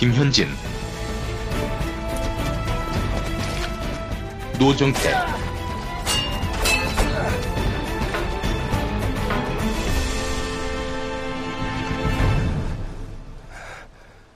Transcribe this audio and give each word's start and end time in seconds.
김현진 0.00 0.46
노정태 4.58 5.10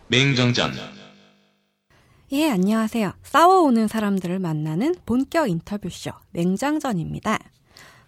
맹정전 0.09 0.73
예, 2.33 2.51
안녕하세요. 2.51 3.15
싸워오는 3.23 3.89
사람들을 3.89 4.39
만나는 4.39 4.95
본격 5.07 5.49
인터뷰쇼 5.49 6.11
맹장전입니다. 6.33 7.39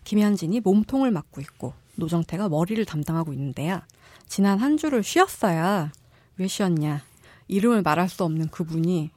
김현진이 0.04 0.60
몸통을 0.60 1.10
맡고 1.10 1.40
있고 1.40 1.72
노정태가 1.94 2.50
머리를 2.50 2.84
담당하고 2.84 3.32
있는데요. 3.32 3.80
지난 4.28 4.58
한 4.58 4.76
주를 4.76 5.02
쉬었어요. 5.02 5.88
왜 6.36 6.46
쉬었냐? 6.46 7.15
이름을 7.48 7.82
말할 7.82 8.08
수 8.08 8.24
없는 8.24 8.48
그분이 8.48 9.10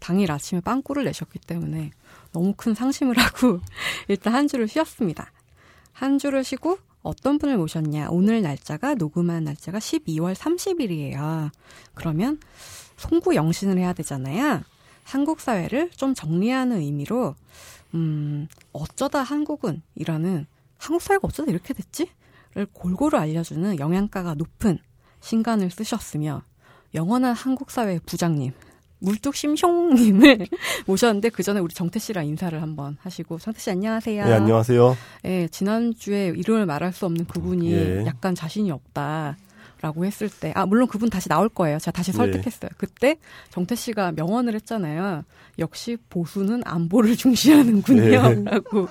당일 0.00 0.30
아침에 0.32 0.60
빵꾸를 0.60 1.04
내셨기 1.04 1.38
때문에 1.38 1.90
너무 2.32 2.54
큰 2.56 2.74
상심을 2.74 3.16
하고 3.18 3.60
일단 4.08 4.34
한 4.34 4.48
주를 4.48 4.68
쉬었습니다. 4.68 5.30
한 5.92 6.18
주를 6.18 6.44
쉬고 6.44 6.78
어떤 7.02 7.38
분을 7.38 7.56
모셨냐? 7.58 8.08
오늘 8.10 8.42
날짜가 8.42 8.94
녹음한 8.94 9.44
날짜가 9.44 9.78
12월 9.78 10.34
30일이에요. 10.34 11.50
그러면 11.94 12.40
송구 12.96 13.34
영신을 13.34 13.78
해야 13.78 13.92
되잖아요. 13.92 14.62
한국 15.04 15.40
사회를 15.40 15.90
좀 15.90 16.14
정리하는 16.14 16.78
의미로 16.78 17.34
음, 17.94 18.48
어쩌다 18.72 19.22
한국은 19.22 19.82
이라는 19.94 20.46
한국 20.78 21.02
사회가 21.02 21.28
어쩌다 21.28 21.50
이렇게 21.50 21.74
됐지?를 21.74 22.66
골고루 22.72 23.18
알려주는 23.18 23.78
영양가가 23.78 24.34
높은 24.34 24.78
신간을 25.20 25.70
쓰셨으며 25.70 26.42
영원한 26.94 27.34
한국 27.34 27.70
사회 27.70 27.98
부장님 28.06 28.52
물뚝 29.00 29.34
심숑님을 29.34 30.48
모셨는데 30.86 31.28
그 31.30 31.42
전에 31.42 31.60
우리 31.60 31.74
정태 31.74 31.98
씨랑 31.98 32.26
인사를 32.26 32.60
한번 32.62 32.96
하시고 33.02 33.38
정태 33.38 33.60
씨 33.60 33.70
안녕하세요. 33.70 34.24
네, 34.24 34.32
안녕하세요. 34.32 34.96
예, 35.26 35.48
지난 35.48 35.92
주에 35.94 36.28
이름을 36.28 36.64
말할 36.66 36.92
수 36.92 37.04
없는 37.04 37.26
그분이 37.26 37.72
예. 37.72 38.04
약간 38.06 38.34
자신이 38.34 38.70
없다. 38.70 39.36
라고 39.82 40.06
했을 40.06 40.30
때, 40.30 40.50
아, 40.56 40.64
물론 40.64 40.88
그분 40.88 41.10
다시 41.10 41.28
나올 41.28 41.50
거예요. 41.50 41.78
제가 41.78 41.90
다시 41.90 42.10
네. 42.12 42.16
설득했어요. 42.16 42.70
그때 42.78 43.16
정태 43.50 43.74
씨가 43.74 44.12
명언을 44.12 44.54
했잖아요. 44.54 45.24
역시 45.58 45.98
보수는 46.08 46.62
안보를 46.64 47.14
중시하는군요. 47.18 48.02
네. 48.02 48.44
라고. 48.50 48.88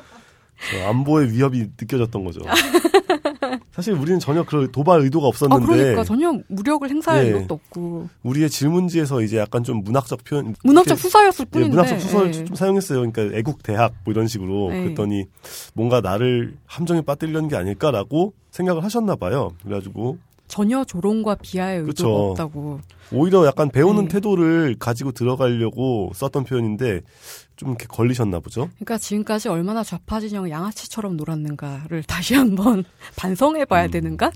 저 0.70 0.88
안보의 0.90 1.32
위협이 1.32 1.72
느껴졌던 1.82 2.24
거죠. 2.24 2.42
사실 3.72 3.94
우리는 3.94 4.20
전혀 4.20 4.44
그 4.44 4.70
도발 4.72 5.02
의도가 5.02 5.26
아, 5.26 5.30
없었는데 5.30 5.66
그러니까 5.66 6.04
전혀 6.04 6.34
무력을 6.48 6.90
행사할 6.90 7.26
예. 7.26 7.30
이것도 7.30 7.56
없고. 7.56 8.10
우리의 8.24 8.50
질문지에서 8.50 9.22
이제 9.22 9.38
약간 9.38 9.64
좀 9.64 9.84
문학적 9.84 10.24
표현, 10.24 10.56
문학적 10.64 10.98
수사였을 10.98 11.46
예, 11.46 11.50
뿐인데. 11.50 11.70
문학적 11.72 12.02
수사를 12.02 12.28
예. 12.28 12.46
좀 12.46 12.56
사용했어요. 12.56 13.00
그러니까 13.00 13.38
애국 13.38 13.64
대학 13.64 13.94
뭐 14.04 14.14
이런 14.14 14.28
식으로 14.28 14.70
네. 14.70 14.84
그랬더니 14.84 15.26
뭔가 15.74 16.02
나를 16.02 16.56
함정에 16.66 17.02
빠뜨리려는 17.02 17.50
게 17.50 17.56
아닐까라고 17.56 18.34
생각을 18.52 18.84
하셨나 18.84 19.16
봐요. 19.16 19.52
그래가지고 19.64 20.18
전혀 20.48 20.84
조롱과 20.84 21.36
비하의 21.36 21.80
의도가 21.80 21.88
그쵸. 21.94 22.10
없다고. 22.32 22.80
오히려 23.12 23.46
약간 23.46 23.70
배우는 23.70 24.04
네. 24.04 24.08
태도를 24.10 24.76
가지고 24.78 25.12
들어가려고 25.12 26.12
썼던 26.14 26.44
표현인데 26.44 27.02
좀 27.56 27.70
이렇게 27.70 27.86
걸리셨나 27.88 28.40
보죠. 28.40 28.70
그러니까 28.76 28.98
지금까지 28.98 29.50
얼마나 29.50 29.84
좌파 29.84 30.20
진영 30.20 30.50
양아치처럼 30.50 31.18
놀았는가를 31.18 32.04
다시 32.08 32.36
한번 32.36 32.84
반성해봐야 33.16 33.86
음. 33.86 33.92
되는가라는 33.92 34.34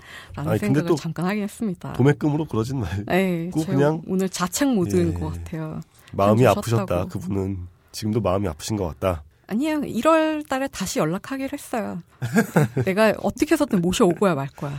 아니, 0.52 0.60
생각을 0.60 0.88
또 0.88 0.96
잠깐 0.96 1.26
하긴 1.26 1.44
했습니다. 1.44 1.94
도매금으로 1.94 2.46
그러진 2.46 2.80
말. 2.80 3.04
네, 3.06 3.50
그 3.54 3.66
그냥- 3.66 4.02
오늘 4.08 4.30
자책 4.30 4.74
모드인 4.74 5.10
예. 5.10 5.14
것 5.20 5.34
같아요. 5.34 5.82
마음이 6.14 6.40
좀 6.42 6.48
아프셨다. 6.50 7.06
그분은 7.06 7.68
지금도 7.92 8.22
마음이 8.22 8.48
아프신 8.48 8.78
것 8.78 8.86
같다. 8.88 9.24
아니에요. 9.48 9.82
1월 9.82 10.48
달에 10.48 10.68
다시 10.68 11.00
연락하기로 11.00 11.50
했어요. 11.54 12.02
내가 12.86 13.14
어떻게 13.22 13.54
해서든 13.54 13.82
모셔오고야 13.82 14.36
말 14.36 14.48
거야. 14.50 14.74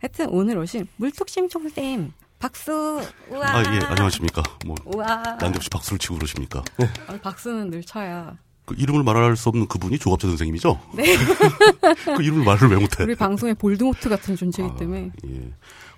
하여튼 0.00 0.28
오늘 0.30 0.58
오신 0.58 0.86
물뚝심총쌤 0.96 2.12
박수 2.38 3.02
우와 3.30 3.46
아, 3.56 3.74
예, 3.74 3.80
안녕하십니까. 3.84 4.42
뭐, 4.64 4.76
우와 4.86 5.16
난데없이 5.40 5.68
박수를 5.70 5.98
치고 5.98 6.16
그러십니까. 6.16 6.62
아, 7.08 7.18
박수는 7.20 7.70
늘 7.70 7.82
쳐야 7.82 8.36
그 8.64 8.74
이름을 8.78 9.02
말할 9.02 9.34
수 9.36 9.48
없는 9.48 9.66
그분이 9.66 9.98
조갑재 9.98 10.28
선생님이죠? 10.28 10.78
네. 10.94 11.16
그 12.16 12.22
이름을 12.22 12.44
말을 12.44 12.68
왜 12.68 12.76
못해? 12.76 13.02
우리 13.02 13.14
방송의 13.14 13.54
볼드모트 13.54 14.08
같은 14.08 14.36
존재이기 14.36 14.72
아, 14.72 14.76
때문에 14.76 15.10
예. 15.26 15.52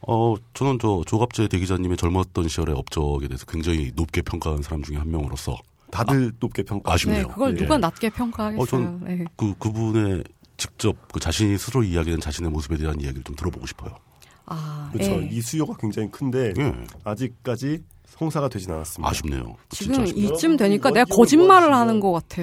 어, 0.06 0.34
저는 0.54 0.78
저 0.80 1.02
조갑재 1.06 1.48
대기자님의 1.48 1.97
젊었던 1.97 2.48
시절의 2.48 2.74
업적에 2.74 3.28
대해서 3.28 3.44
굉장히 3.47 3.91
높게 3.94 4.22
평가한 4.22 4.62
사람 4.62 4.82
중에 4.82 4.97
한 4.97 5.10
명으로서 5.10 5.56
다들 5.91 6.32
높게 6.38 6.62
평가. 6.62 6.92
아쉽네요. 6.94 7.26
네, 7.26 7.28
그걸 7.28 7.52
예. 7.56 7.56
누가 7.62 7.76
낮게 7.76 8.08
평가하겠어요. 8.10 8.62
어, 8.62 8.66
전- 8.66 9.00
네. 9.04 9.24
그, 9.36 9.52
그분의 9.58 10.22
직접 10.60 10.94
그 11.10 11.19
자신이 11.19 11.56
스스로 11.56 11.82
이야기한 11.82 12.21
자신의 12.21 12.50
모습에 12.50 12.76
대한 12.76 13.00
이야기를 13.00 13.25
좀 13.25 13.34
들어보고 13.34 13.66
싶어요. 13.66 13.97
아, 14.44 14.91
그렇죠. 14.93 15.12
예. 15.22 15.28
이 15.31 15.41
수요가 15.41 15.75
굉장히 15.81 16.10
큰데 16.10 16.53
예. 16.59 16.75
아직까지 17.03 17.82
성사가 18.06 18.48
되진 18.50 18.71
않았습니다. 18.72 19.10
아쉽네요. 19.10 19.56
지금 19.71 20.03
아쉽네요. 20.03 20.32
이쯤 20.34 20.56
되니까 20.59 20.91
내가 20.91 21.06
거짓말을 21.06 21.75
하는 21.75 21.98
것 21.98 22.12
같아. 22.12 22.43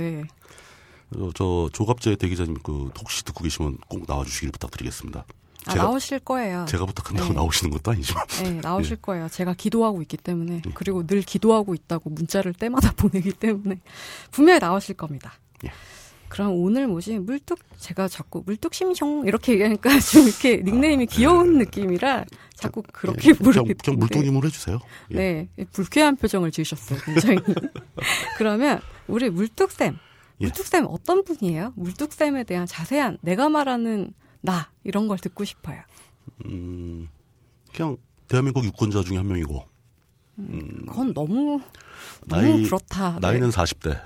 어, 1.16 1.30
저 1.36 1.70
조갑재 1.74 2.16
대기자님 2.16 2.56
그 2.64 2.90
혹시 3.00 3.24
듣고 3.24 3.44
계시면 3.44 3.78
꼭 3.88 4.04
나와주시길 4.08 4.52
부탁드리겠습니다. 4.52 5.26
아, 5.68 5.72
제가- 5.74 5.78
나오실 5.78 6.20
거예요. 6.20 6.66
제가 6.68 6.86
부탁한다고 6.86 7.30
네. 7.30 7.36
나오시는 7.36 7.72
것도 7.72 7.92
아니지만. 7.92 8.26
네, 8.44 8.52
나오실 8.62 8.94
예. 8.98 9.02
거예요. 9.02 9.30
제가 9.30 9.54
기도하고 9.54 10.02
있기 10.02 10.18
때문에 10.18 10.64
그리고 10.74 11.06
늘 11.06 11.22
기도하고 11.22 11.76
있다고 11.76 12.10
문자를 12.10 12.54
때마다 12.54 12.92
보내기 12.98 13.34
때문에 13.34 13.80
분명히 14.32 14.60
나오실 14.60 14.96
겁니다. 14.96 15.34
예. 15.66 15.72
그럼 16.30 16.54
오늘 16.56 16.88
모신 16.88 17.26
물뚝 17.26 17.60
제가 17.78 18.08
자꾸 18.08 18.44
물뚝심숑 18.46 19.28
이렇게 19.28 19.54
얘기하니까 19.54 19.90
좀 20.00 20.28
이렇게 20.28 20.58
닉네임이 20.58 21.06
귀여운 21.08 21.58
느낌이라 21.58 22.26
자꾸 22.56 22.84
그렇게 22.92 23.30
예, 23.30 23.34
부르게 23.34 23.60
그냥, 23.62 23.78
그냥 23.84 24.00
물뚱님으로 24.00 24.48
해주세요. 24.48 24.80
예. 25.12 25.16
네, 25.16 25.66
불쾌한 25.72 26.16
표정을 26.18 26.52
지으셨어요, 26.52 27.00
굉장히. 27.06 27.38
그러면 28.38 28.80
우리 29.08 29.30
물뚝쌤, 29.30 29.98
예. 30.42 30.46
물뚝쌤 30.46 30.86
어떤 30.90 31.24
분이에요? 31.24 31.74
물뚝 31.76 32.12
쌤에 32.14 32.44
대한 32.44 32.66
자세한 32.66 33.20
내가 33.22 33.48
말하는 33.50 34.12
나 34.42 34.72
이런 34.84 35.08
걸 35.08 35.18
듣고 35.20 35.44
싶어요. 35.46 35.80
음, 36.46 37.08
그냥 37.74 37.98
대한민국 38.28 38.66
유권자 38.66 39.04
중에 39.04 39.18
한 39.18 39.28
명이고 39.28 39.64
그건 40.36 41.14
너무 41.14 41.62
너무 42.28 42.42
나이- 42.42 42.64
그렇다. 42.64 43.14
네. 43.14 43.20
나이는 43.22 43.50
40대 43.50 44.00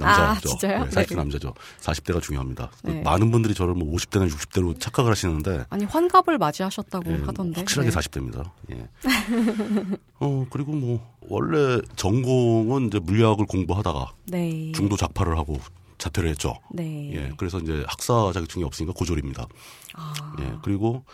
남자죠. 0.00 0.22
아, 0.22 0.40
진짜요? 0.40 0.84
네, 0.84 0.90
40대 0.90 1.08
네. 1.10 1.14
남자죠. 1.16 1.54
40대가 1.80 2.22
중요합니다. 2.22 2.70
그 2.84 2.90
네. 2.90 3.02
많은 3.02 3.30
분들이 3.30 3.54
저를 3.54 3.74
뭐 3.74 3.92
50대나 3.94 4.28
60대로 4.28 4.78
착각을 4.78 5.10
하시는데 5.10 5.64
아니 5.70 5.84
환갑을 5.84 6.38
맞이하셨다고 6.38 7.10
예, 7.12 7.16
하던데. 7.24 7.60
확실하게 7.60 7.90
네. 7.90 7.96
40대입니다. 7.96 8.50
예. 8.72 8.88
어 10.20 10.46
그리고 10.50 10.72
뭐 10.72 11.16
원래 11.28 11.80
전공은 11.96 12.88
이제 12.88 12.98
물리학을 12.98 13.46
공부하다가 13.46 14.12
네. 14.26 14.72
중도 14.72 14.96
작파를 14.96 15.36
하고 15.38 15.58
자퇴를 15.98 16.28
했죠. 16.30 16.54
네. 16.72 17.12
예. 17.14 17.32
그래서 17.36 17.58
이제 17.58 17.84
학사 17.86 18.30
자격증이 18.32 18.64
없으니까 18.64 18.92
고졸입니다. 18.94 19.46
아, 19.94 20.14
예. 20.40 20.52
그리고 20.62 21.04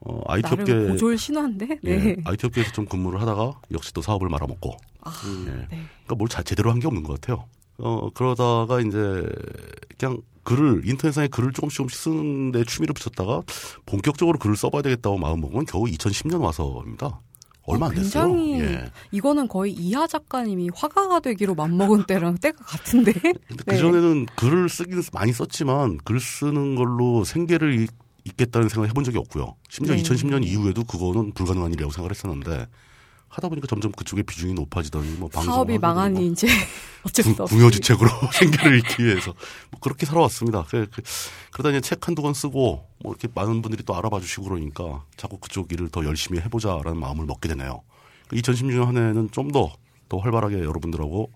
어 0.00 0.20
IT 0.28 0.54
업계 0.54 0.74
고졸 0.86 1.18
신화인데. 1.18 1.66
네. 1.82 1.90
예, 1.90 2.16
IT 2.24 2.46
업계에서 2.46 2.70
좀 2.72 2.86
근무를 2.86 3.20
하다가 3.20 3.52
역시 3.72 3.92
또 3.92 4.00
사업을 4.02 4.28
말아먹고 4.28 4.76
아, 5.02 5.12
예. 5.46 5.50
네. 5.50 5.66
그러니까 5.68 6.14
뭘 6.16 6.28
잘 6.28 6.44
제대로 6.44 6.70
한 6.70 6.78
게 6.78 6.86
없는 6.86 7.02
것 7.02 7.20
같아요. 7.20 7.46
어 7.78 8.10
그러다가 8.12 8.80
이제 8.80 9.24
그냥 9.98 10.20
글을 10.42 10.82
인터넷상에 10.86 11.28
글을 11.28 11.52
조금씩 11.52 11.76
조금씩 11.76 11.98
쓰는데 12.00 12.64
취미를 12.64 12.94
붙였다가 12.94 13.42
본격적으로 13.86 14.38
글을 14.38 14.56
써봐야 14.56 14.82
되겠다고 14.82 15.18
마음 15.18 15.40
먹은 15.40 15.54
건 15.56 15.66
겨우 15.66 15.84
2010년 15.84 16.40
와서입니다. 16.40 17.20
얼마 17.64 17.86
어, 17.86 17.88
안 17.90 17.94
됐어요. 17.96 18.32
굉장히 18.34 18.60
예. 18.62 18.90
이거는 19.12 19.46
거의 19.46 19.72
이하 19.74 20.06
작가님이 20.06 20.70
화가가 20.74 21.20
되기로 21.20 21.54
맘먹은 21.54 22.06
때랑 22.06 22.36
때가 22.40 22.64
같은데. 22.64 23.12
그 23.66 23.76
전에는 23.76 24.24
글을 24.36 24.70
쓰긴 24.70 25.02
많이 25.12 25.32
썼지만 25.34 25.98
글 25.98 26.18
쓰는 26.18 26.76
걸로 26.76 27.24
생계를 27.24 27.78
잇- 27.82 27.90
잇겠다는 28.24 28.70
생각을 28.70 28.88
해본 28.88 29.04
적이 29.04 29.18
없고요. 29.18 29.54
심지어 29.68 29.94
네. 29.94 30.02
2010년 30.02 30.46
이후에도 30.46 30.82
그거는 30.84 31.32
불가능한 31.32 31.72
일이라고 31.72 31.92
생각을 31.92 32.10
했었는데 32.12 32.66
하다 33.28 33.48
보니까 33.48 33.66
점점 33.66 33.92
그쪽의 33.92 34.24
비중이 34.24 34.54
높아지더니 34.54 35.08
뭐 35.18 35.28
방송 35.28 35.52
사업이 35.52 35.78
망하니 35.78 36.28
이제 36.28 36.46
어쩔 37.04 37.24
수 37.24 37.42
없이. 37.42 37.54
궁여지책으로 37.54 38.08
생계를 38.32 38.78
잇기 38.78 39.04
위해서 39.04 39.34
뭐 39.70 39.80
그렇게 39.80 40.06
살아왔습니다. 40.06 40.64
그, 40.68 40.86
그, 40.90 41.02
그러다 41.52 41.70
이제 41.70 41.80
책 41.80 42.06
한두 42.06 42.22
권 42.22 42.34
쓰고 42.34 42.86
뭐 43.00 43.12
이렇게 43.12 43.28
많은 43.34 43.62
분들이 43.62 43.82
또 43.84 43.94
알아봐 43.96 44.20
주시고 44.20 44.44
그러니까 44.44 45.04
자꾸 45.16 45.38
그쪽 45.38 45.72
일을 45.72 45.88
더 45.90 46.04
열심히 46.04 46.40
해보자라는 46.40 46.98
마음을 46.98 47.26
먹게 47.26 47.48
되네요. 47.48 47.82
2016년 48.32 48.84
한 48.86 48.96
해는 48.96 49.30
좀 49.30 49.52
더 49.52 49.72
더 50.08 50.18
활발하게 50.18 50.60
여러분들하고 50.60 51.30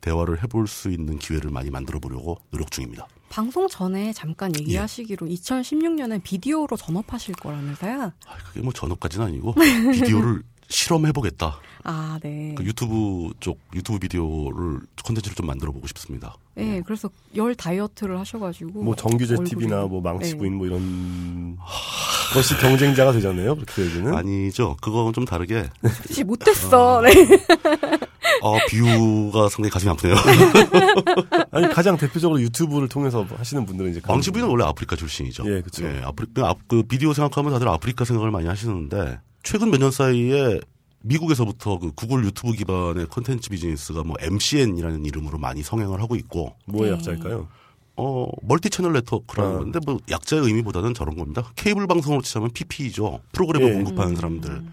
대화를 0.00 0.42
해볼 0.42 0.66
수 0.66 0.90
있는 0.90 1.18
기회를 1.18 1.50
많이 1.50 1.70
만들어 1.70 1.98
보려고 1.98 2.38
노력 2.50 2.70
중입니다. 2.70 3.06
방송 3.28 3.68
전에 3.68 4.12
잠깐 4.12 4.52
얘기하시기로 4.58 5.26
2016년에 5.26 6.22
비디오로 6.22 6.76
전업하실 6.76 7.34
거라면서요? 7.36 8.02
아, 8.26 8.36
그게 8.48 8.60
뭐 8.60 8.72
전업까지는 8.72 9.26
아니고 9.26 9.54
비디오를 9.54 10.42
실험해보겠다. 10.70 11.60
아, 11.84 12.18
네. 12.22 12.54
그 12.56 12.64
유튜브 12.64 13.32
쪽 13.40 13.58
유튜브 13.74 13.98
비디오를 13.98 14.80
콘텐츠를 15.04 15.34
좀 15.34 15.46
만들어 15.46 15.72
보고 15.72 15.86
싶습니다. 15.86 16.36
네, 16.54 16.82
그래서 16.84 17.08
열 17.36 17.54
다이어트를 17.54 18.18
하셔가지고 18.18 18.82
뭐 18.82 18.94
정규제 18.94 19.36
TV나 19.44 19.86
뭐 19.86 20.00
망치 20.00 20.32
네. 20.32 20.38
부인 20.38 20.54
뭐 20.56 20.66
이런 20.66 21.56
것이 22.34 22.56
경쟁자가 22.58 23.12
되잖아요. 23.12 23.54
그렇게 23.54 23.88
되면 23.88 24.14
아니죠. 24.14 24.76
그거는 24.80 25.12
좀 25.12 25.24
다르게 25.24 25.68
혹시 25.82 26.22
못됐어. 26.22 27.02
네. 27.02 27.10
어, 28.42 28.58
비유가 28.68 29.48
상당히 29.48 29.70
가슴이 29.70 29.90
아프네요. 29.90 30.16
아니 31.50 31.68
가장 31.70 31.96
대표적으로 31.96 32.40
유튜브를 32.40 32.88
통해서 32.88 33.26
하시는 33.36 33.64
분들은 33.64 33.90
이제 33.90 34.00
왕치 34.06 34.30
부인은 34.30 34.48
원래 34.50 34.64
아프리카 34.64 34.96
출신이죠. 34.96 35.44
예, 35.46 35.62
그쵸. 35.62 35.86
아프리카 36.04 36.54
그 36.68 36.82
비디오 36.82 37.12
생각하면 37.12 37.52
다들 37.52 37.68
아프리카 37.68 38.04
생각을 38.04 38.30
많이 38.30 38.46
하시는데 38.46 39.18
최근 39.42 39.70
몇 39.70 39.78
년 39.78 39.90
사이에 39.90 40.60
미국에서부터 41.02 41.78
그 41.78 41.92
구글 41.92 42.24
유튜브 42.24 42.52
기반의 42.52 43.06
컨텐츠 43.06 43.48
비즈니스가 43.50 44.02
뭐 44.04 44.16
MCN이라는 44.20 45.04
이름으로 45.06 45.38
많이 45.38 45.62
성행을 45.62 46.00
하고 46.02 46.14
있고 46.16 46.54
뭐의 46.66 46.90
네. 46.90 46.96
약자일까요? 46.96 47.48
어 47.96 48.26
multi 48.42 48.68
channel 48.70 48.92
network라는 48.92 49.54
아. 49.54 49.58
건데 49.58 49.78
뭐 49.86 49.98
약자의 50.10 50.42
의미보다는 50.42 50.92
저런 50.94 51.16
겁니다. 51.16 51.50
케이블 51.56 51.86
방송으로 51.86 52.22
치자면 52.22 52.50
PP죠. 52.50 53.20
프로그램을 53.32 53.68
예. 53.70 53.72
공급하는 53.74 54.12
음. 54.12 54.16
사람들. 54.16 54.50
이제 54.50 54.66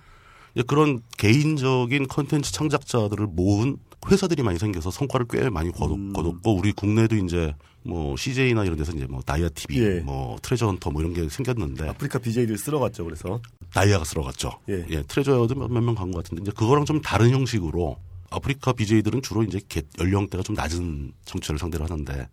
그런 0.63 1.01
개인적인 1.17 2.07
컨텐츠 2.07 2.51
창작자들을 2.51 3.27
모은 3.27 3.77
회사들이 4.09 4.43
많이 4.43 4.57
생겨서 4.59 4.89
성과를 4.91 5.25
꽤 5.29 5.49
많이 5.49 5.71
거뒀, 5.71 5.95
음. 5.95 6.13
거뒀고 6.13 6.55
우리 6.55 6.71
국내도 6.71 7.15
이제 7.17 7.53
뭐 7.83 8.15
CJ나 8.15 8.63
이런 8.63 8.77
데서 8.77 8.91
이제 8.93 9.05
뭐 9.05 9.21
다이아 9.21 9.49
TV, 9.49 9.79
예. 9.79 9.99
뭐 10.01 10.37
트레저 10.41 10.67
헌터 10.67 10.91
뭐 10.91 11.01
이런 11.01 11.13
게 11.13 11.27
생겼는데 11.29 11.89
아프리카 11.89 12.19
BJ들 12.19 12.57
쓸어갔죠. 12.57 13.03
그래서 13.05 13.41
다이아가 13.73 14.03
들어갔죠. 14.03 14.51
예. 14.69 15.03
트레저도 15.03 15.55
몇 15.55 15.67
명 15.81 15.95
간 15.95 16.11
것 16.11 16.23
같은데 16.23 16.41
이제 16.43 16.51
그거랑 16.55 16.85
좀 16.85 17.01
다른 17.01 17.31
형식으로 17.31 17.97
아프리카 18.29 18.73
BJ들은 18.73 19.21
주로 19.21 19.43
이제 19.43 19.59
개- 19.67 19.81
연령대가 19.99 20.43
좀 20.43 20.55
낮은 20.55 21.13
청취자를 21.25 21.59
상대로 21.59 21.83
하는데 21.85 22.27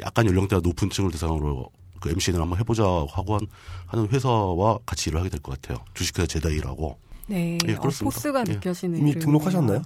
약간 0.00 0.26
연령대가 0.26 0.60
높은 0.62 0.90
층을 0.90 1.10
대상으로 1.12 1.70
그 2.00 2.10
MCN을 2.10 2.40
한번 2.42 2.58
해보자 2.60 2.84
하고 2.84 3.34
한, 3.34 3.40
하는 3.86 4.08
회사와 4.08 4.78
같이 4.86 5.10
일을 5.10 5.18
하게 5.20 5.30
될 5.30 5.40
것 5.40 5.60
같아요. 5.60 5.84
주식회사 5.94 6.26
제다이라고 6.26 6.98
네. 7.28 7.58
예, 7.68 7.74
어, 7.74 7.78
그렇습니다. 7.78 8.04
포스가 8.14 8.44
예. 8.48 8.52
느껴지는 8.54 8.98
이미. 8.98 9.14
등록하셨나요? 9.18 9.82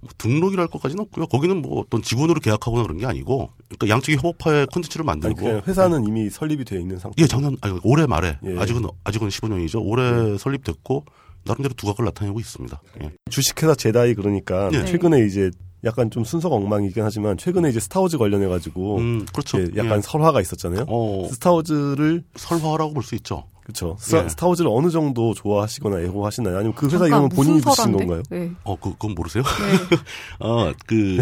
뭐 0.00 0.10
등록이랄 0.16 0.68
것까지는 0.68 1.02
없고요. 1.02 1.26
거기는 1.26 1.60
뭐 1.60 1.80
어떤 1.80 2.02
직원으로 2.02 2.38
계약하거나 2.40 2.84
그런 2.84 2.98
게 2.98 3.06
아니고 3.06 3.50
그러니까 3.68 3.88
양쪽이 3.88 4.16
협업하에 4.22 4.66
콘텐츠를 4.72 5.02
아니 5.02 5.20
만들고 5.20 5.36
그냥 5.44 5.62
회사는 5.66 6.06
이미 6.06 6.30
설립이 6.30 6.64
되어 6.64 6.78
있는 6.78 6.98
상태. 6.98 7.20
예, 7.20 7.26
작년 7.26 7.56
아니 7.62 7.78
올해 7.82 8.06
말에 8.06 8.38
예. 8.44 8.58
아직은 8.58 8.84
아직은 9.02 9.28
15년이죠. 9.28 9.80
올해 9.84 10.38
설립됐고 10.38 11.04
나름대로 11.44 11.74
두각을 11.74 12.04
나타내고 12.04 12.38
있습니다. 12.38 12.80
예. 13.02 13.12
주식회사 13.30 13.74
제다이 13.74 14.14
그러니까 14.14 14.68
네. 14.70 14.84
최근에 14.84 15.24
이제 15.26 15.50
약간 15.84 16.10
좀 16.10 16.22
순서가 16.24 16.54
엉망이긴 16.54 17.02
하지만 17.02 17.36
최근에 17.36 17.68
이제 17.70 17.80
스타워즈 17.80 18.18
관련해 18.18 18.46
가지고 18.46 18.98
음, 18.98 19.26
그렇죠. 19.32 19.58
약간 19.76 19.98
예. 19.98 20.00
설화가 20.00 20.40
있었잖아요. 20.40 20.84
어, 20.88 21.28
스타워즈를 21.32 22.22
설화라고 22.36 22.92
볼 22.94 23.02
수 23.02 23.14
있죠. 23.16 23.44
그렇죠. 23.68 23.96
스타, 24.00 24.24
예. 24.24 24.28
스타워즈를 24.30 24.70
어느 24.72 24.88
정도 24.88 25.34
좋아하시거나 25.34 26.00
애호하시나요? 26.00 26.56
아니면 26.56 26.74
그 26.74 26.86
회사 26.86 27.06
이름은 27.06 27.28
본인이 27.28 27.60
붙이신? 27.60 27.92
건가요? 27.92 28.22
네. 28.30 28.50
어, 28.64 28.76
그, 28.76 28.92
그건 28.92 29.14
모르세요? 29.14 29.42
네. 29.42 29.96
아, 30.40 30.72
그, 30.88 31.18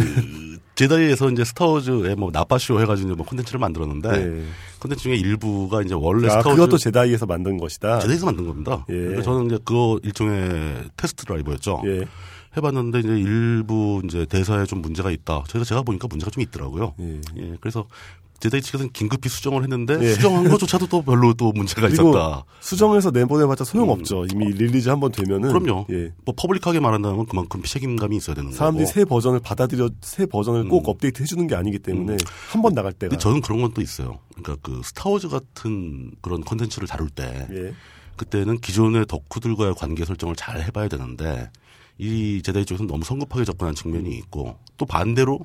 제다이에서 0.76 1.31
이제 1.31 1.44
스타워즈의 1.44 2.14
뭐 2.14 2.31
나빠쇼 2.32 2.81
해가지고 2.81 3.08
이제 3.08 3.16
뭐 3.16 3.26
콘텐츠를 3.26 3.58
만들었는데, 3.58 4.10
네. 4.10 4.44
콘텐츠 4.78 5.02
중에 5.02 5.16
일부가 5.16 5.82
이제 5.82 5.94
원래 5.94 6.28
아, 6.28 6.38
스타워즈. 6.38 6.50
그것도 6.50 6.78
제다이에서 6.78 7.26
만든 7.26 7.58
것이다. 7.58 7.98
제다이에서 7.98 8.26
만든 8.26 8.46
겁니다. 8.46 8.87
예. 8.90 8.94
그러니까 8.94 9.22
저는 9.22 9.46
이제 9.46 9.58
그거 9.64 9.99
일종의 10.04 10.84
test 10.96 11.24
driver였죠. 11.24 11.82
예. 11.87 12.04
해봤는데 12.56 13.00
이제 13.00 13.08
일부 13.08 14.00
이제 14.04 14.25
대사에 14.25 14.66
좀 14.66 14.82
문제가 14.82 15.10
있다. 15.10 15.42
제가 15.49 15.64
제가 15.64 15.82
보니까 15.82 16.06
문제가 16.08 16.31
좀 16.31 16.42
있더라고요. 16.44 16.94
예. 17.00 17.20
예, 17.38 17.56
그래서 17.60 17.87
제다이 18.40 18.60
측에서는 18.60 18.92
긴급히 18.92 19.28
수정을 19.28 19.62
했는데 19.62 19.98
예. 20.02 20.12
수정한 20.14 20.48
것조차도 20.48 20.86
또 20.88 21.02
별로 21.02 21.32
또 21.34 21.52
문제가 21.52 21.88
그리고 21.88 22.10
있었다. 22.10 22.44
수정해서 22.60 23.10
내보내봤자 23.10 23.64
소용없죠. 23.64 24.26
이미 24.32 24.52
release 24.52 24.88
한 24.88 25.00
번 25.00 25.10
되면은. 25.12 25.48
음. 25.50 25.58
그럼요. 25.58 25.86
예. 25.90 26.12
뭐 26.24 26.34
public하게 26.36 26.80
말한다는 26.80 27.16
건 27.16 27.26
그만큼 27.26 27.62
책임감이 27.62 28.16
있어야 28.16 28.34
되는 28.36 28.52
사람들이 28.52 28.84
거고. 28.84 28.94
새 28.94 29.04
버전을 29.04 29.40
받아들여 29.40 29.88
새 30.02 30.26
버전을 30.26 30.68
꼭 30.68 30.86
음. 30.86 30.90
업데이트 30.90 31.22
해주는 31.22 31.46
게 31.46 31.54
아니기 31.54 31.78
때문에 31.78 32.16
한번 32.50 32.74
나갈 32.74 32.92
때가 32.92 33.10
근데 33.10 33.20
저는 33.22 33.40
그런 33.40 33.60
건 33.62 33.72
또 33.74 33.82
있어요. 33.82 34.18
그러니까 34.34 34.56
그 34.62 34.80
스타워즈 34.84 35.28
같은 35.28 36.10
그런 36.22 36.42
컨텐츠를 36.44 36.86
다룰 36.88 37.08
때 37.10 37.46
예. 37.50 37.74
그때는 38.16 38.58
기존의 38.60 39.04
덕후들과의 39.06 39.74
관계 39.74 40.04
설정을 40.06 40.36
잘 40.36 40.62
해봐야 40.62 40.88
되는데 40.88 41.50
이 41.98 42.43
제다이 42.44 42.64
쪽에서는 42.64 42.87
너무 42.90 43.04
성급하게 43.04 43.44
접근한 43.44 43.75
측면이 43.75 44.10
있고 44.19 44.56
또 44.76 44.84
반대로 44.87 45.40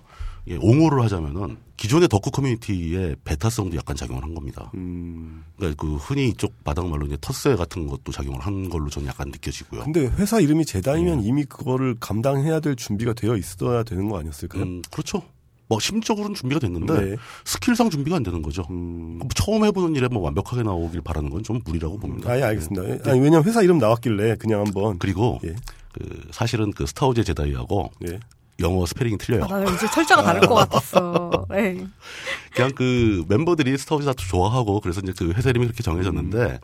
예, 0.48 0.58
옹호를 0.60 1.04
하자면은 1.04 1.58
기존의 1.78 2.10
덕후 2.10 2.32
커뮤니티의 2.32 3.16
베타성도 3.24 3.78
약간 3.78 3.96
작용을 3.96 4.24
한 4.24 4.34
겁니다. 4.34 4.72
음. 4.76 5.44
그러니까 5.56 5.80
그 5.86 5.96
흔히 5.98 6.30
이쪽 6.30 6.64
바닥 6.64 6.88
말로 6.88 7.06
이제 7.06 7.16
텃세 7.22 7.56
같은 7.56 7.88
것도 7.88 8.12
작용을 8.12 8.40
한 8.42 8.70
걸로 8.70 8.90
저는 8.90 9.08
약간 9.08 9.30
느껴지고요. 9.30 9.84
근데 9.84 10.08
회사 10.18 10.40
이름이 10.40 10.66
제다이면 10.66 11.24
예. 11.24 11.28
이미 11.28 11.44
그거를 11.46 11.96
감당해야 12.00 12.60
될 12.60 12.76
준비가 12.76 13.14
되어 13.14 13.38
있어야 13.38 13.84
되는 13.84 14.10
거 14.10 14.18
아니었을까요? 14.20 14.64
음, 14.64 14.82
그렇죠. 14.92 15.22
뭐 15.68 15.80
심적으로는 15.80 16.34
준비가 16.36 16.60
됐는데 16.60 16.94
네. 17.12 17.16
스킬상 17.46 17.90
준비가 17.92 18.18
안 18.18 18.24
되는 18.24 18.42
거죠. 18.42 18.66
음. 18.72 19.20
그럼 19.20 19.30
처음 19.36 19.64
해보는 19.64 19.96
일에 19.96 20.08
뭐 20.10 20.22
완벽하게 20.24 20.64
나오길 20.64 21.02
바라는 21.02 21.30
건 21.30 21.44
좀 21.44 21.62
무리라고 21.64 21.98
봅니다. 21.98 22.30
아예 22.32 22.44
알겠습니다. 22.44 23.10
아니, 23.10 23.20
왜냐면 23.22 23.44
회사 23.46 23.62
이름 23.62 23.78
나왔길래 23.78 24.36
그냥 24.38 24.62
한번. 24.62 24.98
그리고 25.00 25.40
예. 25.46 25.56
그 25.94 26.28
사실은 26.32 26.72
그 26.72 26.86
스타워즈 26.86 27.24
제다이하고 27.24 27.92
예. 28.08 28.20
영어 28.60 28.86
스펠링이 28.86 29.18
틀려요. 29.18 29.46
아, 29.46 29.48
나는 29.48 29.74
이제 29.74 29.88
철자가 29.90 30.24
다를 30.24 30.42
것 30.42 30.56
같았어. 30.56 31.46
네. 31.50 31.86
그냥 32.54 32.72
그 32.76 33.26
멤버들이 33.28 33.78
스타워즈 33.78 34.06
다 34.06 34.14
좋아하고 34.14 34.80
그래서 34.82 35.02
이제 35.02 35.14
그 35.18 35.32
회사 35.34 35.50
이름이 35.50 35.66
그렇게 35.66 35.84
정해졌는데 35.84 36.60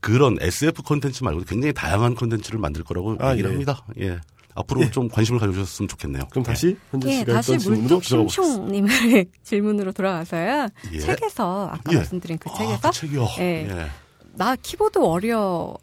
그런 0.00 0.36
SF 0.40 0.82
콘텐츠 0.82 1.24
말고 1.24 1.42
굉장히 1.42 1.72
다양한 1.72 2.14
콘텐츠를 2.14 2.58
만들 2.58 2.84
거라고 2.84 3.16
아, 3.20 3.32
얘기를 3.32 3.50
예. 3.50 3.52
합니다. 3.54 3.84
예. 4.00 4.20
앞으로 4.54 4.90
좀 4.90 5.08
관심을 5.08 5.38
가져주셨으면 5.38 5.88
좋겠네요. 5.88 6.24
그럼 6.30 6.44
다시 6.44 6.76
현재 6.90 7.20
예, 7.20 7.24
다시 7.24 7.52
했던 7.52 7.58
질문으로 9.42 9.84
물뚝 9.84 9.94
돌아가서요. 9.94 10.68
예. 10.92 10.98
책에서 10.98 11.68
아까 11.72 11.92
예. 11.92 11.96
말씀드린 11.96 12.38
그 12.38 12.50
아, 12.50 12.54
책에서 12.54 12.90
그 12.90 13.00
책이요. 13.00 13.28
예. 13.38 13.68
예. 13.70 13.86
나 14.34 14.56
키보드 14.56 14.98
어려 14.98 15.76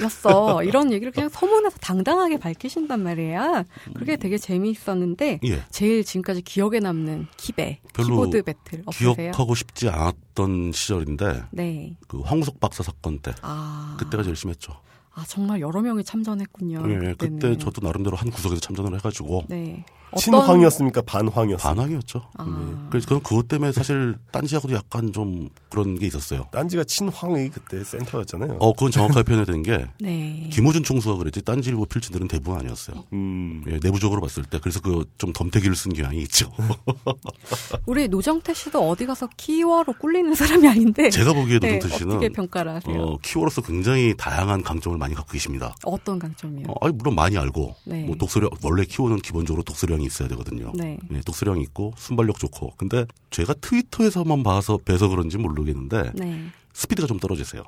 였어 0.00 0.62
이런 0.64 0.92
얘기를 0.92 1.12
그냥 1.12 1.28
서문에서 1.28 1.78
당당하게 1.78 2.38
밝히신단 2.38 3.02
말이에요. 3.02 3.64
그게 3.94 4.16
되게 4.16 4.38
재미있었는데 4.38 5.40
예. 5.44 5.62
제일 5.70 6.04
지금까지 6.04 6.42
기억에 6.42 6.80
남는 6.80 7.26
키배 7.36 7.80
키보드 7.94 8.42
배틀 8.42 8.82
없으세요? 8.86 9.14
기억하고 9.14 9.54
싶지 9.54 9.88
않았던 9.88 10.72
시절인데 10.72 11.44
네. 11.50 11.96
그 12.08 12.20
황우석 12.20 12.60
박사 12.60 12.82
사건 12.82 13.18
때 13.18 13.34
아, 13.42 13.96
그때가 13.98 14.22
제일 14.22 14.36
심했죠. 14.36 14.72
아 15.14 15.24
정말 15.28 15.60
여러 15.60 15.82
명이 15.82 16.04
참전했군요. 16.04 16.82
예, 16.90 17.12
그때는. 17.12 17.38
그때 17.38 17.58
저도 17.58 17.86
나름대로 17.86 18.16
한 18.16 18.30
구석에서 18.30 18.60
참전을 18.60 18.94
해가지고 18.96 19.44
네. 19.48 19.84
친황이었습니까? 20.18 21.02
반황이었습니까? 21.02 21.56
반항이었죠. 21.56 22.22
아, 22.38 22.86
그래서 22.90 23.06
저는 23.08 23.22
그것 23.22 23.48
때문에 23.48 23.72
사실 23.72 24.16
딴지하고도 24.32 24.74
약간 24.74 25.12
좀 25.12 25.48
그런 25.70 25.98
게 25.98 26.06
있었어요. 26.06 26.46
딴지가 26.52 26.84
친황이 26.84 27.48
그때 27.50 27.82
센터였잖아요. 27.84 28.56
어, 28.60 28.72
그건 28.72 28.90
정확하게 28.90 29.22
표현해야 29.22 29.44
되는 29.46 29.62
게 29.62 29.86
네. 30.00 30.48
김호준 30.52 30.82
총수가 30.84 31.16
그랬지 31.16 31.42
딴지일보 31.42 31.86
필진들은 31.86 32.28
대부분 32.28 32.58
아니었어요. 32.60 33.04
음. 33.12 33.64
예, 33.68 33.78
내부적으로 33.82 34.20
봤을 34.20 34.44
때 34.44 34.58
그래서 34.60 34.80
그 34.80 35.04
좀 35.18 35.32
덤태기를 35.32 35.76
쓴 35.76 35.92
경향이 35.92 36.20
있죠. 36.22 36.50
우리 37.86 38.08
노정태 38.08 38.54
씨도 38.54 38.88
어디 38.88 39.06
가서 39.06 39.28
키워로 39.36 39.92
꿀리는 39.94 40.34
사람이 40.34 40.66
아닌데 40.68 41.10
제가 41.10 41.32
보기에 41.32 41.58
네, 41.58 41.74
노정태 41.74 41.96
씨는 41.98 42.12
어떻게 42.16 42.28
평가를 42.28 42.72
하세요? 42.74 43.00
어, 43.02 43.18
키워로서 43.22 43.60
굉장히 43.62 44.14
다양한 44.16 44.62
강점을 44.62 44.96
많이 44.98 45.14
갖고 45.14 45.32
계십니다. 45.32 45.74
어떤 45.84 46.18
강점이요? 46.18 46.66
어, 46.68 46.74
아니 46.86 46.94
물론 46.94 47.14
많이 47.14 47.36
알고 47.36 47.74
네. 47.84 48.02
뭐 48.04 48.16
독서력 48.16 48.52
원래 48.62 48.84
키워는 48.84 49.18
기본적으로 49.18 49.62
독서 49.62 49.86
량이 50.02 50.06
있어야 50.06 50.28
되거든요. 50.28 50.72
네. 50.74 50.98
예, 51.12 51.20
독서량이 51.20 51.62
있고 51.62 51.94
순발력 51.96 52.38
좋고 52.38 52.74
근데 52.76 53.06
제가 53.30 53.54
트위터에서만 53.54 54.42
봐서 54.42 54.78
뵈서 54.84 55.08
그런지 55.08 55.38
모르겠는데 55.38 56.12
네. 56.14 56.46
스피드가 56.72 57.06
좀 57.06 57.18
떨어지세요. 57.18 57.62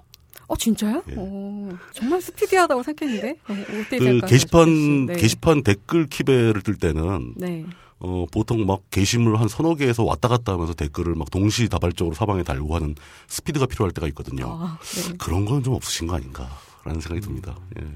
어 0.47 0.57
진짜요? 0.57 1.03
예. 1.09 1.15
어, 1.17 1.71
정말 1.93 2.21
스피디하다고 2.21 2.83
생각했는데 2.83 3.39
어, 3.49 3.55
그 3.89 4.21
게시판? 4.27 5.07
네. 5.07 5.17
게시판 5.17 5.63
댓글 5.63 6.07
키배를 6.07 6.61
뜰 6.63 6.75
때는 6.77 7.35
네. 7.37 7.65
어, 8.01 8.27
보통 8.31 8.67
막 8.67 8.83
게시물 8.91 9.37
한 9.37 9.49
서너 9.49 9.75
개에서 9.77 10.05
왔다 10.05 10.29
갔다 10.29 10.53
하면서 10.53 10.75
댓글을 10.75 11.15
막 11.15 11.31
동시다발적으로 11.31 12.15
사방에 12.15 12.43
달고 12.43 12.75
하는 12.75 12.95
스피드가 13.29 13.65
필요할 13.67 13.93
때가 13.93 14.07
있거든요. 14.09 14.47
아, 14.61 14.79
네. 14.83 15.15
그런 15.19 15.47
건 15.47 15.63
좀 15.63 15.73
없으신 15.75 16.07
거 16.09 16.17
아닌가라는 16.17 17.01
생각이 17.01 17.21
듭니다. 17.21 17.57
예. 17.81 17.87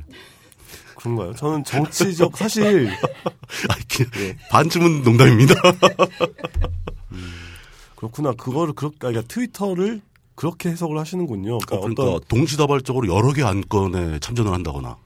그런가요? 0.98 1.32
저는 1.34 1.62
정치적 1.64 2.36
사실 2.36 2.90
그, 3.88 4.34
반쯤은 4.50 5.02
농담입니다. 5.04 5.54
그렇구나. 7.96 8.32
그거를 8.32 8.74
그렇게 8.74 8.96
그러니까 8.98 9.22
트위터를 9.28 10.00
그렇게 10.34 10.68
해석을 10.70 10.98
하시는군요. 10.98 11.58
그러니까, 11.58 11.76
어, 11.76 11.80
그러니까 11.80 12.02
어떤 12.04 12.28
동시다발적으로 12.28 13.12
여러 13.14 13.32
개 13.32 13.42
안건에 13.42 14.18
참전을 14.18 14.52
한다거나 14.52 14.96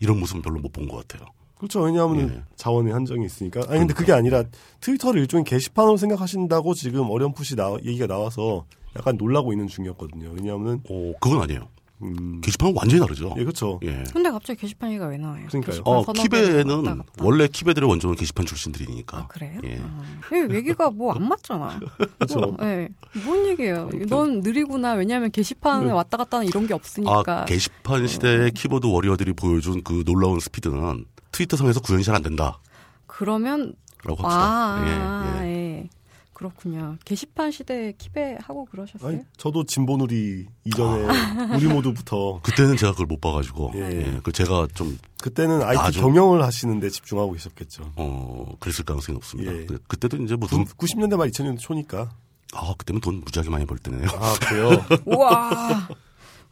이런 0.00 0.18
모습은 0.20 0.42
별로 0.42 0.58
못 0.60 0.72
본 0.72 0.88
것 0.88 1.06
같아요. 1.08 1.28
그렇죠. 1.56 1.80
왜냐하면 1.80 2.30
예. 2.30 2.42
자원의 2.56 2.92
한정이 2.92 3.26
있으니까. 3.26 3.62
아니 3.68 3.80
근데 3.80 3.92
그게 3.92 4.12
아니라 4.12 4.44
트위터를 4.80 5.20
일종의 5.22 5.44
게시판으로 5.44 5.96
생각하신다고 5.96 6.74
지금 6.74 7.10
어렴풋이 7.10 7.56
나, 7.56 7.74
얘기가 7.84 8.06
나와서 8.06 8.64
약간 8.96 9.16
놀라고 9.16 9.52
있는 9.52 9.66
중이었거든요. 9.66 10.30
왜냐하면 10.34 10.82
어, 10.88 11.12
그건 11.20 11.42
아니에요. 11.42 11.68
음, 12.02 12.40
게시판은 12.42 12.74
완전히 12.76 13.00
다르죠. 13.00 13.34
예, 13.38 13.42
그렇죠. 13.42 13.80
예. 13.82 14.04
근데 14.12 14.30
갑자기 14.30 14.60
게시판 14.60 14.90
얘기가 14.90 15.06
왜 15.08 15.16
나와요? 15.18 15.46
그러니까요. 15.48 15.72
게시판 15.72 15.92
어, 15.92 15.96
왔다 15.98 16.12
키베는 16.12 16.84
갔다. 16.84 17.04
원래 17.22 17.48
키베들의 17.48 17.88
원조는 17.88 18.14
게시판 18.16 18.46
출신들이니까. 18.46 19.16
아, 19.18 19.26
그래요? 19.26 19.60
예. 19.64 19.80
아. 19.82 20.02
이 20.50 20.54
얘기가 20.54 20.90
뭐 20.90 21.12
안 21.14 21.26
맞잖아. 21.26 21.80
그렇죠. 22.18 22.38
뭐, 22.40 22.56
예. 22.62 22.88
뭔 23.24 23.46
얘기예요? 23.48 23.90
넌 24.08 24.40
느리구나. 24.40 24.92
왜냐하면 24.92 25.30
게시판에 25.32 25.90
왔다 25.90 26.16
갔다 26.16 26.36
하는 26.36 26.46
이런 26.48 26.66
게 26.68 26.74
없으니까. 26.74 27.42
아, 27.42 27.44
게시판 27.46 28.06
시대의 28.06 28.52
키보드 28.52 28.86
워리어들이 28.86 29.32
보여준 29.32 29.82
그 29.82 30.04
놀라운 30.06 30.38
스피드는 30.40 31.04
트위터 31.32 31.56
상에서 31.56 31.80
구현이 31.80 32.04
잘 32.04 32.14
안 32.14 32.22
된다. 32.22 32.58
그러면 33.06 33.74
라고 34.04 34.22
합시다. 34.22 34.40
아, 34.40 35.34
예, 35.42 35.46
예. 35.46 35.50
예. 35.50 35.88
그렇군요. 36.38 36.96
게시판 37.04 37.50
시대에 37.50 37.92
키베 37.98 38.38
하고 38.40 38.64
그러셨어요? 38.66 39.08
아니, 39.10 39.20
저도 39.36 39.64
진보누리 39.64 40.46
이전에 40.64 41.02
우리 41.56 41.66
모두부터 41.66 42.38
그때는 42.44 42.76
제가 42.76 42.92
그걸 42.92 43.06
못 43.06 43.20
봐가지고, 43.20 43.72
예. 43.74 43.80
예. 43.80 44.20
그 44.22 44.30
제가 44.30 44.68
좀, 44.72 44.96
그때는 45.20 45.62
IT 45.62 45.76
나죠. 45.82 46.00
경영을 46.00 46.44
하시는데 46.44 46.90
집중하고 46.90 47.32
계셨겠죠. 47.32 47.92
어, 47.96 48.54
그랬을 48.60 48.84
가능성이 48.84 49.14
높습니다. 49.14 49.52
예. 49.52 49.66
그- 49.66 49.78
그때도 49.88 50.16
이제 50.18 50.36
뭐 50.36 50.48
돈, 50.48 50.64
90년대 50.64 51.16
말 51.16 51.28
2000년대 51.28 51.58
초니까. 51.58 52.08
아, 52.54 52.74
그때면 52.78 53.00
돈 53.00 53.16
무지하게 53.24 53.50
많이 53.50 53.66
벌 53.66 53.76
때네요. 53.78 54.06
아, 54.08 54.34
그래요? 54.40 54.70
우와. 55.06 55.88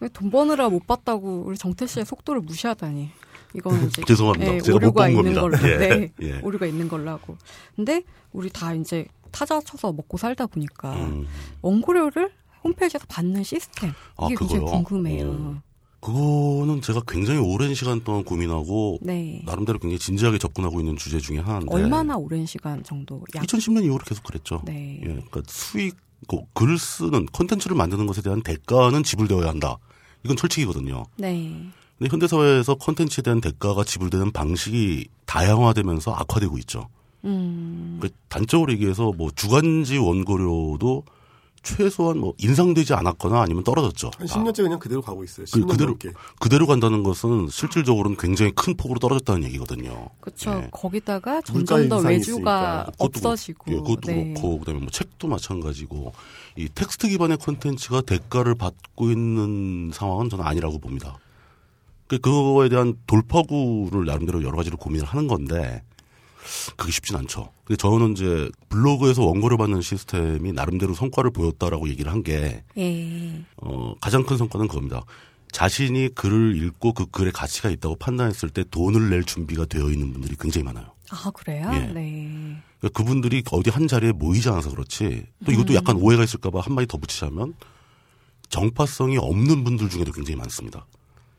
왜 0.00 0.08
돈 0.08 0.30
버느라 0.32 0.68
못 0.68 0.84
봤다고 0.88 1.44
우리 1.46 1.56
정태 1.56 1.86
씨의 1.86 2.04
속도를 2.06 2.40
무시하다니. 2.40 3.08
이거는 3.54 3.86
이제 3.86 4.02
죄송합니다. 4.04 4.54
예, 4.56 4.60
제가 4.60 4.78
못 4.78 4.86
오류가 4.86 5.02
본 5.04 5.10
있는 5.10 5.34
겁니다. 5.40 5.40
걸로. 5.60 5.72
예, 5.72 5.78
네. 5.78 6.12
예. 6.22 6.40
오류가 6.42 6.66
있는 6.66 6.88
걸로 6.88 7.08
하고. 7.12 7.36
근데 7.76 8.02
우리 8.32 8.50
다 8.50 8.74
이제 8.74 9.06
타자 9.36 9.60
쳐서 9.60 9.92
먹고 9.92 10.16
살다 10.16 10.46
보니까 10.46 10.94
음. 10.94 11.26
원고료를 11.60 12.32
홈페이지에서 12.64 13.04
받는 13.06 13.44
시스템 13.44 13.92
아, 14.16 14.26
이게 14.26 14.36
굉장히 14.36 14.60
그거요? 14.60 14.82
궁금해요. 14.82 15.28
어. 15.28 15.62
그거는 16.00 16.80
제가 16.80 17.02
굉장히 17.06 17.40
오랜 17.40 17.74
시간 17.74 18.02
동안 18.02 18.24
고민하고, 18.24 18.98
네. 19.02 19.42
나름대로 19.44 19.78
굉장히 19.78 19.98
진지하게 19.98 20.38
접근하고 20.38 20.80
있는 20.80 20.96
주제 20.96 21.18
중에 21.18 21.38
하나인데. 21.38 21.74
얼마나 21.74 22.16
오랜 22.16 22.46
시간 22.46 22.82
정도 22.82 23.22
약 23.34 23.42
2010년 23.42 23.84
이후로 23.84 24.04
계속 24.04 24.22
그랬죠. 24.24 24.62
네. 24.64 25.00
예, 25.02 25.06
그러니까 25.06 25.42
수익, 25.48 25.96
그글 26.28 26.78
쓰는 26.78 27.26
콘텐츠를 27.26 27.76
만드는 27.76 28.06
것에 28.06 28.22
대한 28.22 28.40
대가는 28.42 29.02
지불되어야 29.02 29.48
한다. 29.48 29.76
이건 30.24 30.36
철칙이거든요. 30.36 31.04
네. 31.16 31.66
근데 31.98 32.10
현대 32.10 32.26
사회에서 32.28 32.76
콘텐츠에 32.76 33.22
대한 33.22 33.40
대가가 33.40 33.82
지불되는 33.84 34.32
방식이 34.32 35.08
다양화되면서 35.24 36.12
악화되고 36.12 36.56
있죠. 36.58 36.88
음. 37.26 37.99
그 38.00 38.09
단적으로 38.28 38.73
얘기해서 38.73 39.12
뭐 39.12 39.30
주간지 39.35 39.99
원고료도 39.99 41.04
최소한 41.66 42.18
뭐 42.18 42.33
인상되지 42.38 42.95
않았거나 42.95 43.42
아니면 43.42 43.64
떨어졌죠. 43.64 44.12
한 44.16 44.26
10년째 44.26 44.62
그냥 44.62 44.78
그대로 44.78 45.02
가고 45.02 45.25
있어요. 45.25 45.47
그, 45.52 45.61
10년 45.61 45.68
그대로 45.68 45.90
넘게. 45.90 46.12
그대로 46.38 46.66
간다는 46.66 47.02
것은 47.02 47.49
실질적으로는 47.50 48.16
굉장히 48.16 48.52
큰 48.52 48.76
폭으로 48.76 49.00
떨어졌다는 49.00 49.42
얘기거든요. 49.45 50.09
그렇죠. 50.21 50.52
예. 50.52 50.68
거기다가 50.71 51.40
점점 51.40 51.88
더 51.88 51.99
외주가 51.99 52.12
있으니까. 52.12 52.87
그것도 52.92 53.28
없어지고. 53.28 53.64
그, 53.64 53.73
예, 53.73 53.76
그것도 53.78 54.00
네. 54.06 54.33
그렇고 54.35 54.59
그다음에 54.61 54.80
뭐 54.80 54.90
책도 54.90 55.26
마찬가지고 55.26 56.12
이 56.56 56.68
텍스트 56.73 57.09
기반의 57.09 57.38
콘텐츠가 57.38 58.00
대가를 58.00 58.54
받고 58.54 59.11
있는 59.11 59.90
상황은 59.92 60.30
저는 60.30 60.45
아니라고 60.45 60.78
봅니다. 60.78 61.18
그 62.06 62.18
그거에 62.18 62.68
대한 62.68 62.95
돌파구를 63.09 64.04
나름대로 64.04 64.45
여러 64.45 64.56
가지로 64.56 64.76
고민을 64.76 65.04
하는 65.04 65.26
건데 65.26 65.83
그게 66.76 66.92
쉽진 66.92 67.16
않죠. 67.16 67.50
근데 67.64 67.76
저는 67.76 68.12
이제 68.12 68.48
블로그에서 68.68 69.24
원고를 69.24 69.56
받는 69.56 69.80
시스템이 69.82 70.52
나름대로 70.52 70.94
성과를 70.94 71.30
보였다라고 71.32 71.88
얘기를 71.88 72.10
한 72.12 72.22
게 72.22 72.62
예. 72.78 73.42
어, 73.58 73.94
가장 74.00 74.24
큰 74.24 74.36
성과는 74.36 74.68
그겁니다. 74.68 75.04
자신이 75.52 76.10
글을 76.14 76.56
읽고 76.64 76.92
그 76.92 77.06
글에 77.06 77.30
가치가 77.30 77.70
있다고 77.70 77.96
판단했을 77.96 78.50
때 78.50 78.64
돈을 78.70 79.10
낼 79.10 79.24
준비가 79.24 79.64
되어 79.64 79.90
있는 79.90 80.12
분들이 80.12 80.34
굉장히 80.38 80.64
많아요. 80.64 80.86
아, 81.10 81.30
그래요? 81.30 81.70
예. 81.72 81.78
네. 81.92 82.56
그러니까 82.80 82.88
그분들이 83.02 83.42
어디 83.52 83.70
한 83.70 83.86
자리에 83.88 84.12
모이지 84.12 84.48
않아서 84.48 84.70
그렇지. 84.70 85.24
또 85.44 85.52
이것도 85.52 85.74
약간 85.74 85.96
오해가 85.96 86.24
있을까봐 86.24 86.60
한마디 86.60 86.86
더 86.88 86.98
붙이자면 86.98 87.54
정파성이 88.48 89.18
없는 89.18 89.64
분들 89.64 89.88
중에도 89.88 90.12
굉장히 90.12 90.36
많습니다. 90.36 90.86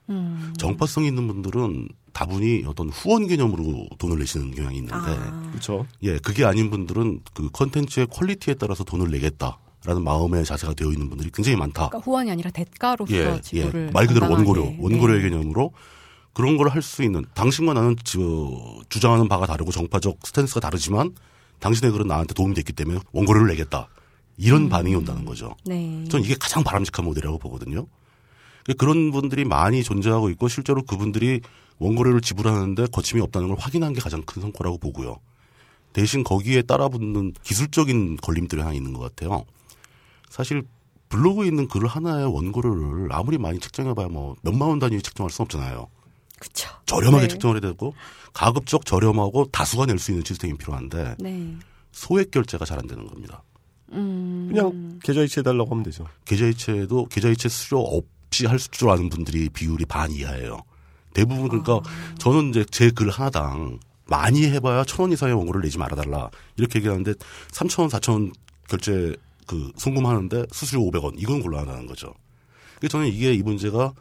음. 0.10 0.54
정파성이 0.58 1.08
있는 1.08 1.28
분들은 1.28 1.90
다분히 2.18 2.64
어떤 2.66 2.90
후원 2.90 3.28
개념으로 3.28 3.86
돈을 4.00 4.18
내시는 4.18 4.50
경향이 4.56 4.78
있는데, 4.78 4.96
아. 4.96 5.50
그렇죠. 5.52 5.86
예, 6.02 6.18
그게 6.18 6.46
아닌 6.46 6.72
분들은 6.72 7.20
그 7.36 7.52
컨텐츠의 7.52 8.08
quality에 8.08 8.56
따라서 8.56 8.84
돈을 8.84 9.12
내겠다 9.12 9.60
라는 9.86 10.04
마음의 10.04 10.44
자세가 10.44 10.74
되어 10.74 10.92
있는 10.92 11.10
분들이 11.10 11.30
굉장히 11.32 11.56
많다. 11.58 11.90
그러니까 11.90 12.00
후원이 12.00 12.32
아니라 12.32 12.50
대가로서 12.50 13.14
예, 13.14 13.40
지불을 13.40 13.88
예. 13.90 13.92
말 13.92 14.08
그대로. 14.08 14.32
원고료, 14.32 14.78
원고료의 14.80 15.22
네. 15.22 15.30
개념으로 15.30 15.74
그런 16.34 16.58
걸 16.58 16.70
할 16.70 16.82
수 16.82 17.04
있는 17.04 17.24
당신과 17.36 17.74
나는 17.76 17.96
저, 18.04 18.20
주장하는 18.90 19.30
바가 19.30 19.46
다르고 19.46 19.72
정파적 19.72 20.18
스탠스가 20.26 20.60
다르지만 20.60 21.14
당신의 21.60 21.92
글은 21.92 22.08
나한테 22.08 22.34
도움이 22.34 22.56
됐기 22.56 22.74
때문에 22.74 23.00
원고료를 23.12 23.48
내겠다. 23.50 23.90
이런 24.38 24.64
음. 24.64 24.70
반응이 24.70 24.96
온다는 24.96 25.24
거죠. 25.24 25.56
네. 25.66 26.04
전 26.10 26.24
이게 26.24 26.34
가장 26.34 26.64
바람직한 26.64 27.06
모델이라고 27.06 27.38
보거든요. 27.38 27.86
그런 28.80 29.12
분들이 29.12 29.46
많이 29.46 29.84
존재하고 29.84 30.32
있고 30.32 30.48
실제로 30.48 30.82
그분들이 30.84 31.42
원고료를 31.80 32.22
지불하는데 32.22 32.88
거침이 32.88 33.22
없다는 33.22 33.50
걸 33.50 33.58
확인한 33.60 33.94
게 33.94 34.00
가장 34.02 34.22
큰 34.24 34.42
성과라고 34.42 34.78
보고요. 34.78 35.18
대신 35.94 36.24
거기에 36.24 36.62
따라붙는 36.64 37.34
기술적인 37.44 38.18
걸림돌이 38.18 38.62
하나 38.62 38.74
있는 38.74 38.94
것 38.94 39.00
같아요. 39.00 39.46
사실 40.30 40.64
블로그에 41.10 41.48
있는 41.48 41.68
글 41.68 41.88
하나의 41.88 42.26
원고료를 42.34 43.08
아무리 43.12 43.38
많이 43.38 43.60
책정해봐야 43.60 44.08
뭐 44.10 44.36
몇만 44.42 44.70
원 44.70 44.80
단위 44.80 45.02
책정할 45.02 45.30
수는 45.32 45.46
없잖아요. 45.46 45.88
그쵸. 46.40 46.70
저렴하게 46.86 47.24
네. 47.24 47.28
책정을 47.30 47.56
해야 47.56 47.72
되고 47.72 47.96
가급적 48.34 48.86
저렴하고 48.86 49.46
다수가 49.52 49.86
낼 49.88 49.98
수 49.98 50.12
있는 50.12 50.24
시스템이 50.26 50.56
필요한데 50.58 51.16
네. 51.20 51.56
소액 51.92 52.30
결제가 52.32 52.66
잘 52.66 52.78
안 52.78 52.86
되는 52.88 53.08
겁니다. 53.08 53.42
음. 53.94 54.50
그냥 54.52 55.00
계좌이체 55.02 55.40
해달라고 55.40 55.72
하면 55.72 55.84
되죠. 55.84 56.06
계좌이체도 56.26 57.06
계좌이체 57.06 57.50
수료 57.50 57.80
없이 57.80 58.46
할 58.46 58.60
줄 58.60 58.90
아는 58.90 59.10
분들이 59.10 59.50
비율이 59.50 59.86
반 59.86 60.12
이하예요. 60.12 60.60
대부분 61.18 61.48
그러니까 61.50 61.82
저는 62.20 62.50
이제 62.50 62.64
제 62.66 62.92
글 62.92 63.10
하나당 63.10 63.80
많이 64.06 64.46
해봐야 64.46 64.84
천 64.86 65.02
원 65.06 65.12
이상의 65.12 65.36
원고를 65.36 65.62
내지 65.62 65.78
말아달라 65.78 66.30
이렇게 66.56 66.80
얘기하는데 66.80 67.14
삼천 67.52 67.84
원, 67.84 67.90
사천 67.90 68.14
원 68.14 68.32
결제 68.70 69.16
그 69.48 69.72
송금하는데 69.78 70.46
수수료 70.52 70.82
500원 70.82 71.14
이건 71.18 71.42
곤란하다는 71.42 71.88
거죠. 71.88 72.14
그래서 72.78 72.94
저는 72.94 73.08
이게 73.08 73.34
이 73.34 73.42
문제가 73.42 73.94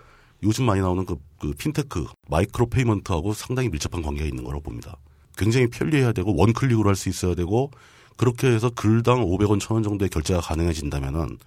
요즘 0.43 0.67
많이 0.67 0.81
나오는 0.81 1.05
그, 1.07 1.17
그 1.41 1.53
핀테크 1.55 2.07
micro 2.29 2.67
payment하고 2.67 3.33
상당히 3.33 3.69
밀접한 3.71 4.03
관계가 4.03 4.27
있는 4.29 4.45
거라고 4.45 4.63
봅니다. 4.65 4.97
굉장히 5.37 5.69
편리해야 5.69 6.13
되고 6.13 6.35
one 6.37 6.50
click으로 6.50 6.89
할 6.89 6.97
수 6.97 7.09
있어야 7.09 7.35
되고 7.35 7.71
그렇게 8.17 8.49
해서 8.49 8.71
글당 8.71 9.25
500원, 9.25 9.61
1000원 9.61 9.83
정도의 9.85 10.09
결제가 10.11 10.41
가능해진다면은 10.41 11.39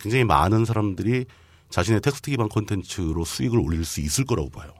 굉장히 0.00 0.24
많은 0.24 0.64
사람들이 0.64 1.26
자신의 1.70 2.00
텍스트 2.00 2.30
기반 2.30 2.48
콘텐츠로 2.48 3.24
수익을 3.24 3.58
올릴 3.58 3.84
수 3.84 4.00
있을 4.00 4.24
거라고 4.24 4.50
봐요. 4.50 4.72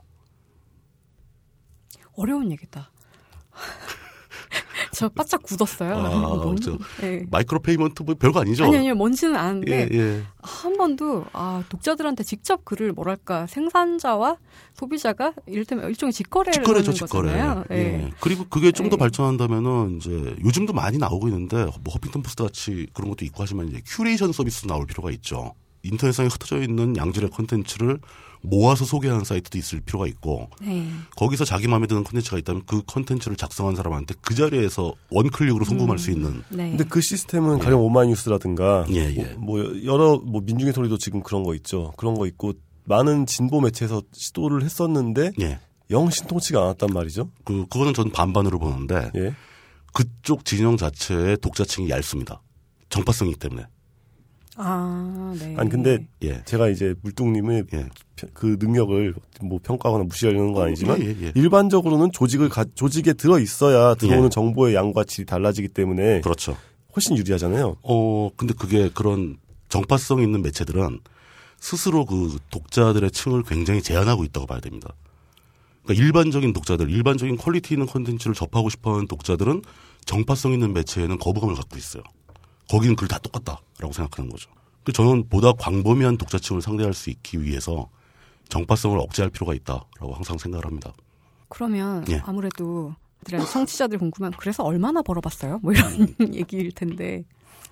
어려운 2.17 2.51
얘기다. 2.53 2.91
저 4.95 5.09
바짝 5.09 5.43
굳었어요. 5.43 5.95
아, 5.97 6.09
뭔- 6.37 6.57
저 6.61 6.77
네. 7.01 7.25
micro 7.31 7.61
payment 7.61 8.03
뭐 8.03 8.15
별거 8.15 8.41
아니죠? 8.41 8.65
아니, 8.65 8.77
아니요. 8.77 8.95
뭔지는 8.95 9.37
아는데, 9.37 9.89
예, 9.91 9.97
예. 9.99 10.23
한 10.43 10.77
번도, 10.77 11.25
아, 11.33 11.65
독자들한테 11.71 12.25
직접 12.25 12.65
글을 12.65 12.93
뭐랄까, 12.93 13.47
생산자와 13.47 14.37
소비자가 14.75 15.33
이를테면 15.47 15.89
일종의 15.89 16.13
직거래를 16.13 16.53
직거래죠, 16.53 16.91
하는 16.91 16.95
직거래. 16.95 17.31
거잖아요. 17.33 17.65
예. 17.71 17.77
예. 17.77 18.11
그리고 18.21 18.45
그게 18.49 18.71
좀더 18.71 18.97
예. 18.97 18.99
발전한다면은 18.99 19.97
이제 19.97 20.37
요즘도 20.45 20.73
많이 20.75 20.99
나오고 20.99 21.29
있는데 21.29 21.57
뭐 21.83 21.95
허핑턴 21.95 22.23
포스트 22.23 22.43
같이 22.43 22.87
그런 22.93 23.09
것도 23.11 23.25
있고 23.25 23.43
하지만 23.43 23.69
이제 23.69 23.81
큐레이션 23.87 24.33
서비스 24.33 24.67
나올 24.67 24.87
필요가 24.87 25.11
있죠. 25.13 25.55
인터넷상에 25.85 26.29
흩어져 26.29 26.61
있는 26.63 26.97
양질의 26.97 27.31
콘텐츠를 27.31 27.99
모아서 28.43 28.85
소개하는 28.85 29.25
사이트도 29.25 29.57
있을 29.57 29.81
필요가 29.81 30.07
있고 30.07 30.51
네. 30.61 30.89
거기서 31.17 31.45
자기 31.45 31.69
마음에 31.69 31.87
드는 31.87 32.05
콘텐츠가 32.05 32.39
있다면 32.39 32.63
그 32.67 32.83
콘텐츠를 32.83 33.37
작성한 33.37 33.77
사람한테 33.77 34.15
그 34.21 34.35
자리에서 34.35 34.95
원클릭으로 35.11 35.65
송금할 35.65 35.99
수 35.99 36.11
있는 36.11 36.43
네. 36.51 36.71
근데 36.71 36.85
그 36.85 37.01
시스템은 37.01 37.61
가령 37.61 37.81
오마이뉴스라든가 37.81 38.87
예, 38.91 39.15
예. 39.17 39.23
뭐, 39.37 39.59
뭐 39.59 39.85
여러 39.85 40.19
뭐 40.19 40.43
민중의 40.45 40.73
소리도 40.73 40.99
지금 40.99 41.23
그런 41.23 41.45
거 41.45 41.55
있죠. 41.55 41.93
그런 41.97 42.15
거 42.15 42.27
있고 42.27 42.55
많은 42.85 43.27
진보 43.27 43.61
매체에서 43.61 44.03
시도를 44.13 44.65
했었는데 44.65 45.33
예. 45.41 45.61
영 45.91 46.11
신통치가 46.11 46.61
않았단 46.63 46.91
말이죠. 46.93 47.31
그 47.45 47.67
그거는 47.69 47.95
전 47.95 48.11
반반으로 48.11 48.59
보는데 48.59 49.11
예. 49.15 49.35
그쪽 49.93 50.45
진영 50.45 50.77
자체의 50.77 51.37
독자층이 51.39 51.91
얇습니다. 51.91 52.43
정파성이기 52.89 53.39
때문에. 53.39 53.67
아, 54.57 55.35
네. 55.39 55.55
아니 55.57 55.71
근데 55.71 56.07
예. 56.23 56.43
제가 56.45 56.69
이제 56.69 56.95
물뚝님의 57.03 57.65
예. 57.73 57.89
펴- 58.17 58.29
그 58.35 58.57
능력을 58.61 59.15
뭐 59.43 59.59
평가하거나 59.63 60.05
무시하려는 60.05 60.53
건 60.53 60.67
아니지만 60.67 61.01
예, 61.03 61.07
예, 61.07 61.17
예. 61.23 61.33
일반적으로는 61.35 62.13
조직을 62.13 62.49
가- 62.51 62.67
조직에 62.75 63.15
들어 63.15 63.39
있어야 63.39 63.95
들어오는 63.95 64.25
예. 64.27 64.29
정보의 64.29 64.75
양과 64.75 65.05
질이 65.05 65.25
달라지기 65.27 65.69
때문에 65.69 66.21
그렇죠. 66.21 66.57
훨씬 66.95 67.17
유리하잖아요. 67.17 67.77
어, 67.83 68.31
근데 68.37 68.53
그게 68.53 68.91
그런 68.93 69.39
정파성 69.71 70.23
있는 70.23 70.43
매체들은 70.43 71.01
스스로 71.59 72.05
그 72.05 72.37
독자들의 72.51 73.11
층을 73.11 73.45
굉장히 73.45 73.81
제한하고 73.83 74.25
있다고 74.25 74.47
봐야 74.47 74.61
됩니다. 74.61 74.93
그러니까 75.85 76.05
일반적인 76.05 76.53
독자들, 76.53 76.91
일반적인 76.91 77.37
quality 77.39 77.75
있는 77.75 77.87
콘텐츠를 77.87 78.35
접하고 78.35 78.69
싶어 78.69 78.95
하는 78.95 79.07
독자들은 79.07 79.63
정파성 80.05 80.53
있는 80.53 80.73
매체에는 80.75 81.19
거부감을 81.19 81.55
갖고 81.55 81.77
있어요. 81.79 82.03
거기는 82.71 82.97
글다 82.97 83.19
똑같다라고 83.19 83.93
생각하는 83.93 84.31
거죠. 84.31 84.51
그 84.85 84.93
저는 84.93 85.29
보다 85.29 85.53
광범위한 85.53 86.17
독자층을 86.17 86.63
상대할 86.63 86.93
수 86.95 87.11
있기 87.11 87.43
위해서 87.43 87.89
정파성을 88.49 88.99
억제할 88.99 89.31
필요가 89.31 89.55
있다라고 89.55 90.13
항상 90.15 90.37
생각을 90.39 90.67
합니다. 90.67 90.93
그러면 91.49 92.05
예. 92.11 92.21
아무래도 92.25 92.95
청취자들 93.29 93.99
궁금한 93.99 94.33
그래서 94.37 94.63
얼마나 94.65 95.01
벌어봤어요? 95.03 95.61
뭐 95.63 95.73
이런 95.73 96.15
음. 96.21 96.35
얘기일 96.35 96.73
텐데. 96.73 97.25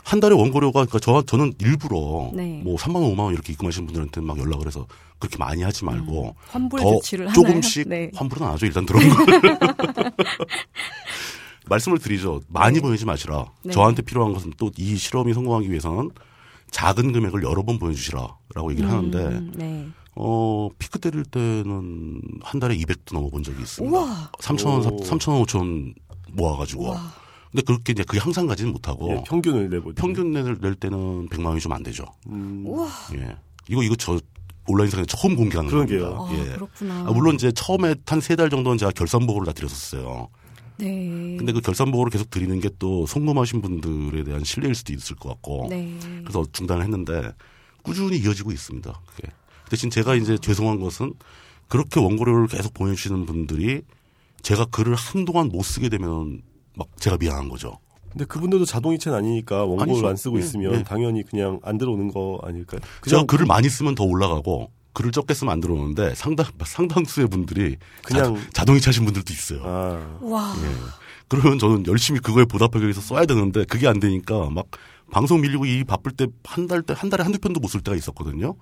한 0.04 0.18
달에 0.20 0.34
원고료가 0.34 0.86
그러니까 0.86 0.98
저 0.98 1.20
저는 1.22 1.52
일부러 1.58 2.30
네. 2.32 2.62
뭐 2.64 2.76
3만 2.76 2.94
원, 2.96 3.12
5만 3.14 3.18
원 3.20 3.34
이렇게 3.34 3.52
입금하시는 3.52 3.86
분들한테 3.86 4.22
막 4.22 4.38
연락을 4.38 4.66
해서 4.66 4.86
그렇게 5.18 5.36
많이 5.36 5.62
하지 5.62 5.84
말고 5.84 6.34
환불 6.48 6.80
더 6.80 6.92
조치를? 6.94 7.32
조금씩 7.34 7.86
네. 7.88 8.10
환불은 8.14 8.46
안 8.46 8.52
하죠. 8.54 8.64
일단 8.64 8.86
들어온 8.86 9.04
걸. 9.10 9.42
말씀을 11.70 11.98
드리죠. 11.98 12.42
많이 12.48 12.74
네. 12.76 12.80
보내지 12.82 13.06
마시라. 13.06 13.46
네. 13.62 13.72
저한테 13.72 14.02
필요한 14.02 14.34
것은 14.34 14.52
또 14.58 14.70
이 14.76 14.96
실험이 14.96 15.32
성공하기 15.32 15.70
위해서는 15.70 16.10
작은 16.70 17.12
금액을 17.12 17.42
여러 17.42 17.62
번 17.62 17.78
보내주시라라고 17.78 18.70
얘기를 18.72 18.90
하는데 18.90 19.18
음, 19.18 19.52
네. 19.56 19.88
어 20.14 20.68
피크 20.78 20.98
때릴 20.98 21.24
때는 21.24 22.20
한 22.42 22.60
달에 22.60 22.76
200도 22.76 23.14
넘어본 23.14 23.42
적이 23.42 23.62
있습니다. 23.62 23.96
우와. 23.98 24.30
3천 24.40 24.66
원, 24.66 24.84
오. 24.92 24.96
3천 25.00 25.32
원, 25.32 25.42
5천 25.44 25.58
원 25.58 25.94
모아가지고. 26.32 26.90
와. 26.90 27.12
근데 27.50 27.62
그렇게 27.64 27.92
이제 27.92 28.04
그게 28.04 28.18
항상 28.20 28.46
가지는 28.46 28.70
못하고 28.72 29.10
예, 29.10 29.24
평균을 29.26 29.70
내보죠. 29.70 29.94
평균 30.00 30.30
낼, 30.32 30.56
낼 30.60 30.74
때는 30.76 31.28
100만 31.30 31.46
원이 31.46 31.60
좀 31.60 31.72
안 31.72 31.82
되죠. 31.82 32.04
음, 32.28 32.62
우와. 32.66 32.88
예. 33.16 33.34
이거 33.68 33.82
이거 33.82 33.96
저 33.96 34.20
온라인상에 34.68 35.04
처음 35.06 35.34
공개하는 35.34 35.68
그러게요. 35.68 36.14
겁니다. 36.16 36.42
아, 36.44 36.46
예. 36.46 36.52
그렇구나. 36.54 36.94
아, 37.08 37.12
물론 37.12 37.34
이제 37.34 37.50
처음에 37.50 37.94
한 38.06 38.20
세 38.20 38.36
달 38.36 38.50
정도는 38.50 38.78
제가 38.78 38.92
결산 38.92 39.26
보고를 39.26 39.46
다 39.46 39.52
드렸었어요. 39.52 40.28
네. 40.80 41.36
근데 41.38 41.52
그 41.52 41.60
결산보고를 41.60 42.10
계속 42.10 42.30
드리는 42.30 42.58
게 42.60 42.70
또 42.78 43.04
송금하신 43.06 43.60
분들에 43.60 44.24
대한 44.24 44.42
신뢰일 44.42 44.74
수도 44.74 44.92
있을 44.94 45.14
것 45.16 45.28
같고 45.28 45.66
네. 45.68 45.92
그래서 46.22 46.44
중단을 46.52 46.82
했는데 46.82 47.32
꾸준히 47.82 48.16
이어지고 48.18 48.52
있습니다. 48.52 49.00
그게. 49.06 49.28
대신 49.68 49.90
제가 49.90 50.14
이제 50.14 50.38
죄송한 50.38 50.80
것은 50.80 51.12
그렇게 51.68 52.00
원고료를 52.00 52.48
계속 52.48 52.72
보내주시는 52.74 53.26
분들이 53.26 53.82
제가 54.42 54.64
글을 54.66 54.94
한동안 54.94 55.48
못 55.48 55.62
쓰게 55.62 55.88
되면 55.90 56.42
막 56.74 56.88
제가 56.98 57.18
미안한 57.18 57.48
거죠. 57.48 57.78
근데 58.10 58.24
그분들도 58.24 58.64
자동이체는 58.64 59.16
아니니까 59.18 59.64
원고를 59.64 59.92
아니죠. 59.92 60.08
안 60.08 60.16
쓰고 60.16 60.38
예, 60.38 60.42
있으면 60.42 60.74
예. 60.80 60.82
당연히 60.82 61.22
그냥 61.22 61.60
안 61.62 61.76
들어오는 61.78 62.10
거 62.10 62.40
아닐까요? 62.42 62.80
제가 63.06 63.24
글을 63.24 63.46
많이 63.46 63.68
쓰면 63.68 63.94
더 63.94 64.04
올라가고 64.04 64.70
글을 64.92 65.12
적게 65.12 65.34
쓰면 65.34 65.52
안 65.52 65.60
들어오는데 65.60 66.14
상당 66.14 66.46
상당수의 66.64 67.28
분들이 67.28 67.76
그냥- 68.02 68.34
자, 68.36 68.42
자동이체 68.52 68.86
하신 68.90 69.04
분들도 69.04 69.32
있어요. 69.32 69.62
아, 69.64 70.18
와. 70.20 70.54
예. 70.62 70.74
그러면 71.28 71.58
저는 71.58 71.86
열심히 71.86 72.18
그거에 72.20 72.44
보답하기 72.44 72.84
위해서 72.84 73.00
써야 73.00 73.24
되는데 73.24 73.64
그게 73.64 73.86
안 73.86 74.00
되니까 74.00 74.50
막 74.50 74.66
방송 75.12 75.40
밀리고 75.40 75.64
이 75.66 75.84
바쁠 75.84 76.12
때 76.12 76.26
한 76.44 76.66
달 76.66 76.82
때 76.82 76.92
한 76.94 77.08
달에 77.10 77.22
한두 77.22 77.38
편도 77.38 77.60
못 77.60 77.68
쓸 77.68 77.80
때가 77.82 77.96
있었거든요. 77.96 78.54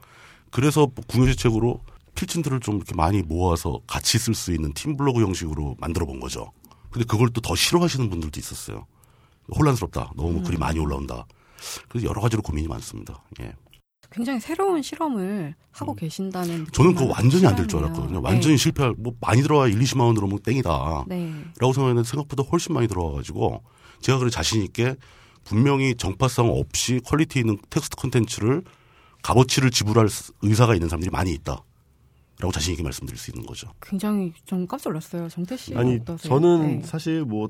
그래서 0.50 0.86
궁여지 1.06 1.36
책으로 1.36 1.80
필진들을 2.14 2.60
좀 2.60 2.76
이렇게 2.76 2.94
많이 2.94 3.22
모아서 3.22 3.80
같이 3.86 4.18
쓸 4.18 4.34
수 4.34 4.52
있는 4.52 4.72
팀 4.74 4.96
블로그 4.96 5.20
형식으로 5.22 5.76
만들어 5.78 6.04
본 6.06 6.20
거죠. 6.20 6.52
근데 6.90 7.04
그걸 7.06 7.28
또 7.30 7.40
더 7.40 7.54
싫어하시는 7.54 8.08
분들도 8.10 8.38
있었어요. 8.40 8.86
혼란스럽다. 9.54 10.12
너무 10.16 10.42
글이 10.42 10.58
많이 10.58 10.78
올라온다. 10.78 11.26
그래서 11.88 12.06
여러 12.06 12.20
가지로 12.20 12.42
고민이 12.42 12.68
많습니다. 12.68 13.22
예. 13.40 13.52
굉장히 14.10 14.40
새로운 14.40 14.80
실험을 14.82 15.54
하고 15.70 15.94
계신다는. 15.94 16.60
음. 16.60 16.66
저는 16.72 16.94
그거 16.94 17.12
완전히 17.12 17.46
안 17.46 17.54
될 17.56 17.66
줄. 17.68 17.78
알았거든요. 17.80 18.20
완전히 18.22 18.54
네. 18.54 18.56
실패할, 18.56 18.94
뭐 18.98 19.12
많이 19.20 19.42
들어와 19.42 19.68
1, 19.68 19.78
20만 19.78 20.00
원 20.00 20.14
들어오면 20.14 20.40
땡이다. 20.40 21.04
네. 21.08 21.32
라고 21.60 21.72
생각했는데 21.72 22.08
생각보다 22.08 22.42
훨씬 22.50 22.74
많이 22.74 22.88
들어와가지고 22.88 23.62
제가 24.00 24.18
그래 24.18 24.30
자신 24.30 24.62
있게 24.62 24.96
분명히 25.44 25.94
정파성 25.94 26.50
없이 26.50 27.00
quality 27.04 27.40
있는 27.40 27.58
텍스트 27.70 27.96
콘텐츠를 27.96 28.62
값어치를 29.22 29.70
지불할 29.70 30.08
스- 30.08 30.32
의사가 30.42 30.74
있는 30.74 30.88
사람들이 30.88 31.10
많이 31.10 31.32
있다. 31.32 31.62
라고 32.40 32.52
자신 32.52 32.72
있게 32.72 32.82
말씀드릴 32.84 33.18
수 33.18 33.30
있는 33.32 33.44
거죠. 33.46 33.68
굉장히 33.82 34.32
좀 34.44 34.66
깜짝 34.66 34.90
놀랐어요. 34.90 35.28
정태 35.28 35.56
씨. 35.56 35.74
아니 35.76 35.96
어떠세요? 35.96 36.28
저는 36.30 36.78
네. 36.80 36.82
사실 36.86 37.24
뭐 37.24 37.48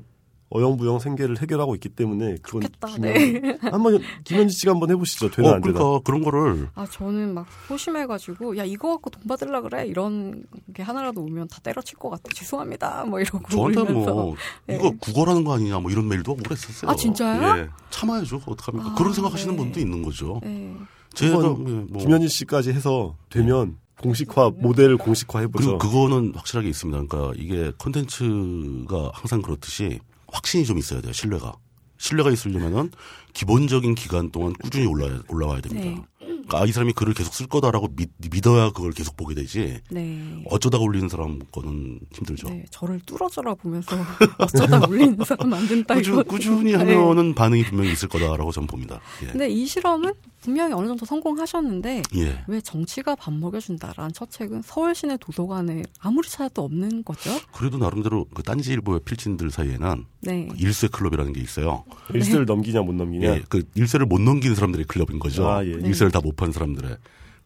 어영부영 0.51 0.99
생계를 0.99 1.39
해결하고 1.41 1.75
있기 1.75 1.89
때문에 1.89 2.37
그건 2.41 2.61
좋겠다, 2.61 2.87
중요한 2.87 3.59
한번 3.71 3.99
김현지 4.23 4.57
씨가 4.57 4.71
한번 4.71 4.89
해보시죠. 4.89 5.29
되나 5.29 5.49
어, 5.49 5.53
안 5.53 5.61
되나. 5.61 5.73
그러니까 5.77 5.99
그런 6.03 6.23
거를 6.23 6.69
아 6.73 6.87
저는 6.89 7.33
막 7.35 7.45
소심해가지고 7.67 8.57
야 8.57 8.63
이거 8.63 8.89
갖고 8.89 9.11
돈 9.11 9.23
받을라 9.27 9.61
그래 9.61 9.85
이런 9.85 10.43
게 10.73 10.81
하나라도 10.81 11.21
오면 11.21 11.49
다 11.49 11.59
때려칠 11.61 11.99
것 11.99 12.09
같아 12.09 12.23
죄송합니다 12.33 13.05
뭐 13.05 13.19
이러고 13.19 13.47
저한테. 13.49 13.93
뭐 13.93 14.35
네. 14.65 14.75
이거 14.75 14.91
국어라는 14.99 15.43
거 15.43 15.53
아니냐 15.53 15.79
뭐 15.79 15.91
이런 15.91 16.07
메일도 16.07 16.31
오고 16.31 16.43
그랬었어요. 16.43 16.89
아, 16.89 16.95
진짜요? 16.95 17.59
예. 17.59 17.69
참아야죠. 17.89 18.41
어떡합니까? 18.45 18.91
아, 18.91 18.95
그런 18.95 19.13
생각하시는 19.13 19.55
네. 19.55 19.61
분도 19.61 19.79
있는 19.79 20.01
거죠. 20.01 20.39
네. 20.43 20.75
제가 21.13 21.35
예, 21.35 21.39
뭐 21.41 21.97
김현지 21.99 22.29
씨까지 22.29 22.71
해서 22.71 23.15
되면 23.29 23.77
공식화 24.01 24.51
모델을 24.55 24.97
공식화 24.97 25.39
해보죠. 25.41 25.77
그리고 25.77 25.77
그거는 25.77 26.33
확실하게 26.35 26.69
있습니다. 26.69 27.03
그러니까 27.07 27.33
이게 27.35 27.71
콘텐츠가 27.77 29.11
항상 29.13 29.41
그렇듯이 29.41 29.99
확신이 30.31 30.65
좀 30.65 30.77
있어야 30.77 31.01
돼요. 31.01 31.13
신뢰가. 31.13 31.53
신뢰가 31.97 32.31
있으려면은 32.31 32.91
기본적인 33.39 33.95
기간 33.95 34.31
동안 34.31 34.51
꾸준히 34.61 34.85
올라 34.85 35.07
올라와야 35.29 35.61
됩니다. 35.61 35.89
네. 35.89 36.01
그러니까 36.19 36.59
아, 36.59 36.65
이 36.65 36.71
사람이 36.73 36.91
글을 36.91 37.13
계속 37.13 37.33
쓸 37.33 37.47
거다라고 37.47 37.87
믿, 37.95 38.09
믿어야 38.31 38.71
그걸 38.71 38.91
계속 38.91 39.15
보게 39.15 39.33
되지. 39.33 39.79
네. 39.89 40.43
어쩌다가 40.49 40.83
올리는 40.83 41.07
사람 41.07 41.39
거는 41.51 42.01
힘들죠. 42.11 42.49
네, 42.49 42.65
저를 42.69 42.99
뚫어져라 43.05 43.55
보면서 43.55 43.95
어쩌다 44.39 44.85
울리는 44.85 45.17
사람 45.23 45.53
안 45.53 45.67
된다 45.67 45.95
꾸준, 45.95 46.13
이거. 46.15 46.23
꾸준히 46.23 46.71
네. 46.71 46.77
하면은 46.77 47.33
반응이 47.33 47.63
분명히 47.63 47.93
있을 47.93 48.09
거다라고 48.09 48.51
저는 48.51 48.67
봅니다. 48.67 48.99
예. 49.23 49.27
근데 49.27 49.47
이 49.47 49.65
실험은 49.65 50.13
분명히 50.41 50.73
어느 50.73 50.87
정도 50.87 51.05
성공하셨는데 51.05 52.01
예. 52.15 52.43
왜 52.47 52.61
정치가 52.61 53.15
밥 53.15 53.33
먹여준다라는 53.33 54.13
첫 54.13 54.31
책은 54.31 54.61
서울 54.63 54.95
시내 54.95 55.17
도서관에 55.17 55.83
아무리 55.99 56.27
찾아도 56.29 56.63
없는 56.63 57.03
거죠? 57.03 57.29
그래도 57.53 57.77
나름대로 57.77 58.25
그 58.33 58.41
딴지일보의 58.43 59.01
필진들 59.05 59.51
사이에는 59.51 60.05
네. 60.21 60.49
일세 60.57 60.87
클럽이라는 60.87 61.33
게 61.33 61.41
있어요. 61.41 61.83
일세를 62.13 62.45
넘기냐 62.45 62.81
못 62.81 62.93
넘기냐. 62.93 63.28
예, 63.35 63.43
그 63.49 63.63
일세를 63.75 64.05
못 64.05 64.19
넘기는 64.21 64.55
사람들의 64.55 64.85
클럽인 64.87 65.19
거죠. 65.19 65.47
아, 65.47 65.63
예. 65.65 65.69
일세를 65.69 66.11
다 66.11 66.19
못 66.21 66.35
판 66.35 66.51
사람들의. 66.51 66.97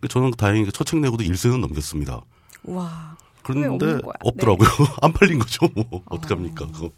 그 0.02 0.08
저는 0.08 0.32
다행히 0.32 0.70
첫책 0.72 1.00
내고도 1.00 1.24
일세는 1.24 1.62
넘겼습니다. 1.62 2.22
와. 2.64 3.16
왜 3.50 3.54
그런데 3.54 3.86
거야? 3.86 3.98
네. 3.98 4.10
없더라고요. 4.22 4.68
안 5.02 5.12
팔린 5.14 5.40
거죠. 5.40 5.68
뭐 5.76 5.86
어떡합니까? 6.06 6.66
그거. 6.68 6.92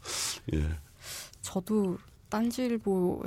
예. 0.54 0.64
저도 1.42 1.98
딴지일보 2.30 3.24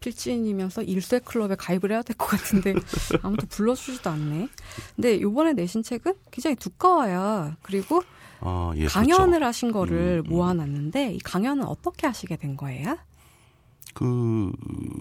필진이면서 0.00 0.82
일쇄 0.82 1.18
클럽에 1.18 1.54
가입을 1.56 1.92
해야 1.92 2.02
될 2.02 2.16
것 2.16 2.28
같은데 2.28 2.74
아무도 3.22 3.46
불러주지도 3.46 4.08
않네. 4.10 4.48
근데 4.96 5.20
요번에 5.20 5.52
내신 5.52 5.82
책은 5.82 6.14
굉장히 6.30 6.56
두꺼워요. 6.56 7.54
그리고 7.62 8.02
아, 8.40 8.72
예. 8.76 8.86
강연을 8.86 9.26
그렇죠. 9.40 9.44
하신 9.46 9.72
거를 9.72 10.22
음, 10.24 10.30
음. 10.30 10.30
모아놨는데 10.34 11.12
이 11.14 11.18
강연은 11.18 11.64
어떻게 11.64 12.06
하시게 12.06 12.36
된 12.36 12.56
거예요? 12.56 12.96
그 13.94 14.52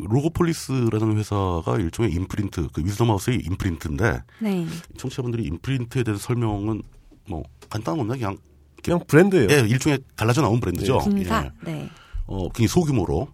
로고폴리스라는 0.08 1.18
회사가 1.18 1.78
일종의 1.78 2.12
임프린트, 2.14 2.70
그 2.74 2.82
위즈덤하우스의 2.84 3.42
임프린트인데 3.46 4.24
네. 4.40 4.66
청취자분들이 4.98 5.44
임프린트에 5.44 6.04
대해서 6.04 6.22
설명은 6.22 6.82
뭐 7.28 7.44
간단한 7.70 7.98
겁니다. 7.98 8.18
그냥 8.18 8.38
그냥 8.84 9.02
브랜드예요. 9.08 9.50
예, 9.52 9.60
일종의 9.68 10.00
갈라져 10.16 10.42
나온 10.42 10.60
브랜드죠. 10.60 11.00
군사. 11.00 11.46
예. 11.46 11.72
네. 11.72 11.90
어, 12.26 12.44
굉장히 12.50 12.68
소규모로 12.68 13.28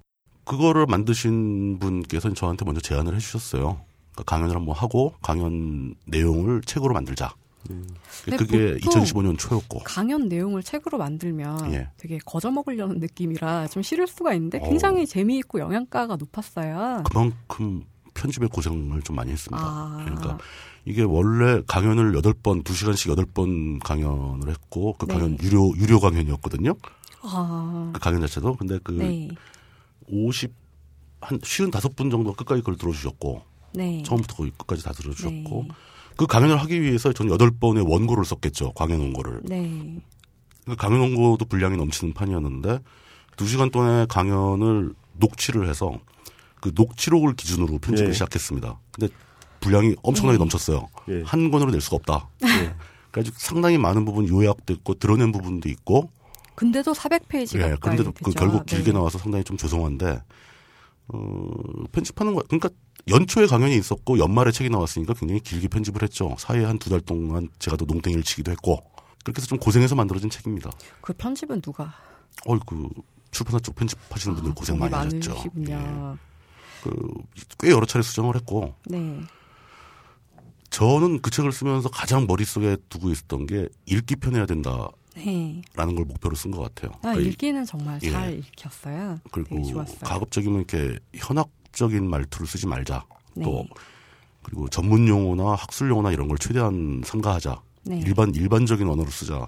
그거를 0.44 0.86
만드신 0.86 1.80
분께서 1.80 2.34
저한테 2.34 2.66
먼저 2.66 2.82
제안을 2.82 3.16
해주셨어요. 3.16 3.82
그러니까 4.12 4.24
강연을 4.26 4.56
한번 4.56 4.76
하고 4.76 5.14
강연 5.22 5.96
내용을 6.06 6.62
책으로 6.62 6.94
만들자. 6.94 7.34
근데 8.24 8.38
그게 8.38 8.78
보통 8.84 9.04
2015년 9.04 9.38
초였고. 9.38 9.80
강연 9.80 10.28
내용을 10.28 10.64
책으로 10.64 10.98
만들면 10.98 11.74
예. 11.74 11.90
되게 11.98 12.20
거저 12.26 12.52
먹으려는 12.52 13.00
느낌이라 13.00 13.68
좀 13.68 13.84
싫을 13.84 14.08
수가 14.08 14.34
있는데 14.34 14.60
어. 14.60 14.64
굉장히 14.64 15.06
재미있고 15.06 15.60
영양가가 15.60 16.16
높았어요. 16.16 17.04
그만큼 17.06 17.84
편집에 18.14 18.48
고생을 18.48 19.02
좀 19.02 19.16
많이 19.16 19.32
했습니다. 19.32 19.64
아. 19.64 20.02
그러니까 20.04 20.38
이게 20.86 21.02
원래 21.04 21.62
강연을 21.68 22.14
8번, 22.14 22.64
2시간씩 22.64 23.16
8번 23.16 23.80
강연을 23.84 24.50
했고 24.50 24.94
그 24.94 25.06
네. 25.06 25.16
강연 25.16 25.38
유료 25.42 25.72
유료 25.78 26.00
강연이었거든요. 26.00 26.74
아. 27.22 27.92
그 27.94 28.00
강연 28.00 28.22
자체도 28.22 28.56
근데 28.56 28.80
그 28.84 28.92
네. 28.92 29.30
50, 30.08 30.54
한 31.22 31.40
55분 31.40 32.12
정도 32.12 32.34
끝까지 32.34 32.62
그걸 32.62 32.78
들어주셨고 32.78 33.42
네. 33.74 34.04
처음부터 34.04 34.36
거의 34.36 34.52
끝까지 34.58 34.84
다 34.84 34.94
들어주셨고 34.94 35.66
네. 35.68 35.76
그 36.18 36.26
강연을 36.28 36.58
하기 36.58 36.82
위해서 36.82 37.12
저는 37.12 37.32
여덟 37.32 37.52
번의 37.52 37.84
원고를 37.88 38.26
썼겠죠. 38.26 38.74
강연 38.74 39.00
원고를. 39.02 39.42
네. 39.44 40.02
그 40.66 40.76
강연 40.76 41.02
원고도 41.02 41.46
분량이 41.46 41.78
넘치는 41.78 42.14
판이었는데 42.14 42.80
두 43.38 43.48
시간 43.48 43.70
동안의 43.70 44.08
강연을 44.08 44.94
녹취를 45.14 45.70
해서 45.70 45.98
그 46.62 46.72
녹취록을 46.74 47.36
기준으로 47.36 47.78
편집을 47.80 48.10
예. 48.10 48.14
시작했습니다. 48.14 48.80
근데 48.92 49.14
분량이 49.60 49.96
엄청나게 50.02 50.38
네. 50.38 50.40
넘쳤어요. 50.40 50.88
예. 51.10 51.22
한 51.24 51.52
권으로 51.52 51.72
낼 51.72 51.82
수가 51.82 51.98
없다. 51.98 52.30
그래서 53.12 53.32
상당히 53.36 53.78
많은 53.78 54.04
부분 54.04 54.28
요약됐고 54.28 54.96
드러낸 54.96 55.32
부분도 55.32 55.70
있고 55.70 56.10
근데도 56.56 56.94
400페이지 56.94 57.58
예, 57.58 57.70
가까이 57.72 57.96
근데도 57.98 58.12
그 58.12 58.26
되죠. 58.26 58.40
결국 58.40 58.66
길게 58.66 58.86
네. 58.86 58.92
나와서 58.94 59.18
상당히 59.18 59.44
좀 59.44 59.58
죄송한데 59.58 60.22
어, 61.10 61.50
편집하는 61.92 62.34
거 62.34 62.42
그러니까 62.48 62.70
연초에 63.08 63.46
강연이 63.48 63.76
있었고 63.78 64.18
연말에 64.20 64.52
책이 64.52 64.70
나왔으니까 64.70 65.14
굉장히 65.14 65.40
길게 65.42 65.68
편집을 65.68 66.02
했죠. 66.04 66.36
사이에 66.40 66.64
한 66.66 66.80
두 66.80 66.90
달 66.90 67.00
동안 67.02 67.50
제가 67.60 67.78
또 67.78 67.86
농땡이를 67.86 68.24
치기도 68.24 68.52
했고 68.52 68.84
그렇게 69.24 69.40
해서 69.40 69.48
좀 69.48 69.60
고생해서 69.60 69.96
만들어진 69.96 70.30
책입니다. 70.30 70.72
그 71.02 71.14
편집은 71.14 71.62
누가 71.62 71.94
어이 72.46 72.60
그 72.66 72.88
출판사 73.32 73.60
쪽 73.60 73.76
편집하시는 73.76 74.36
분들 74.36 74.54
고생 74.56 74.78
돈이 74.80 74.90
많이 74.90 75.06
하셨죠. 75.16 75.32
예. 75.32 75.36
많으시군요. 75.36 76.18
그꽤 77.58 77.72
여러 77.72 77.86
차례 77.86 78.04
수정을 78.04 78.36
했고 78.36 78.74
네. 78.86 79.20
저는 80.70 81.22
그 81.22 81.32
책을 81.32 81.52
쓰면서 81.52 81.90
가장 81.90 82.28
머릿속에 82.28 82.78
두고 82.90 83.10
있었던 83.12 83.46
게 83.48 83.68
읽기 83.86 84.18
편해야 84.18 84.46
된다라는 84.46 84.90
네. 85.16 85.62
걸 85.74 85.94
목표로 86.06 86.36
쓴 86.36 86.52
것 86.52 86.60
같아요. 86.62 86.92
아, 86.98 87.12
그러니까 87.14 87.30
읽기는 87.30 87.66
정말 87.66 88.00
예. 88.04 88.12
잘 88.12 88.38
읽혔어요. 88.40 89.20
그리고. 89.32 89.62
가급적이면 90.02 90.58
이렇게 90.70 91.00
현 91.16 91.38
학적인 91.76 92.10
말투를 92.10 92.48
쓰지 92.48 92.68
말자. 92.68 93.06
또 93.44 93.52
네. 93.64 93.70
그리고 94.44 94.70
전문 94.70 95.08
용어나 95.08 95.56
학술 95.56 95.90
용어나 95.90 96.12
이런 96.12 96.28
걸 96.30 96.38
최대한 96.38 97.02
삼가하자. 97.04 97.62
네. 97.84 98.02
일반 98.06 98.34
일반적인 98.34 98.88
언어로 98.88 99.10
쓰자. 99.10 99.48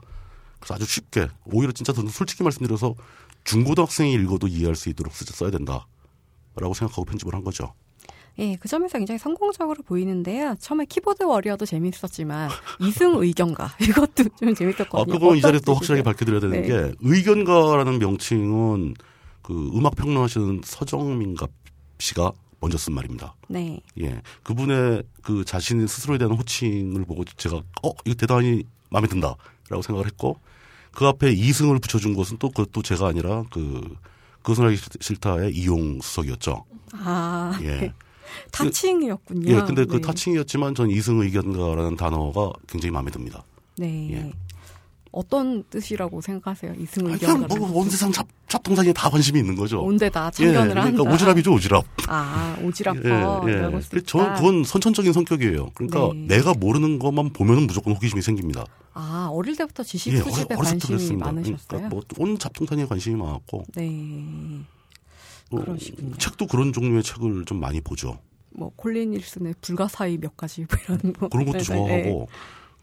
그래서 0.60 0.74
아주 0.74 0.86
쉽게 0.86 1.30
오히려 1.46 1.72
진짜 1.72 1.94
저는 1.94 2.10
솔직히 2.10 2.44
말씀드려서 2.44 2.96
중고등학생이 3.46 4.14
읽어도 4.14 4.48
이해할 4.48 4.76
수 4.76 4.90
있도록 4.90 5.14
쓰 5.14 5.26
써야 5.26 5.50
된다라고 5.52 6.74
생각하고 6.74 7.06
편집을 7.06 7.34
한 7.34 7.44
거죠. 7.44 7.74
예, 8.40 8.56
그 8.58 8.68
점에서 8.68 8.98
굉장히 8.98 9.18
성공적으로 9.18 9.82
보이는데요. 9.84 10.56
처음에 10.60 10.86
키보드 10.86 11.24
워리어도 11.24 11.66
재밌었지만 11.66 12.50
이승 12.82 13.16
의견가 13.16 13.70
이것도 13.82 14.26
좀 14.38 14.54
재밌었거든요. 14.54 15.02
아, 15.02 15.06
그건 15.06 15.38
이 15.38 15.42
자리에 15.42 15.62
또 15.66 15.74
확실하게? 15.74 16.04
밝혀드려야 16.04 16.42
되는 16.42 16.62
네. 16.62 16.68
게 16.68 16.92
의견가라는 17.00 18.00
명칭은 18.00 18.96
그 19.42 19.72
음악 19.74 19.96
평론하시는 19.96 20.62
서정민갑 20.64 21.50
씨가 22.00 22.32
먼저 22.60 22.78
쓴 22.78 22.94
말입니다. 22.94 23.36
네, 23.48 23.80
예. 24.02 24.22
그분의 24.44 25.04
그 25.22 25.46
자신 25.46 25.86
스스로에 25.86 26.18
대한 26.18 26.34
호칭을 26.34 27.06
보고 27.06 27.24
제가 27.24 27.58
어, 27.58 27.92
이거 28.06 28.16
대단히 28.16 28.64
마음에 28.90 29.08
든다. 29.08 29.36
라고 29.70 29.82
생각을 29.84 30.06
했고 30.08 30.40
그 30.92 31.06
앞에 31.06 31.32
이승을 31.32 31.80
붙여준 31.80 32.16
것은 32.16 32.38
또 32.40 32.50
그것도 32.50 32.82
제가 32.82 33.08
아니라 33.08 33.44
그 33.52 33.96
그것은 34.42 34.64
알기 34.64 34.78
싫- 34.78 34.90
싫다의 35.02 35.54
이용 35.54 36.00
수석이었죠. 36.02 36.64
아, 36.94 37.60
예. 37.62 37.68
네. 37.82 37.94
타칭이었군요. 38.52 39.52
예. 39.52 39.62
근데 39.62 39.86
그 39.86 39.96
네. 39.96 40.02
타칭이었지만 40.02 40.74
전 40.76 40.90
이승 40.90 41.20
의견가라는 41.20 41.96
단어가 41.98 42.52
굉장히 42.68 42.92
마음에 42.92 43.12
듭니다. 43.12 43.44
네. 43.78 44.10
예. 44.14 44.32
어떤 45.18 45.64
뜻이라고 45.70 46.22
생각하세요? 46.22 46.74
이승 46.80 47.06
아니, 47.06 47.14
의견가. 47.14 47.48
그냥 47.48 47.72
뭐온 47.72 47.90
세상 47.90 48.12
잡, 48.12 48.28
잡동사니에 48.48 48.94
다 48.94 49.10
관심이 49.10 49.40
있는 49.40 49.56
거죠. 49.56 49.82
온데다 49.82 50.28
예. 50.40 50.46
참견을 50.46 50.70
그러니까 50.74 51.04
한다. 51.04 51.04
오지랖이죠, 51.26 51.48
오지랖. 51.58 51.84
아, 52.08 52.58
오지랖퍼 52.62 53.50
예, 53.50 53.78
예. 53.98 54.02
저는 54.02 54.36
그건 54.36 54.64
선천적인 54.64 55.12
성격이에요. 55.14 55.72
그러니까 55.74 56.10
네. 56.14 56.38
내가 56.38 56.54
모르는 56.54 57.00
것만 57.00 57.34
보면은 57.34 57.66
무조건 57.68 57.94
호기심이 57.96 58.22
생깁니다. 58.22 58.64
아, 58.94 59.30
어릴 59.32 59.56
때부터 59.56 59.84
지식 59.84 60.14
예, 60.14 60.18
수집에 60.18 60.56
관심이 60.56 60.80
그랬습니다. 60.82 61.26
많으셨어요? 61.26 61.58
그러니까 61.68 61.90
뭐 61.90 62.02
온 62.20 62.38
잡동사니에 62.38 62.86
관심이 62.86 63.16
많았고 63.16 63.64
네. 63.76 63.92
어, 65.52 65.58
그러시군요. 65.64 66.16
책도 66.18 66.48
그런 66.48 66.74
종류의 66.74 67.04
책을 67.04 67.46
좀 67.46 67.60
많이 67.60 67.82
보죠. 67.82 68.20
뭐 68.52 68.72
콜린 68.76 69.12
닐슨의 69.12 69.56
불가사의 69.62 70.18
몇 70.18 70.36
가지 70.38 70.66
뭐 70.70 70.96
이런 70.98 71.14
거. 71.14 71.28
그런 71.30 71.46
것도 71.46 71.58
네, 71.60 71.64
네, 71.64 71.64
좋아하고 71.64 72.28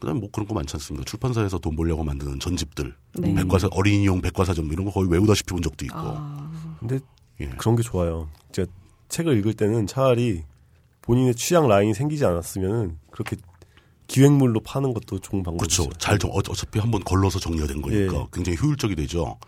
그다음에 0.00 0.20
뭐 0.20 0.28
그런 0.32 0.46
거 0.46 0.54
많지 0.54 0.76
않습니까? 0.76 1.04
출판사에서 1.04 1.58
돈 1.58 1.76
벌려고 1.76 2.04
만드는 2.04 2.40
전집들, 2.40 2.94
네. 3.14 3.28
뭐 3.28 3.36
백과사 3.42 3.68
어린이용 3.70 4.20
백과사전 4.20 4.64
뭐 4.66 4.72
이런 4.74 4.84
거 4.86 4.90
거의 4.92 5.08
외우다시피 5.10 5.52
본 5.52 5.62
적도 5.62 5.84
있고. 5.84 5.96
아, 5.98 6.50
근데 6.80 6.98
예. 7.40 7.46
그런 7.56 7.76
게 7.76 7.82
좋아요. 7.82 8.28
진짜 8.52 8.70
책을 9.08 9.38
읽을 9.38 9.54
때는 9.54 9.86
차라리 9.86 10.42
본인의 11.02 11.34
취향 11.34 11.68
라인이 11.68 11.94
생기지 11.94 12.24
않았으면은 12.24 12.98
그렇게 13.10 13.36
기획물로 14.06 14.60
파는 14.60 14.92
것도 14.94 15.18
좋은 15.20 15.42
방법이죠. 15.42 15.84
그렇죠. 15.84 15.98
잘 15.98 16.18
정, 16.18 16.30
어- 16.30 16.36
어차피 16.48 16.78
한번 16.78 17.02
걸러서 17.02 17.38
정리가 17.38 17.66
된 17.66 17.80
거니까 17.80 18.14
예. 18.14 18.26
굉장히 18.32 18.58
효율적이 18.60 18.96
되죠. 18.96 19.38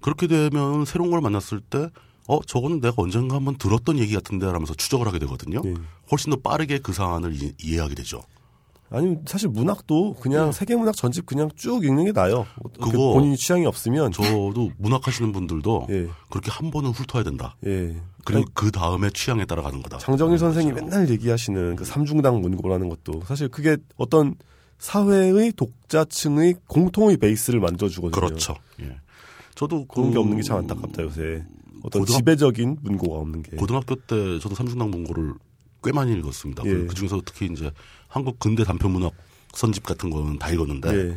그렇게 0.00 0.26
되면 0.26 0.84
새로운 0.84 1.10
걸 1.10 1.20
만났을 1.20 1.60
때, 1.60 1.88
어, 2.26 2.40
저거는 2.42 2.80
내가 2.80 2.94
언젠가 2.98 3.36
한번 3.36 3.56
들었던 3.56 3.98
얘기 3.98 4.14
같은데 4.14 4.46
하면서 4.46 4.74
추적을 4.74 5.06
하게 5.06 5.18
되거든요. 5.20 5.62
예. 5.64 5.74
훨씬 6.10 6.30
더 6.30 6.36
빠르게 6.36 6.78
그 6.78 6.92
사안을 6.92 7.34
이, 7.40 7.52
이해하게 7.62 7.94
되죠. 7.96 8.22
아니면 8.90 9.22
사실 9.26 9.48
문학도 9.48 10.14
그냥 10.14 10.50
세계 10.52 10.74
문학 10.74 10.96
전집 10.96 11.24
그냥 11.26 11.48
쭉 11.56 11.84
읽는 11.84 12.06
게 12.06 12.12
나아요. 12.12 12.38
네. 12.64 12.70
그거 12.80 13.12
본인이 13.14 13.36
취향이 13.36 13.64
없으면 13.66 14.10
저도 14.12 14.70
문학 14.78 15.06
하시는 15.06 15.30
분들도 15.32 15.86
예. 15.90 16.08
그렇게 16.28 16.50
한 16.50 16.70
번은 16.72 16.90
훑어야 16.90 17.22
된다. 17.22 17.56
예. 17.66 17.96
그리고 18.24 18.44
그 18.52 18.70
다음에 18.72 19.08
취향에 19.10 19.44
따라 19.44 19.62
가는 19.62 19.80
거다. 19.82 19.98
장정일 19.98 20.38
선생이. 20.38 20.72
맨날 20.72 21.08
얘기하시는 21.08 21.76
그 21.76 21.84
삼중당 21.84 22.40
문고라는 22.40 22.88
것도 22.88 23.22
사실 23.26 23.48
그게 23.48 23.76
어떤 23.96 24.34
사회의 24.78 25.52
독자층의 25.52 26.54
공통의 26.66 27.16
베이스를 27.18 27.60
만들어주거든요. 27.60 28.10
그렇죠. 28.20 28.56
예. 28.80 28.96
저도 29.54 29.86
그런 29.86 30.08
게그 30.08 30.20
없는 30.20 30.36
게 30.38 30.42
참 30.42 30.58
안타깝다 30.58 31.02
요새. 31.02 31.44
어떤 31.82 32.02
고등학- 32.02 32.16
지배적인 32.18 32.78
문고가 32.82 33.20
없는 33.20 33.42
게. 33.42 33.56
고등학교 33.56 33.94
때 33.94 34.38
저도 34.40 34.54
삼중당 34.54 34.90
문고를 34.90 35.34
꽤 35.82 35.92
많이 35.92 36.12
읽었습니다. 36.14 36.62
예. 36.66 36.70
그 36.86 36.94
중에서 36.94 37.20
특히 37.24 37.48
이제 37.52 37.70
한국 38.10 38.38
근대 38.40 38.64
단편 38.64 38.90
문학 38.90 39.12
선집 39.54 39.84
같은 39.84 40.10
거는 40.10 40.38
다 40.38 40.50
읽었는데 40.50 40.94
예. 40.94 41.16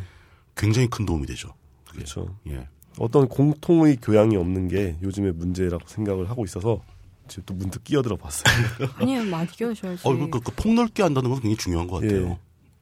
굉장히 0.56 0.88
큰 0.88 1.04
도움이 1.04 1.26
되죠. 1.26 1.48
그게. 1.84 1.98
그렇죠. 1.98 2.34
예. 2.48 2.68
어떤 2.98 3.28
공통의 3.28 3.98
교양이 4.00 4.36
없는 4.36 4.68
게 4.68 4.96
요즘의 5.02 5.32
문제라고 5.32 5.82
생각을 5.88 6.30
하고 6.30 6.44
있어서 6.44 6.80
지금 7.26 7.42
또 7.46 7.54
문득 7.54 7.82
끼어들어 7.82 8.16
봤어요. 8.16 8.44
아니요, 8.96 9.24
많이 9.24 9.48
끼워주셔야지. 9.50 10.06
어, 10.06 10.16
그, 10.16 10.30
그, 10.30 10.40
그 10.40 10.52
폭넓게 10.52 11.02
한다는 11.02 11.30
건 11.30 11.40
굉장히 11.40 11.56
중요한 11.56 11.88
것 11.88 12.00
같아요. 12.00 12.28
예. 12.28 12.38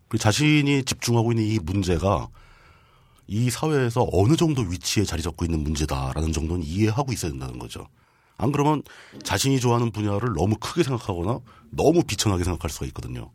그 0.09 0.19
자신이 0.19 0.85
집중하고 0.85 1.33
있는 1.33 1.45
이 1.45 1.59
문제가 1.59 2.29
이 3.27 3.49
사회에서 3.49 4.07
어느 4.13 4.37
정도 4.37 4.61
위치에 4.61 5.05
자리 5.05 5.23
잡고 5.23 5.47
있는 5.47 5.63
문제다라는 5.63 6.35
정도는 6.35 6.63
이해하고 6.63 7.15
있어야 7.15 7.31
된다는 7.31 7.59
거죠. 7.59 7.87
안 8.37 8.53
그러면 8.53 8.83
자신이 9.23 9.59
좋아하는 9.59 9.91
분야를 9.91 10.35
너무 10.35 10.57
크게 10.57 10.83
생각하거나 10.83 11.39
너무 11.71 12.03
비천하게 12.03 12.45
생각할 12.45 12.69
수가 12.69 12.85
있거든요. 12.87 13.31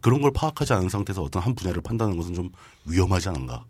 그런 0.00 0.20
걸 0.20 0.30
파악하지 0.32 0.72
않은 0.74 0.88
상태에서 0.88 1.22
어떤 1.22 1.42
한 1.42 1.54
분야를 1.54 1.82
판단하는 1.82 2.16
것은 2.18 2.34
좀 2.34 2.50
위험하지 2.86 3.28
않은가라는 3.30 3.64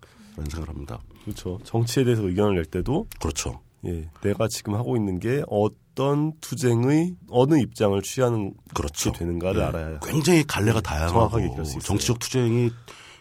생각을 0.49 0.69
합니다. 0.69 0.99
그렇죠. 1.23 1.59
정치에 1.63 2.03
대해서 2.03 2.27
의견을 2.27 2.55
낼 2.55 2.65
때도 2.65 3.07
그렇죠. 3.19 3.59
예, 3.85 4.09
내가 4.21 4.47
지금 4.47 4.75
하고 4.75 4.97
있는 4.97 5.19
게 5.19 5.43
어떤 5.47 6.33
투쟁의 6.41 7.15
어느 7.29 7.59
입장을 7.59 8.01
취하는 8.01 8.53
그렇죠. 8.73 9.11
게 9.11 9.19
되는가를 9.19 9.61
예. 9.61 9.65
알아야 9.65 9.99
굉장히 9.99 10.43
갈래가 10.43 10.81
다양하고. 10.81 11.63
정치적 11.63 12.19
투쟁이 12.19 12.71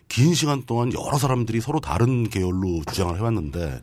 긴 0.09 0.35
시간 0.35 0.63
동안 0.65 0.93
여러 0.93 1.19
사람들이 1.19 1.61
서로 1.61 1.81
다른 1.81 2.29
계열로 2.29 2.83
주장을 2.89 3.17
해왔는데 3.17 3.81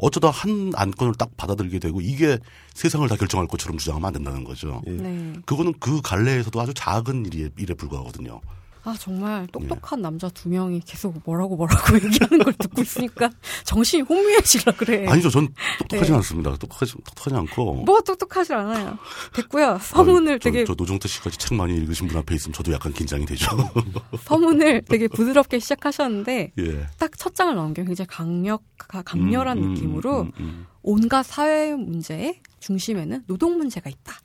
어쩌다 0.00 0.30
한 0.30 0.72
안건을 0.74 1.14
딱 1.14 1.36
받아들이게 1.36 1.78
되고 1.78 2.00
이게 2.00 2.38
세상을 2.74 3.06
다 3.08 3.16
결정할 3.16 3.46
것처럼 3.46 3.78
주장하면 3.78 4.06
안 4.06 4.12
된다는 4.12 4.44
거죠. 4.44 4.82
예. 4.86 4.92
네. 4.92 5.34
그거는 5.44 5.74
그 5.78 6.00
갈래에서도 6.00 6.58
아주 6.60 6.72
작은 6.74 7.26
일에, 7.26 7.50
일에 7.58 7.74
불과하거든요. 7.74 8.40
아 8.82 8.94
정말 8.98 9.42
예. 9.42 9.46
똑똑한 9.52 10.00
남자 10.00 10.28
두 10.30 10.48
명이 10.48 10.80
계속 10.86 11.20
뭐라고 11.24 11.56
뭐라고 11.56 11.96
얘기하는 12.02 12.42
걸 12.42 12.52
듣고 12.54 12.82
있으니까 12.82 13.30
정신이 13.64 14.02
혼미해지려 14.02 14.72
그래. 14.76 15.06
아니죠. 15.06 15.28
전 15.28 15.48
똑똑하지 15.78 16.10
네. 16.10 16.16
않습니다. 16.16 16.50
똑똑하지, 16.52 16.92
똑똑하지 17.04 17.36
않고. 17.36 17.74
뭐 17.84 18.00
똑똑하지 18.00 18.54
않아요. 18.54 18.98
됐고요. 19.34 19.78
서문을 19.82 20.38
저, 20.40 20.50
되게 20.50 20.64
저 20.64 20.74
노종태 20.74 21.08
씨까지 21.08 21.38
책 21.38 21.54
많이 21.54 21.74
읽으신 21.76 22.08
분 22.08 22.16
앞에 22.18 22.34
있으면 22.34 22.54
저도 22.54 22.72
약간 22.72 22.92
긴장이 22.92 23.26
되죠. 23.26 23.48
서문을 24.24 24.82
되게 24.88 25.08
부드럽게 25.08 25.58
시작하셨는데 25.58 26.52
예. 26.58 26.86
딱첫 26.98 27.34
장을 27.34 27.54
나온 27.54 27.74
게 27.74 27.84
굉장히 27.84 28.06
강력 28.08 28.62
강렬한 28.78 29.58
음, 29.58 29.62
음, 29.62 29.74
느낌으로 29.74 30.20
음, 30.22 30.32
음. 30.38 30.66
온갖 30.82 31.24
사회 31.24 31.74
문제의 31.74 32.40
중심에는 32.60 33.24
노동 33.26 33.58
문제가 33.58 33.90
있다. 33.90 34.20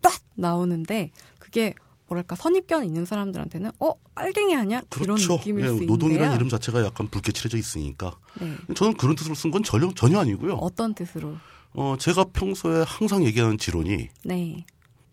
딱 0.00 0.12
나오는데 0.34 1.10
그게 1.38 1.74
뭐랄까 2.08 2.36
선입견 2.36 2.84
있는 2.84 3.04
사람들한테는 3.04 3.72
어 3.80 3.92
빨갱이 4.14 4.54
아니야 4.54 4.78
이런 4.78 5.16
그렇죠. 5.16 5.34
느낌일 5.36 5.64
예, 5.64 5.66
수 5.68 5.72
있는데요. 5.74 5.90
노동이라는 5.90 6.36
이름 6.36 6.48
자체가 6.48 6.84
약간 6.84 7.08
붉게 7.08 7.32
칠해져 7.32 7.56
있으니까. 7.58 8.16
네. 8.40 8.54
저는 8.74 8.96
그런 8.96 9.16
뜻으로 9.16 9.34
쓴 9.34 9.50
건 9.50 9.62
전혀, 9.62 9.90
전혀 9.94 10.18
아니고요. 10.20 10.54
어떤 10.54 10.94
뜻으로? 10.94 11.36
어, 11.74 11.96
제가 11.98 12.24
평소에 12.32 12.84
항상 12.86 13.24
얘기하는 13.24 13.58
지론이 13.58 14.08
네. 14.24 14.64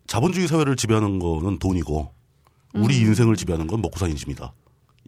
자본주의 0.08 0.48
사회를 0.48 0.76
지배하는 0.76 1.20
거는 1.20 1.60
돈이고 1.60 2.12
우리 2.76 2.98
인생을 3.00 3.36
지배하는 3.36 3.68
건 3.68 3.82
먹고 3.82 4.00
사는 4.00 4.16
집니다. 4.16 4.54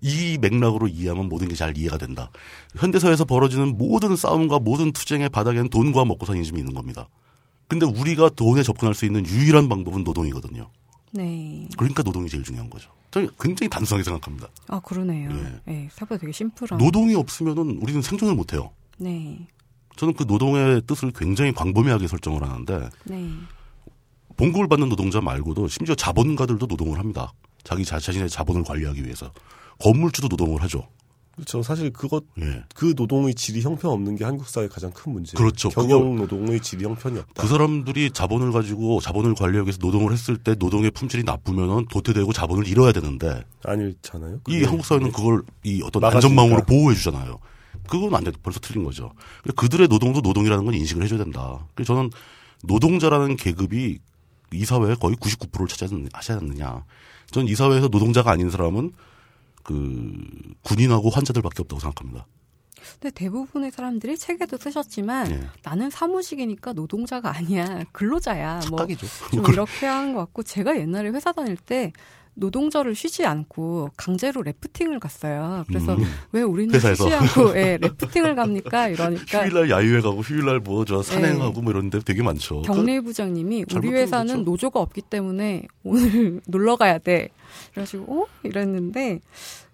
이 0.01 0.37
맥락으로 0.39 0.87
이해하면 0.87 1.29
모든 1.29 1.47
게 1.47 1.55
잘 1.55 1.77
이해가 1.77 1.97
된다. 1.97 2.29
현대사회에서 2.77 3.25
벌어지는 3.25 3.77
모든 3.77 4.15
싸움과 4.15 4.59
모든 4.59 4.91
투쟁의 4.91 5.29
바닥에는 5.29 5.69
돈과 5.69 6.03
먹고 6.05 6.25
사는 6.25 6.41
집이 6.43 6.59
있는 6.59 6.73
겁니다. 6.73 7.07
근데 7.67 7.85
우리가 7.85 8.29
돈에 8.29 8.61
접근할 8.61 8.93
수 8.93 9.05
있는 9.05 9.25
유일한 9.25 9.69
방법은 9.69 10.03
노동이거든요. 10.03 10.69
네. 11.15 11.67
그러니까 11.77 12.03
노동이 12.03 12.29
제일 12.29 12.43
중요한 12.43 12.69
거죠. 12.69 12.89
저는 13.11 13.29
굉장히 13.39 13.69
단순하게 13.69 14.03
생각합니다. 14.03 14.49
아, 14.67 14.79
그러네요. 14.81 15.29
예. 15.31 15.61
네. 15.65 15.89
생각보다 15.91 16.19
되게 16.19 16.33
심플한. 16.33 16.77
노동이 16.77 17.15
없으면은 17.15 17.77
우리는 17.81 18.01
생존을 18.01 18.35
못 18.35 18.53
해요. 18.53 18.71
네. 18.97 19.47
저는 19.95 20.13
그 20.13 20.23
노동의 20.23 20.81
뜻을 20.85 21.11
굉장히 21.11 21.53
광범위하게 21.53 22.07
설정을 22.07 22.43
하는데 22.43 22.89
네. 23.05 23.29
봉급을 24.35 24.67
받는 24.67 24.89
노동자 24.89 25.21
말고도 25.21 25.69
심지어 25.69 25.95
자본가들도 25.95 26.65
노동을 26.65 26.99
합니다. 26.99 27.31
자기 27.63 27.85
자, 27.85 27.99
자신의 27.99 28.29
자본을 28.29 28.63
관리하기 28.63 29.03
위해서. 29.05 29.31
건물주도 29.79 30.27
노동을 30.27 30.61
하죠. 30.63 30.87
그렇죠. 31.35 31.61
사실 31.63 31.91
그것 31.91 32.23
예. 32.39 32.63
그 32.73 32.93
노동의 32.95 33.35
질이 33.35 33.61
형편없는 33.61 34.15
게 34.15 34.23
한국 34.23 34.47
사회의 34.47 34.69
가장 34.69 34.91
큰 34.91 35.11
문제예요. 35.11 35.35
그렇죠. 35.35 35.69
경영 35.69 36.15
노동의 36.15 36.61
질이 36.61 36.85
형편이 36.85 37.19
없다. 37.19 37.41
그 37.41 37.47
사람들이 37.47 38.11
자본을 38.11 38.51
가지고 38.51 39.01
자본을 39.01 39.35
관리하기 39.35 39.67
위해서 39.67 39.79
노동을 39.81 40.13
했을 40.13 40.37
때 40.37 40.55
노동의 40.55 40.91
품질이 40.91 41.23
나쁘면은 41.23 41.87
도태되고 41.89 42.31
자본을 42.33 42.67
잃어야 42.67 42.91
되는데 42.91 43.43
아니잖아요. 43.65 44.39
이. 44.47 44.63
한국 44.63 44.85
사회는 44.85 45.11
그걸 45.11 45.43
이 45.63 45.81
어떤. 45.83 46.03
안전망으로 46.03 46.63
보호해 46.63 46.95
주잖아요. 46.95 47.39
그건 47.87 48.15
안 48.15 48.23
돼. 48.23 48.31
벌써 48.41 48.59
틀린 48.59 48.83
거죠. 48.83 49.11
그들의 49.55 49.87
노동도 49.87 50.21
노동이라는 50.21 50.63
건 50.65 50.73
인식을 50.73 51.03
해줘야 51.03 51.19
된다. 51.19 51.67
그래서 51.75 51.93
저는 51.93 52.09
노동자라는 52.63 53.35
계급이 53.35 53.99
이 54.53 54.65
사회의 54.65 54.95
거의 54.95 55.15
99%를 55.15 55.67
차지하지 55.67 56.31
않느냐. 56.31 56.85
저는 57.31 57.47
이 57.47 57.55
사회에서 57.55 57.89
노동자가 57.89 58.31
아닌 58.31 58.49
사람은 58.49 58.93
그 59.65 60.13
군인하고 60.61 61.09
환자들밖에 61.09 61.63
없다고 61.63 61.79
생각합니다. 61.79 62.27
근데 62.93 63.09
대부분의 63.09 63.71
사람들이 63.71 64.15
책에도 64.15 64.57
쓰셨지만 64.57 65.31
예. 65.31 65.49
나는 65.63 65.89
사무직이니까 65.89 66.73
노동자가 66.73 67.35
아니야. 67.35 67.83
근로자야. 67.91 68.61
뭐 68.69 68.77
착각이죠. 68.77 69.07
좀 69.33 69.45
이렇게 69.51 69.87
하는 69.87 70.13
것 70.13 70.19
같고 70.19 70.43
제가 70.43 70.77
옛날에 70.77 71.09
회사 71.09 71.31
다닐 71.31 71.57
때 71.57 71.91
노동절을 72.35 72.95
쉬지 72.95 73.25
않고 73.25 73.89
강제로 73.97 74.41
래프팅을 74.43 74.99
갔어요. 74.99 75.63
그래서 75.67 75.95
음. 75.95 76.03
왜 76.31 76.41
우리는 76.41 76.73
회사에서. 76.75 77.05
쉬지 77.05 77.15
않고 77.15 77.57
예, 77.57 77.77
래프팅을 77.81 78.35
갑니까? 78.35 78.89
이러니까 78.89 79.43
휴일날 79.43 79.69
야유회 79.69 80.01
가고 80.01 80.19
휴일날 80.21 80.59
뭐 80.59 80.85
저 80.85 81.01
산행하고 81.01 81.61
뭐 81.61 81.71
이런 81.71 81.89
데 81.89 81.99
되게 81.99 82.21
많죠. 82.21 82.61
경례 82.61 82.99
부장님이 82.99 83.61
우리 83.63 83.65
잘못된 83.73 83.95
회사는 83.95 84.27
거죠. 84.37 84.43
노조가 84.51 84.79
없기 84.81 85.01
때문에 85.01 85.63
오늘 85.83 86.41
놀러 86.47 86.75
가야 86.75 86.97
돼. 86.99 87.29
그래가지고 87.71 88.21
어? 88.23 88.27
이랬는데 88.43 89.21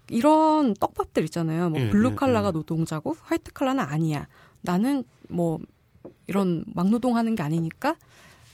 이런 0.08 0.74
떡밥들 0.74 1.24
있잖아요. 1.24 1.70
뭐 1.70 1.80
예, 1.80 1.90
블루 1.90 2.10
예, 2.12 2.14
칼라가 2.14 2.48
예. 2.48 2.52
노동자고 2.52 3.16
화이트 3.22 3.52
칼라는 3.52 3.82
아니야. 3.84 4.26
나는 4.60 5.04
뭐 5.28 5.58
이런 6.28 6.64
막노동하는 6.74 7.34
게 7.34 7.42
아니니까 7.42 7.96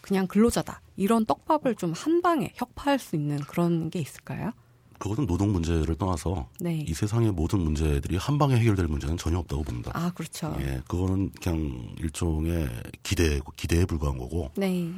그냥 0.09 0.27
근로자다. 0.27 0.81
이런 0.97 1.27
떡밥을 1.27 1.75
좀 1.77 1.93
한 1.95 2.23
방에 2.23 2.53
혁파할 2.57 2.99
수 2.99 3.15
있는 3.17 3.39
그런 3.41 3.91
게 3.91 3.99
있을까요? 4.01 4.53
그것은 4.99 5.27
노동 5.27 5.53
문제를 5.53 5.95
떠나서 5.97 6.49
네. 6.61 6.85
이 6.87 6.93
세상의 6.93 7.31
모든 7.33 7.61
문제들이 7.61 8.17
한 8.17 8.37
방에 8.39 8.57
해결될 8.57 8.87
문제는 8.89 9.17
전혀 9.17 9.39
없다고 9.39 9.63
봅니다. 9.63 9.93
아 9.95 10.11
그렇죠. 10.13 10.57
예, 10.61 10.81
그거는 10.89 11.31
그냥 11.41 11.95
일종의 11.99 12.69
기대 13.05 13.41
기대에 13.57 13.85
불과한 13.85 14.19
거고 14.19 14.51
네. 14.57 14.91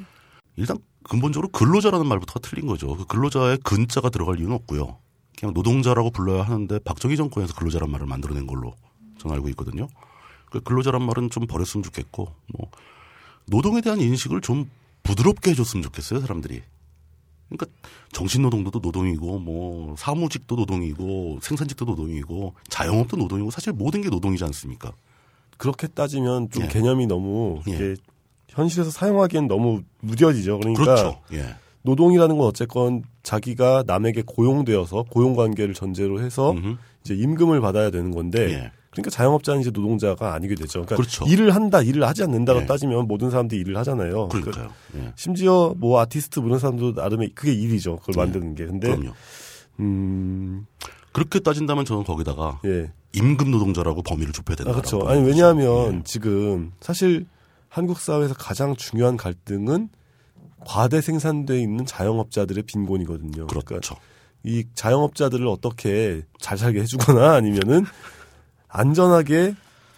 일단 0.56 0.78
근본적으로 1.02 1.48
근로자라는 1.48 2.06
말부터가 2.06 2.40
틀린 2.40 2.66
거죠. 2.66 2.96
그 2.96 3.04
근로자의 3.04 3.58
근자가 3.58 4.08
들어갈 4.08 4.38
이유는 4.38 4.54
없고요. 4.56 4.98
그냥 5.38 5.52
노동자라고 5.54 6.10
불러야 6.10 6.42
하는데 6.42 6.78
박정희 6.78 7.16
정권에서 7.16 7.54
근로자란 7.54 7.90
말을 7.90 8.06
만들어낸 8.06 8.46
걸로 8.46 8.74
저는 9.18 9.34
알고 9.36 9.48
있거든요. 9.50 9.88
그 10.50 10.60
근로자란 10.60 11.02
말은 11.02 11.30
좀 11.30 11.46
버렸으면 11.46 11.82
좋겠고 11.82 12.34
뭐 12.56 12.70
노동에 13.46 13.80
대한 13.82 14.00
인식을 14.00 14.40
좀 14.40 14.70
부드럽게 15.02 15.50
해줬으면 15.50 15.82
좋겠어요 15.82 16.20
사람들이. 16.20 16.62
그러니까 17.48 17.66
정신노동도 18.12 18.78
노동이고 18.80 19.38
뭐 19.40 19.96
사무직도 19.98 20.54
노동이고 20.54 21.40
생산직도 21.42 21.84
노동이고 21.84 22.54
자영업도 22.68 23.16
노동이고 23.16 23.50
사실 23.50 23.72
모든 23.72 24.02
게 24.02 24.08
노동이지 24.08 24.44
않습니까? 24.44 24.92
그렇게 25.56 25.88
따지면 25.88 26.50
좀 26.50 26.64
예. 26.64 26.68
개념이 26.68 27.06
너무 27.06 27.60
예. 27.68 27.94
현실에서 28.48 28.90
사용하기엔 28.90 29.48
너무 29.48 29.82
무뎌지죠. 30.00 30.58
그러니까 30.58 30.82
그렇죠. 30.82 31.20
예. 31.32 31.54
노동이라는 31.82 32.36
건 32.36 32.46
어쨌건 32.46 33.02
자기가 33.22 33.84
남에게 33.86 34.22
고용되어서 34.26 35.04
고용 35.10 35.34
관계를 35.34 35.74
전제로 35.74 36.20
해서 36.20 36.52
음흠. 36.52 36.76
이제 37.04 37.14
임금을 37.14 37.60
받아야 37.60 37.90
되는 37.90 38.10
건데 38.10 38.52
예. 38.52 38.72
그러니까 38.90 39.10
자영업자는 39.10 39.60
이제 39.60 39.70
노동자가 39.70 40.34
아니게 40.34 40.56
되죠. 40.56 40.84
그러니까 40.84 40.96
그렇죠. 40.96 41.24
일을 41.26 41.54
한다, 41.54 41.80
일을 41.80 42.04
하지 42.04 42.24
않는다고 42.24 42.62
예. 42.62 42.66
따지면 42.66 43.06
모든 43.06 43.30
사람들이 43.30 43.60
일을 43.60 43.76
하잖아요. 43.78 44.28
그러니까 44.28 44.50
그러니까요. 44.50 44.70
예. 44.96 45.12
심지어 45.16 45.74
뭐 45.76 46.00
아티스트 46.00 46.40
뭐 46.40 46.48
이런 46.48 46.58
사람도 46.58 46.92
나름의 46.92 47.30
그게 47.34 47.52
일이죠. 47.52 47.96
그걸 47.96 48.14
예. 48.14 48.18
만드는 48.18 48.54
게. 48.56 48.66
근데 48.66 48.88
그럼요. 48.88 49.12
음, 49.78 50.66
그렇게 51.12 51.38
따진다면 51.38 51.84
저는 51.84 52.04
거기다가 52.04 52.60
예. 52.64 52.92
임금 53.12 53.50
노동자라고 53.50 54.02
범위를 54.02 54.32
좁혀야 54.32 54.56
된다. 54.56 54.70
아, 54.70 54.74
그렇죠. 54.74 55.06
아니 55.06 55.22
왜냐하면 55.22 56.02
지금 56.04 56.72
사실 56.80 57.26
한국 57.68 58.00
사회에서 58.00 58.34
가장 58.34 58.74
중요한 58.74 59.16
갈등은 59.16 59.88
과대 60.66 61.00
생산돼 61.00 61.60
있는 61.60 61.86
자영업자들의 61.86 62.64
빈곤이거든요. 62.64 63.46
그러니까 63.46 63.60
그렇죠. 63.62 63.96
이 64.42 64.64
자영업자들을 64.74 65.46
어떻게 65.46 66.22
잘 66.38 66.58
살게 66.58 66.80
해주거나 66.80 67.34
아니면은 67.34 67.84
안전하게 68.72 69.54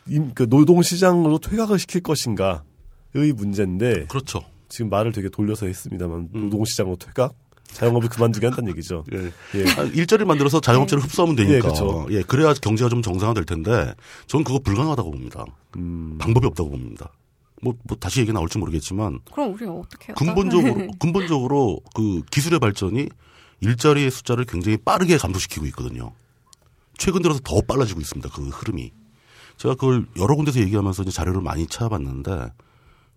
임- 0.08 0.32
그 0.34 0.48
노동 0.48 0.82
시장으로 0.82 1.38
퇴각을 1.38 1.78
시킬 1.78 2.02
것인가의 2.02 3.32
문제인데 3.34 4.06
그렇죠. 4.06 4.40
지금 4.68 4.90
말을 4.90 5.12
되게 5.12 5.28
돌려서 5.28 5.66
했습니다만 5.66 6.30
음. 6.34 6.50
노동 6.50 6.64
시장으로 6.64 6.96
퇴각, 6.96 7.34
자영업을 7.72 8.08
그만두게 8.08 8.46
한다는 8.46 8.70
얘기죠. 8.72 9.04
예. 9.12 9.30
예. 9.58 9.70
아, 9.78 9.82
일자리를 9.84 10.26
만들어서 10.26 10.60
자영업자를 10.60 11.02
흡수하면 11.04 11.36
되니까. 11.36 11.56
예, 11.56 11.60
그렇죠. 11.60 12.06
예, 12.10 12.22
그래야 12.22 12.52
경제가 12.54 12.88
좀 12.90 13.00
정상화될 13.02 13.44
텐데, 13.44 13.94
저는 14.26 14.44
그거 14.44 14.58
불가능하다고 14.58 15.10
봅니다. 15.10 15.44
음, 15.76 16.16
방법이 16.18 16.46
없다고 16.46 16.70
봅니다. 16.70 17.12
뭐, 17.62 17.74
뭐 17.84 17.96
다시 17.98 18.20
얘기 18.20 18.32
나올지 18.32 18.58
모르겠지만, 18.58 19.20
그럼 19.32 19.54
우리가 19.54 19.72
어떻게 19.72 20.08
해요? 20.08 20.14
근본적으로, 20.16 20.74
근본적으로 20.98 21.80
그 21.94 22.22
기술의 22.30 22.58
발전이 22.60 23.08
일자리의 23.60 24.10
숫자를 24.10 24.44
굉장히 24.44 24.76
빠르게 24.78 25.16
감소시키고 25.16 25.64
있거든요. 25.66 26.12
최근 26.98 27.22
들어서 27.22 27.40
더 27.42 27.60
빨라지고 27.60 28.00
있습니다. 28.00 28.28
그 28.30 28.48
흐름이. 28.48 28.92
제가 29.56 29.74
그걸 29.74 30.06
여러 30.16 30.34
군데서 30.34 30.60
얘기하면서 30.60 31.02
이제 31.02 31.12
자료를 31.12 31.40
많이 31.40 31.66
찾아봤는데, 31.66 32.50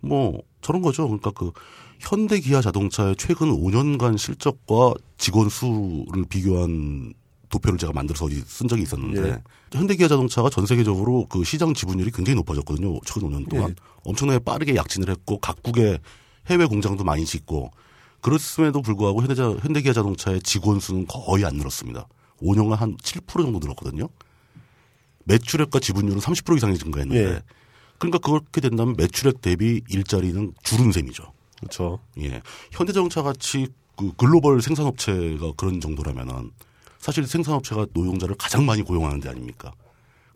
뭐, 0.01 0.41
저런 0.61 0.81
거죠. 0.81 1.03
그러니까 1.05 1.31
그 1.31 1.51
현대 1.99 2.39
기아 2.39 2.61
자동차의 2.61 3.15
최근 3.17 3.49
5년간 3.49 4.17
실적과 4.17 4.93
직원 5.17 5.49
수를 5.49 6.25
비교한 6.29 7.13
도표를 7.49 7.77
제가 7.77 7.93
만들어서 7.93 8.25
어디 8.25 8.41
쓴 8.41 8.67
적이 8.67 8.83
있었는데, 8.83 9.29
예. 9.29 9.43
현대 9.71 9.95
기아 9.95 10.07
자동차가 10.07 10.49
전 10.49 10.65
세계적으로 10.65 11.25
그 11.27 11.43
시장 11.43 11.73
지분율이 11.73 12.11
굉장히 12.11 12.35
높아졌거든요. 12.37 12.99
최근 13.05 13.29
5년 13.29 13.49
동안. 13.49 13.69
예. 13.71 13.75
엄청나게 14.03 14.39
빠르게 14.39 14.75
약진을 14.75 15.09
했고, 15.09 15.39
각국의 15.39 15.99
해외 16.47 16.65
공장도 16.65 17.03
많이 17.03 17.25
짓고, 17.25 17.71
그렇음에도 18.21 18.81
불구하고 18.81 19.21
현대기아 19.23 19.93
자동차의 19.93 20.41
직원 20.41 20.79
수는 20.79 21.05
거의 21.07 21.45
안 21.45 21.55
늘었습니다. 21.55 22.07
5년간 22.41 22.75
한 22.75 22.97
7% 22.97 23.43
정도 23.43 23.59
늘었거든요. 23.59 24.09
매출액과 25.25 25.79
지분율은 25.79 26.19
30% 26.19 26.57
이상이 26.57 26.77
증가했는데, 26.77 27.23
예. 27.23 27.41
그러니까 27.97 28.19
그렇게 28.19 28.61
된다면 28.61 28.95
매출액 28.97 29.41
대비 29.41 29.81
일자리는 29.89 30.53
줄은 30.63 30.91
셈이죠. 30.91 31.33
그렇죠. 31.57 31.99
예. 32.19 32.41
현대자동차 32.71 33.23
같이 33.23 33.67
그 33.95 34.11
글로벌 34.17 34.61
생산업체가 34.61 35.53
그런 35.55 35.79
정도라면은 35.79 36.51
사실 36.99 37.25
생산업체가 37.25 37.87
노동자를 37.93 38.35
가장 38.35 38.65
많이 38.65 38.81
고용하는 38.81 39.19
데 39.19 39.29
아닙니까? 39.29 39.71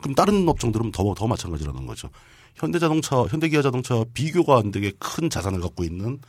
그럼 0.02 0.16
다른 0.16 0.48
업종들은 0.48 0.92
더, 0.92 1.14
더 1.14 1.28
마찬가지라는 1.28 1.86
거죠. 1.86 2.10
현대자동차, 2.56 3.24
현대기아 3.24 3.62
자동차 3.62 4.04
비교가 4.14 4.58
안 4.58 4.72
되게 4.72 4.92
큰 5.00 5.30
자산을 5.30 5.60
갖고 5.62 5.84
있는 5.84 6.20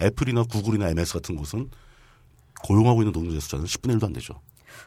애플이나 0.00 0.44
구글이나 0.44 0.90
MS 0.90 1.14
같은 1.14 1.36
곳은 1.36 1.70
고용하고 2.62 3.02
있는 3.02 3.12
노동자 3.12 3.40
숫자는 3.40 3.64
10분의 3.64 3.98
1도 3.98 4.04
안 4.04 4.12
되죠. 4.12 4.40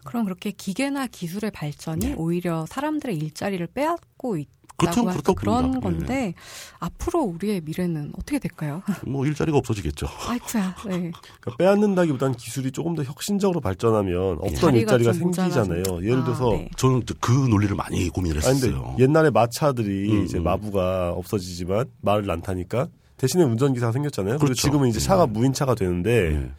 그럼 0.04 0.26
그렇게 0.26 0.52
기계나 0.52 1.08
기술의 1.08 1.52
발전이 1.52 2.06
네. 2.08 2.14
오히려 2.18 2.66
사람들의 2.68 3.16
일자리를 3.18 3.66
빼앗고 3.68 4.38
있다고 4.38 4.60
그렇죠, 4.80 5.04
그렇다고 5.04 5.36
그런 5.36 5.64
봅니다. 5.80 5.90
건데 5.90 6.34
앞으로 6.80 7.22
우리의 7.24 7.62
미래는 7.62 8.14
어떻게 8.18 8.40
될까요? 8.40 8.82
뭐 9.06 9.26
일자리가 9.26 9.58
없어지겠죠. 9.58 10.08
아이쿠야. 10.28 10.76
네. 10.88 11.12
그러니까 11.42 11.58
빼앗는다기보다는 11.58 12.36
기술이 12.36 12.72
조금 12.72 12.96
더 12.96 13.04
혁신적으로 13.04 13.60
발전하면 13.60 14.38
없던 14.40 14.56
자리가 14.56 14.78
일자리가 14.80 15.14
좀 15.14 15.34
생기잖아요. 15.34 15.80
모자라서. 15.80 16.04
예를 16.04 16.20
아, 16.20 16.24
들어서 16.24 16.50
네. 16.52 16.70
저는 16.78 17.04
그 17.20 17.32
논리를 17.32 17.76
많이 17.76 18.08
고민을 18.10 18.38
했었어요. 18.38 18.96
옛날에 19.00 19.30
마차들이 19.30 20.12
음, 20.14 20.24
이제 20.24 20.38
음. 20.38 20.44
마부가 20.44 21.12
없어지지만 21.12 21.86
말을 22.02 22.30
안 22.32 22.42
타니까 22.42 22.88
대신에 23.18 23.44
운전기사가 23.44 23.92
생겼잖아요. 23.92 24.36
그리고 24.36 24.46
그렇죠. 24.46 24.62
지금은 24.62 24.88
이제 24.90 24.98
예. 24.98 25.04
차가 25.04 25.28
무인차가 25.28 25.76
되는데 25.76 26.36
예. 26.36 26.52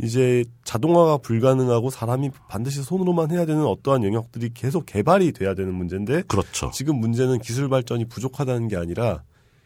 이제 0.00 0.44
자동화가 0.64 1.18
불가능하고 1.18 1.90
사람이 1.90 2.30
반드시 2.48 2.82
손으로만 2.82 3.30
해야 3.32 3.44
되는 3.46 3.64
어떠한 3.64 4.04
영역들이 4.04 4.50
계속 4.54 4.86
개발이 4.86 5.32
돼야 5.32 5.54
되는 5.54 5.74
문제인데 5.74 6.22
그렇죠. 6.22 6.70
지금 6.72 6.96
문제는 6.96 7.38
기술 7.40 7.68
발전이 7.68 8.04
부족하다는 8.04 8.68
게 8.68 8.76
아니라 8.76 9.22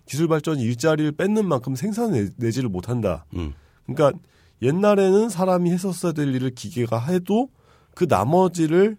기술 0.07 0.29
발전이 0.29 0.63
일자리를 0.63 1.13
뺏는 1.13 1.47
만큼 1.47 1.75
생산내지를 1.75 2.69
못한다. 2.71 3.27
음. 3.37 3.53
그러니까 3.87 4.19
옛날에는 4.63 5.29
사람이 5.29 5.71
했었어야 5.71 6.13
될 6.13 6.35
일을 6.35 6.51
기계가 6.55 6.99
해도 7.07 7.49
그 7.95 8.07
나머지를 8.09 8.97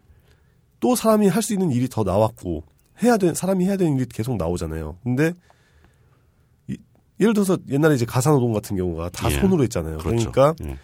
또 0.79 0.95
사람이 0.95 1.27
할 1.29 1.41
수 1.41 1.53
있는 1.53 1.71
일이 1.71 1.87
더 1.89 2.03
나왔고 2.03 2.63
해야 3.01 3.17
되 3.17 3.33
사람이 3.33 3.65
해야 3.65 3.75
되는 3.75 3.95
일이 3.97 4.05
계속 4.05 4.37
나오잖아요. 4.37 4.97
근데 5.03 5.33
이- 6.67 6.77
예를 7.19 7.33
들어서 7.33 7.57
옛날에 7.69 7.95
이제 7.95 8.05
가사노동 8.05 8.53
같은 8.53 8.75
경우가 8.77 9.09
다 9.09 9.31
예. 9.31 9.39
손으로 9.39 9.63
했잖아요. 9.63 9.97
그렇죠. 9.97 10.31
그러니까 10.31 10.53
예. 10.65 10.77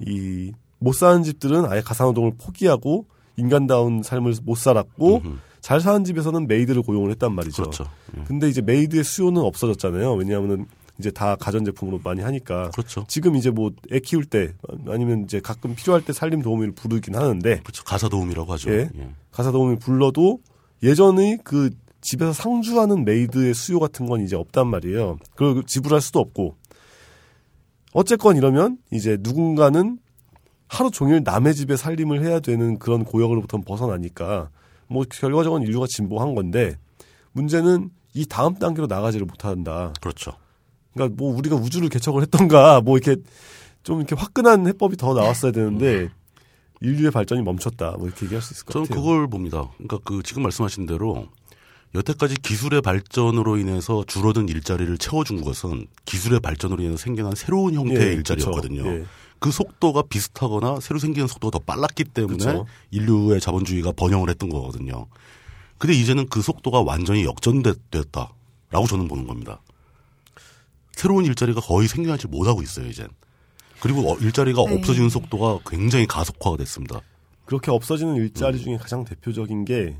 이 0.00 0.52
못 0.78 0.92
사는 0.92 1.22
집들은 1.22 1.64
아예 1.66 1.80
가사노동을 1.80 2.32
포기하고 2.38 3.06
인간다운 3.36 4.02
삶을 4.02 4.34
못 4.44 4.56
살았고 4.56 5.16
음흠. 5.24 5.36
잘 5.60 5.80
사는 5.80 6.04
집에서는 6.04 6.46
maid를 6.46 6.82
고용을 6.82 7.10
했단 7.12 7.32
말이죠. 7.34 7.62
그렇죠. 7.62 7.86
예. 8.16 8.22
근데 8.24 8.48
이제 8.48 8.60
maid의 8.60 9.02
수요는 9.02 9.42
없어졌잖아요. 9.42 10.14
왜냐하면은 10.14 10.66
이제 10.98 11.10
다 11.10 11.34
가전제품으로 11.36 12.00
많이 12.04 12.22
하니까. 12.22 12.70
그렇죠. 12.70 13.04
지금 13.08 13.36
이제 13.36 13.50
뭐 13.50 13.70
애 13.92 13.98
키울 13.98 14.24
때 14.26 14.52
아니면 14.86 15.24
이제 15.24 15.40
가끔 15.40 15.74
필요할 15.74 16.04
때 16.04 16.12
살림 16.12 16.40
도우미를 16.40 16.72
부르긴 16.74 17.16
하는데 17.16 17.60
그렇죠. 17.60 17.82
가사 17.84 18.08
도움이라고 18.08 18.52
하죠. 18.52 18.70
예. 18.70 18.90
예. 18.96 19.08
가사 19.32 19.50
도우미 19.50 19.78
불러도 19.78 20.40
예전의 20.82 21.38
그 21.42 21.70
집에서 22.00 22.32
상주하는 22.32 23.04
maid의 23.04 23.54
수요 23.54 23.80
같은 23.80 24.06
건 24.06 24.22
이제 24.22 24.36
없단 24.36 24.68
말이에요. 24.68 25.18
그리고 25.34 25.62
지불할 25.64 26.00
수도 26.00 26.20
없고. 26.20 26.54
어쨌건 27.96 28.36
이러면 28.36 28.76
이제 28.92 29.16
누군가는 29.18 29.98
하루 30.68 30.90
종일 30.90 31.22
남의 31.24 31.54
집에 31.54 31.78
살림을 31.78 32.22
해야 32.22 32.40
되는 32.40 32.78
그런 32.78 33.04
고역으로부터 33.04 33.56
벗어나니까 33.62 34.50
뭐 34.86 35.04
결과적으로 35.08 35.62
인류가 35.62 35.86
진보한 35.88 36.34
건데 36.34 36.76
문제는 37.32 37.88
이 38.12 38.26
다음 38.26 38.56
단계로 38.56 38.86
나가지를 38.86 39.24
못한다. 39.24 39.94
그렇죠. 40.02 40.32
그러니까 40.92 41.16
뭐 41.16 41.34
우리가 41.34 41.56
우주를 41.56 41.88
개척을 41.88 42.20
했던가 42.20 42.82
뭐 42.82 42.98
이렇게 42.98 43.18
좀 43.82 44.00
이렇게 44.00 44.14
화끈한 44.14 44.66
해법이 44.66 44.98
더 44.98 45.14
나왔어야 45.14 45.52
되는데 45.52 46.10
인류의 46.82 47.10
발전이 47.12 47.40
멈췄다. 47.40 47.92
뭐 47.92 48.08
이렇게 48.08 48.26
얘기할 48.26 48.42
수 48.42 48.52
있을 48.52 48.66
것 48.66 48.74
저는 48.74 48.88
같아요. 48.88 49.02
그걸 49.02 49.26
봅니다. 49.26 49.70
그러니까 49.78 50.00
그 50.04 50.22
지금 50.22 50.42
말씀하신 50.42 50.84
대로 50.84 51.28
여태까지 51.96 52.36
기술의 52.36 52.82
발전으로 52.82 53.56
인해서 53.56 54.04
줄어든 54.06 54.48
일자리를 54.48 54.98
채워준 54.98 55.42
것은 55.42 55.86
기술의 56.04 56.40
발전으로 56.40 56.82
인해서 56.82 56.98
생겨난 56.98 57.34
새로운 57.34 57.74
형태의 57.74 58.08
예, 58.08 58.12
일자리였거든요. 58.12 58.82
그쵸. 58.82 58.94
예. 58.94 59.04
그 59.38 59.50
속도가 59.50 60.02
비슷하거나 60.02 60.80
새로 60.80 60.98
생기는 60.98 61.26
속도가 61.26 61.58
더 61.58 61.64
빨랐기 61.64 62.04
때문에 62.04 62.36
그쵸. 62.36 62.66
인류의 62.90 63.40
자본주의가 63.40 63.92
번영을 63.92 64.28
했던 64.28 64.50
거거든요. 64.50 65.06
근데 65.78 65.94
이제는 65.94 66.28
그 66.28 66.42
속도가 66.42 66.82
완전히 66.82 67.24
역전됐다라고 67.24 68.86
저는 68.88 69.08
보는 69.08 69.26
겁니다. 69.26 69.60
새로운 70.92 71.24
일자리가 71.26 71.60
거의 71.60 71.88
생겨나지 71.88 72.26
못하고 72.26 72.62
있어요, 72.62 72.86
이젠. 72.86 73.08
그리고 73.80 74.10
어, 74.10 74.16
일자리가 74.16 74.64
네. 74.66 74.74
없어지는 74.74 75.10
속도가 75.10 75.60
굉장히 75.66 76.06
가속화가 76.06 76.56
됐습니다. 76.58 77.00
그렇게 77.44 77.70
없어지는 77.70 78.14
음. 78.14 78.16
일자리 78.16 78.58
중에 78.58 78.78
가장 78.78 79.04
대표적인 79.04 79.66
게 79.66 79.96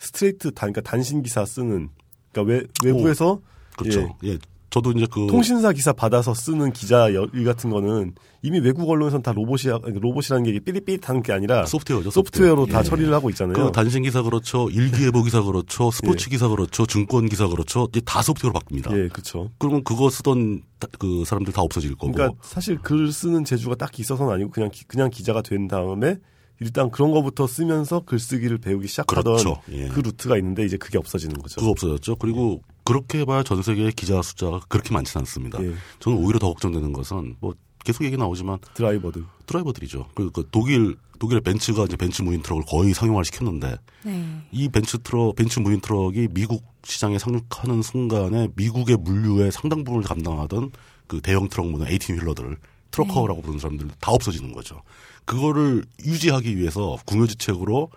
스트레이트 0.00 0.50
단 0.52 0.72
그러니까 0.72 0.80
단신 0.90 1.22
기사 1.22 1.44
쓰는 1.44 1.90
그러니까 2.32 2.52
외, 2.52 2.62
외부에서 2.92 3.40
그렇죠. 3.76 4.16
예. 4.24 4.38
저도 4.70 4.92
이제 4.92 5.04
그 5.10 5.26
통신사 5.26 5.72
기사 5.72 5.92
받아서 5.92 6.32
쓰는 6.32 6.72
기자 6.72 7.08
일 7.08 7.44
같은 7.44 7.70
거는 7.70 8.14
이미 8.42 8.60
외국 8.60 8.88
언론에서는 8.88 9.20
다 9.20 9.32
로봇이 9.32 9.64
로봇이라는 9.84 10.44
게 10.44 10.60
삐릿삐릿하는 10.60 11.24
게 11.24 11.32
아니라 11.32 11.66
소프트웨어죠. 11.66 12.12
소프트웨어 12.12 12.54
로 12.54 12.66
다 12.66 12.78
예. 12.78 12.82
처리를 12.84 13.12
하고 13.12 13.30
있잖아요. 13.30 13.54
그 13.66 13.72
단신 13.72 14.04
기사 14.04 14.22
그렇죠. 14.22 14.70
일기예보 14.70 15.24
기사 15.24 15.42
그렇죠. 15.42 15.90
스포츠 15.90 16.26
예. 16.28 16.30
기사 16.30 16.46
그렇죠. 16.46 16.86
증권 16.86 17.28
기사 17.28 17.48
그렇죠. 17.48 17.88
이제 17.90 18.00
다 18.04 18.22
소프트웨어로 18.22 18.60
바뀝니다. 18.60 18.92
예, 18.96 19.08
그렇죠. 19.08 19.50
그러면 19.58 19.82
그거 19.82 20.08
쓰던 20.08 20.62
다- 20.78 20.86
그 21.00 21.24
사람들 21.26 21.52
다 21.52 21.62
없어질 21.62 21.96
거고. 21.96 22.12
그러니까 22.12 22.38
사실 22.40 22.78
글 22.78 23.10
쓰는 23.10 23.44
재주가 23.44 23.74
딱히 23.74 24.02
있어서는 24.02 24.32
아니고 24.32 24.50
그냥 24.50 24.70
기- 24.70 24.84
그냥 24.84 25.10
기자가 25.10 25.42
된 25.42 25.66
다음에 25.66 26.16
일단 26.60 26.90
그런 26.90 27.10
거부터 27.10 27.46
쓰면서 27.46 28.00
글쓰기를 28.00 28.58
배우기 28.58 28.86
시작하던 28.86 29.24
그렇죠. 29.24 29.62
예. 29.72 29.88
그 29.88 30.00
루트가 30.00 30.36
있는데 30.36 30.64
이제 30.64 30.76
그게 30.76 30.98
없어지는 30.98 31.36
거죠. 31.40 31.58
그거 31.58 31.70
없어졌죠. 31.70 32.16
그리고 32.16 32.62
그렇게 32.84 33.20
해봐야 33.20 33.42
전 33.42 33.62
세계의 33.62 33.92
기자 33.92 34.20
숫자가 34.20 34.60
그렇게 34.68 34.92
많지는 34.92 35.22
않습니다. 35.22 35.62
예. 35.62 35.72
저는 36.00 36.18
오히려 36.18 36.38
더 36.38 36.48
걱정되는 36.48 36.92
것은 36.92 37.36
뭐 37.40 37.54
계속 37.82 38.04
얘기 38.04 38.16
나오지만 38.16 38.58
드라이버들. 38.74 39.24
드라이버들이죠. 39.46 40.08
그, 40.14 40.30
그 40.30 40.46
독일 40.50 40.96
독일의 41.18 41.42
벤츠가 41.42 41.84
이제 41.84 41.96
벤츠 41.96 42.22
무인 42.22 42.42
트럭을 42.42 42.64
거의 42.66 42.94
상용화 42.94 43.22
시켰는데 43.24 43.76
네. 44.04 44.42
이 44.52 44.68
벤츠 44.68 44.98
트럭, 44.98 45.36
벤츠 45.36 45.60
무인 45.60 45.80
트럭이 45.80 46.28
미국 46.32 46.64
시장에 46.82 47.18
상륙하는 47.18 47.82
순간에 47.82 48.48
미국의 48.56 48.96
물류의 48.96 49.52
상당 49.52 49.84
부분을 49.84 50.06
감당하던 50.06 50.70
그 51.06 51.20
대형 51.20 51.48
트럭 51.48 51.68
문화 51.68 51.88
eighteen 51.88 52.18
wheeler들, 52.18 52.56
trucker라고 52.90 53.42
부르는 53.42 53.60
사람들 53.60 53.88
다 54.00 54.12
없어지는 54.12 54.52
거죠. 54.52 54.82
그거를 55.30 55.84
유지하기 56.04 56.56
위해서 56.58 56.96
궁여지책으로 57.06 57.88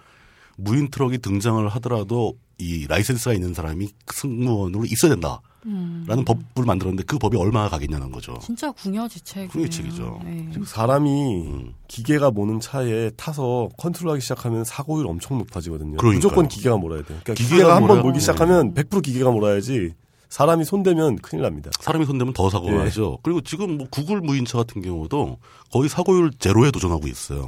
무인 0.55 0.91
트럭이 0.91 1.17
등장을 1.17 1.67
하더라도 1.67 2.37
이 2.59 2.85
라이센스가 2.87 3.33
있는 3.33 3.55
사람이 3.55 3.89
승무원으로 4.13 4.85
있어야 4.85 5.09
된다 5.09 5.41
라는 5.65 6.25
법을 6.25 6.65
만들었는데 6.65 7.05
그 7.07 7.17
법이 7.17 7.37
얼마나 7.37 7.69
가겠냐는 7.69 8.11
거죠. 8.11 8.37
진짜 8.39 8.69
궁여지책이에요. 8.73 9.47
궁여지책이죠. 9.49 10.19
네. 10.25 10.51
사람이 10.63 11.09
음. 11.47 11.73
기계가 11.87 12.29
모는 12.29 12.59
차에 12.59 13.09
타서 13.17 13.69
컨트롤하기 13.77 14.21
시작하면 14.21 14.63
사고율 14.63 15.07
엄청 15.07 15.39
높아지거든요. 15.39 15.97
그러니까요. 15.97 16.17
무조건 16.17 16.47
기계가 16.47 16.77
몰아야 16.77 16.99
돼요. 17.03 17.17
그러니까 17.23 17.33
기계가 17.33 17.55
기계가, 17.55 17.75
한번 17.77 17.97
몰아야- 17.97 18.03
몰기 18.03 18.19
시작하면 18.19 18.73
100% 18.75 19.01
기계가 19.01 19.31
몰아야지 19.31 19.93
사람이 20.33 20.65
손대면 20.65 21.17
큰일 21.17 21.43
납니다. 21.43 21.69
사람이 21.79 22.07
손대면 22.07 22.33
더 22.33 22.49
사고가 22.49 22.73
예. 22.73 22.77
나죠. 22.85 23.19
그리고 23.21 23.41
지금 23.41 23.77
뭐 23.77 23.87
구글 23.91 24.19
무인차 24.19 24.57
같은 24.57 24.81
경우도 24.81 25.37
거의 25.71 25.87
사고율 25.87 26.31
제로에 26.39 26.71
도전하고 26.71 27.07
있어요. 27.07 27.47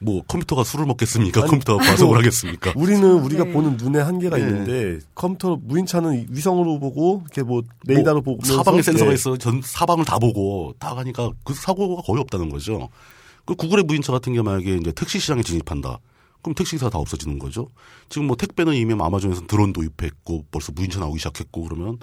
뭐 0.00 0.22
컴퓨터가 0.28 0.62
술을 0.62 0.86
먹겠습니까? 0.86 1.40
아니, 1.40 1.50
컴퓨터가 1.50 1.84
과속을 1.84 2.16
하겠습니까? 2.16 2.74
우리는 2.76 3.02
우리가 3.02 3.42
네. 3.46 3.52
보는 3.52 3.76
눈에 3.76 3.98
한계가 3.98 4.38
예. 4.38 4.44
있는데 4.44 5.00
컴퓨터 5.16 5.56
무인차는 5.56 6.28
위성으로 6.30 6.78
보고 6.78 7.22
이렇게 7.24 7.42
뭐 7.42 7.64
레이더로 7.88 8.22
뭐 8.22 8.36
보고 8.36 8.46
사방에 8.46 8.80
센서가 8.80 9.12
있어 9.12 9.36
전 9.36 9.60
사방을 9.60 10.04
다 10.04 10.20
보고 10.20 10.74
다 10.78 10.94
가니까 10.94 11.32
그 11.42 11.54
사고가 11.54 12.02
거의 12.02 12.20
없다는 12.20 12.50
거죠. 12.50 12.88
그 13.44 13.56
구글의 13.56 13.82
무인차 13.82 14.12
같은 14.12 14.32
게 14.32 14.40
만약에 14.42 14.76
이제 14.76 14.92
택시 14.92 15.18
시장에 15.18 15.42
진입한다. 15.42 15.98
그럼 16.44 16.54
택시기사 16.54 16.90
다 16.90 16.98
없어지는 16.98 17.38
거죠. 17.38 17.68
지금 18.10 18.26
뭐 18.26 18.36
택배는 18.36 18.74
이미 18.74 18.92
아마존에서 18.92 19.46
드론 19.46 19.72
도입했고 19.72 20.44
벌써 20.50 20.72
무인차 20.72 21.00
나오기 21.00 21.18
시작했고 21.18 21.62
그러면 21.64 21.98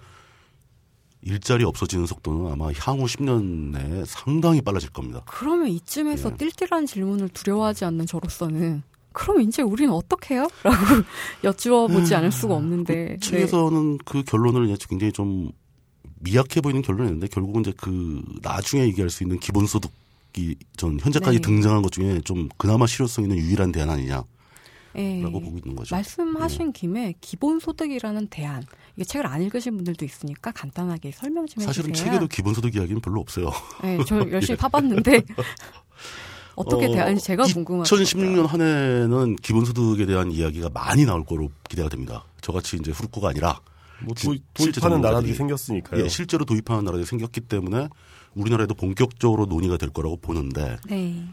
일자리 1.22 1.64
없어지는 1.64 2.08
속도는 2.08 2.52
아마 2.52 2.72
향후 2.80 3.06
10년 3.06 3.72
내에 3.72 4.04
상당히 4.06 4.62
빨라질 4.62 4.90
겁니다. 4.90 5.22
그러면 5.28 5.68
이쯤에서 5.68 6.32
예. 6.32 6.36
띨띨한 6.36 6.88
질문을 6.88 7.30
두려워하지 7.30 7.86
않는 7.86 8.08
저로서는 8.08 8.82
그럼 9.14 9.42
이제 9.42 9.62
우리는 9.62 9.94
어떻게 9.94 10.36
해요? 10.36 10.48
라고 10.64 10.78
여쭈어 11.44 11.88
보지 11.88 12.16
않을 12.16 12.32
수가 12.32 12.56
없는데. 12.56 12.94
네. 12.94 13.18
책에서는 13.20 14.00
그 14.00 14.24
결론을 14.24 14.70
이제 14.70 14.84
굉장히 14.90 15.14
좀 15.14 15.52
미약해 16.22 16.62
보이는 16.62 16.82
결론이었는데 16.82 17.28
결국은 17.28 17.62
이제 17.62 17.74
그 17.78 18.24
나중에 18.42 18.84
얘기할 18.86 19.12
수 19.12 19.24
있는 19.24 19.38
기본소득이 19.40 20.01
전 20.78 21.00
현재까지 21.00 21.38
네. 21.38 21.41
등장한 21.41 21.82
것 21.82 21.91
중에 21.91 22.22
좀 22.22 22.50
그나마 22.58 22.88
실효성 22.88 23.26
있는 23.26 23.38
유일한 23.38 23.72
대안 23.72 23.89
아니냐 23.89 24.15
라고 24.15 24.28
예. 24.98 25.22
보고 25.22 25.58
있는 25.58 25.76
거죠. 25.76 25.96
말씀하신 25.96 26.74
김에 26.74 27.13
기본소득이라는 27.22 28.28
대안. 28.28 28.63
이게 28.96 29.06
책을 29.06 29.26
안 29.26 29.41
읽으신 29.41 29.76
분들도 29.78 30.04
있으니까 30.04 30.51
간단하게 30.51 31.12
설명 31.12 31.47
좀 31.47 31.64
해주세요. 31.64 31.68
사실은 31.68 31.93
책에도 31.93 32.28
기본소득 32.28 32.76
이야기는 32.76 33.01
별로 33.01 33.22
없어요. 33.22 33.51
네, 33.82 33.97
저 34.06 34.18
열심히 34.30 34.58
파봤는데 34.58 35.22
어떻게 36.56 36.88
어, 36.88 36.91
대안인지 36.91 37.24
제가 37.24 37.43
궁금하죠. 37.43 37.95
2016년 37.95 38.47
한 38.47 38.62
해는 38.62 39.38
기본소득에 39.38 40.06
대한 40.06 40.32
이야기가 40.32 40.70
많이 40.74 41.06
나올 41.06 41.24
거로 41.24 41.49
기대가 41.70 41.88
됩니다. 41.88 42.26
저같이 42.41 42.76
이제 42.78 42.91
후르코가 42.91 43.30
아니라 43.30 43.62
뭐 44.03 44.14
도입, 44.14 44.43
실제 44.56 44.82
도입하는 44.82 45.01
나라들이 45.01 45.34
생겼으니까요. 45.34 46.03
예, 46.03 46.10
실제로 46.10 46.43
도입하는 46.43 46.84
나라들이 46.84 47.06
생겼기 47.06 47.41
때문에 47.41 47.88
우리나라에도 48.36 48.74
본격적으로 48.74 49.46
논의가 49.46 49.78
될 49.78 49.90
거라고 49.90 50.18
보는데 50.18 50.78
네. 50.88 51.26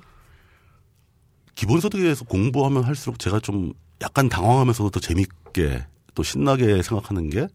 기본소득에 1.54 2.02
대해서 2.02 2.24
공부하면 2.24 2.84
할수록 2.84 3.18
제가 3.18 3.40
좀 3.40 3.72
약간 4.00 4.28
당황하면서도 4.28 4.90
더 4.90 5.00
재밌게 5.00 5.86
또 6.14 6.22
신나게 6.22 6.82
생각하는 6.82 7.30
게 7.30 7.48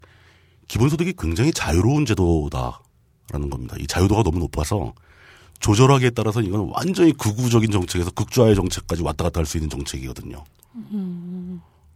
기본소득이 0.67 1.13
굉장히 1.17 1.51
자유로운 1.51 2.05
제도다라는 2.05 3.49
겁니다. 3.49 3.75
이 3.79 3.87
자유도가 3.87 4.23
너무 4.23 4.39
높아서 4.39 4.93
조절하기에 5.59 6.09
따라서 6.11 6.41
이건 6.41 6.69
완전히 6.73 7.13
극우적인 7.13 7.71
정책에서 7.71 8.11
극좌의 8.11 8.55
정책까지 8.55 9.03
왔다 9.03 9.23
갔다 9.23 9.39
할 9.39 9.45
수 9.45 9.57
있는 9.57 9.69
정책이거든요. 9.69 10.43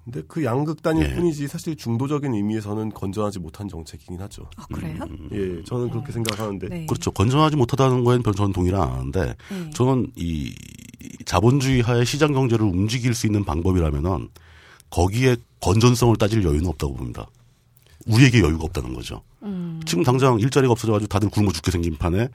근데 0.10 0.24
그 0.26 0.46
양극단일 0.46 1.04
예. 1.04 1.16
뿐이지 1.16 1.50
사실 1.50 1.76
중도적인 1.76 2.34
의미에서는 2.34 2.92
건전하지 2.92 3.40
못한 3.40 3.68
정책이긴 3.68 4.22
하죠. 4.22 4.50
아 4.56 4.66
그래요? 4.68 5.00
예, 5.34 5.62
저는 5.66 5.90
그렇게 5.90 6.14
생각하는데 6.14 6.70
네. 6.70 6.86
그렇죠. 6.86 7.12
건전하지 7.12 7.58
못하다는 7.58 8.06
거에는 8.06 8.24
별 8.24 8.34
저는 8.34 8.54
동의를 8.54 8.80
안 8.80 8.90
하는데 8.90 9.36
네. 9.50 9.70
저는 9.72 10.14
이 10.16 10.56
자본주의 11.26 11.82
하에 11.82 12.06
시장 12.06 12.32
경제를 12.32 12.66
움직일 12.66 13.14
수 13.14 13.28
있는 13.28 13.44
방법이라면은 13.44 14.30
거기에 14.90 15.36
건전성을 15.60 16.16
따질 16.16 16.42
여유는 16.42 16.68
없다고 16.68 16.96
봅니다. 16.96 17.28
우리에게 18.06 18.40
여유가 18.40 18.64
없다는 18.64 18.94
거죠. 18.94 19.24
음. 19.44 19.82
지금 19.86 20.04
당장 20.04 20.40
일자리가 20.40 20.72
없어져가지고 20.72 21.10
다들 21.10 21.30
굶어 21.30 21.52
죽게 21.52 21.70
생긴 21.70 21.98
판에 21.98 22.30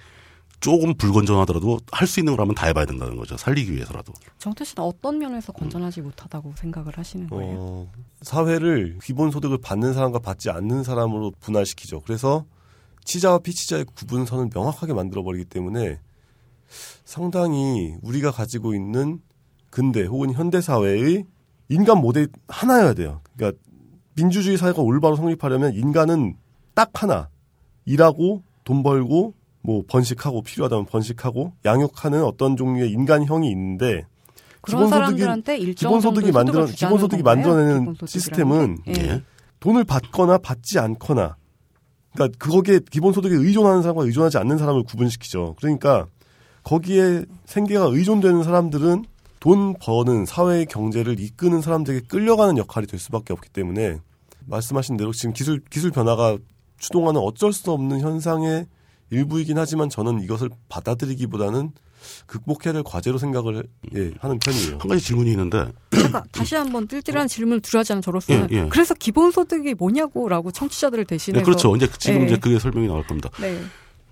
조금 0.62 0.94
불건전하더라도 0.94 1.80
할 1.90 2.06
수 2.06 2.20
있는 2.20 2.34
거라면 2.34 2.54
다 2.54 2.66
해봐야 2.66 2.86
된다는 2.86 3.16
거죠. 3.16 3.36
살리기 3.36 3.72
위해서라도. 3.72 4.12
정태 4.38 4.64
씨는 4.64 4.84
어떤 4.84 5.18
면에서 5.18 5.52
건전하지 5.52 6.00
못하다고 6.02 6.54
생각을 6.56 6.96
하시는 6.96 7.28
거예요? 7.28 7.56
어, 7.58 7.92
사회를 8.22 8.98
기본소득을 9.02 9.58
받는 9.58 9.92
사람과 9.92 10.20
받지 10.20 10.50
않는 10.50 10.84
사람으로 10.84 11.32
분할시키죠. 11.40 12.00
그래서 12.02 12.44
치자와 13.04 13.38
피치자의 13.40 13.84
구분선을 13.94 14.50
명확하게 14.54 14.94
만들어버리기 14.94 15.46
때문에 15.46 15.98
상당히 17.04 17.96
우리가 18.02 18.30
가지고 18.30 18.74
있는 18.74 19.20
근대 19.70 20.04
혹은 20.04 20.32
현대 20.32 20.60
사회의 20.60 21.24
인간 21.68 21.98
모델 21.98 22.28
하나여야 22.48 22.94
돼요. 22.94 23.20
그러니까 23.36 23.58
민주주의 24.14 24.56
사회가 24.56 24.82
올바로 24.82 25.16
성립하려면 25.16 25.74
인간은 25.74 26.36
딱 26.74 27.02
하나 27.02 27.28
일하고 27.84 28.42
돈 28.64 28.82
벌고 28.82 29.34
뭐 29.62 29.82
번식하고 29.86 30.42
필요하다면 30.42 30.86
번식하고 30.86 31.52
양육하는 31.64 32.24
어떤 32.24 32.56
종류의 32.56 32.90
인간형이 32.90 33.48
있는데 33.50 34.04
기본소득이- 34.62 35.18
기본소득이 35.74 36.32
만들어 36.32 36.66
기본소득이? 36.66 37.22
만들어내는 37.22 37.80
기본소득이라는 37.80 38.06
시스템은 38.06 38.78
게? 38.84 38.92
예. 38.98 39.08
예. 39.08 39.22
돈을 39.60 39.84
받거나 39.84 40.38
받지 40.38 40.78
않거나 40.78 41.36
그러니까 42.14 42.36
그거기에 42.38 42.80
기본소득에 42.90 43.34
의존하는 43.34 43.82
사람과 43.82 44.04
의존하지 44.04 44.38
않는 44.38 44.58
사람을 44.58 44.82
구분시키죠. 44.84 45.54
그러니까 45.60 46.06
거기에 46.64 47.24
생계가 47.46 47.86
의존되는 47.86 48.42
사람들은 48.44 49.04
돈 49.40 49.74
버는 49.80 50.26
사회의 50.26 50.66
경제를 50.66 51.18
이끄는 51.18 51.60
사람들에게 51.62 52.06
끌려가는 52.06 52.56
역할이 52.58 52.86
될 52.86 53.00
수밖에 53.00 53.32
없기 53.32 53.48
때문에 53.50 53.98
말씀하신 54.46 54.96
대로 54.96 55.12
지금 55.12 55.32
기술 55.32 55.60
기술 55.70 55.90
변화가 55.90 56.38
추동하는 56.78 57.20
어쩔 57.20 57.52
수 57.52 57.70
없는 57.72 58.00
현상의 58.00 58.66
일부이긴 59.12 59.58
하지만 59.58 59.88
저는 59.90 60.22
이것을 60.22 60.50
받아들이기보다는 60.68 61.72
극복해야 62.26 62.72
될 62.72 62.82
과제로 62.82 63.18
생각을 63.18 63.64
예, 63.94 64.10
하는 64.18 64.38
편이에요. 64.38 64.78
한 64.78 64.88
가지 64.88 65.04
질문이 65.04 65.30
있는데 65.30 65.68
잠깐 65.92 66.24
다시 66.32 66.56
한번 66.56 66.88
띨띨한 66.88 67.28
질문을 67.28 67.60
드려야지 67.60 67.92
않은 67.92 68.02
저로서는 68.02 68.48
예, 68.50 68.56
예. 68.56 68.68
그래서 68.68 68.94
기본소득이 68.94 69.74
뭐냐고라고 69.74 70.50
청취자들을 70.50 71.04
네, 71.04 71.14
대신해서 71.14 71.44
그렇죠. 71.44 71.76
이제 71.76 71.86
지금 71.98 72.22
예. 72.22 72.26
이제 72.26 72.36
그게 72.36 72.58
설명이 72.58 72.88
나올 72.88 73.06
겁니다. 73.06 73.30
네. 73.40 73.60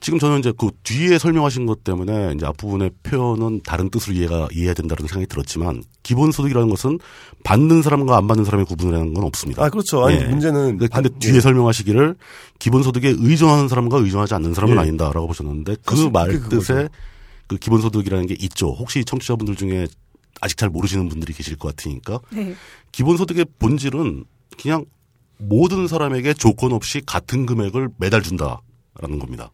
지금 0.00 0.18
저는 0.18 0.38
이제 0.38 0.52
그 0.56 0.70
뒤에 0.82 1.18
설명하신 1.18 1.66
것 1.66 1.84
때문에 1.84 2.32
이제 2.34 2.46
앞부분의 2.46 2.90
표현은 3.02 3.60
다른 3.64 3.90
뜻으로 3.90 4.14
이해가 4.16 4.48
이해해야 4.52 4.72
된다는 4.74 5.06
생각이 5.06 5.26
들었지만 5.26 5.82
기본 6.02 6.32
소득이라는 6.32 6.70
것은 6.70 6.98
받는 7.44 7.82
사람과 7.82 8.16
안 8.16 8.26
받는 8.26 8.44
사람의 8.46 8.64
구분이라는 8.66 9.12
건 9.14 9.24
없습니다. 9.24 9.62
아 9.64 9.68
그렇죠. 9.68 10.04
아니 10.06 10.16
예. 10.16 10.24
문제는 10.24 10.78
근데, 10.78 10.88
근데 10.88 11.08
받- 11.10 11.18
뒤에 11.18 11.34
예. 11.34 11.40
설명하시기를 11.40 12.16
기본 12.58 12.82
소득에 12.82 13.14
의존하는 13.18 13.68
사람과 13.68 13.98
의존하지 13.98 14.34
않는 14.34 14.54
사람은 14.54 14.76
예. 14.76 14.80
아닌다라고 14.80 15.26
보셨는데 15.26 15.76
그 15.84 15.96
사실 15.96 16.10
말 16.10 16.28
그게 16.28 16.48
뜻에. 16.56 16.88
그 17.46 17.56
기본 17.56 17.80
소득이라는 17.82 18.26
게 18.28 18.36
있죠. 18.40 18.70
혹시 18.70 19.04
청취자분들 19.04 19.56
중에 19.56 19.88
아직 20.40 20.56
잘 20.56 20.70
모르시는 20.70 21.08
분들이 21.08 21.32
계실 21.32 21.56
것 21.56 21.74
같으니까 21.74 22.20
네. 22.30 22.54
기본 22.92 23.16
소득의 23.16 23.44
본질은 23.58 24.24
그냥 24.62 24.84
모든 25.36 25.88
사람에게 25.88 26.32
조건 26.34 26.72
없이 26.72 27.02
같은 27.04 27.46
금액을 27.46 27.88
매달 27.98 28.22
준다라는 28.22 29.18
겁니다. 29.18 29.50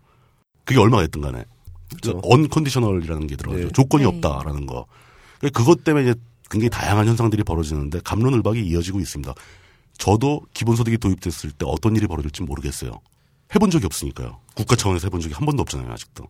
그게 0.67 0.79
얼마가 0.79 1.03
됐든 1.05 1.23
간에. 1.23 1.45
그렇죠. 1.89 2.21
언컨디셔널이라는 2.23 3.27
게 3.29 3.37
들어가죠. 3.37 3.65
네. 3.65 3.73
조건이 3.73 4.03
네. 4.03 4.09
없다라는 4.09 4.67
거. 4.67 4.87
그러니까 5.39 5.59
그것 5.59 5.85
때문에 5.85 6.11
이제 6.11 6.21
굉장히 6.51 6.69
다양한 6.69 7.07
현상들이 7.07 7.45
벌어지는데 7.45 8.01
감론을박이 8.05 8.67
이어지고 8.67 9.01
있습니다. 9.01 9.33
저도 9.97 10.43
기본소득이 10.53 10.99
도입됐을 10.99 11.53
때 11.53 11.65
어떤 11.67 11.97
일이 11.97 12.07
벌어질지 12.07 12.43
모르겠어요. 12.43 13.01
해본 13.55 13.71
적이 13.71 13.87
없으니까요. 13.87 14.41
국가 14.55 14.77
차원에서 14.77 15.07
해본 15.07 15.21
적이 15.21 15.35
한 15.35 15.47
번도 15.47 15.63
없잖아요, 15.63 15.91
아직도. 15.91 16.27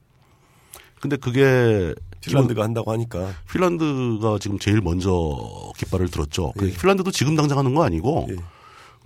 근데 1.01 1.17
그게 1.17 1.95
핀란드가 2.21 2.63
한다고 2.63 2.93
하니까 2.93 3.33
핀란드가 3.53 4.39
지금 4.41 4.59
제일 4.59 4.81
먼저 4.81 5.73
깃발을 5.77 6.11
들었죠. 6.11 6.53
그 6.57 6.69
예. 6.69 6.73
핀란드도 6.73 7.11
지금 7.11 7.37
당장 7.37 7.59
하는 7.59 7.75
거 7.75 7.85
아니고 7.85 8.27
예. 8.31 8.37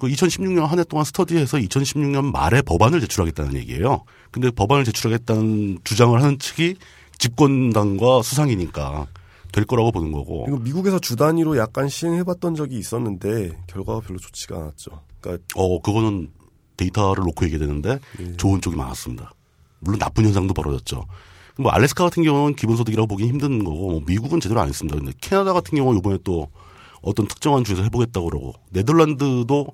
그 0.00 0.08
2016년 0.08 0.66
한 0.66 0.78
해 0.78 0.84
동안 0.84 1.04
스터디해서 1.04 1.58
2016년 1.58 2.32
말에 2.32 2.62
법안을 2.62 3.00
제출하겠다는 3.00 3.54
얘기예요. 3.54 4.04
근데 4.30 4.50
법안을 4.50 4.84
제출하겠다는 4.84 5.78
주장을 5.84 6.20
하는 6.20 6.38
측이 6.38 6.76
집권당과 7.18 8.22
수상이니까 8.22 9.06
될 9.52 9.64
거라고 9.64 9.92
보는 9.92 10.12
거고. 10.12 10.44
그리고 10.44 10.58
미국에서 10.60 10.98
주 10.98 11.16
단위로 11.16 11.58
약간 11.58 11.88
시행해봤던 11.88 12.54
적이 12.54 12.78
있었는데 12.78 13.58
결과가 13.66 14.00
별로 14.00 14.18
좋지가 14.18 14.56
않았죠. 14.56 15.02
그러니까 15.20 15.44
어, 15.54 15.80
그거는 15.82 16.30
데이터를 16.76 17.24
놓고 17.24 17.44
얘기해야 17.44 17.66
되는데 17.66 17.98
예. 18.20 18.36
좋은 18.36 18.60
쪽이 18.60 18.76
많았습니다. 18.76 19.32
물론 19.80 19.98
나쁜 19.98 20.24
현상도 20.24 20.54
벌어졌죠. 20.54 21.04
뭐 21.58 21.70
알래스카 21.72 22.04
같은 22.04 22.22
경우는 22.22 22.54
기본소득이라고 22.56 23.06
보기 23.06 23.26
힘든 23.26 23.64
거고 23.64 23.90
뭐 23.90 24.02
미국은 24.06 24.40
제대로 24.40 24.60
안 24.60 24.68
했습니다. 24.68 24.96
근데 24.96 25.12
캐나다 25.20 25.52
같은 25.52 25.76
경우 25.76 25.94
이번에 25.96 26.16
또 26.24 26.48
어떤 27.02 27.26
특정한 27.26 27.64
주에서 27.64 27.82
해보겠다고 27.82 28.26
그러고 28.30 28.54
네덜란드도 28.70 29.66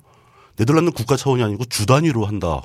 네덜란드 0.57 0.91
국가 0.91 1.15
차원이 1.15 1.43
아니고 1.43 1.65
주 1.65 1.85
단위로 1.85 2.25
한다는 2.25 2.61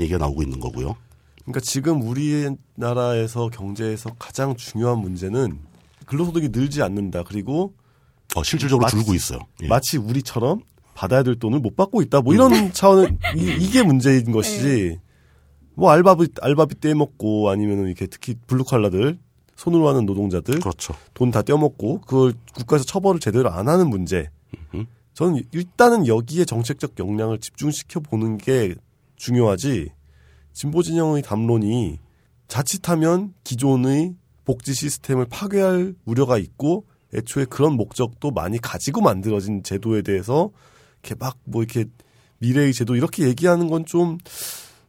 얘기가 0.00 0.18
나오고 0.18 0.42
있는 0.42 0.60
거고요. 0.60 0.96
그러니까 1.42 1.60
지금 1.60 2.02
우리나라에서 2.02 3.48
경제에서 3.48 4.10
가장 4.18 4.54
중요한 4.56 4.98
문제는 4.98 5.58
근로소득이 6.06 6.48
늘지 6.50 6.82
않는다. 6.82 7.24
그리고 7.24 7.74
어, 8.36 8.42
실질적으로 8.42 8.84
마치- 8.84 8.96
줄고 8.96 9.14
있어요. 9.14 9.38
예. 9.62 9.66
마치 9.68 9.96
우리처럼 9.96 10.60
받아야 10.94 11.22
될 11.22 11.36
돈을 11.38 11.60
못 11.60 11.76
받고 11.76 12.02
있다. 12.02 12.20
뭐 12.20 12.34
이런 12.34 12.72
차원은 12.72 13.18
이, 13.36 13.70
게 13.70 13.82
문제인 13.82 14.30
것이지. 14.32 14.98
뭐 15.74 15.90
알바비 15.90 16.28
알바비 16.42 16.80
떼먹고 16.80 17.48
아니면은 17.48 17.86
이렇게 17.86 18.06
특히 18.06 18.34
블루 18.46 18.64
칼라들 18.64 19.18
손으로 19.56 19.88
하는 19.88 20.04
노동자들 20.04 20.60
그렇죠. 20.60 20.94
돈 21.14 21.30
다 21.30 21.42
떼먹고 21.42 22.02
그걸 22.02 22.34
국가에서 22.54 22.84
처벌을 22.84 23.18
제대로 23.20 23.50
안 23.50 23.68
하는 23.68 23.88
문제. 23.88 24.30
저는 25.14 25.42
일단은 25.52 26.06
여기에 26.06 26.44
정책적 26.44 26.94
역량을 26.98 27.38
집중시켜 27.40 28.00
보는 28.00 28.38
게 28.38 28.74
중요하지. 29.16 29.90
진보 30.52 30.82
진영의 30.82 31.22
담론이 31.22 31.98
자칫하면 32.48 33.34
기존의 33.44 34.14
복지 34.44 34.74
시스템을 34.74 35.26
파괴할 35.26 35.94
우려가 36.04 36.38
있고 36.38 36.86
애초에 37.14 37.44
그런 37.44 37.74
목적도 37.74 38.30
많이 38.30 38.58
가지고 38.58 39.00
만들어진 39.00 39.62
제도에 39.62 40.02
대해서 40.02 40.50
이렇게 41.02 41.14
막 41.18 41.36
뭐 41.44 41.62
이렇게 41.62 41.84
미래의 42.38 42.72
제도 42.72 42.96
이렇게 42.96 43.24
얘기하는 43.24 43.68
건 43.68 43.84
좀 43.84 44.18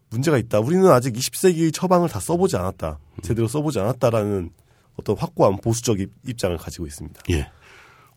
문제가 0.10 0.38
있다. 0.38 0.60
우리는 0.60 0.86
아직 0.90 1.14
20세기의 1.14 1.74
처방을 1.74 2.10
다 2.10 2.20
써보지 2.20 2.58
않았다. 2.58 3.00
제대로 3.24 3.48
써보지 3.48 3.80
않았다라는 3.80 4.52
어떤 5.00 5.18
확고한 5.18 5.58
보수적 5.58 6.00
입- 6.02 6.12
입장을 6.28 6.56
가지고 6.58 6.86
있습니다. 6.86 7.22
예. 7.30 7.48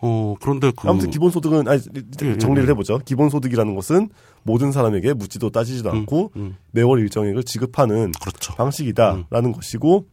어, 0.07 0.35
그런데 0.41 0.71
그. 0.77 0.89
아무튼 0.89 1.11
기본소득은 1.11 1.67
아니 1.67 1.81
예, 2.23 2.29
예, 2.29 2.39
정리를 2.39 2.69
예. 2.69 2.71
해보죠. 2.73 2.99
기본소득이라는 3.05 3.75
것은 3.75 4.11
모든 4.43 4.71
사람에게 4.71 5.15
묻지도 5.15 5.49
따지지도 5.51 5.91
않고 5.91 6.33
음. 6.37 6.57
매월 6.73 7.01
일정액을 7.01 7.45
지급하는 7.45 8.13
그렇죠. 8.21 8.55
방식이다라는 8.55 9.53
것이고 9.53 10.07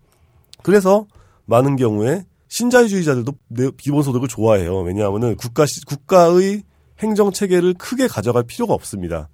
그래서 0.63 1.05
많은 1.45 1.75
경우에 1.75 2.23
신자유주의자들도 2.47 3.33
내- 3.49 3.71
기본소득을 3.77 4.27
좋아해요. 4.27 4.79
왜냐하면은 4.81 5.35
국가 5.35 5.65
시- 5.65 5.83
국가의 5.85 6.63
행정 6.99 7.31
체계를 7.31 7.73
크게 7.73 8.07
가져갈 8.07 8.43
필요가 8.43 8.73
없습니다. 8.73 9.27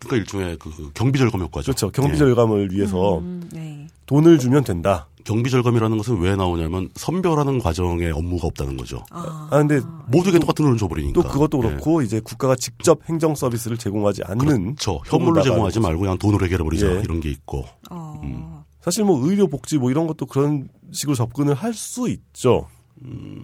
그러니까 0.00 0.16
일종의 0.16 0.58
그, 0.58 0.70
그 0.74 0.90
경비절감 0.92 1.40
효과죠. 1.40 1.66
그렇죠. 1.66 1.90
경비 1.90 2.18
절감을 2.18 2.72
위해서 2.72 3.18
음, 3.20 3.48
네. 3.52 3.86
돈을 4.06 4.38
주면 4.38 4.64
된다. 4.64 5.08
예. 5.24 5.30
경비 5.32 5.50
절감이라는 5.50 5.96
것은 5.96 6.18
왜 6.20 6.36
나오냐면 6.36 6.90
선별하는 6.94 7.58
과정에 7.58 8.10
업무가 8.10 8.46
없다는 8.46 8.76
거죠. 8.76 9.04
아, 9.10 9.48
아 9.50 9.58
근데 9.58 9.80
모두에게 10.08 10.38
똑같은 10.38 10.64
돈을 10.64 10.78
줘버리니까. 10.78 11.20
또 11.20 11.28
그것도 11.28 11.58
예. 11.64 11.68
그렇고 11.68 12.02
이제 12.02 12.20
국가가 12.20 12.54
직접 12.56 13.00
행정 13.08 13.34
서비스를 13.34 13.76
제공하지 13.78 14.22
않는 14.24 14.74
그렇죠. 14.74 15.00
현물로 15.06 15.42
제공하지 15.42 15.80
말고 15.80 16.00
그냥 16.00 16.18
돈으로 16.18 16.44
해결해버리자 16.44 16.96
예. 16.96 17.00
이런 17.00 17.20
게 17.20 17.30
있고. 17.30 17.64
어, 17.90 18.20
음. 18.22 18.60
사실 18.80 19.04
뭐 19.04 19.26
의료 19.26 19.46
복지 19.48 19.78
뭐 19.78 19.90
이런 19.90 20.06
것도 20.06 20.26
그런 20.26 20.68
식으로 20.92 21.14
접근을 21.14 21.54
할 21.54 21.72
수 21.74 22.08
있죠. 22.08 22.66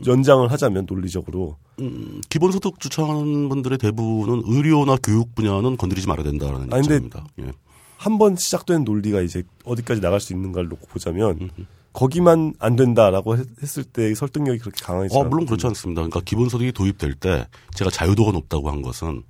연장을 0.07 0.51
하자면 0.51 0.87
논리적으로 0.89 1.57
음, 1.81 2.21
기본소득 2.29 2.79
주창하는 2.79 3.49
분들의 3.49 3.79
대부분은 3.79 4.43
의료나 4.47 4.97
교육 5.03 5.35
분야는 5.35 5.77
건드리지 5.77 6.07
말아야 6.07 6.25
된다라는 6.25 6.67
입장입니다. 6.67 7.27
예. 7.41 7.53
한 8.01 8.17
번 8.17 8.35
시작된 8.35 8.85
논리가 8.85 9.21
이제 9.21 9.43
어디까지 9.65 10.01
나갈 10.01 10.21
수 10.21 10.33
있는가를 10.33 10.71
놓고 10.71 10.87
보자면 10.87 11.51
거기만 11.93 12.55
안 12.59 12.75
된다라고 12.75 13.37
했, 13.37 13.79
을 13.79 13.85
때의 13.85 14.15
설득력이 14.15 14.59
그렇게 14.59 14.83
강하지 14.83 15.15
어, 15.15 15.21
않아요. 15.21 15.29
물론 15.29 15.45
그렇지 15.45 15.67
않습니다. 15.67 16.01
그러니까 16.01 16.21
기본소득이 16.21 16.73
도입될 16.73 17.15
때 17.17 17.47
제가 17.75 17.91
자유도가 17.91 18.33
높다고 18.33 18.71
한 18.71 18.81
것은 18.81 19.23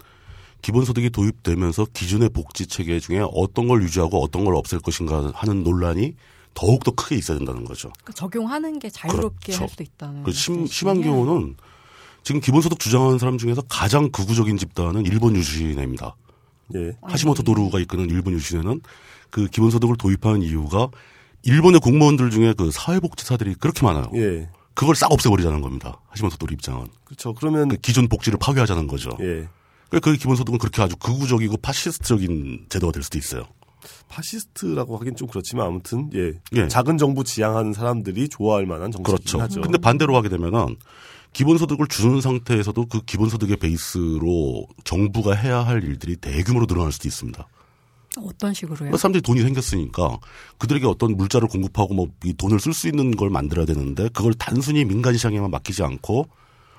기본소득이 0.63 1.11
도입되면서 1.11 1.89
기존의 1.93 2.29
복지 2.29 2.69
체계 2.69 3.01
중에 3.01 3.27
어떤 3.33 3.67
걸 3.67 3.83
유지하고 3.83 4.23
어떤 4.23 4.45
걸 4.45 4.55
없앨 4.55 4.79
것인가 4.79 5.33
하는 5.35 5.65
논란이 5.65 6.15
더욱더 6.55 6.93
크게 6.93 7.17
있어야 7.17 7.39
된다는 7.39 7.65
거죠. 7.65 7.91
그러니까 8.05 8.13
적용하는 8.13 8.79
게 8.79 8.89
자유롭게 8.89 9.53
그렇죠. 9.53 9.63
할수 9.65 9.83
있다는. 9.83 10.23
그 10.23 10.31
심. 10.31 10.67
심한 10.67 11.03
경우는 11.03 11.57
지금 12.23 12.41
기본소득 12.41 12.79
주장하는 12.79 13.19
사람 13.19 13.37
중에서 13.37 13.63
가장 13.69 14.11
극우적인 14.11 14.59
집단은 14.59 15.07
일본 15.07 15.35
유신회입니다. 15.35 16.15
예. 16.75 16.97
하시모토 17.03 17.43
도루가 17.43 17.79
이끄는 17.81 18.11
일본 18.11 18.35
유신회는 18.35 18.81
그 19.31 19.47
기본소득을 19.47 19.97
도입하는 19.97 20.43
이유가 20.43 20.89
일본의 21.43 21.81
공무원들 21.81 22.31
중에 22.31 22.55
그 22.57 22.71
사회복지사들이 22.71 23.55
그렇게 23.55 23.85
많아요. 23.85 24.11
예. 24.15 24.49
그걸 24.75 24.95
싹 24.95 25.13
없애버리자는 25.13 25.61
겁니다. 25.61 26.01
하시모토 26.09 26.37
도루 26.37 26.55
입장은. 26.55 26.87
그렇죠. 27.05 27.35
그러면 27.35 27.69
그 27.69 27.77
기존 27.77 28.09
복지를 28.09 28.39
파괴하자는 28.39 28.87
거죠. 28.87 29.11
예. 29.21 29.49
그러니까 29.89 30.11
그 30.13 30.17
기본소득은 30.17 30.59
그렇게 30.59 30.83
아주 30.83 30.97
극우적이고 30.97 31.57
파시스트적인 31.59 32.67
제도가 32.69 32.93
될 32.93 33.03
수도 33.03 33.19
있어요. 33.19 33.45
파시스트라고 34.09 34.99
하긴 34.99 35.17
좀 35.17 35.29
그렇지만 35.29 35.67
아무튼 35.67 36.11
예. 36.15 36.33
예. 36.55 36.69
작은 36.69 36.99
정부 36.99 37.25
지향하는 37.25 37.73
사람들이 37.73 38.29
좋아할 38.29 38.67
만한 38.67 38.91
정책이긴 38.91 39.25
그렇죠. 39.25 39.41
하죠. 39.41 39.61
근데 39.61 39.79
반대로 39.79 40.17
하게 40.17 40.29
되면은 40.29 40.77
기본소득을 41.33 41.87
주는 41.87 42.21
상태에서도 42.21 42.87
그 42.87 43.01
기본소득의 43.05 43.57
베이스로 43.59 44.67
정부가 44.85 45.35
해야 45.35 45.59
할 45.65 45.83
일들이 45.85 46.17
대규모로 46.17 46.67
늘어날 46.67 46.93
수도 46.93 47.09
있습니다. 47.09 47.47
어떤 48.19 48.53
식으로요? 48.53 48.77
그러니까 48.77 48.97
사람들이 48.99 49.23
돈이 49.23 49.41
생겼으니까 49.43 50.19
그들에게 50.59 50.85
어떤 50.87 51.17
물자를 51.17 51.47
공급하고 51.49 51.95
뭐 51.95 52.09
이 52.25 52.33
돈을 52.35 52.59
쓸 52.59 52.73
수 52.75 52.89
있는 52.89 53.13
걸 53.13 53.31
만들어야 53.31 53.65
되는데 53.67 54.09
그걸 54.09 54.35
단순히 54.35 54.85
민간 54.85 55.15
시장에만 55.15 55.51
맡기지 55.51 55.83
않고 55.85 56.27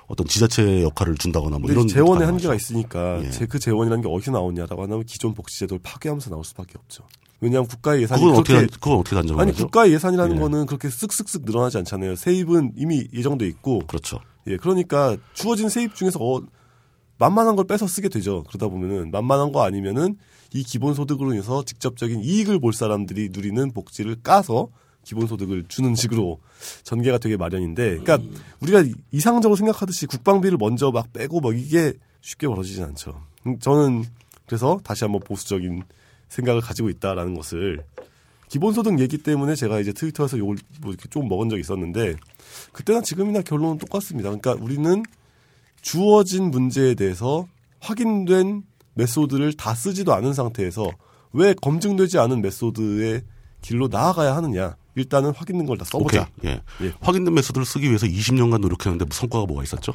어떤 0.08 0.28
지자체 0.28 0.84
역할을 0.84 1.16
준다거나 1.16 1.58
뭐 1.60 1.72
이런 1.72 1.88
재원의 1.88 2.28
한계가. 2.28 2.54
있으니까 2.54 3.24
예. 3.24 3.30
제그 3.30 3.60
재원이라는 3.60 4.04
게 4.04 4.10
어디서 4.14 4.32
나오냐라고 4.32 4.84
하면 4.84 5.06
기존 5.06 5.34
복지제도를 5.34 5.80
파괴하면서 5.82 6.30
나올 6.30 6.44
수밖에 6.44 6.74
없죠. 6.78 7.04
왜냐하면 7.40 7.70
국가의 7.70 8.02
예산이 8.04 8.20
그건 8.22 8.36
어떻게 8.36 8.54
그렇게 8.54 8.68
단- 8.68 8.80
그건 8.82 9.00
어떻게 9.00 9.16
단정을 9.16 9.42
아니? 9.42 9.54
국가의 9.54 9.94
예산이라는 9.94 10.36
예. 10.36 10.40
거는 10.42 10.66
그렇게 10.66 10.90
쓱쓱쓱 10.90 11.46
늘어나지 11.46 11.78
않잖아요. 11.78 12.18
세입은 12.18 12.74
이미 12.76 13.08
예정돼 13.14 13.48
있고 13.48 13.80
그렇죠. 13.88 14.20
예 14.48 14.58
그러니까 14.58 15.18
주어진 15.34 15.70
세입 15.70 15.96
중에서 15.96 16.20
어, 16.20 16.42
만만한 17.18 17.56
걸 17.56 17.66
빼서 17.66 17.88
쓰게 17.88 18.10
되죠. 18.10 18.44
그러다 18.48 18.68
보면은 18.68 19.12
만만한 19.12 19.52
거 19.52 19.64
아니면은 19.64 20.18
이 20.54 20.64
기본 20.64 20.94
소득으로 20.94 21.34
인해서 21.34 21.64
직접적인 21.64 22.22
이익을 22.24 22.60
볼 22.60 22.74
사람들이 22.74 23.30
누리는 23.32 23.72
복지를 23.72 24.16
까서 24.24 24.70
기본 25.04 25.28
소득을 25.28 25.66
주는 25.68 25.96
식으로 25.96 26.40
전개가 26.84 27.18
되게 27.18 27.38
마련인데, 27.38 28.00
그러니까 28.00 28.20
우리가 28.60 28.84
이상적으로 29.12 29.56
생각하듯이 29.56 30.06
국방비를 30.06 30.58
먼저 30.60 30.92
막 30.92 31.12
빼고 31.14 31.40
뭐 31.40 31.54
이게 31.54 31.94
쉽게 32.22 32.48
벌어지진 32.48 32.84
않죠. 32.84 33.24
음, 33.48 33.60
저는 33.60 34.06
그래서 34.46 34.80
다시 34.84 35.04
한번 35.04 35.22
보수적인 35.22 35.84
생각을 36.28 36.62
가지고 36.62 36.90
있다라는 36.90 37.36
것을 37.36 37.84
기본소득 38.52 39.00
얘기 39.00 39.18
때문에 39.18 39.56
제가 39.56 39.80
이제 39.80 39.94
트위터에서 39.94 40.38
욕을 40.38 40.58
뭐 40.82 40.92
이렇게 40.92 41.08
좀 41.10 41.30
먹은 41.30 41.48
적이 41.48 41.62
있었는데 41.62 42.18
그때나 42.74 43.00
지금이나 43.00 43.42
결론은 43.44 43.78
똑같습니다. 43.78 44.30
그러니까 44.30 44.62
우리는 44.62 45.04
주어진 45.82 46.52
문제에 46.52 46.94
대해서 46.96 47.48
확인된 47.80 48.64
method를 48.96 49.54
다 49.54 49.74
쓰지도 49.74 50.14
않은 50.14 50.34
상태에서 50.34 50.92
왜 51.32 51.54
검증되지 51.54 52.20
않은 52.20 52.42
method의 52.42 53.22
길로 53.62 53.88
나아가야 53.88 54.36
하느냐. 54.36 54.76
일단은 54.96 55.32
확인된 55.34 55.66
걸 55.66 55.78
다 55.78 55.86
써보자. 55.86 56.28
오케이. 56.38 56.52
예. 56.52 56.62
예. 56.82 56.94
확인된 57.00 57.34
method를 57.34 57.66
쓰기 57.66 57.88
위해서 57.88 58.06
20년간 58.06 58.60
노력했는데 58.60 59.06
뭐 59.06 59.14
성과가 59.14 59.46
뭐가 59.46 59.64
있었죠? 59.64 59.94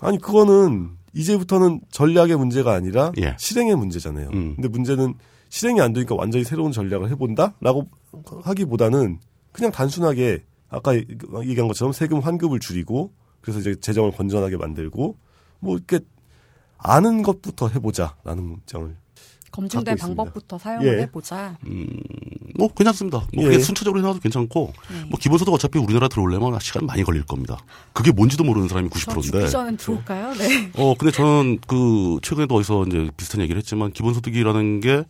아니 0.00 0.18
그거는 0.18 0.92
이제부터는 1.12 1.82
전략의 1.90 2.38
문제가 2.38 2.72
아니라 2.72 3.12
예. 3.18 3.36
실행의 3.38 3.76
문제잖아요. 3.76 4.30
음. 4.32 4.54
근데 4.56 4.68
문제는 4.68 5.12
실행이 5.50 5.80
안 5.80 5.92
되니까 5.92 6.14
완전히 6.14 6.44
새로운 6.44 6.72
전략을 6.72 7.10
해본다라고 7.10 7.86
하기보다는 8.42 9.18
그냥 9.52 9.72
단순하게 9.72 10.44
아까 10.68 10.94
얘기한 10.96 11.68
것처럼 11.68 11.92
세금 11.92 12.20
환급을 12.20 12.60
줄이고 12.60 13.12
그래서 13.40 13.58
이제 13.60 13.74
재정을 13.80 14.12
건전하게 14.12 14.56
만들고 14.56 15.16
뭐 15.58 15.76
이렇게 15.76 16.00
아는 16.78 17.22
것부터 17.22 17.68
해보자라는 17.68 18.56
입장을 18.62 18.96
검증된. 19.50 19.96
방법부터 19.96 20.58
사용을 20.58 20.86
예. 20.86 21.02
해보자. 21.02 21.58
뭐 22.56 22.68
괜찮습니다. 22.72 23.26
뭐 23.34 23.44
예. 23.44 23.48
그게 23.48 23.58
순차적으로 23.58 24.00
해놔도 24.00 24.20
괜찮고 24.20 24.72
네. 24.92 25.04
뭐 25.10 25.18
기본소득 25.18 25.52
어차피 25.52 25.80
우리나라 25.80 26.06
들어오려면 26.06 26.56
시간 26.60 26.86
많이 26.86 27.02
걸릴 27.02 27.24
겁니다. 27.24 27.58
그게 27.92 28.12
뭔지도 28.12 28.44
모르는 28.44 28.68
사람이 28.68 28.88
저 28.90 29.10
90%인데. 29.10 29.38
죽기 29.38 29.50
전엔 29.50 29.76
들어올까요? 29.76 30.34
네. 30.34 30.70
어 30.76 30.94
근데 30.96 31.10
저는 31.10 31.58
그 31.66 32.18
최근에도 32.22 32.54
어디서 32.54 32.84
이제 32.86 33.10
비슷한 33.16 33.40
얘기를 33.40 33.58
했지만 33.58 33.92
기본소득이라는 33.92 34.80
게 34.80 35.04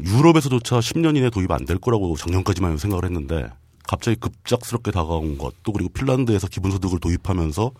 유럽에서조차 0.00 0.78
10년 0.80 1.16
이내 1.16 1.30
도입 1.30 1.50
안 1.50 1.64
될 1.64 1.78
거라고 1.78 2.16
작년까지만 2.16 2.76
생각을 2.78 3.04
했는데 3.04 3.48
갑자기 3.88 4.16
급작스럽게 4.20 4.90
다가온 4.90 5.38
것 5.38 5.54
또 5.62 5.72
그리고 5.72 5.90
핀란드에서 5.90 6.48
기본소득을 6.48 7.00
도입하면서 7.00 7.72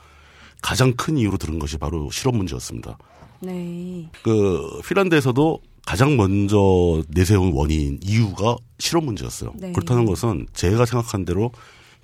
가장 0.62 0.92
큰 0.94 1.18
이유로 1.18 1.36
들은 1.36 1.58
것이 1.58 1.76
바로 1.78 2.10
실업 2.10 2.36
문제였습니다. 2.36 2.96
네. 3.40 4.08
그 4.22 4.80
핀란드에서도 4.88 5.60
가장 5.84 6.16
먼저 6.16 7.02
내세운 7.08 7.52
원인 7.52 8.00
이유가 8.02 8.56
실업 8.78 9.04
문제였어요. 9.04 9.52
네. 9.56 9.72
그렇다는 9.72 10.04
것은 10.06 10.46
제가 10.54 10.86
생각한 10.86 11.24
대로 11.24 11.52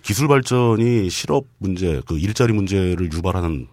기술 0.03 0.29
발전이 0.29 1.09
실업 1.11 1.47
문제, 1.59 2.01
그 2.07 2.19
일자리 2.19 2.53
문제를 2.53 3.13
유발하는 3.13 3.67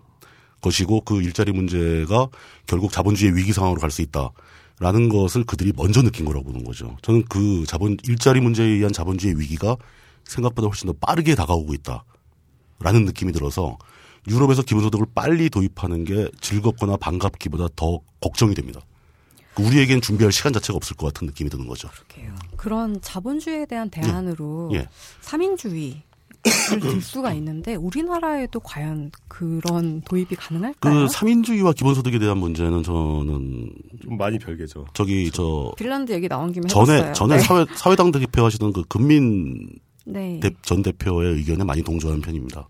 것이고 0.62 1.02
그 1.02 1.22
일자리 1.22 1.52
문제가 1.52 2.28
결국 2.66 2.92
자본주의 2.92 3.36
위기 3.36 3.52
상황으로 3.54 3.80
갈 3.82 3.92
수 3.92 4.02
있다 4.02 4.32
라는 4.80 5.10
것을 5.10 5.44
그들이 5.44 5.74
먼저 5.76 6.02
느낀 6.02 6.26
거라고 6.26 6.46
보는 6.46 6.64
거죠. 6.64 6.96
저는 7.02 7.26
그 7.30 7.66
자본 7.68 7.98
일자리 8.08 8.40
문제에 8.40 8.66
의한 8.66 8.94
자본주의 8.94 9.38
위기가 9.38 9.76
생각보다 10.24 10.68
훨씬 10.68 10.88
더 10.88 10.94
빠르게 10.94 11.36
다가오고 11.36 11.74
있다라는 11.74 13.06
느낌이 13.06 13.34
들어서 13.34 13.78
유럽에서 14.28 14.62
기본소득을 14.62 15.08
빨리 15.14 15.50
도입하는 15.50 16.06
게 16.06 16.30
즐겁거나 16.40 16.98
반갑기보다 16.98 17.68
더 17.76 18.00
걱정이 18.22 18.54
됩니다. 18.54 18.80
우리에겐 19.58 20.00
준비할 20.00 20.32
시간 20.32 20.54
자체가 20.54 20.78
없을 20.78 20.96
것 20.96 21.12
같은 21.12 21.28
느낌이 21.28 21.50
드는 21.50 21.68
거죠. 21.68 21.90
그러게요. 21.90 22.36
그런 22.56 23.02
자본주의에 23.02 23.66
대한 23.66 23.90
대안으로 23.90 24.72
예. 24.74 24.88
삼인주의를 25.22 26.02
들 26.44 27.02
수가 27.02 27.34
있는데 27.34 27.76
우리나라에도 27.76 28.60
과연 28.60 29.12
그런 29.28 30.02
도입이 30.02 30.28
가능할까요? 30.38 30.94
그 30.94 31.08
삼인주의와 31.10 31.74
기본소득에 31.74 32.18
대한 32.20 32.38
문제는 32.38 32.84
저는 32.84 33.72
좀 34.04 34.18
많이 34.18 34.40
별개죠. 34.40 34.86
저기 34.94 35.30
저 35.32 35.72
핀란드 35.78 36.12
얘기 36.14 36.28
나온 36.30 36.52
김에 36.52 36.68
전에 36.68 36.94
해봤어요. 36.94 37.14
전에 37.14 37.36
네. 37.38 37.42
사회 37.44 37.66
사회당 37.76 38.12
대표하시던 38.12 38.74
그 38.74 38.84
금민 38.88 39.68
네. 40.06 40.40
대- 40.42 40.52
전 40.62 40.82
대표의 40.82 41.36
의견에 41.36 41.64
많이 41.64 41.82
동조하는 41.84 42.22
편입니다. 42.22 42.68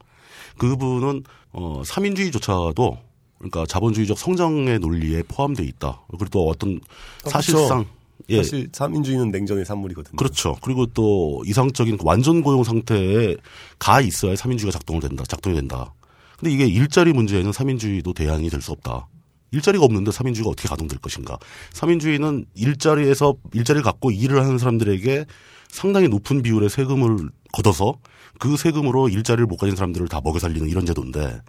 그분은 0.58 1.24
어 1.52 1.82
삼인주의조차도 1.86 2.98
그러니까 3.38 3.66
자본주의적 3.66 4.18
성장의 4.18 4.80
논리에 4.80 5.24
포함되어 5.24 5.66
있다. 5.66 6.02
그리고 6.10 6.26
또 6.32 6.48
어떤 6.50 6.80
어, 7.26 7.30
사실상 7.30 7.86
예 8.30 8.38
사실 8.38 8.70
삼인주의는 8.72 9.32
냉전의 9.32 9.66
산물이거든요. 9.66 10.16
그렇죠. 10.16 10.56
그리고 10.62 10.86
또 10.88 11.42
이상적인 11.46 11.98
그 11.98 12.04
완전 12.06 12.42
고용 12.42 12.64
상태에 12.64 13.36
가 13.80 14.02
있어야 14.02 14.36
삼인주의가 14.36 14.72
작동을 14.78 15.02
된다. 15.02 15.24
작동이 15.28 15.56
된다. 15.56 15.94
근데 16.38 16.52
이게 16.54 16.66
일자리 16.68 17.12
문제에는 17.14 17.52
삼인주의도 17.52 18.14
대안이 18.14 18.50
될 18.50 18.62
수 18.62 18.72
없다. 18.72 19.08
일자리가 19.52 19.84
없는데 19.84 20.12
삼인주의가 20.12 20.50
어떻게 20.52 20.70
가동될 20.70 21.00
것인가? 21.00 21.38
삼인주의는 21.74 22.46
일자리에서 22.54 23.36
일자리를 23.54 23.84
갖고 23.84 24.12
일을 24.12 24.44
하는 24.44 24.58
사람들에게 24.60 25.26
상당히 25.70 26.08
높은 26.08 26.42
비율의 26.44 26.70
세금을 26.70 27.30
걷어서 27.52 27.96
그 28.40 28.56
세금으로 28.58 29.10
일자리를 29.10 29.46
못 29.48 29.58
가진 29.58 29.76
사람들을 29.76 30.08
다 30.08 30.22
먹여 30.24 30.40
살리는 30.40 30.70
이런 30.70 30.86
제도인데 30.86 31.42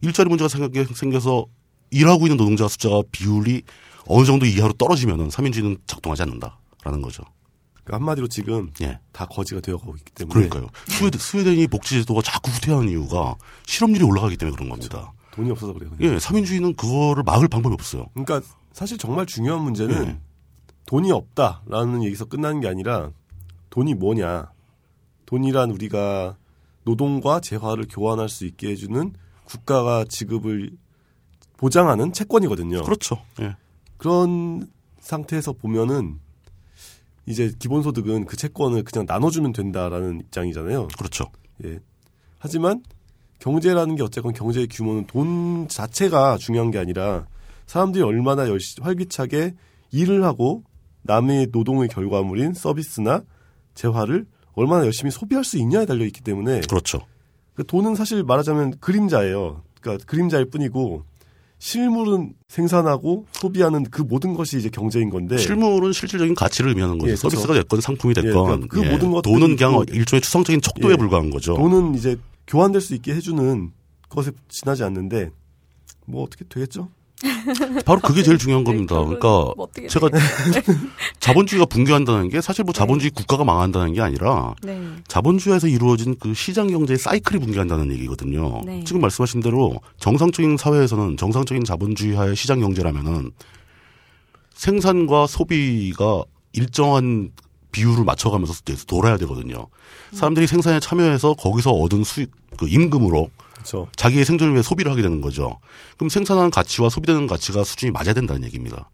일자리 0.00 0.28
문제가 0.28 0.48
생겨- 0.48 0.84
생겨서 0.94 1.46
일하고 1.90 2.26
있는 2.26 2.36
노동자 2.36 2.66
숫자가 2.66 3.02
비율이 3.12 3.62
어느 4.06 4.24
정도 4.24 4.46
이하로 4.46 4.74
떨어지면은 4.74 5.30
삼인주의는 5.30 5.78
작동하지 5.86 6.22
않는다라는 6.22 7.02
거죠. 7.02 7.22
그러니까 7.84 7.96
한마디로 7.96 8.28
지금 8.28 8.70
예. 8.82 8.98
다 9.12 9.26
거지가 9.26 9.60
되어가고 9.60 9.96
있기 9.96 10.12
때문에 10.12 10.34
그러니까요. 10.34 10.68
스웨덴, 10.88 11.20
스웨덴이 11.20 11.66
복지제도가 11.68 12.22
자꾸 12.22 12.50
후퇴하는 12.50 12.88
이유가 12.88 13.36
실업률이 13.66 14.04
올라가기 14.04 14.36
때문에 14.36 14.54
그런 14.56 14.70
겁니다. 14.70 15.12
돈이 15.32 15.50
없어서 15.50 15.72
그래요. 15.72 15.90
그냥. 15.96 16.14
예, 16.14 16.18
삼인주의는 16.18 16.76
그거를 16.76 17.22
막을 17.24 17.48
방법이 17.48 17.74
없어요. 17.74 18.06
그러니까 18.14 18.40
사실 18.72 18.96
정말 18.96 19.26
중요한 19.26 19.62
문제는 19.62 20.06
예. 20.06 20.18
돈이 20.86 21.12
없다라는 21.12 22.02
얘기서 22.04 22.24
끝나는 22.26 22.60
게 22.60 22.68
아니라 22.68 23.10
돈이 23.70 23.94
뭐냐. 23.94 24.50
돈이란 25.26 25.70
우리가 25.70 26.36
노동과 26.84 27.40
재화를 27.40 27.86
교환할 27.88 28.28
수 28.28 28.44
있게 28.46 28.68
해주는 28.70 29.14
국가가 29.44 30.04
지급을 30.08 30.70
보장하는 31.56 32.12
채권이거든요. 32.12 32.82
그렇죠. 32.82 33.22
예. 33.40 33.56
그런 34.04 34.68
상태에서 35.00 35.54
보면은 35.54 36.20
이제 37.24 37.50
기본소득은 37.58 38.26
그 38.26 38.36
채권을 38.36 38.82
그냥 38.82 39.06
나눠주면 39.08 39.54
된다라는 39.54 40.20
입장이잖아요. 40.20 40.88
그렇죠. 40.98 41.24
예. 41.64 41.78
하지만 42.38 42.82
경제라는 43.38 43.96
게 43.96 44.02
어쨌건 44.02 44.34
경제의 44.34 44.66
규모는 44.68 45.06
돈 45.06 45.68
자체가 45.68 46.36
중요한 46.36 46.70
게 46.70 46.76
아니라 46.78 47.26
사람들이 47.64 48.04
얼마나 48.04 48.46
열심 48.46 48.84
활기차게 48.84 49.54
일을 49.90 50.22
하고 50.22 50.64
남의 51.00 51.48
노동의 51.50 51.88
결과물인 51.88 52.52
서비스나 52.52 53.22
재화를 53.72 54.26
얼마나 54.52 54.84
열심히 54.84 55.10
소비할 55.10 55.44
수 55.44 55.56
있냐에 55.56 55.86
달려 55.86 56.04
있기 56.04 56.20
때문에 56.20 56.60
그렇죠. 56.68 57.00
그 57.54 57.64
돈은 57.64 57.94
사실 57.94 58.22
말하자면 58.22 58.80
그림자예요. 58.80 59.62
그러니까 59.80 60.04
그림자일 60.04 60.50
뿐이고 60.50 61.04
실물은 61.64 62.34
생산하고 62.48 63.24
소비하는 63.32 63.84
그 63.84 64.02
모든 64.02 64.34
것이 64.34 64.58
이제 64.58 64.68
경제인 64.68 65.08
건데 65.08 65.38
실물은 65.38 65.94
실질적인 65.94 66.34
가치를 66.34 66.68
의미하는 66.68 66.98
거죠. 66.98 67.12
예, 67.12 67.14
그렇죠. 67.14 67.30
서비스가 67.30 67.54
됐건 67.54 67.80
상품이 67.80 68.12
됐건. 68.12 68.32
예, 68.32 68.32
그러니까 68.34 68.66
그 68.68 68.80
모든 68.80 69.10
것들이 69.10 69.32
돈은 69.32 69.56
그냥 69.56 69.82
일종의 69.88 70.20
추상적인 70.20 70.60
척도에 70.60 70.92
예, 70.92 70.96
불과한 70.96 71.30
거죠. 71.30 71.54
돈은 71.54 71.94
이제 71.94 72.18
교환될 72.46 72.82
수 72.82 72.94
있게 72.94 73.14
해주는 73.14 73.72
것에 74.10 74.32
지나지 74.50 74.84
않는데 74.84 75.30
뭐 76.04 76.22
어떻게 76.22 76.44
되겠죠? 76.44 76.90
바로 77.84 78.00
그게 78.00 78.22
제일 78.22 78.38
중요한 78.38 78.64
겁니다. 78.64 78.96
결국은 78.96 79.18
그러니까 79.18 79.54
뭐 79.56 79.68
제가 79.88 80.08
자본주의가 81.20 81.66
붕괴한다는 81.66 82.28
게 82.28 82.40
사실 82.40 82.64
뭐 82.64 82.72
네. 82.72 82.78
자본주의 82.78 83.10
국가가 83.10 83.44
망한다는 83.44 83.92
게 83.92 84.00
아니라 84.00 84.54
네. 84.62 84.80
자본주의에서 85.08 85.68
이루어진 85.68 86.16
그 86.18 86.34
시장 86.34 86.68
경제의 86.68 86.98
사이클이 86.98 87.40
붕괴한다는 87.40 87.92
얘기거든요. 87.92 88.60
네. 88.64 88.84
지금 88.84 89.00
말씀하신 89.00 89.40
대로 89.40 89.80
정상적인 89.98 90.56
사회에서는 90.56 91.16
정상적인 91.16 91.64
자본주의하의 91.64 92.36
시장 92.36 92.60
경제라면은 92.60 93.32
생산과 94.54 95.26
소비가 95.26 96.22
일정한 96.52 97.30
비율을 97.72 98.04
맞춰가면서 98.04 98.54
돌아야 98.86 99.16
되거든요. 99.18 99.66
사람들이 100.12 100.46
생산에 100.46 100.78
참여해서 100.78 101.34
거기서 101.34 101.72
얻은 101.72 102.04
수익, 102.04 102.30
그 102.56 102.68
임금으로 102.68 103.30
그렇죠. 103.64 103.88
자기의 103.96 104.24
생존을 104.26 104.52
위해 104.52 104.62
소비를 104.62 104.92
하게 104.92 105.02
되는 105.02 105.20
거죠. 105.20 105.58
그럼 105.96 106.10
생산하는 106.10 106.50
가치와 106.50 106.90
소비되는 106.90 107.26
가치가 107.26 107.64
수준이 107.64 107.90
맞아야 107.90 108.12
된다는 108.12 108.44
얘기입니다. 108.44 108.90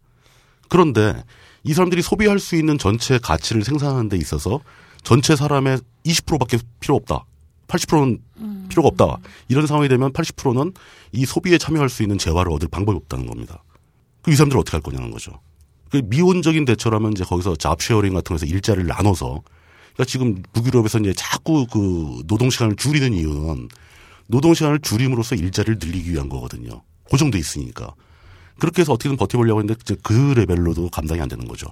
그런데 0.69 1.23
이 1.63 1.73
사람들이 1.73 2.01
소비할 2.01 2.39
수 2.39 2.55
있는 2.55 2.77
전체 2.77 3.19
가치를 3.19 3.63
생산하는 3.63 4.07
데 4.07 4.17
있어서 4.17 4.61
전체 5.03 5.35
사람의 5.35 5.79
20%밖에 6.05 6.57
필요 6.79 6.95
없다. 6.95 7.25
80%는 7.67 8.67
필요가 8.69 8.87
없다. 8.87 9.17
이런 9.49 9.67
상황이 9.67 9.87
되면 9.89 10.11
80%는 10.13 10.73
이 11.11 11.25
소비에 11.25 11.57
참여할 11.57 11.89
수 11.89 12.01
있는 12.03 12.17
재화를 12.17 12.51
얻을 12.53 12.69
방법이 12.69 12.95
없다는 12.95 13.27
겁니다. 13.27 13.63
그럼 14.21 14.33
이 14.33 14.35
사람들은 14.35 14.59
어떻게 14.59 14.75
할 14.75 14.81
거냐는 14.81 15.11
거죠. 15.11 15.31
그 15.89 16.01
미온적인 16.05 16.63
대처라면 16.65 17.11
이제 17.11 17.25
거기서 17.25 17.57
잡쉐어링 17.57 18.13
같은 18.13 18.35
거에서 18.35 18.45
일자리를 18.45 18.87
나눠서 18.87 19.41
그러니까 19.93 20.05
지금 20.05 20.41
북유럽에서 20.53 20.99
이제 20.99 21.13
자꾸 21.13 21.67
그 21.67 22.23
노동 22.27 22.49
시간을 22.49 22.77
줄이는 22.77 23.13
이유는 23.13 23.67
노동 24.31 24.53
시간을 24.53 24.79
줄임으로써 24.79 25.35
일자리를 25.35 25.77
늘리기 25.81 26.11
위한 26.13 26.29
거거든요. 26.29 26.81
고정돼 27.09 27.37
있으니까. 27.37 27.93
그렇게 28.57 28.81
해서 28.81 28.93
어떻게든 28.93 29.17
버텨보려고 29.17 29.59
했는데 29.59 29.79
이제 29.81 29.95
그 30.01 30.33
레벨로도 30.35 30.89
감당이 30.89 31.19
안 31.21 31.27
되는 31.27 31.47
거죠. 31.47 31.67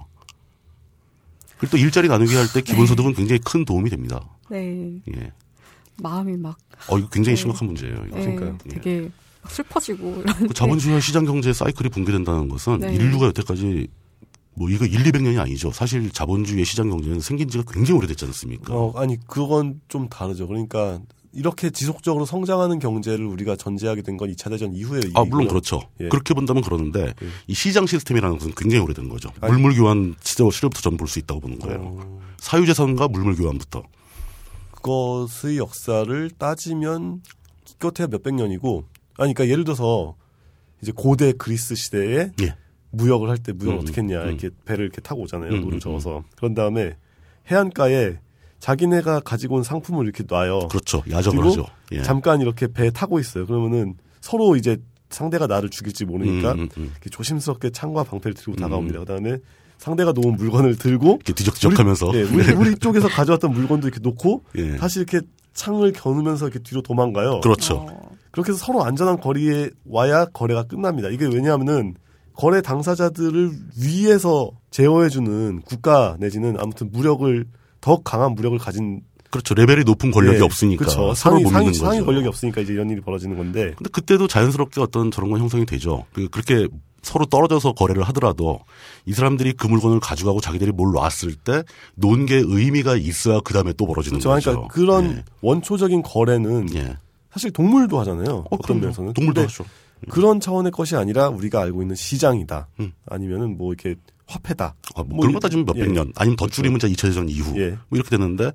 그리고 1.58 1.72
또 1.72 1.76
일자리 1.78 2.08
나누기 2.08 2.34
할 2.34 2.46
때 2.52 2.60
기본소득은 2.60 3.14
굉장히 3.14 3.40
큰 3.44 3.64
도움이 3.64 3.90
됩니다. 3.90 4.20
네. 4.50 5.00
예. 5.16 5.32
마음이 6.02 6.36
막 6.36 6.56
어, 6.88 6.98
이거 6.98 7.08
굉장히 7.08 7.36
네. 7.36 7.40
심각한 7.40 7.66
문제예요. 7.66 7.94
이거. 8.08 8.16
네, 8.16 8.22
그러니까요. 8.24 8.58
예. 8.66 8.68
되게 8.74 9.10
막 9.42 9.50
슬퍼지고. 9.52 10.22
그 10.48 10.54
자본주의와 10.54 11.00
시장 11.00 11.24
경제 11.24 11.52
사이클이 11.52 11.88
붕괴된다는 11.90 12.48
것은 12.48 12.78
네. 12.80 12.94
인류가 12.94 13.26
여태까지 13.26 13.88
뭐 14.54 14.68
이거 14.68 14.84
1, 14.84 15.02
200년이 15.04 15.38
아니죠. 15.38 15.70
사실 15.72 16.10
자본주의의 16.10 16.64
시장 16.64 16.90
경제는 16.90 17.20
생긴 17.20 17.48
지가 17.48 17.64
굉장히 17.70 17.98
오래됐지 17.98 18.24
않습니까? 18.26 18.74
어, 18.74 18.92
아니 18.98 19.16
그건 19.26 19.80
좀 19.88 20.08
다르죠. 20.08 20.48
그러니까 20.48 21.00
이렇게 21.32 21.70
지속적으로 21.70 22.24
성장하는 22.26 22.78
경제를 22.80 23.24
우리가 23.24 23.54
전제하게 23.56 24.02
된 24.02 24.16
건 24.16 24.30
2차 24.32 24.50
대전 24.50 24.72
이후에 24.72 25.00
아, 25.14 25.24
물론 25.24 25.46
그렇죠. 25.48 25.80
예. 26.00 26.08
그렇게 26.08 26.34
본다면 26.34 26.62
그러는데 26.62 27.14
예. 27.22 27.26
이 27.46 27.54
시장 27.54 27.86
시스템이라는 27.86 28.38
것은 28.38 28.52
굉장히 28.56 28.82
오래된 28.84 29.08
거죠. 29.08 29.30
아니. 29.40 29.52
물물 29.52 29.74
교환 29.76 30.16
시대 30.22 30.42
시대부터 30.50 30.80
전 30.80 30.96
볼 30.96 31.06
수 31.06 31.18
있다고 31.20 31.40
보는 31.40 31.58
거예요. 31.60 31.78
어, 31.82 32.20
사유 32.38 32.66
재산과 32.66 33.08
물물 33.08 33.36
교환부터. 33.36 33.82
그것의 34.72 35.58
역사를 35.58 36.30
따지면 36.38 37.22
기껏해야 37.64 38.08
몇백 38.08 38.34
년이고 38.34 38.84
아니 39.18 39.34
그러니까 39.34 39.48
예를 39.52 39.64
들어서 39.64 40.16
이제 40.82 40.92
고대 40.94 41.32
그리스 41.32 41.74
시대에 41.74 42.30
예. 42.42 42.56
무역을 42.90 43.28
할 43.28 43.38
때 43.38 43.52
무역을 43.52 43.76
음, 43.78 43.80
어떻게 43.82 44.00
했냐 44.00 44.22
음. 44.24 44.28
이렇게 44.30 44.50
배를 44.64 44.84
이렇게 44.86 45.00
타고 45.00 45.22
오잖아요 45.22 45.50
음, 45.52 45.60
노를 45.60 45.76
음, 45.76 45.80
저어서 45.80 46.24
그런 46.36 46.54
다음에 46.54 46.96
해안가에 47.50 48.18
자기네가 48.60 49.20
가지고 49.20 49.56
온 49.56 49.62
상품을 49.62 50.04
이렇게 50.04 50.24
놔요 50.26 50.68
그렇죠. 50.68 51.02
야적을 51.10 51.44
하죠. 51.46 51.66
예. 51.92 52.02
잠깐 52.02 52.40
이렇게 52.40 52.66
배 52.68 52.90
타고 52.90 53.18
있어요 53.18 53.46
그러면은 53.46 53.94
서로 54.20 54.56
이제 54.56 54.76
상대가 55.08 55.46
나를 55.46 55.70
죽일지 55.70 56.04
모르니까 56.04 56.52
음, 56.52 56.60
음, 56.60 56.68
음. 56.76 56.90
이렇게 56.92 57.10
조심스럽게 57.10 57.70
창과 57.70 58.04
방패를 58.04 58.34
들고 58.34 58.52
음. 58.52 58.56
다가옵니다 58.56 59.00
그다음에 59.00 59.38
상대가 59.78 60.12
놓은 60.12 60.36
물건을 60.36 60.76
들고 60.76 61.06
이렇게 61.06 61.32
뒤적뒤적하면서 61.32 62.08
우리, 62.08 62.18
예, 62.18 62.22
우리, 62.22 62.52
우리 62.52 62.74
쪽에서 62.76 63.08
가져왔던 63.08 63.50
물건도 63.52 63.88
이렇게 63.88 64.00
놓고 64.00 64.44
예. 64.56 64.76
다시 64.76 65.00
이렇게 65.00 65.20
창을 65.54 65.92
겨누면서 65.92 66.46
이렇게 66.46 66.60
뒤로 66.60 66.82
도망가요. 66.82 67.40
그렇죠. 67.40 67.86
어, 67.88 68.10
그렇게 68.30 68.52
해서 68.52 68.64
서로 68.64 68.84
안전한 68.84 69.20
거리에 69.20 69.70
와야 69.86 70.26
거래가 70.26 70.64
끝납니다. 70.64 71.08
이게 71.08 71.26
왜냐하면은 71.26 71.94
거래 72.34 72.62
당사자들을 72.62 73.52
위에서 73.82 74.50
제어해주는 74.70 75.62
국가 75.62 76.16
내지는 76.20 76.56
아무튼 76.58 76.90
무력을 76.92 77.44
더 77.80 78.00
강한 78.02 78.34
무력을 78.34 78.58
가진 78.58 79.02
그렇죠. 79.30 79.54
레벨이 79.54 79.84
높은 79.84 80.10
권력이 80.10 80.38
예, 80.38 80.42
없으니까 80.42 80.84
그렇죠. 80.84 81.14
상위 81.14 81.44
못 81.44 81.50
상위, 81.50 81.72
상위. 81.72 82.00
권력이 82.04 82.26
없으니까 82.28 82.60
이제 82.62 82.72
이런 82.72 82.90
일이 82.90 83.00
벌어지는 83.00 83.36
건데 83.36 83.74
근데 83.76 83.88
그때도 83.90 84.26
자연스럽게 84.26 84.80
어떤 84.80 85.10
저런 85.12 85.30
건 85.30 85.40
형성이 85.40 85.64
되죠. 85.66 86.04
그- 86.12 86.28
그렇게 86.28 86.66
서로 87.02 87.24
떨어져서 87.26 87.72
거래를 87.72 88.02
하더라도 88.08 88.58
이 89.06 89.12
사람들이 89.14 89.52
그 89.54 89.66
물건을 89.68 90.00
가져가고 90.00 90.40
자기들이 90.40 90.72
뭘 90.72 90.92
놨을 90.92 91.34
때 91.44 91.62
놓은 91.94 92.26
게 92.26 92.42
의미가 92.44 92.96
있어야 92.96 93.40
그 93.44 93.54
다음에 93.54 93.72
또 93.74 93.86
벌어지는 93.86 94.18
그렇죠. 94.18 94.34
거죠. 94.34 94.50
그러니까 94.68 94.74
그런 94.74 95.16
예. 95.18 95.24
원초적인 95.40 96.02
거래는 96.02 96.74
예. 96.74 96.96
사실 97.32 97.52
동물도 97.52 97.98
하잖아요. 98.00 98.44
어, 98.50 98.56
어, 98.56 98.58
떤. 98.66 98.80
면에서는 98.80 99.12
동물도 99.14 99.42
하죠. 99.42 99.64
그런 100.10 100.40
차원의 100.40 100.72
것이 100.72 100.96
아니라 100.96 101.28
우리가 101.28 101.60
알고 101.62 101.82
있는 101.82 101.94
시장이다. 101.94 102.68
음. 102.80 102.92
아니면은 103.06 103.56
뭐 103.56 103.72
이렇게 103.72 103.94
화폐다. 104.30 104.74
아, 104.94 105.02
뭐 105.02 105.06
뭐 105.16 105.20
그런 105.20 105.30
이- 105.30 105.34
거 105.34 105.40
따지면 105.40 105.66
몇백 105.66 105.88
예. 105.88 105.92
년 105.92 106.12
아니면 106.16 106.36
더 106.36 106.46
줄이면 106.46 106.76
이제 106.78 106.88
2차 106.88 107.02
대전 107.08 107.28
이후 107.28 107.52
예. 107.60 107.70
뭐 107.88 107.96
이렇게 107.98 108.10
되는데 108.10 108.52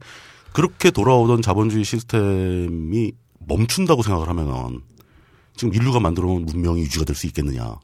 그렇게 0.54 0.90
돌아오던 0.92 1.42
자본주의 1.42 1.84
시스템이 1.84 3.12
멈춘다고 3.48 4.02
생각을 4.02 4.30
하면은 4.30 4.82
지금 5.56 5.74
인류가 5.74 6.00
만들어 6.00 6.28
놓은 6.28 6.46
문명이 6.46 6.82
유지가 6.82 7.06
될 7.06 7.16
수 7.16 7.28
있겠느냐 7.28 7.76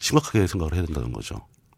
심각하게 0.00 0.46
생각을 0.46 0.74
해야 0.74 0.84
된다는 0.84 1.12
거죠. 1.12 1.36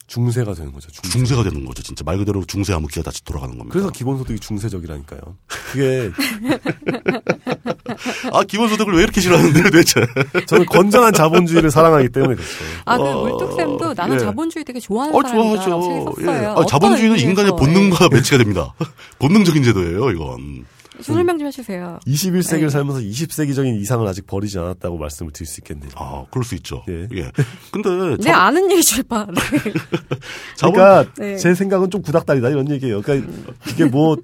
중세가 0.09 0.55
되는 0.55 0.71
거죠. 0.73 0.89
중세. 0.93 1.11
중세 1.19 1.35
가 1.35 1.43
되는 1.43 1.65
거죠. 1.65 1.83
진짜 1.83 2.05
말 2.05 2.17
그대로 2.19 2.45
중세 2.45 2.73
암흑기가 2.75 3.03
다시 3.03 3.25
돌아가는 3.25 3.57
겁니다. 3.59 3.73
그래서 3.73 3.91
기본소득이 3.91 4.39
중세적이라니까요. 4.39 5.21
그게 5.47 6.13
아 8.33 8.43
기본소득을 8.43 8.95
왜 8.95 9.03
이렇게 9.03 9.21
싫어하는데 9.21 9.63
도대체? 9.71 10.07
저는 10.47 10.67
건전한 10.67 11.13
자본주의를 11.13 11.71
사랑하기 11.71 12.09
때문에 12.11 12.35
그렇죠. 12.35 12.53
아, 12.85 12.97
그 12.99 13.05
어, 13.05 13.23
물뚝쌤도 13.23 13.95
나는 13.95 14.17
예. 14.17 14.19
자본주의 14.21 14.65
되게 14.65 14.81
좋아하는 14.81 15.15
어 15.15 15.23
사람이다라고. 15.23 16.15
예. 16.21 16.25
썼어요. 16.25 16.49
아, 16.49 16.53
어떤 16.53 16.67
자본주의는 16.67 17.17
의미에서, 17.17 17.29
인간의 17.31 17.53
본능과 17.59 18.09
매치가 18.13 18.39
됩니다. 18.39 18.75
본능적인 19.19 19.63
제도예요, 19.63 20.11
이건. 20.11 20.65
예. 20.99 21.03
설명 21.03 21.39
좀 21.39 21.47
해주세요. 21.49 22.01
21세기를 22.07 22.61
네. 22.63 22.69
살면서 22.71 23.01
20세기적인 23.01 23.81
이상을 23.81 24.07
아직 24.07 24.27
버리지 24.27 24.59
않았다고 24.59 24.97
말씀을 24.97 25.31
드릴 25.33 25.47
수 25.47 25.61
있겠네요. 25.61 25.91
아, 25.95 26.25
그럴 26.31 26.43
수 26.45 26.55
있죠. 26.55 26.85
예. 26.89 27.07
예. 27.15 27.31
근데 27.71 27.91
내 28.17 28.23
자, 28.23 28.39
아는 28.45 28.71
얘기 28.71 28.83
좀 28.83 29.01
해봐. 29.01 29.27
네. 29.27 29.73
그러니까 30.59 31.05
네. 31.19 31.37
제 31.37 31.55
생각은 31.55 31.91
좀 31.91 32.01
구닥다리다 32.03 32.49
이런 32.49 32.71
얘기예요. 32.71 33.03
그러니까 33.03 33.31
이게 33.69 33.85
뭐 33.85 34.17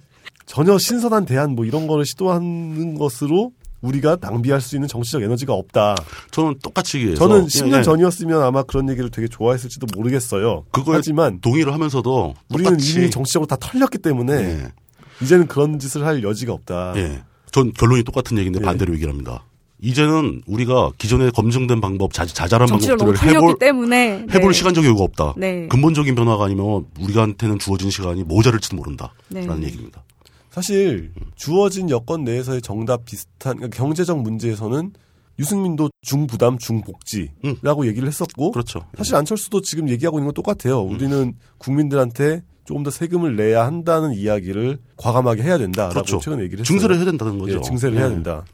전혀 0.46 0.78
신선한 0.78 1.26
대안 1.26 1.54
뭐 1.54 1.64
이런 1.64 1.86
거를 1.86 2.04
시도하는 2.04 2.96
것으로 2.98 3.52
우리가 3.82 4.16
낭비할 4.20 4.60
수 4.60 4.76
있는 4.76 4.88
정치적 4.88 5.22
에너지가 5.22 5.52
없다. 5.52 5.96
저는 6.30 6.54
똑같이 6.62 6.98
얘기해서 6.98 7.28
저는 7.28 7.44
예, 7.44 7.46
10년 7.46 7.78
예. 7.78 7.82
전이었으면 7.82 8.42
아마 8.42 8.62
그런 8.62 8.88
얘기를 8.88 9.10
되게 9.10 9.28
좋아했을지도 9.28 9.88
모르겠어요. 9.94 10.64
그거에 10.70 10.96
하지만 10.96 11.40
동의를 11.40 11.72
하면서도 11.74 12.34
우리는 12.48 12.78
이미 12.80 13.10
정치적으로 13.10 13.46
다 13.46 13.56
털렸기 13.60 13.98
때문에 13.98 14.32
예. 14.34 14.72
이제는 15.20 15.46
그런 15.48 15.78
짓을 15.78 16.06
할 16.06 16.22
여지가 16.22 16.52
없다. 16.52 16.94
예. 16.96 17.22
전 17.50 17.72
결론이 17.72 18.04
똑같은 18.04 18.38
얘기인데 18.38 18.60
예. 18.60 18.64
반대로 18.64 18.94
얘기를 18.94 19.12
합니다. 19.12 19.44
이제는 19.84 20.42
우리가 20.46 20.92
기존에 20.96 21.30
검증된 21.30 21.80
방법, 21.80 22.12
자, 22.12 22.24
자잘한 22.24 22.68
방법들을 22.68 23.20
해볼, 23.20 23.58
때문에 23.58 24.26
해볼 24.32 24.52
네. 24.52 24.52
시간적 24.52 24.84
여유가 24.84 25.02
없다. 25.02 25.34
네. 25.36 25.66
근본적인 25.66 26.14
변화가 26.14 26.44
아니면 26.44 26.86
우리한테는 27.00 27.58
주어진 27.58 27.90
시간이 27.90 28.22
모자랄지도 28.22 28.76
모른다. 28.76 29.12
네. 29.28 29.44
라는 29.44 29.64
얘기입니다. 29.64 30.04
사실 30.52 31.12
주어진 31.34 31.88
여건 31.90 32.24
내에서의 32.24 32.60
정답 32.62 33.04
비슷한 33.06 33.56
그러니까 33.56 33.76
경제적 33.76 34.20
문제에서는 34.20 34.92
유승민도 35.38 35.90
중부담 36.02 36.58
중복지라고 36.58 37.86
얘기를 37.86 38.06
했었고 38.06 38.52
그렇죠. 38.52 38.84
사실 38.96 39.16
안철수도 39.16 39.62
지금 39.62 39.88
얘기하고 39.88 40.18
있는 40.18 40.26
건 40.32 40.34
똑같아요. 40.34 40.80
우리는 40.82 41.34
국민들한테 41.58 42.42
조금 42.66 42.82
더 42.82 42.90
세금을 42.90 43.34
내야 43.34 43.66
한다는 43.66 44.12
이야기를 44.12 44.78
과감하게 44.98 45.42
해야 45.42 45.56
된다라고 45.58 45.94
그렇죠. 45.94 46.18
최근에 46.20 46.42
얘기를 46.44 46.60
했어요. 46.60 46.64
증세를 46.78 46.96
해야 46.96 47.04
된다는 47.06 47.38
거죠. 47.38 47.56
예, 47.56 47.60
증세를 47.62 47.96
해야 47.96 48.06
예. 48.06 48.10
된다. 48.10 48.44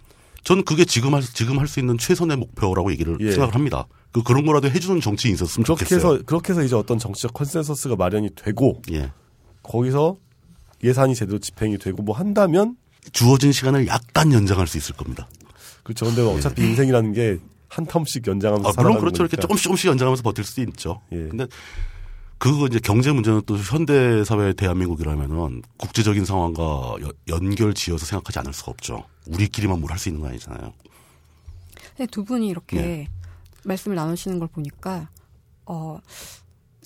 저는 0.45 0.65
그게 0.65 0.85
지금 0.85 1.15
할, 1.15 1.23
지금 1.23 1.59
할 1.59 1.67
수 1.67 1.81
있는 1.81 1.99
최선의 1.99 2.37
목표라고 2.37 2.93
얘기를 2.93 3.19
예. 3.21 3.33
생각을 3.33 3.55
합니다. 3.55 3.87
그, 4.13 4.23
그런 4.23 4.47
거라도 4.47 4.71
해주는 4.71 5.01
정치인이 5.01 5.35
있었으면 5.35 5.65
그렇게 5.65 5.85
좋겠어요. 5.85 6.13
해서 6.15 6.23
그렇게 6.25 6.53
해서 6.53 6.63
이제 6.63 6.77
어떤 6.77 6.99
정치적 6.99 7.35
컨센서스가 7.35 7.97
마련이 7.97 8.31
되고 8.37 8.81
예. 8.93 9.11
거기서 9.65 10.17
예산이 10.83 11.15
제대로 11.15 11.39
집행이 11.39 11.79
되고 11.79 12.03
뭐 12.03 12.15
한다면 12.17 12.77
주어진 13.13 13.53
시간을 13.53 13.87
약간 13.87 14.33
연장할 14.33 14.67
수 14.67 14.77
있을 14.79 14.95
겁니다. 14.97 15.29
그렇죠. 15.83 16.05
근데 16.07 16.23
어차피 16.23 16.63
인생이라는 16.63 17.13
게 17.13 17.39
한 17.71 17.85
term씩 17.87 18.27
연장하면서 18.27 18.71
아, 18.71 18.83
물론 18.83 18.99
그렇죠. 18.99 19.23
이렇게 19.25 19.37
거니까. 19.37 19.43
조금씩 19.43 19.65
조금씩 19.65 19.87
연장하면서 19.91 20.23
버틸 20.23 20.43
수도 20.43 20.63
있죠. 20.63 21.03
예. 21.13 21.17
근데 21.29 21.47
그거 22.39 22.67
이제 22.67 22.79
경제 22.83 23.13
문제는 23.13 23.43
또 23.45 23.59
현대 23.59 24.25
사회 24.25 24.55
대한민국이라면은 24.55 25.63
국제적인 25.77 26.25
상황과 26.25 26.95
여- 27.03 27.13
연결 27.29 27.75
지어서 27.75 28.07
생각하지 28.07 28.39
않을 28.39 28.55
수가 28.55 28.71
없죠. 28.71 29.05
우리끼리만 29.27 29.81
뭘 29.81 29.91
할 29.93 29.99
수 29.99 30.09
있는 30.09 30.23
거 30.23 30.29
아니잖아요. 30.29 30.73
근데 31.95 32.07
두 32.11 32.25
분이 32.25 32.49
이렇게 32.49 32.79
예. 32.79 33.09
말씀을 33.65 33.97
나누시는 33.97 34.39
걸 34.39 34.49
보니까 34.49 35.11
어 35.67 35.99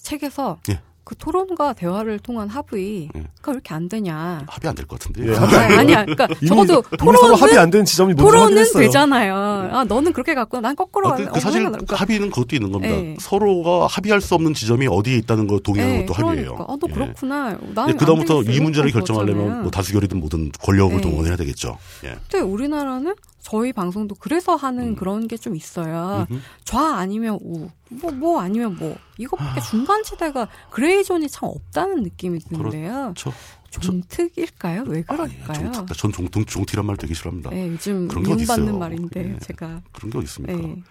책에서 0.03 0.59
예. 0.70 0.80
그 1.05 1.16
토론과 1.16 1.72
대화를 1.72 2.20
통한 2.20 2.48
합의가 2.48 3.11
예. 3.18 3.20
왜 3.44 3.53
이렇게 3.53 3.74
안 3.74 3.88
되냐? 3.88 4.44
합의 4.46 4.68
안 4.68 4.74
될 4.76 4.86
것 4.86 4.98
같은데. 5.00 5.32
예, 5.32 5.36
아니, 5.36 5.74
아니야. 5.74 6.05
그러니까 6.05 6.28
이미, 6.40 6.46
적어도 6.48 6.82
서로 6.96 7.34
합의 7.34 7.38
토론은 7.38 7.59
안 7.59 7.70
되는 7.70 7.84
지점이 7.84 8.14
토론은. 8.14 8.64
되잖아요. 8.72 9.34
아 9.72 9.84
너는 9.84 10.12
그렇게 10.12 10.34
갖고 10.34 10.61
난 10.61 10.76
거꾸로 10.76 11.11
아, 11.12 11.16
그, 11.16 11.26
그 11.26 11.40
사실 11.40 11.64
그러니까 11.64 11.96
합의는 11.96 12.30
그것도 12.30 12.55
있는 12.55 12.70
겁니다. 12.70 12.94
예. 12.94 13.16
서로가 13.20 13.88
합의할 13.88 14.20
수 14.20 14.34
없는 14.36 14.55
지점이 14.55 14.86
어디에 14.86 15.16
있다는 15.16 15.48
거 15.48 15.59
동의하는 15.59 15.96
예, 15.96 16.05
것도 16.07 16.14
그러니까. 16.14 16.30
합의예요. 16.53 16.66
아, 16.68 16.76
너 16.80 16.86
예. 16.88 16.92
그렇구나. 16.92 17.59
예, 17.61 17.72
나는 17.74 17.96
그다음부터. 17.96 18.42
이 18.44 18.61
문제를 18.61 18.90
결정하려면. 18.92 19.62
뭐 19.62 19.70
다수결이든 19.70 20.20
뭐든 20.20 20.53
권력을 20.62 20.96
예. 20.96 21.00
동원해야 21.00 21.36
되겠죠. 21.36 21.78
예. 22.05 22.16
근데 22.30 22.40
우리나라는 22.40 23.14
저희 23.43 23.72
방송도 23.72 24.14
그래서 24.20 24.55
하는 24.57 24.95
그런 24.95 25.26
게 25.28 25.36
좀 25.36 25.57
있어요. 25.57 26.26
음흠. 26.30 26.40
좌 26.64 26.97
아니면 26.97 27.38
우, 27.43 27.68
뭐, 27.90 28.11
뭐 28.12 28.40
아니면 28.40 28.76
뭐. 28.76 28.97
이것밖에 29.18 29.61
중간지대가 29.61 30.49
그레이존이 30.70 31.28
참 31.28 31.49
없다는 31.49 32.03
느낌이 32.05 32.38
드는데요. 32.38 33.12
저, 33.16 33.32
종특일까요? 33.70 34.84
왜 34.86 34.99
아, 35.09 35.12
예, 35.28 35.36
그럴까요? 35.36 35.72
종특, 35.72 35.97
전 35.97 36.12
종통, 36.12 36.45
종티란 36.45 36.86
말 36.86 36.97
되게 36.97 37.14
싫어합니다. 37.14 37.51
네, 37.51 37.68
요즘 37.68 38.07
그런 38.09 38.22
게 38.24 38.43
있어요. 38.43 38.78
말인데 38.78 39.34
예. 39.34 39.38
제가 39.40 39.82
그런 39.93 40.11
게 40.11 40.18
어디 40.18 40.24
있습니까? 40.26 40.55
네. 40.57 40.82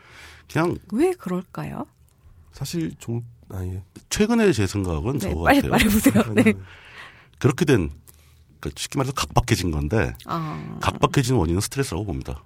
그냥 0.52 0.78
왜 0.92 1.12
그럴까요? 1.14 1.86
사실 2.52 2.92
종 3.00 3.24
아예 3.50 3.82
최근에 4.10 4.52
제 4.52 4.66
생각은 4.68 5.14
네, 5.20 5.30
저거 5.30 5.44
빨리 5.44 5.62
같아요. 5.62 5.72
말해보세요. 5.72 6.24
네. 6.36 6.54
그렇게 7.40 7.66
된 7.66 7.90
그러니까 8.62 8.80
쉽게 8.80 8.98
말해서 8.98 9.14
각박해진 9.14 9.72
건데 9.72 10.14
아, 10.26 10.78
각박해진 10.80 11.36
원인은 11.36 11.60
스트레스라고 11.62 12.06
봅니다. 12.06 12.42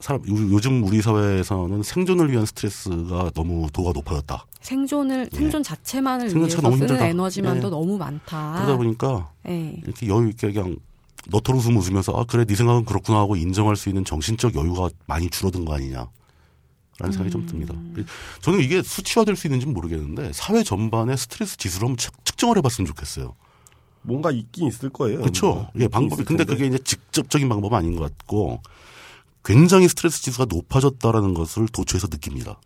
사람 0.00 0.20
요- 0.28 0.52
요즘 0.54 0.82
우리 0.84 1.02
사회에서는 1.02 1.82
생존을 1.82 2.30
위한 2.30 2.46
스트레스가 2.46 3.30
너무 3.34 3.68
도가 3.72 3.92
높아졌다. 3.94 4.46
생존을 4.60 5.28
생존 5.32 5.62
자체만을 5.62 6.26
예. 6.26 6.30
생존 6.30 6.48
위해서 6.48 6.62
너무 6.62 6.76
쓰는 6.76 6.88
힘들다. 6.88 7.06
에너지만도 7.06 7.66
예. 7.66 7.70
너무 7.70 7.98
많다. 7.98 8.52
그러다 8.56 8.76
보니까 8.76 9.30
네. 9.44 9.76
이렇게 9.84 10.08
여유 10.08 10.28
있게 10.30 10.52
그냥 10.52 10.76
너털 11.28 11.54
웃음 11.56 11.76
웃으면서 11.76 12.12
아 12.16 12.24
그래 12.24 12.44
네 12.44 12.54
생각은 12.54 12.84
그렇구나 12.84 13.18
하고 13.18 13.34
인정할 13.36 13.76
수 13.76 13.88
있는 13.88 14.04
정신적 14.04 14.54
여유가 14.54 14.88
많이 15.06 15.28
줄어든 15.30 15.64
거 15.64 15.74
아니냐. 15.74 16.06
라는 17.00 17.12
생각이 17.12 17.30
좀 17.32 17.44
듭니다. 17.46 17.74
저는 18.40 18.60
이게 18.60 18.80
수치화될 18.82 19.34
수 19.34 19.48
있는지는 19.48 19.74
모르겠는데 19.74 20.30
사회 20.32 20.62
전반의 20.62 21.16
스트레스 21.18 21.56
지수를 21.56 21.88
한번 21.88 21.96
측- 21.96 22.24
측정을 22.24 22.56
해봤으면 22.58 22.86
좋겠어요. 22.86 23.34
뭔가 24.04 24.30
있긴 24.30 24.68
있을 24.68 24.90
거예요. 24.90 25.20
그렇죠. 25.20 25.68
있긴 25.74 25.88
방법이 25.88 26.24
근데. 26.24 26.44
그게 26.44 26.66
이제 26.66 26.78
직접적인 26.78 27.48
방법은 27.48 27.76
아닌 27.76 27.96
것 27.96 28.02
같고 28.02 28.60
굉장히 29.44 29.88
스트레스 29.88 30.22
지수가 30.22 30.46
높아졌다라는 30.48 31.34
것을 31.34 31.66
도처에서 31.68 32.06
느낍니다. 32.08 32.60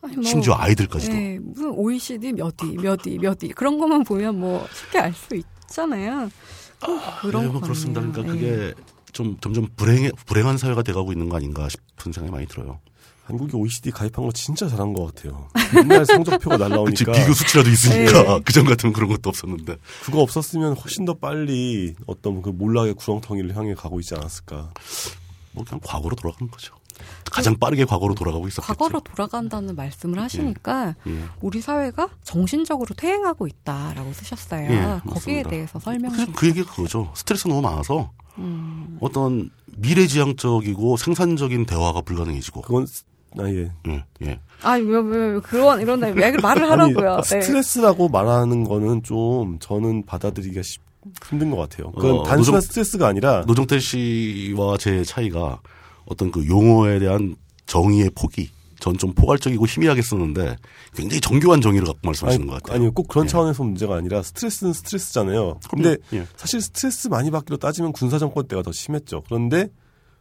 뭐, 0.00 0.22
심지어 0.22 0.54
아이들까지도. 0.56 1.12
네, 1.12 1.38
무슨 1.40 1.70
OECD 1.70 2.32
몇 2.32 2.54
위, 2.62 2.76
몇 2.76 3.04
위, 3.06 3.18
몇 3.18 3.42
위. 3.42 3.48
그런 3.48 3.78
것만 3.78 4.04
보면 4.04 4.38
뭐 4.38 4.66
쉽게 4.72 4.98
알 4.98 5.12
수 5.12 5.34
있잖아요. 5.34 6.30
꼭 6.84 7.00
그런 7.22 7.42
네, 7.42 7.48
뭐거 7.48 7.60
그렇습니다. 7.60 8.00
그러니까 8.00 8.22
네. 8.22 8.28
그게 8.28 8.74
좀 9.12 9.36
점점 9.40 9.66
불행 9.76 10.10
불행한 10.26 10.58
사회가 10.58 10.82
돼가고 10.82 11.12
있는 11.12 11.28
거 11.28 11.36
아닌가 11.36 11.68
싶은 11.68 12.12
생각이 12.12 12.30
많이 12.30 12.46
들어요. 12.46 12.80
한국이 13.26 13.56
OECD 13.56 13.90
가입한 13.90 14.24
거 14.24 14.30
진짜 14.30 14.68
잘한 14.68 14.92
것 14.92 15.06
같아요. 15.06 15.48
맨날 15.74 16.06
성적표가 16.06 16.58
날라오니까 16.58 17.10
비교 17.12 17.32
수치라도 17.32 17.68
있으니까 17.68 18.22
네. 18.22 18.40
그전 18.44 18.64
같으면 18.64 18.92
그런 18.92 19.08
것도 19.10 19.28
없었는데 19.28 19.76
그거 20.04 20.20
없었으면 20.20 20.74
훨씬 20.74 21.04
더 21.04 21.14
빨리 21.14 21.96
어떤 22.06 22.40
그 22.40 22.50
몰락의 22.50 22.94
구렁텅이를 22.94 23.56
향해 23.56 23.74
가고 23.74 23.98
있지 23.98 24.14
않았을까. 24.14 24.72
뭐 25.52 25.64
그냥 25.64 25.80
과거로 25.82 26.14
돌아가는 26.14 26.48
거죠. 26.48 26.74
가장 27.30 27.56
빠르게 27.56 27.84
과거로 27.84 28.14
돌아가고 28.14 28.46
있었겠죠. 28.46 28.72
과거로 28.72 29.00
돌아간다는 29.00 29.74
말씀을 29.74 30.20
하시니까 30.20 30.94
예. 31.06 31.24
우리 31.40 31.60
사회가 31.60 32.08
정신적으로 32.22 32.94
퇴행하고 32.94 33.48
있다라고 33.48 34.12
쓰셨어요. 34.12 34.70
예, 34.70 35.00
거기에. 35.04 35.42
대해서 35.42 35.78
설명 35.80 36.12
그, 36.12 36.24
좀. 36.24 36.34
그 36.34 36.46
얘기가 36.46 36.70
그거죠. 36.70 37.12
스트레스 37.14 37.48
너무 37.48 37.60
많아서 37.60 38.12
음, 38.38 38.98
어떤 39.00 39.50
미래지향적이고 39.76 40.96
생산적인 40.96 41.66
대화가 41.66 42.00
불가능해지고. 42.00 42.62
그건 42.62 42.86
아 43.38 43.48
예. 43.50 43.70
예, 43.88 44.04
예. 44.22 44.40
아, 44.62 44.72
왜, 44.74 44.98
왜, 44.98 45.32
왜 45.34 45.40
그런 45.40 45.80
이런데 45.80 46.10
왜 46.10 46.30
말을 46.32 46.70
하라고요? 46.70 47.20
네. 47.22 47.40
스트레스라고 47.42 48.08
말하는 48.08 48.64
거는 48.64 49.02
좀 49.02 49.58
저는 49.60 50.06
받아들이기가 50.06 50.62
쉽- 50.62 50.80
힘든 51.28 51.50
것 51.50 51.56
같아요. 51.56 51.92
그건 51.92 52.12
어, 52.12 52.22
단순한 52.24 52.58
노정- 52.58 52.60
스트레스가 52.62 53.06
아니라 53.08 53.44
노정태 53.46 53.78
씨와 53.78 54.76
제 54.78 55.04
차이가 55.04 55.60
어떤 56.06 56.30
그 56.30 56.46
용어에 56.48 56.98
대한 56.98 57.36
정의의 57.66 58.10
폭이 58.14 58.50
전좀 58.80 59.12
포괄적이고 59.14 59.66
희미하게 59.66 60.02
쓰는데 60.02 60.56
굉장히 60.94 61.20
정교한 61.20 61.60
정의를 61.60 61.86
갖고 61.86 62.00
말씀하시는 62.04 62.42
아니, 62.42 62.50
것 62.50 62.62
같아요. 62.62 62.76
아니요, 62.76 62.92
꼭 62.92 63.08
그런 63.08 63.24
예. 63.24 63.28
차원에서 63.28 63.62
문제가 63.64 63.96
아니라 63.96 64.22
스트레스는 64.22 64.72
스트레스잖아요. 64.72 65.60
근데 65.70 65.96
예. 66.12 66.26
사실 66.36 66.60
스트레스 66.60 67.08
많이 67.08 67.30
받기로 67.30 67.56
따지면 67.58 67.92
군사정권 67.92 68.48
때가 68.48 68.62
더 68.62 68.72
심했죠. 68.72 69.22
그런데 69.26 69.68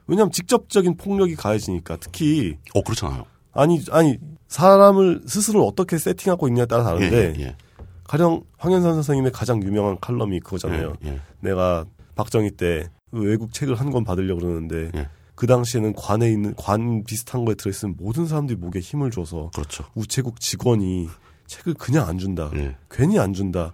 왜냐하면 0.07 0.31
직접적인 0.31 0.97
폭력이 0.97 1.35
가해지니까 1.35 1.97
특히 1.99 2.57
어 2.73 2.81
그렇잖아요. 2.81 3.25
아니 3.53 3.81
아니 3.91 4.17
사람을 4.47 5.23
스스로 5.25 5.65
어떻게 5.65 5.97
세팅하고 5.97 6.47
있냐에 6.47 6.65
따라 6.65 6.81
예, 6.81 6.85
다른데 7.09 7.33
예, 7.39 7.55
가령 8.03 8.43
황현산 8.57 8.93
선생님의 8.95 9.31
가장 9.31 9.63
유명한 9.63 9.97
칼럼이 9.99 10.39
그거잖아요. 10.41 10.95
예, 11.05 11.09
예. 11.09 11.19
내가 11.39 11.85
박정희 12.15 12.51
때 12.51 12.89
외국 13.11 13.53
책을 13.53 13.75
한 13.75 13.91
권 13.91 14.03
받으려고 14.03 14.41
그러는데 14.41 14.91
예. 14.95 15.09
그 15.35 15.47
당시에는 15.47 15.93
관에 15.95 16.29
있는 16.29 16.53
관 16.55 17.03
비슷한 17.03 17.43
거에 17.45 17.55
들어있으면 17.55 17.95
모든 17.97 18.25
사람들이 18.25 18.57
목에 18.57 18.79
힘을 18.79 19.11
줘서 19.11 19.49
그렇죠. 19.53 19.83
우체국 19.95 20.39
직원이 20.39 21.07
책을 21.47 21.73
그냥 21.75 22.07
안 22.07 22.17
준다. 22.17 22.51
예. 22.55 22.75
괜히 22.89 23.19
안 23.19 23.33
준다. 23.33 23.73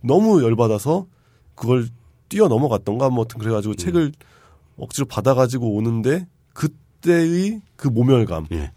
너무 0.00 0.42
열받아서 0.42 1.06
그걸 1.54 1.88
뛰어 2.28 2.48
넘어갔던가 2.48 3.08
뭐 3.10 3.20
하여튼 3.20 3.38
음. 3.38 3.40
그래가지고 3.40 3.74
책을 3.74 4.12
억지로 4.76 5.06
받아가지고 5.06 5.74
오는데 5.74 6.26
그때의 6.52 7.60
그 7.76 7.88
모멸감. 7.88 8.46
예. 8.52 8.72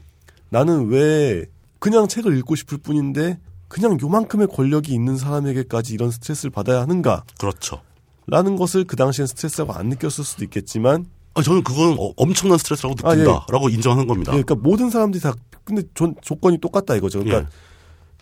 나는 0.49 0.87
왜 0.87 1.45
그냥 1.79 2.07
책을 2.07 2.37
읽고 2.37 2.55
싶을 2.55 2.77
뿐인데 2.77 3.39
그냥 3.67 3.97
요만큼의 4.01 4.47
권력이 4.47 4.93
있는 4.93 5.17
사람에게까지 5.17 5.93
이런 5.93 6.11
스트레스를 6.11 6.51
받아야 6.51 6.81
하는가? 6.81 7.23
그렇죠. 7.39 7.81
라는 8.27 8.55
것을 8.55 8.85
그 8.85 8.95
당시엔 8.95 9.27
스트레스라고 9.27 9.73
안 9.73 9.89
느꼈을 9.89 10.23
수도 10.23 10.43
있겠지만 10.43 11.05
아, 11.33 11.41
저는 11.41 11.63
그건 11.63 11.97
어, 11.99 12.11
엄청난 12.15 12.57
스트레스라고 12.57 12.95
아, 13.07 13.11
예. 13.13 13.17
느낀다라고 13.19 13.69
인정하는 13.69 14.07
겁니다. 14.07 14.31
예, 14.35 14.41
그러니까 14.41 14.55
모든 14.55 14.89
사람들이 14.89 15.21
다 15.21 15.33
근데 15.63 15.83
조, 15.93 16.13
조건이 16.21 16.59
똑같다 16.59 16.95
이거죠. 16.95 17.19
그러니까 17.19 17.43
예. 17.49 17.53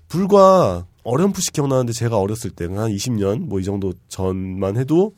불과 0.08 0.86
어렴풋이 1.04 1.52
기억나는데 1.52 1.92
제가 1.94 2.18
어렸을 2.18 2.50
때 2.52 2.66
한 2.66 2.90
20년 2.92 3.40
뭐 3.48 3.60
이 3.60 3.64
정도 3.64 3.94
전만 4.08 4.78
해도 4.78 5.14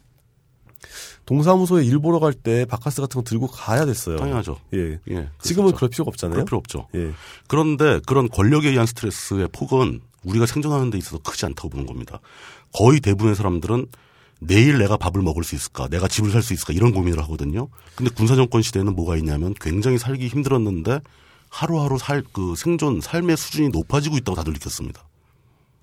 동사무소에 1.25 1.83
일 1.85 1.99
보러 1.99 2.19
갈 2.19 2.33
때 2.33 2.65
바카스 2.65 3.01
같은 3.01 3.19
거 3.21 3.23
들고 3.23 3.47
가야 3.47 3.85
됐어요. 3.85 4.17
당연하죠. 4.17 4.57
예. 4.73 4.99
예. 5.09 5.29
지금은. 5.41 5.71
그럴 5.73 5.89
필요가 5.89 6.09
없잖아요. 6.09 6.33
그럴 6.35 6.45
필요 6.45 6.57
없죠. 6.57 6.87
예. 6.95 7.11
그런데 7.47 7.99
그런 8.05 8.29
권력에 8.29 8.69
의한 8.69 8.85
스트레스의 8.85 9.47
폭은 9.51 10.01
우리가 10.23 10.45
생존하는 10.45 10.89
데 10.89 10.97
있어서 10.97 11.17
크지 11.19 11.45
않다고 11.45 11.69
보는 11.69 11.85
겁니다. 11.85 12.19
거의 12.73 12.99
대부분의 12.99 13.35
사람들은 13.35 13.87
내일 14.41 14.77
내가 14.77 14.97
밥을 14.97 15.21
먹을 15.21 15.43
수 15.43 15.55
있을까? 15.55 15.87
내가 15.87 16.07
집을 16.07 16.29
살 16.31 16.41
수 16.43 16.53
있을까? 16.53 16.73
이런 16.73 16.91
고민을 16.91 17.19
하거든요. 17.23 17.69
근데 17.95 18.11
군사정권 18.13 18.61
시대에는 18.61 18.93
뭐가 18.95 19.15
있냐면 19.17 19.53
굉장히 19.59 19.97
살기 19.97 20.27
힘들었는데 20.27 20.99
하루하루 21.49 21.97
살, 21.97 22.21
그 22.33 22.53
생존, 22.57 22.99
삶의 22.99 23.37
수준이 23.37 23.69
높아지고 23.69 24.17
있다고 24.17 24.35
다들 24.35 24.51
느꼈습니다. 24.53 25.01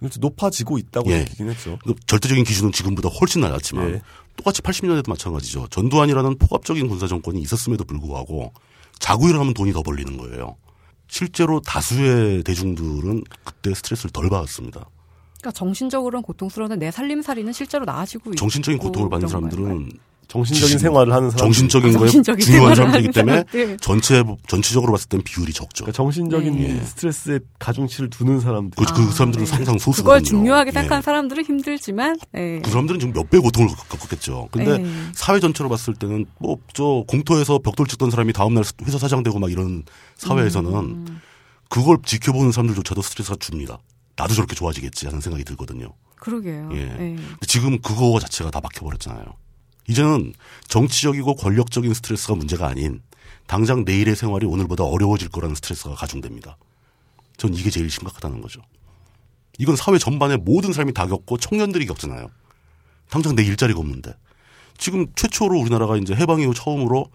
그렇죠. 0.03 0.21
높아지고 0.21 0.79
있다고 0.79 1.11
예. 1.11 1.21
느끼긴 1.21 1.51
했죠. 1.51 1.79
그 1.85 1.95
절대적인 2.07 2.45
기준은 2.45 2.73
지금보다 2.73 3.09
훨씬 3.09 3.41
낮았지만 3.41 3.91
예. 3.91 4.03
똑같이 4.37 4.63
80년대도 4.63 5.09
마찬가지죠. 5.09 5.69
전두환이라는 5.71 6.39
포괄적인 6.39 6.89
군사 6.89 7.07
정권이 7.07 7.41
있었음에도 7.41 7.85
불구하고 7.85 8.53
자구일을 8.99 9.39
하면 9.41 9.55
돈이 9.55 9.73
더 9.73 9.83
벌리는 9.83 10.17
거예요. 10.17 10.57
실제로 11.09 11.61
다수의 11.61 12.43
대중들은 12.43 13.25
그때 13.45 13.75
스트레스를 13.75 14.11
덜 14.13 14.31
받았습니다. 14.31 14.87
그러니까 15.41 15.51
정신적으로는 15.53 16.23
고통스러운데 16.23 16.77
내 16.77 16.91
살림살이는 16.91 17.53
실제로 17.53 17.85
나아지고 17.85 18.35
정신적인 18.35 18.77
있고 18.77 18.89
고통을 18.89 19.11
받는 19.11 19.29
사람들은. 19.29 19.91
정신적인 20.29 20.79
생활을 20.79 21.13
하는 21.13 21.31
사람. 21.31 21.47
정신적인 21.47 21.91
아, 21.95 21.99
거에 21.99 22.09
정신적인 22.09 22.45
중요한 22.47 22.75
사람들이기 22.75 23.11
때문에 23.13 23.45
사람들. 23.51 23.77
전체 23.79 24.23
전체적으로 24.49 24.93
봤을 24.93 25.09
땐 25.09 25.21
비율이 25.23 25.53
적죠. 25.53 25.85
그러니까 25.85 25.97
정신적인 25.97 26.57
네. 26.57 26.83
스트레스에 26.85 27.39
가중치를 27.59 28.09
두는 28.09 28.41
사람들. 28.41 28.83
그, 28.83 28.93
그 28.95 29.03
아, 29.03 29.11
사람들은 29.11 29.45
네. 29.45 29.51
상상 29.51 29.77
소수거든요. 29.79 30.03
그걸 30.03 30.23
중요하게 30.23 30.73
생각하는 30.73 30.99
예. 30.99 31.03
사람들은 31.03 31.45
힘들지만 31.45 32.17
예. 32.37 32.61
그 32.65 32.71
사람들은 32.71 33.01
지금 33.01 33.13
몇배 33.13 33.39
고통을 33.41 33.69
겪- 33.69 33.89
겪었겠죠. 33.91 34.49
근데 34.51 34.81
예. 34.83 34.87
사회 35.15 35.39
전체로 35.41 35.69
봤을 35.69 35.95
때는 35.95 36.25
뭐 36.39 36.57
저 36.73 37.05
공터에서 37.07 37.59
벽돌 37.59 37.87
찍던 37.87 38.11
사람이 38.11 38.33
다음 38.33 38.55
날 38.55 38.65
회사 38.87 38.97
사장 38.97 39.23
되고 39.23 39.39
막 39.39 39.51
이런 39.53 39.83
사회에서는 40.17 40.73
음. 40.75 41.21
그걸 41.69 41.99
지켜보는 42.05 42.53
사람들조차도 42.53 43.03
스트레스가 43.03 43.37
줍니다. 43.39 43.79
나도 44.17 44.33
저렇게 44.35 44.55
좋아지겠지 44.55 45.07
하는 45.07 45.21
생각이 45.21 45.45
들거든요. 45.45 45.89
그러게요. 46.17 46.71
예. 46.73 46.79
예. 46.83 46.87
근데 47.17 47.47
지금 47.47 47.79
그거 47.81 48.19
자체가 48.21 48.51
다 48.51 48.61
막혀버렸잖아요. 48.63 49.25
이제는 49.89 50.33
정치적이고 50.69 51.35
권력적인 51.37 51.93
스트레스가 51.95 52.35
문제가 52.35 52.69
아닌 52.69 53.03
당장 53.47 53.85
내일의 53.85 54.17
생활이 54.17 54.47
오늘보다 54.47 54.85
어려워질 54.85 55.29
거라는 55.29 55.55
스트레스가 55.57 55.95
가중됩니다. 55.95 56.57
전 57.37 57.55
이게 57.55 57.71
제일 57.71 57.91
심각하다는 57.91 58.41
거죠. 58.41 58.61
이건 59.59 59.77
사회 59.77 59.99
전반의 59.99 60.39
모든 60.39 60.73
사람이 60.73 60.93
다 60.95 61.07
겪고 61.07 61.37
청년들이 61.39 61.87
겪잖아요. 61.87 62.29
당장 63.11 63.35
내 63.35 63.43
일자리가 63.45 63.79
없는데. 63.81 64.15
지금 64.79 65.07
최초로 65.15 65.59
우리나라가 65.61 65.97
이제 65.97 66.15
해방 66.15 66.41
이후 66.41 66.55
처음으로 66.55 67.07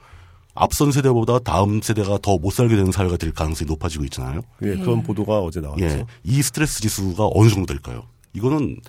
앞선 0.53 0.91
세대보다 0.91 1.39
다음 1.39 1.82
세대가 1.82 2.18
더 2.22 2.38
못 2.38 2.51
살게 2.51 2.76
되는 2.76 2.91
사회가 2.91 3.18
될 3.18 3.32
가능성이 3.32 3.68
높아지고 3.70 4.03
있잖아요. 4.05 4.41
예, 4.63 4.76
그런 4.76 5.03
보도가 5.03 5.39
어제 5.39 5.59
나왔죠. 5.59 5.84
예. 5.84 6.05
이 6.24 6.41
스트레스 6.41 6.82
지수가 6.82 7.30
어느 7.34 7.49
정도 7.49 7.74
될까요? 7.74 8.03
이거는 8.34 8.80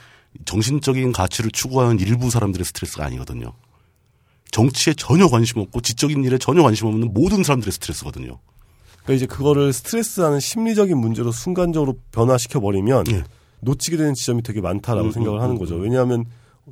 정신적인 0.45 1.12
가치를 1.12 1.51
추구하는 1.51 1.99
일부 2.01 2.31
사람들의 2.31 2.64
스트레스가 2.64 3.05
아니거든요. 3.07 3.53
정치에 4.51 4.94
전혀 4.94 5.28
관심 5.28 5.59
없고 5.59 5.80
지적인 5.80 6.24
일에 6.24 6.38
전혀 6.38 6.62
관심 6.62 6.86
없는 6.86 7.12
모든 7.12 7.42
사람들의 7.42 7.72
스트레스거든요. 7.72 8.38
그러니까 9.03 9.12
이제 9.14 9.26
그거를 9.26 9.72
스트레스하는 9.72 10.40
심리적인 10.40 10.96
문제로 10.99 11.32
순간적으로 11.32 11.94
변화시켜 12.12 12.61
버리면 12.61 13.05
예. 13.11 13.24
놓치게 13.61 13.96
되는 13.96 14.14
지점이 14.14 14.42
되게 14.42 14.61
많다라고 14.61 15.09
음, 15.09 15.12
생각을 15.12 15.38
음, 15.38 15.42
하는 15.42 15.55
음, 15.57 15.59
거죠. 15.59 15.76
음. 15.76 15.82
왜냐하면 15.82 16.24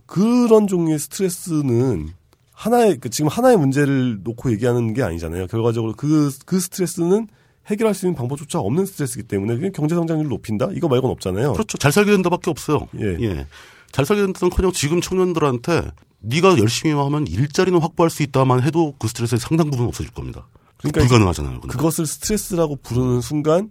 그런 0.05 0.67
종류의 0.67 0.99
스트레스는 0.99 2.11
하나의 2.53 2.99
그 2.99 3.11
지금 3.11 3.29
하나의 3.29 3.57
문제를 3.57 4.21
놓고 4.23 4.51
얘기하는 4.53 4.95
게 4.95 5.03
아니잖아요. 5.03 5.47
결과적으로 5.47 5.95
그그 5.95 6.61
스트레스는 6.61 7.29
해결할 7.67 7.95
수 7.95 8.07
있는 8.07 8.15
방법조차 8.15 8.61
없는 8.61 8.87
스트레스이기 8.87 9.27
때문에 9.27 9.57
그냥 9.57 9.73
경제 9.73 9.95
성장률을 9.95 10.29
높인다 10.31 10.69
이거 10.73 10.89
말고는 10.89 11.13
없잖아요. 11.13 11.53
그렇죠. 11.53 11.79
잘 11.79 11.91
살게 11.91 12.13
된다밖에 12.13 12.51
없어요. 12.51 12.89
예. 13.01 13.47
잘 13.93 14.05
살게 14.05 14.23
된다는커녕 14.23 14.73
지금 14.73 15.01
청년들한테 15.01 15.91
네가 16.21 16.59
열심히 16.59 16.95
하면 16.95 17.27
일자리는 17.27 17.79
확보할 17.81 18.11
수 18.11 18.23
있다만 18.23 18.63
해도 18.63 18.95
그 18.99 19.09
스트레스의 19.09 19.39
상당 19.39 19.71
부분 19.71 19.85
은 19.85 19.89
없어질 19.89 20.13
겁니다. 20.13 20.47
그러니까 20.79 21.01
불가능하잖아요. 21.01 21.61
근데. 21.61 21.69
그것을 21.69 22.07
스트레스라고 22.07 22.77
부르는 22.77 23.21
순간 23.21 23.71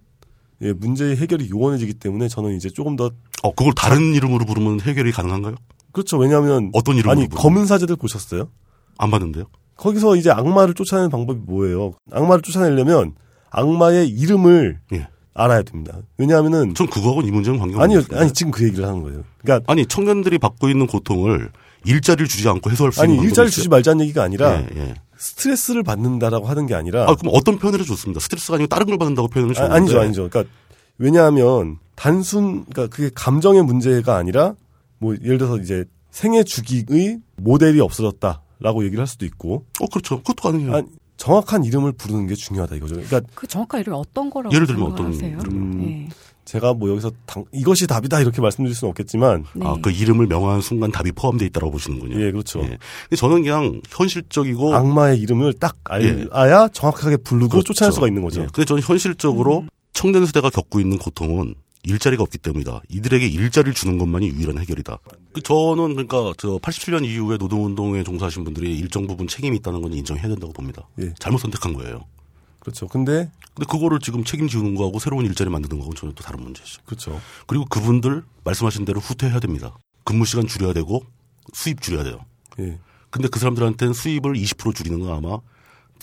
예, 0.61 0.71
문제의 0.73 1.17
해결이 1.17 1.49
요원해지기 1.49 1.95
때문에 1.95 2.27
저는 2.27 2.55
이제 2.55 2.69
조금 2.69 2.95
더 2.95 3.11
어, 3.43 3.53
그걸 3.53 3.73
다른 3.73 4.13
이름으로 4.13 4.45
부르면 4.45 4.81
해결이 4.81 5.11
가능한가요? 5.11 5.55
그렇죠. 5.91 6.17
왜냐하면 6.17 6.71
어떤 6.73 6.95
이름으로 6.95 7.11
아니 7.11 7.27
부르나요? 7.27 7.41
검은 7.43 7.65
사제들 7.65 7.95
보셨어요? 7.97 8.49
안 8.97 9.11
봤는데요. 9.11 9.45
거기서 9.75 10.15
이제 10.15 10.31
악마를 10.31 10.73
쫓아내는 10.73 11.09
방법이 11.09 11.41
뭐예요? 11.45 11.93
악마를 12.11 12.41
쫓아내려면 12.41 13.13
악마의 13.49 14.09
이름을 14.09 14.79
예. 14.93 15.07
알아야 15.33 15.63
됩니다. 15.63 15.97
왜냐하면은 16.17 16.73
전 16.75 16.87
그거하고는 16.87 17.27
이 17.27 17.31
문제는 17.31 17.59
관계가 17.59 17.83
아니요, 17.83 17.99
없습니다. 17.99 18.21
아니 18.21 18.31
지금 18.31 18.51
그 18.51 18.63
얘기를 18.65 18.85
하는 18.87 19.03
거예요. 19.03 19.23
그러니까 19.41 19.69
아니 19.71 19.85
청년들이 19.85 20.37
받고 20.37 20.69
있는 20.69 20.87
고통을 20.87 21.51
일자리를 21.85 22.27
주지 22.27 22.47
않고 22.47 22.71
해소할 22.71 22.91
수 22.91 23.01
아니 23.01 23.13
있는 23.13 23.23
일자리 23.25 23.45
방법이 23.45 23.51
주지? 23.55 23.69
말자는 23.69 24.03
얘기가 24.05 24.23
아니라 24.23 24.61
예, 24.61 24.67
예. 24.75 24.93
스트레스를 25.17 25.83
받는다라고 25.83 26.47
하는 26.47 26.65
게 26.67 26.75
아니라 26.75 27.03
아 27.09 27.15
그럼 27.15 27.33
어떤 27.35 27.57
표현을 27.57 27.83
좋습니다. 27.85 28.19
스트레스가 28.19 28.55
아니고 28.55 28.67
다른 28.67 28.87
걸 28.87 28.97
받는다고 28.97 29.27
표현을 29.29 29.51
아, 29.51 29.53
좋은데 29.55 29.75
아니죠, 29.75 29.99
아니죠. 29.99 30.29
그러니까 30.29 30.53
왜냐하면 30.97 31.77
단순 31.95 32.65
그러니까 32.65 32.95
그게 32.95 33.09
감정의 33.13 33.63
문제가 33.63 34.17
아니라 34.17 34.55
뭐 34.97 35.15
예를 35.23 35.37
들어서 35.37 35.57
이제 35.57 35.85
생애 36.11 36.43
주기의 36.43 37.19
모델이 37.37 37.79
없어졌다라고 37.81 38.83
얘기를 38.85 38.99
할 38.99 39.07
수도 39.07 39.25
있고 39.25 39.65
어 39.79 39.87
그렇죠. 39.87 40.17
그것도 40.17 40.41
가능해요. 40.51 40.75
아니, 40.75 40.87
정확한 41.17 41.63
이름을 41.63 41.93
부르는 41.93 42.27
게 42.27 42.35
중요하다 42.35 42.75
이거죠. 42.75 42.95
그러니까 42.95 43.21
그 43.35 43.47
정확한 43.47 43.81
이름이 43.81 43.97
어떤 43.97 44.29
거라고 44.29 44.53
예를 44.53 44.67
들면 44.67 44.91
어떤? 44.91 45.13
이름? 45.13 45.83
예. 45.83 46.09
제가 46.45 46.73
뭐 46.73 46.89
여기서 46.91 47.11
당, 47.25 47.43
이것이 47.51 47.87
답이다 47.87 48.21
이렇게 48.21 48.39
말씀드릴 48.39 48.75
수는 48.75 48.91
없겠지만 48.91 49.45
네. 49.55 49.65
아, 49.65 49.75
그 49.81 49.91
이름을 49.91 50.27
명하는 50.27 50.61
순간 50.61 50.91
답이 50.91 51.11
포함되어 51.11 51.47
있다고 51.47 51.71
보시는군요. 51.71 52.21
예, 52.23 52.31
그렇죠. 52.31 52.59
예. 52.61 52.77
근데 53.09 53.15
저는 53.17 53.41
그냥 53.43 53.81
현실적이고 53.89 54.75
악마의 54.75 55.19
이름을 55.19 55.53
딱 55.53 55.75
예. 56.01 56.25
알아야 56.31 56.67
정확하게 56.69 57.17
부르고 57.17 57.49
그렇죠. 57.49 57.73
쫓아낼 57.73 57.91
수가 57.91 58.07
있는 58.07 58.21
거죠. 58.21 58.41
예. 58.41 58.47
근데 58.53 58.65
저는 58.65 58.83
현실적으로 58.83 59.61
음. 59.61 59.69
청년 59.93 60.25
세대가 60.25 60.49
겪고 60.49 60.79
있는 60.79 60.97
고통은 60.99 61.55
일자리가 61.83 62.23
없기 62.23 62.37
때문이다. 62.39 62.81
이들에게 62.89 63.27
일자리를 63.27 63.73
주는 63.73 63.97
것만이 63.97 64.27
유일한 64.29 64.57
해결이다. 64.59 64.97
그 65.33 65.41
저는 65.41 65.93
그러니까 65.93 66.33
저 66.37 66.57
87년 66.57 67.05
이후에 67.05 67.37
노동운동에 67.37 68.03
종사하신 68.03 68.43
분들이 68.43 68.77
일정 68.77 69.07
부분 69.07 69.27
책임이 69.27 69.57
있다는 69.57 69.81
건 69.81 69.93
인정해야 69.93 70.27
된다고 70.27 70.51
봅니다. 70.51 70.87
예. 70.99 71.13
잘못 71.19 71.39
선택한 71.39 71.73
거예요. 71.73 72.05
그렇죠. 72.65 72.87
근데 72.87 73.29
근데 73.53 73.67
그거를 73.69 73.99
지금 73.99 74.23
책임지우는 74.23 74.73
거하고 74.73 74.97
새로운 74.97 75.23
일자리 75.25 75.51
만드는 75.51 75.77
거하고는 75.77 75.95
전혀 75.95 76.13
또 76.13 76.23
다른 76.23 76.43
문제죠. 76.43 76.81
그렇죠. 76.85 77.21
그리고 77.45 77.65
그분들 77.65 78.23
말씀하신 78.43 78.85
대로 78.85 78.99
후퇴해야 78.99 79.39
됩니다. 79.39 79.77
근무 80.03 80.25
시간 80.25 80.47
줄여야 80.47 80.73
되고 80.73 81.05
수입 81.53 81.79
줄여야 81.79 82.03
돼요. 82.03 82.25
예. 82.59 82.79
근데 83.11 83.27
그 83.27 83.39
사람들한테는 83.39 83.93
수입을 83.93 84.33
20% 84.33 84.73
줄이는 84.73 84.99
건 84.99 85.15
아마 85.15 85.37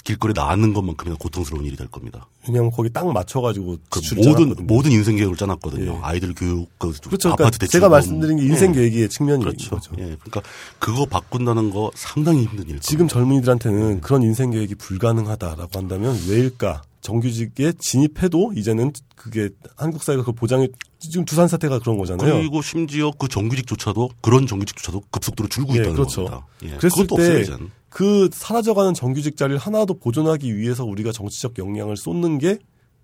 길거리에 0.04 0.32
나앉는 0.34 0.72
것만큼이나 0.72 1.16
고통스러운 1.18 1.64
일이 1.64 1.76
될 1.76 1.86
겁니다. 1.86 2.26
왜냐하면 2.46 2.70
거기 2.72 2.90
딱 2.90 3.06
맞춰가지고 3.10 3.78
그 3.88 4.00
모든 4.16 4.32
짜놨거든요. 4.34 4.66
모든 4.66 4.90
인생 4.90 5.16
계획을 5.16 5.36
짜놨거든요. 5.36 5.92
예. 5.92 5.98
아이들 6.02 6.34
교육, 6.34 6.68
그 6.78 6.92
그렇죠. 6.92 7.28
아파트 7.28 7.36
그러니까 7.36 7.58
대출. 7.58 7.68
제가 7.72 7.88
말씀드린 7.88 8.38
게 8.38 8.44
인생 8.44 8.70
예. 8.70 8.74
계획의 8.80 9.08
측면이 9.08 9.44
그렇죠. 9.44 9.70
거죠. 9.70 9.92
예. 9.98 10.16
그러니까 10.20 10.42
그거 10.80 11.06
바꾼다는 11.06 11.70
거 11.70 11.92
상당히 11.94 12.44
힘든 12.44 12.68
일. 12.68 12.80
지금 12.80 13.06
젊은이들한테는 13.06 14.00
그런 14.00 14.22
인생 14.22 14.50
계획이 14.50 14.74
불가능하다라고 14.74 15.70
한다면 15.72 16.18
왜일까? 16.28 16.82
정규직에 17.00 17.72
진입해도 17.80 18.52
이제는 18.56 18.92
그게 19.16 19.50
한국 19.76 20.04
사회가 20.04 20.22
그걸 20.22 20.34
보장해 20.36 20.68
지금 21.00 21.24
두산 21.24 21.48
사태가 21.48 21.80
그런 21.80 21.98
거잖아요. 21.98 22.34
그리고 22.34 22.62
심지어 22.62 23.10
그 23.18 23.26
정규직조차도 23.26 24.10
그런 24.20 24.46
정규직조차도 24.46 25.02
급속도로 25.10 25.48
줄고 25.48 25.72
예, 25.72 25.78
있다는 25.78 25.94
그렇죠. 25.94 26.24
겁니다. 26.24 26.46
예. 26.62 26.68
그랬을 26.76 27.06
그것도 27.06 27.16
때 27.16 27.40
없어요. 27.40 27.68
그 27.92 28.28
사라져가는 28.32 28.94
정규직 28.94 29.36
자리를 29.36 29.58
하나도 29.58 29.98
보존하기 29.98 30.56
위해서 30.56 30.84
우리가 30.84 31.12
정치적 31.12 31.58
역량을 31.58 31.96
쏟는 31.96 32.38
게 32.38 32.58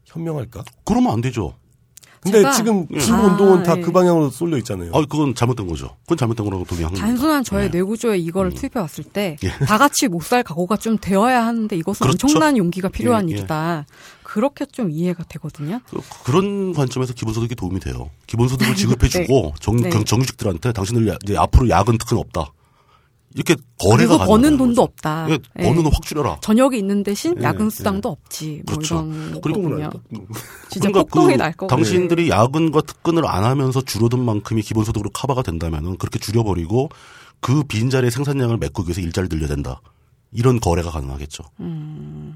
현명할까? 0.06 0.64
그러면 0.84 1.12
안 1.12 1.20
되죠. 1.20 1.54
근데 2.20 2.42
제가- 2.42 2.56
지금 2.56 2.86
예. 2.92 2.98
진보 2.98 3.22
아, 3.22 3.26
운동은 3.26 3.62
다 3.62 3.76
예. 3.78 3.80
그 3.80 3.92
방향으로 3.92 4.30
쏠려 4.30 4.56
있잖아요. 4.58 4.90
아, 4.92 5.00
그건 5.08 5.36
잘못된 5.36 5.68
거죠. 5.68 5.94
그건 6.02 6.16
잘못된 6.18 6.44
거라고 6.46 6.64
동의한 6.64 6.90
겁니다. 6.92 7.06
단순한 7.06 7.44
저의 7.44 7.66
예. 7.66 7.68
뇌구조에 7.68 8.18
이거를 8.18 8.52
투입해 8.54 8.80
왔을 8.80 9.04
때 9.04 9.36
예. 9.44 9.50
다 9.66 9.78
같이 9.78 10.08
못 10.08 10.22
살 10.24 10.42
각오가 10.42 10.76
좀 10.76 10.98
되어야 11.00 11.46
하는데 11.46 11.76
이것은 11.76 12.04
그렇죠. 12.04 12.26
엄청난 12.26 12.56
용기가 12.56 12.88
필요한 12.88 13.28
예, 13.30 13.34
예. 13.34 13.38
일이다. 13.38 13.86
그렇게 14.24 14.66
좀 14.66 14.90
이해가 14.90 15.22
되거든요. 15.28 15.80
그- 15.88 16.00
그런 16.24 16.72
관점에서 16.72 17.12
기본소득이 17.14 17.54
도움이 17.54 17.78
돼요. 17.78 18.10
기본소득을 18.26 18.74
지급해주고 19.28 19.54
정, 19.60 19.76
네. 19.76 19.90
정- 19.90 20.04
정규직들한테 20.04 20.72
당신들 20.72 21.06
야- 21.08 21.16
이제 21.22 21.36
앞으로 21.36 21.68
야근 21.68 21.98
특근 21.98 22.16
없다. 22.18 22.52
이렇게 23.34 23.54
거래가 23.78 24.16
그리고 24.18 24.24
버는 24.32 24.56
돈도 24.56 24.66
거죠. 24.74 24.82
없다. 24.82 25.26
예, 25.30 25.38
예. 25.58 25.62
버는 25.62 25.82
돈확 25.82 26.02
줄여라. 26.02 26.38
저녁이 26.40 26.78
있는 26.78 27.02
대신 27.02 27.34
예, 27.38 27.42
야근 27.44 27.66
예. 27.66 27.70
수당도 27.70 28.08
없지. 28.08 28.62
뭐 28.66 28.76
그렇죠. 28.76 28.94
이런 28.96 29.40
그리고 29.42 29.62
거군요. 29.62 29.90
진짜 30.70 30.88
그러니까 30.88 31.00
폭동이 31.00 31.32
그 31.34 31.38
날 31.38 31.52
거고. 31.52 31.68
당신들이 31.68 32.30
야근과 32.30 32.80
특근을 32.82 33.26
안 33.26 33.44
하면서 33.44 33.80
줄어든 33.82 34.18
만큼이 34.24 34.62
기본소득으로 34.62 35.10
커버가 35.10 35.42
된다면은 35.42 35.98
그렇게 35.98 36.18
줄여버리고 36.18 36.88
그 37.40 37.62
빈자리의 37.64 38.10
생산량을 38.10 38.56
메꾸기 38.56 38.88
위해서 38.88 39.00
일자리를 39.00 39.28
늘려야 39.36 39.48
된다. 39.54 39.80
이런 40.32 40.60
거래가 40.60 40.90
가능하겠죠. 40.90 41.42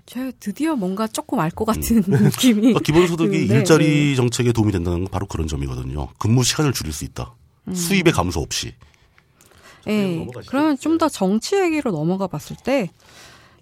제가 0.06 0.32
드디어 0.40 0.74
뭔가 0.76 1.06
조금 1.06 1.40
알 1.40 1.50
것 1.50 1.64
같은 1.66 1.96
느낌이. 2.06 2.60
그러니까 2.72 2.80
기본소득이 2.80 3.30
드는데, 3.32 3.54
일자리 3.56 4.16
정책에 4.16 4.52
도움이 4.52 4.72
된다는 4.72 5.00
건 5.00 5.08
바로 5.10 5.26
그런 5.26 5.46
점이거든요. 5.46 6.08
근무 6.18 6.42
시간을 6.44 6.72
줄일 6.72 6.92
수 6.94 7.04
있다. 7.04 7.34
음. 7.68 7.74
수입의 7.74 8.12
감소 8.14 8.40
없이. 8.40 8.72
예. 9.88 10.26
그러면 10.46 10.76
좀 10.78 10.98
더 10.98 11.08
정치 11.08 11.56
얘기로 11.56 11.90
넘어가 11.90 12.26
봤을 12.26 12.56
때 12.56 12.90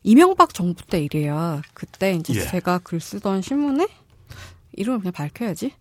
이명박 0.02 0.52
정부 0.54 0.84
때 0.86 1.00
이래요. 1.02 1.62
그때 1.74 2.12
이제 2.12 2.34
예. 2.34 2.40
제가 2.40 2.78
글 2.78 3.00
쓰던 3.00 3.42
신문에 3.42 3.86
이름을 4.72 5.00
그냥 5.00 5.12
밝혀야지. 5.12 5.72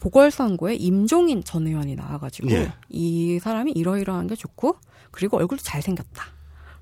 보궐선거에 0.00 0.74
임종인 0.74 1.44
전 1.44 1.66
의원이 1.66 1.94
나와가지고 1.96 2.50
예. 2.50 2.72
이 2.90 3.38
사람이 3.42 3.72
이러이러한 3.72 4.26
게 4.26 4.34
좋고 4.36 4.76
그리고 5.10 5.38
얼굴도 5.38 5.62
잘생겼다. 5.62 6.24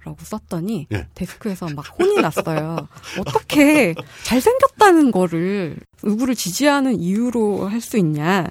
라고 0.05 0.19
썼더니 0.21 0.89
예. 0.93 1.07
데스크에서 1.15 1.69
막 1.77 1.85
혼이 1.99 2.17
났어요. 2.21 2.89
어떻게 3.21 3.95
잘생겼다는 4.25 5.13
거를 5.13 5.77
의구를 6.03 6.35
지지하는 6.35 6.99
이유로 6.99 7.69
할 7.69 7.81
수 7.81 7.99
있냐. 7.99 8.49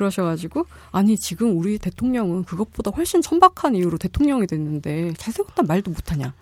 그러셔가지고 0.00 0.66
아니 0.90 1.16
지금 1.16 1.56
우리 1.56 1.78
대통령은 1.78 2.44
그것보다 2.44 2.90
훨씬 2.90 3.20
천박한 3.20 3.76
이유로 3.76 3.98
대통령이 3.98 4.46
됐는데 4.46 5.12
잘생겼단 5.18 5.66
말도 5.66 5.90
못하냐. 5.90 6.32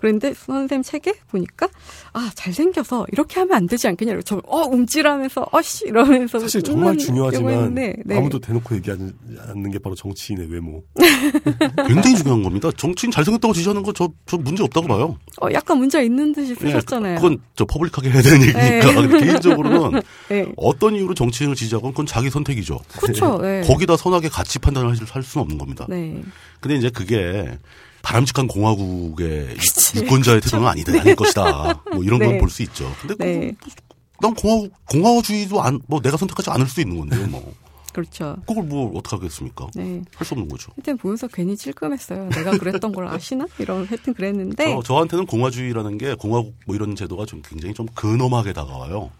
그런데 0.00 0.32
선생님 0.34 0.82
책에 0.82 1.12
보니까 1.28 1.68
아 2.12 2.30
잘생겨서 2.34 3.06
이렇게 3.12 3.40
하면 3.40 3.54
안 3.56 3.66
되지 3.66 3.86
않겠냐. 3.88 4.20
저어 4.22 4.66
움찔하면서 4.70 5.48
어씨 5.52 5.86
이러면서 5.86 6.38
사실 6.38 6.62
정말 6.62 6.96
중요하지만 6.96 7.74
네. 7.74 7.94
아무도 8.10 8.38
대놓고 8.38 8.76
얘기하지 8.76 9.12
않는 9.48 9.70
게 9.70 9.78
바로 9.78 9.94
정치인의 9.94 10.50
외모. 10.50 10.82
굉장히 11.86 12.16
중요한 12.16 12.42
겁니다. 12.42 12.70
정치인 12.76 13.10
잘생겼다고 13.10 13.52
지지하는 13.54 13.82
거 13.82 13.92
저 13.92 14.08
저 14.26 14.36
문제 14.36 14.62
없다고 14.62 14.86
봐요. 14.86 15.18
어, 15.42 15.48
약간 15.52 15.78
문제가 15.78 16.02
있는 16.02 16.32
듯이 16.32 16.52
예, 16.52 16.54
쓰셨잖아요. 16.54 17.16
그건 17.16 17.38
저 17.56 17.64
퍼블릭하게 17.64 18.10
해야 18.10 18.22
되는 18.22 18.40
얘기니까 18.42 18.94
근데 18.94 19.18
개인적으로는 19.26 20.00
네. 20.30 20.46
어떤 20.56 20.94
이유로 20.94 21.14
정치인을 21.14 21.54
지지하건 21.56 21.90
그건 21.90 22.06
자기 22.06 22.30
선택이죠. 22.30 22.78
그렇죠. 23.00 23.38
네. 23.38 23.62
거기다 23.62 23.96
선하게 23.96 24.28
가치 24.28 24.58
판단을 24.58 24.88
할, 24.90 24.96
할 25.10 25.22
수는 25.22 25.42
없는 25.42 25.58
겁니다. 25.58 25.86
네. 25.88 26.22
근데 26.60 26.76
이제 26.76 26.90
그게 26.90 27.58
바람직한 28.02 28.46
공화국의 28.46 29.56
유권자의 29.96 30.40
태도는 30.40 30.66
아니다, 30.66 30.92
아닐 31.00 31.14
것이다. 31.16 31.82
뭐 31.92 32.02
이런 32.04 32.18
건 32.18 32.28
네. 32.32 32.38
볼수 32.38 32.62
있죠. 32.62 32.90
근데 33.00 33.14
네. 33.16 33.52
그거 33.60 33.74
난 34.22 34.34
공화국, 34.34 34.72
공화주의도 34.86 35.62
안, 35.62 35.80
뭐 35.86 36.00
내가 36.00 36.16
선택하지 36.16 36.50
않을 36.50 36.66
수 36.66 36.80
있는 36.80 36.98
건데요, 36.98 37.26
뭐. 37.28 37.54
그렇죠. 37.92 38.36
그걸 38.46 38.64
뭐 38.64 38.96
어떡하겠습니까? 38.98 39.66
네. 39.74 40.02
할 40.14 40.24
수 40.26 40.34
없는 40.34 40.48
거죠. 40.48 40.70
하여튼 40.76 40.96
보면서 40.96 41.26
괜히 41.26 41.56
찔끔했어요. 41.56 42.28
내가 42.28 42.52
그랬던 42.56 42.92
걸 42.92 43.08
아시나? 43.08 43.46
이런 43.58 43.84
하여튼 43.84 44.14
그랬는데 44.14 44.64
저, 44.76 44.82
저한테는 44.82 45.26
공화주의라는 45.26 45.98
게 45.98 46.14
공화국 46.14 46.54
뭐 46.66 46.76
이런 46.76 46.94
제도가 46.94 47.26
좀 47.26 47.42
굉장히 47.44 47.74
좀 47.74 47.86
근엄하게 47.94 48.52
다가와요. 48.52 49.10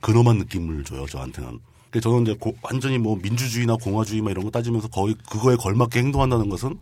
근엄한 0.00 0.38
느낌을 0.38 0.82
줘요, 0.84 1.06
저한테는. 1.06 1.60
저는 2.02 2.22
이제 2.22 2.34
고- 2.40 2.56
완전히 2.62 2.98
뭐 2.98 3.16
민주주의나 3.22 3.76
공화주의 3.76 4.20
막 4.22 4.30
이런 4.30 4.44
거 4.44 4.50
따지면서 4.50 4.88
거의 4.88 5.14
그거에 5.30 5.56
걸맞게 5.56 5.98
행동한다는 6.00 6.48
것은 6.48 6.80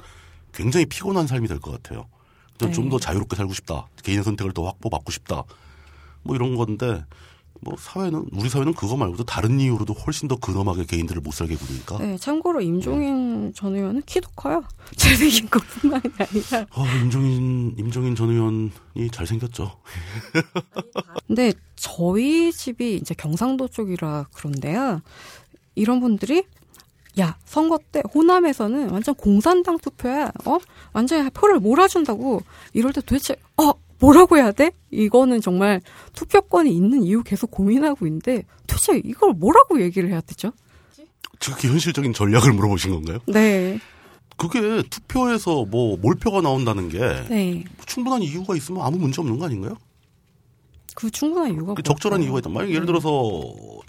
굉장히 0.53 0.86
피곤한 0.86 1.26
삶이 1.26 1.48
될 1.48 1.61
것 1.61 1.70
같아요. 1.72 2.07
네. 2.59 2.70
좀더 2.72 2.98
자유롭게 2.98 3.36
살고 3.36 3.55
싶다. 3.55 3.86
개인의 4.03 4.24
선택을 4.24 4.53
더 4.53 4.64
확보받고 4.66 5.11
싶다. 5.12 5.44
뭐 6.22 6.36
이런 6.36 6.55
건데 6.57 7.05
뭐 7.62 7.74
사회는 7.78 8.26
우리 8.32 8.48
사회는 8.48 8.72
그거 8.74 8.96
말고도 8.96 9.24
다른 9.24 9.61
이유로도 9.61 9.92
훨씬 9.92 10.28
더 10.28 10.36
근엄하게 10.36 10.84
개인들을 10.84 11.20
못 11.20 11.32
살게 11.32 11.57
구니까 11.57 11.98
네, 11.98 12.16
참고로 12.16 12.61
임종인 12.62 13.53
전 13.55 13.76
의원은 13.76 14.03
키도 14.07 14.30
커요. 14.36 14.62
잘생긴 14.96 15.48
것뿐만이 15.51 16.03
아니라. 16.18 16.66
아, 16.70 16.96
임종인 17.03 17.74
임종인 17.78 18.14
전 18.14 18.30
의원이 18.30 19.11
잘생겼죠. 19.12 19.72
근데 21.26 21.53
저희 21.76 22.53
집이 22.53 22.96
이제 22.96 23.14
경상도 23.14 23.68
쪽이라 23.68 24.28
그런데요. 24.32 25.01
이런 25.74 26.01
분들이 26.01 26.44
야 27.19 27.37
선거 27.45 27.79
때 27.91 28.03
호남에서는 28.15 28.91
완전 28.91 29.15
공산당 29.15 29.79
투표야. 29.79 30.31
어 30.47 30.59
완전 30.93 31.29
표를 31.31 31.59
몰아준다고 31.59 32.43
이럴 32.73 32.93
때 32.93 33.01
도대체 33.01 33.37
어 33.57 33.73
뭐라고 33.99 34.37
해야 34.37 34.53
돼? 34.53 34.71
이거는 34.91 35.41
정말 35.41 35.81
투표권이 36.15 36.71
있는 36.71 37.03
이유 37.03 37.23
계속 37.23 37.51
고민하고 37.51 38.07
있는데 38.07 38.45
도대체 38.67 39.01
이걸 39.05 39.35
뭐라고 39.35 39.81
얘기를 39.83 40.09
해야 40.11 40.21
되죠? 40.21 40.53
지극히 41.39 41.69
현실적인 41.69 42.13
전략을 42.13 42.53
물어보신 42.53 42.93
건가요? 42.93 43.19
네, 43.27 43.79
그게 44.37 44.83
투표에서 44.89 45.65
뭐 45.65 45.97
몰표가 45.99 46.41
나온다는 46.41 46.89
게 46.89 46.99
네. 47.29 47.65
충분한 47.87 48.23
이유가 48.23 48.57
있으면 48.57 48.83
아무 48.83 48.99
문제 48.99 49.21
없는 49.21 49.39
거 49.39 49.47
아닌가요? 49.47 49.77
그 51.01 51.11
충분한 51.11 51.53
이유가 51.53 51.72
그 51.72 51.82
적절한? 51.82 52.22
이유가 52.22 52.40
있다. 52.40 52.51
만약 52.51 52.70
예를 52.70 52.84
들어서 52.84 53.11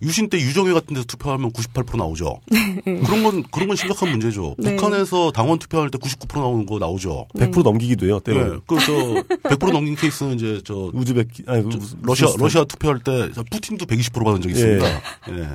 유신 0.01 0.29
때 0.29 0.37
유정회 0.39 0.71
같은 0.71 0.93
데서 0.93 1.05
투표하면 1.05 1.51
98% 1.51 1.97
나오죠. 1.97 2.39
그런 2.85 3.23
건 3.23 3.43
그런 3.51 3.67
건 3.67 3.75
심각한 3.75 4.11
문제죠. 4.11 4.55
네. 4.57 4.77
북한에서 4.77 5.31
당원 5.31 5.59
투표할 5.59 5.89
때 5.89 5.97
99% 5.97 6.39
나오는 6.39 6.65
거 6.65 6.79
나오죠. 6.79 7.27
100% 7.35 7.63
넘기기도 7.63 8.05
해요. 8.05 8.21
네. 8.23 8.33
때로 8.33 8.61
그저 8.65 8.93
100% 9.43 9.73
넘긴 9.73 9.95
케이스는 9.95 10.35
이제 10.35 10.61
저 10.63 10.89
우즈벡 10.93 11.27
아니 11.47 11.69
저 11.69 11.79
러시아 12.01 12.29
러시아 12.37 12.63
투표할 12.63 12.99
때 12.99 13.29
푸틴도 13.51 13.85
120% 13.87 14.23
받은 14.23 14.41
적이 14.41 14.53
있습니다. 14.53 14.87
예. 15.31 15.49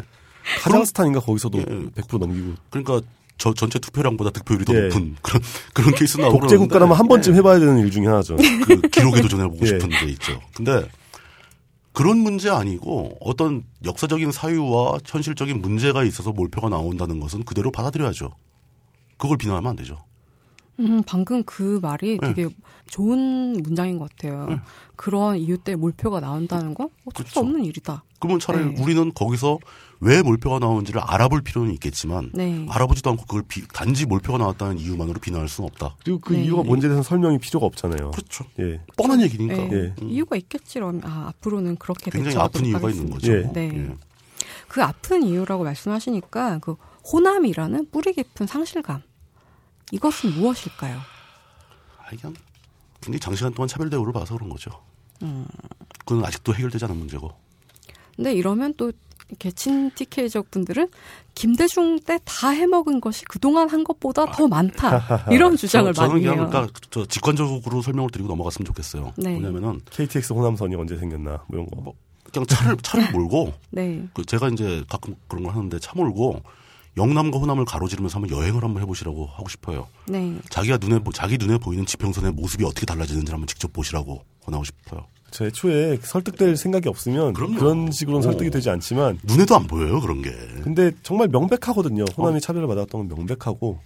카자흐스탄인가 0.60 1.20
거기서도 1.20 1.58
예. 1.58 1.64
100% 1.64 2.18
넘기고 2.18 2.52
그러니까 2.68 3.00
저 3.38 3.54
전체 3.54 3.78
투표량보다 3.78 4.28
득표율이 4.30 4.66
더 4.66 4.74
예. 4.74 4.80
높은 4.88 5.16
그런 5.22 5.42
그런 5.72 5.94
케이스 5.94 6.18
나오고 6.20 6.40
독재 6.40 6.58
국가라면 6.58 6.96
한 6.98 7.08
번쯤 7.08 7.34
해봐야 7.34 7.58
되는 7.58 7.78
일 7.78 7.90
중에 7.90 8.06
하나죠. 8.06 8.36
그 8.36 8.80
기록에 8.90 9.22
도전해보고 9.22 9.60
예. 9.64 9.66
싶은 9.66 9.88
게 9.88 10.06
있죠. 10.12 10.38
근데 10.54 10.86
그런 11.96 12.18
문제 12.18 12.50
아니고 12.50 13.16
어떤 13.20 13.64
역사적인 13.82 14.30
사유와 14.30 14.98
현실적인 15.06 15.62
문제가 15.62 16.04
있어서 16.04 16.30
몰표가 16.30 16.68
나온다는 16.68 17.20
것은 17.20 17.44
그대로 17.44 17.70
받아들여야죠. 17.70 18.32
그걸 19.16 19.38
비난하면 19.38 19.70
안 19.70 19.76
되죠. 19.76 20.04
음, 20.78 21.02
방금 21.06 21.42
그 21.44 21.78
말이 21.80 22.18
네. 22.20 22.34
되게 22.34 22.54
좋은 22.86 23.54
문장인 23.62 23.96
것 23.96 24.10
같아요. 24.10 24.60
그런 24.94 25.38
이유 25.38 25.56
때문에 25.56 25.80
몰표가 25.80 26.20
나온다는 26.20 26.74
건 26.74 26.90
어쩔 27.06 27.24
수 27.26 27.32
그렇죠. 27.32 27.40
없는 27.40 27.64
일이다. 27.64 28.04
그러면 28.20 28.40
차라리 28.40 28.74
네. 28.74 28.82
우리는 28.82 29.14
거기서 29.14 29.58
왜 30.00 30.22
몰표가 30.22 30.58
나오는지를 30.58 31.00
알아볼 31.00 31.40
필요는 31.42 31.72
있겠지만 31.74 32.30
네. 32.34 32.66
알아보지도 32.68 33.10
않고 33.10 33.24
그걸 33.24 33.42
비- 33.48 33.66
단지 33.68 34.04
몰표가 34.06 34.38
나왔다는 34.38 34.78
이유만으로 34.78 35.20
비난할 35.20 35.48
수는 35.48 35.68
없다. 35.70 35.96
그리고 36.04 36.20
그 36.20 36.34
네. 36.34 36.44
이유가 36.44 36.62
뭔지에 36.62 36.88
대해서 36.90 37.02
설명이 37.02 37.38
필요가 37.38 37.64
없잖아요. 37.66 38.10
그렇죠. 38.10 38.44
예. 38.58 38.80
뻔한 38.96 39.20
얘기니까. 39.22 39.54
네. 39.54 39.70
예. 39.72 39.94
이유가 40.06 40.36
있겠지, 40.36 40.74
그러면. 40.74 41.00
아, 41.04 41.28
앞으로는 41.28 41.76
그렇게 41.76 42.10
굉장히 42.10 42.36
아픈 42.36 42.66
이유가 42.66 42.90
있는 42.90 43.10
하겠습니다. 43.12 43.16
거죠. 43.16 43.32
예. 43.32 43.52
네. 43.52 43.76
예. 43.90 43.96
그 44.68 44.82
아픈 44.82 45.22
이유라고 45.22 45.64
말씀하시니까 45.64 46.58
그 46.58 46.76
호남이라는 47.12 47.90
뿌리 47.90 48.12
깊은 48.12 48.46
상실감. 48.46 49.02
이것은 49.92 50.34
무엇일까요? 50.34 50.98
아, 51.98 52.08
그냥 52.10 52.34
굉장히 53.00 53.20
장시간 53.20 53.54
동안 53.54 53.68
차별 53.68 53.88
대우를 53.88 54.12
봐서 54.12 54.34
그런 54.34 54.50
거죠. 54.50 54.70
음. 55.22 55.46
그건 56.04 56.24
아직도 56.24 56.54
해결되지 56.54 56.84
않은 56.84 56.96
문제고. 56.96 57.32
근데 58.16 58.34
이러면 58.34 58.74
또 58.76 58.92
이렇게 59.28 59.50
친TK적 59.50 60.50
분들은 60.50 60.88
김대중 61.34 61.98
때 62.00 62.18
다 62.24 62.48
해먹은 62.50 63.00
것이 63.00 63.24
그동안 63.24 63.68
한 63.68 63.82
것보다 63.84 64.26
더 64.26 64.46
많다. 64.48 65.26
이런 65.30 65.56
주장을 65.56 65.92
저, 65.92 66.02
는 66.02 66.08
많이 66.12 66.22
그냥 66.22 66.38
해요. 66.38 66.48
그러니까 66.48 66.80
저 66.90 67.04
직관적으로 67.06 67.82
설명을 67.82 68.10
드리고 68.10 68.28
넘어갔으면 68.28 68.66
좋겠어요. 68.66 69.12
네. 69.16 69.34
왜냐면은 69.34 69.80
KTX 69.90 70.32
호남선이 70.32 70.74
언제 70.76 70.96
생겼나 70.96 71.42
뭐 71.48 71.58
이런 71.60 71.66
거. 71.66 71.92
그냥 72.32 72.46
차를 72.46 72.76
차를 72.82 73.10
몰고 73.12 73.52
네. 73.70 74.06
그 74.14 74.24
제가 74.24 74.48
이제 74.48 74.82
가끔 74.88 75.14
그런 75.28 75.44
걸 75.44 75.54
하는데 75.54 75.78
차 75.78 75.92
몰고 75.94 76.42
영남과 76.96 77.38
호남을 77.38 77.64
가로지르면서 77.66 78.18
한번 78.18 78.36
여행을 78.36 78.62
한번 78.62 78.82
해보시라고 78.82 79.26
하고 79.26 79.48
싶어요. 79.48 79.86
네. 80.08 80.36
자기가 80.50 80.78
눈에 80.78 80.98
보- 81.00 81.12
자기 81.12 81.36
눈에 81.36 81.58
보이는 81.58 81.84
지평선의 81.84 82.32
모습이 82.32 82.64
어떻게 82.64 82.86
달라지는지 82.86 83.30
한번 83.30 83.46
직접 83.46 83.72
보시라고 83.72 84.22
권하고 84.44 84.64
싶어요. 84.64 85.06
저 85.36 85.44
애초에 85.44 85.98
설득될 86.00 86.56
생각이 86.56 86.88
없으면 86.88 87.34
그럼요. 87.34 87.58
그런 87.58 87.92
식으로는 87.92 88.26
어. 88.26 88.32
설득이 88.32 88.48
되지 88.48 88.70
않지만 88.70 89.18
눈에도 89.22 89.54
안 89.54 89.66
보여요 89.66 90.00
그런 90.00 90.22
게. 90.22 90.30
근데 90.62 90.92
정말 91.02 91.28
명백하거든요. 91.28 92.04
어. 92.04 92.06
호남이 92.16 92.40
차별을 92.40 92.66
받았던 92.66 93.06
건 93.06 93.18
명백하고 93.18 93.78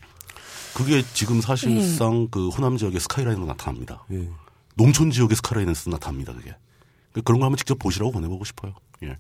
그게 0.75 1.03
지금 1.13 1.41
사실상 1.41 2.29
그 2.31 2.51
호남 2.51 2.77
지역의 2.77 3.01
스카이라인으로 3.01 3.47
나타납니다. 3.47 4.05
예. 4.13 4.29
농촌 4.77 5.11
지역의 5.11 5.35
스카이라인에서 5.35 5.91
나타납니다 5.91 6.33
그게. 6.35 6.55
그런 7.25 7.41
걸 7.41 7.47
한번 7.47 7.57
직접 7.57 7.81
보시라고 7.81 8.13
권해보고 8.13 8.45
싶어요. 8.45 8.75
예. 9.03 9.17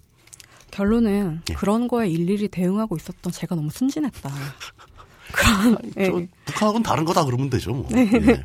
결론은 0.70 1.40
예. 1.50 1.54
그런 1.54 1.88
거에 1.88 2.08
일일이 2.08 2.46
대응하고 2.46 2.96
있었던 2.96 3.32
제가 3.32 3.56
너무 3.56 3.70
순진했다. 3.70 4.30
그런 5.32 5.78
예. 5.96 6.06
저 6.06 6.22
북한하고는 6.44 6.84
다른 6.84 7.04
거다 7.04 7.24
그러면 7.24 7.50
되죠. 7.50 7.72
뭐. 7.72 7.88
예. 7.90 8.44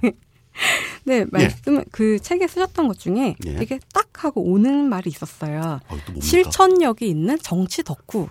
네 1.04 1.26
말씀 1.32 1.84
그 1.92 2.20
책에 2.20 2.48
쓰셨던 2.48 2.88
것 2.88 3.00
중에 3.00 3.36
예. 3.46 3.56
되게 3.56 3.80
딱 3.94 4.24
하고 4.24 4.42
오는 4.42 4.90
말이 4.90 5.10
있었어요. 5.10 5.80
아? 5.88 5.98
실천력이 6.22 7.08
있는 7.08 7.38
정치 7.40 7.84
덕후. 7.84 8.28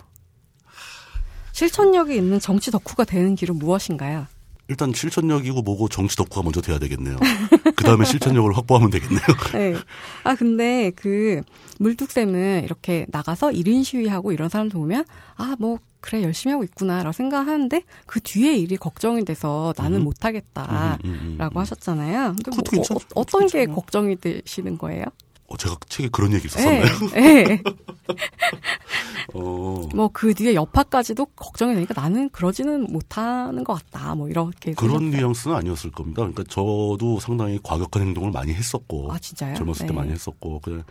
실천력이 1.51 2.15
있는 2.15 2.39
정치 2.39 2.69
덕후가 2.71 3.05
되는 3.05 3.35
길은 3.35 3.57
무엇인가요? 3.57 4.27
일단 4.67 4.91
실천력이고 4.93 5.61
뭐고 5.61 5.87
정치 5.89 6.15
덕후가 6.17 6.41
먼저 6.41 6.59
돼야 6.61 6.79
되겠네요. 6.79 7.17
그 7.75 7.83
다음에 7.83 8.05
실천력을 8.05 8.55
확보하면 8.55 8.89
되겠네요. 8.89 9.21
네. 9.53 9.75
아, 10.23 10.35
근데 10.35 10.91
그 10.95 11.41
물뚝쌤은 11.79 12.63
이렇게 12.63 13.05
나가서 13.09 13.49
1인 13.49 13.83
시위하고 13.83 14.31
이런 14.31 14.49
사람들 14.49 14.77
보면 14.77 15.05
아, 15.35 15.55
뭐, 15.59 15.79
그래, 15.99 16.21
열심히 16.23 16.51
하고 16.51 16.63
있구나, 16.63 16.97
라고 16.99 17.11
생각하는데 17.11 17.81
그 18.05 18.19
뒤에 18.21 18.55
일이 18.55 18.77
걱정이 18.77 19.25
돼서 19.25 19.73
나는 19.77 19.99
음. 19.99 20.03
못하겠다. 20.03 20.99
음, 21.03 21.09
음, 21.09 21.19
음, 21.21 21.35
라고 21.37 21.59
음. 21.59 21.61
하셨잖아요. 21.61 22.35
근데 22.35 22.51
뭐 22.51 22.63
괜찮죠. 22.63 22.93
어, 22.95 22.97
어떤 23.15 23.47
게 23.47 23.59
괜찮죠. 23.59 23.75
걱정이 23.75 24.15
되시는 24.17 24.77
거예요? 24.77 25.05
어, 25.47 25.57
제가 25.57 25.77
책에 25.87 26.09
그런 26.09 26.33
얘기 26.33 26.47
네. 26.47 26.47
있었었나요? 26.47 27.09
네. 27.13 27.61
어, 29.33 29.87
뭐그 29.93 30.33
뒤에 30.33 30.55
여파까지도 30.55 31.25
걱정이 31.35 31.75
되니까 31.75 31.99
나는 31.99 32.29
그러지는 32.29 32.91
못하는 32.91 33.63
것 33.63 33.73
같다. 33.73 34.15
뭐 34.15 34.27
이렇게. 34.27 34.73
그런 34.73 34.99
생각해요. 34.99 35.27
뉘앙스는 35.27 35.55
아니었을 35.55 35.91
겁니다. 35.91 36.21
그러니까 36.21 36.43
저도 36.49 37.19
상당히 37.19 37.59
과격한 37.61 38.01
행동을 38.01 38.31
많이 38.31 38.53
했었고 38.53 39.11
아, 39.11 39.19
진짜요? 39.19 39.55
젊었을 39.55 39.87
때 39.87 39.93
네. 39.93 39.93
많이 39.93 40.11
했었고 40.11 40.61
그 40.63 40.83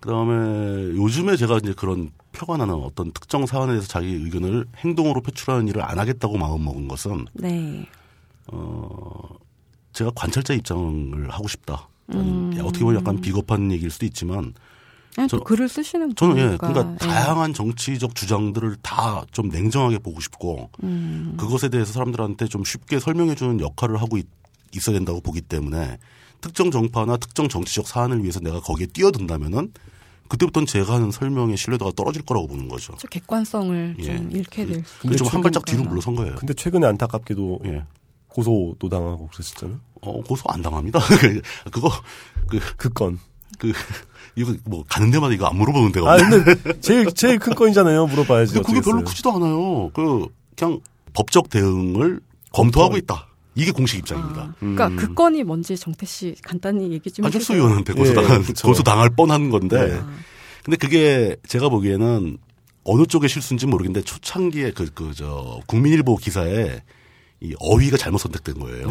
그다음에 0.00 0.96
요즘에 0.96 1.36
제가 1.36 1.56
이제 1.58 1.72
그런 1.74 2.10
표가 2.32 2.58
나는 2.58 2.74
어떤 2.74 3.12
특정 3.12 3.46
사안에 3.46 3.72
대해서 3.72 3.88
자기 3.88 4.08
의견을 4.08 4.66
행동으로 4.76 5.22
표출하는 5.22 5.68
일을 5.68 5.82
안 5.82 5.98
하겠다고 5.98 6.36
마음 6.36 6.64
먹은 6.64 6.86
것은 6.86 7.26
네. 7.32 7.86
어 8.48 9.28
제가 9.92 10.10
관찰자 10.14 10.52
입장을 10.52 11.30
하고 11.30 11.48
싶다. 11.48 11.88
음. 12.14 12.52
어떻게 12.62 12.84
보면 12.84 13.00
약간 13.00 13.20
비겁한 13.20 13.70
얘기일 13.72 13.90
수도 13.90 14.06
있지만 14.06 14.54
아니, 15.16 15.28
저- 15.28 15.38
또 15.38 15.44
글을 15.44 15.68
쓰시는 15.68 16.14
저는 16.14 16.36
예, 16.36 16.42
분이니까. 16.42 16.68
그러니까 16.68 16.92
예. 16.94 17.08
다양한 17.08 17.54
정치적 17.54 18.14
주장들을 18.14 18.76
다 18.82 19.24
좀 19.32 19.48
냉정하게 19.48 19.98
보고 19.98 20.20
싶고 20.20 20.70
음. 20.82 21.34
그것에 21.38 21.68
대해서 21.68 21.92
사람들한테 21.92 22.46
좀 22.48 22.64
쉽게 22.64 23.00
설명해 23.00 23.34
주는 23.34 23.58
역할을 23.60 24.00
하고 24.00 24.16
있, 24.18 24.26
어야 24.74 24.94
된다고 24.94 25.20
보기 25.20 25.40
때문에 25.40 25.98
특정 26.42 26.70
정파나 26.70 27.16
특정 27.16 27.48
정치적 27.48 27.88
사안을 27.88 28.20
위해서 28.22 28.40
내가 28.40 28.60
거기에 28.60 28.86
뛰어든다면은 28.88 29.72
그때부터는 30.28 30.66
제가 30.66 30.94
하는 30.94 31.10
설명의 31.10 31.56
신뢰도가 31.56 31.92
떨어질 31.96 32.22
거라고 32.22 32.46
보는 32.48 32.68
거죠. 32.68 32.94
저 32.98 33.06
객관성을 33.08 33.96
예. 34.00 34.02
좀 34.02 34.30
잃게 34.32 34.66
될 34.66 34.84
수. 34.84 34.98
근데 35.00 35.16
좀한 35.16 35.40
발짝 35.40 35.64
뒤로. 35.64 35.84
물러선 35.84 36.14
거예요. 36.14 36.34
근데 36.34 36.52
최근에 36.52 36.86
안타깝게도 36.86 37.60
예. 37.66 37.84
고소도 38.28 38.88
당하고 38.90 39.28
그랬었잖아요. 39.28 39.80
어, 40.10 40.22
고소 40.22 40.44
안 40.48 40.62
당합니다. 40.62 41.00
그거, 41.72 41.90
그, 42.48 42.58
그 42.76 42.88
건. 42.90 43.18
그, 43.58 43.72
이거 44.34 44.54
뭐 44.64 44.84
가는 44.88 45.10
데마다 45.10 45.34
이거 45.34 45.46
안 45.46 45.56
물어보는 45.56 45.92
데가 45.92 46.10
아 46.10 46.14
없네. 46.14 46.44
근데 46.44 46.80
제일 46.80 47.06
제일 47.12 47.38
큰 47.38 47.54
건이잖아요. 47.54 48.06
물어봐야지. 48.06 48.54
근데 48.54 48.66
그게 48.66 48.80
별로. 48.80 49.02
크지도 49.02 49.32
않아요. 49.32 49.90
그, 49.94 50.26
그냥 50.56 50.80
법적 51.14 51.48
대응을 51.48 52.20
검토하고 52.52 52.96
있다. 52.98 53.28
이게 53.54 53.70
공식 53.70 53.98
입장입니다. 53.98 54.42
아, 54.42 54.54
그러니까 54.60 54.90
그 54.90 55.14
건이 55.14 55.42
뭔지 55.42 55.76
정태 55.76 56.04
씨 56.04 56.34
간단히 56.42 56.92
얘기 56.92 57.10
좀 57.10 57.24
안철수 57.24 57.54
해주세요. 57.54 57.62
의원한테 57.62 57.94
고소당한, 57.94 58.44
예. 58.46 58.52
고소당할 58.62 59.10
뻔한 59.16 59.48
건데. 59.48 59.88
네. 59.88 60.00
근데 60.62 60.76
그게 60.76 61.36
제가 61.48 61.70
보기에는 61.70 62.36
어느 62.84 63.06
쪽의 63.06 63.30
실수인지 63.30 63.66
모르겠는데 63.66 64.04
초창기에 64.04 64.72
그, 64.72 64.90
그, 64.92 65.12
저, 65.14 65.60
국민일보 65.66 66.16
기사에 66.16 66.82
이 67.40 67.54
어휘가 67.58 67.96
잘못 67.96 68.18
선택된 68.18 68.58
거예요. 68.58 68.88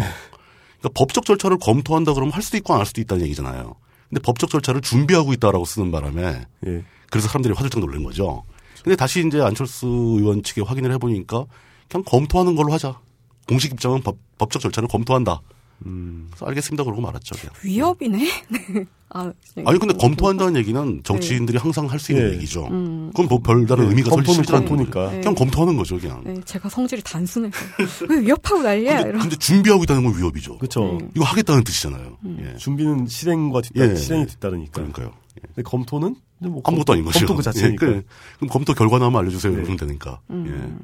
그러니까 0.86 0.90
법적 1.00 1.26
절차를 1.26 1.58
검토한다 1.58 2.14
그러면 2.14 2.32
할 2.34 2.44
수도 2.44 2.58
있고 2.58 2.74
안 2.74 2.80
할 2.80 2.86
수도 2.86 3.02
있다는 3.02 3.24
얘기잖아요. 3.26 3.76
근데 4.10 4.22
법적 4.22 4.50
절차를 4.52 4.82
준비하고 4.82 5.34
있다라고 5.34 5.66
쓰는 5.66 5.92
바람에 5.92 6.46
예. 6.68 6.84
그래서 7.10 7.28
사람들이 7.28 7.54
화들짝 7.56 7.80
놀란 7.80 8.04
거죠. 8.04 8.44
근데 8.84 8.96
다시 8.96 9.26
이제 9.26 9.42
안철수 9.42 9.88
의원 9.88 10.44
측에 10.44 10.62
확인을 10.62 10.92
해보니까 10.94 11.46
그냥 11.90 12.04
검토하는 12.06 12.56
걸로 12.56 12.72
하자. 12.72 13.00
공식 13.48 13.72
입장은 13.74 14.02
법, 14.02 14.18
법적 14.38 14.62
절차를 14.62 14.88
검토한다. 14.88 15.42
그래서 15.84 16.46
알겠습니다. 16.46 16.84
그러고 16.84 17.02
말았죠. 17.02 17.36
그냥. 17.36 17.54
위협이네. 17.64 18.18
네. 18.50 18.86
아, 19.10 19.32
아니 19.66 19.80
근데 19.80 19.94
검토한다는 19.94 20.58
얘기는 20.58 21.02
정치인들이 21.04 21.58
항상 21.58 21.86
할 21.90 22.00
수 22.00 22.12
있는 22.12 22.32
예. 22.32 22.36
얘기죠. 22.36 22.68
음. 22.68 23.12
그건 23.14 23.28
뭐 23.28 23.40
별다른 23.40 23.86
예, 23.86 23.90
의미가 23.90 24.10
설 24.10 24.18
검토는 24.18 24.34
실제 24.36 24.52
검토니까. 24.52 25.12
네. 25.12 25.20
그냥 25.22 25.36
검토하는 25.36 25.78
거죠, 25.78 25.98
그냥. 26.00 26.22
네, 26.26 26.36
제가 26.44 26.68
성질이 26.70 27.02
단순해서 27.04 27.58
왜 28.10 28.22
위협하고 28.22 28.62
난리야 28.64 29.04
근데. 29.04 29.18
근데 29.20 29.36
준비하고 29.38 29.84
있다는 29.84 30.04
건 30.04 30.18
위협이죠. 30.18 30.58
그렇죠. 30.58 30.98
음. 30.98 31.12
이거 31.16 31.24
하겠다는 31.24 31.64
뜻이잖아요. 31.64 32.18
예. 32.42 32.58
준비는 32.58 33.08
실행과 33.08 33.62
뒤따 33.62 33.90
예. 33.90 33.96
실행이 33.96 34.26
뒤따르니까. 34.28 34.72
그러니까요. 34.74 35.14
예. 35.38 35.42
근데 35.54 35.62
검토는 35.62 36.16
근데 36.40 36.52
뭐 36.52 36.62
아무것도 36.66 36.94
아닌 36.94 37.06
거죠. 37.06 37.20
검토 37.20 37.36
그 37.38 37.44
자체니까. 37.44 37.88
예, 37.88 37.92
그래. 37.92 38.02
그럼 38.38 38.50
검토 38.50 38.74
결과 38.74 38.98
나오면 39.00 39.20
알려주세요. 39.22 39.54
네. 39.54 39.60
이러면 39.60 39.78
되니까. 39.78 40.20
음. 40.32 40.80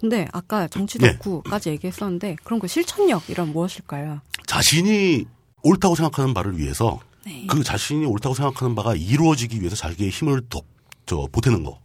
근데 0.00 0.28
아까 0.32 0.68
정치 0.68 0.98
예. 1.02 1.16
덕후까지 1.18 1.70
얘기했었는데 1.70 2.36
그런 2.44 2.60
거 2.60 2.66
실천력 2.66 3.28
이런 3.30 3.52
무엇일까요? 3.52 4.12
예. 4.14 4.42
자신이 4.46 5.24
옳다고 5.62 5.94
생각하는 5.94 6.34
바를 6.34 6.58
위해서 6.58 7.00
네. 7.24 7.46
그 7.48 7.62
자신이 7.62 8.04
옳다고 8.04 8.34
생각하는 8.34 8.74
바가 8.74 8.94
이루어지기 8.96 9.60
위해서 9.60 9.76
자기의 9.76 10.10
힘을 10.10 10.42
더, 10.48 10.60
저, 11.06 11.26
보태는 11.30 11.62
거. 11.62 11.80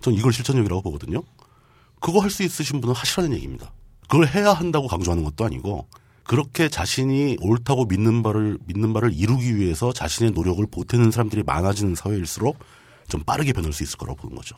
전 0.00 0.12
이걸 0.14 0.32
실천력이라고 0.32 0.82
보거든요. 0.82 1.22
그거 2.00 2.20
할 2.20 2.30
수 2.30 2.42
있으신 2.42 2.80
분은 2.82 2.94
하시라는 2.94 3.34
얘기입니다. 3.36 3.72
그걸 4.08 4.26
해야 4.28 4.52
한다고 4.52 4.86
강조하는 4.86 5.24
것도 5.24 5.46
아니고 5.46 5.88
그렇게 6.24 6.68
자신이 6.68 7.38
옳다고 7.40 7.86
믿는 7.86 8.22
바를 8.22 8.58
믿는 8.66 8.92
바를 8.92 9.12
이루기 9.14 9.56
위해서 9.56 9.92
자신의 9.92 10.32
노력을 10.32 10.64
보태는 10.66 11.10
사람들이 11.10 11.42
많아지는 11.44 11.94
사회일수록 11.94 12.58
좀 13.08 13.22
빠르게 13.24 13.52
변할 13.54 13.72
수 13.72 13.82
있을 13.82 13.96
거라고 13.96 14.18
보는 14.20 14.36
거죠. 14.36 14.54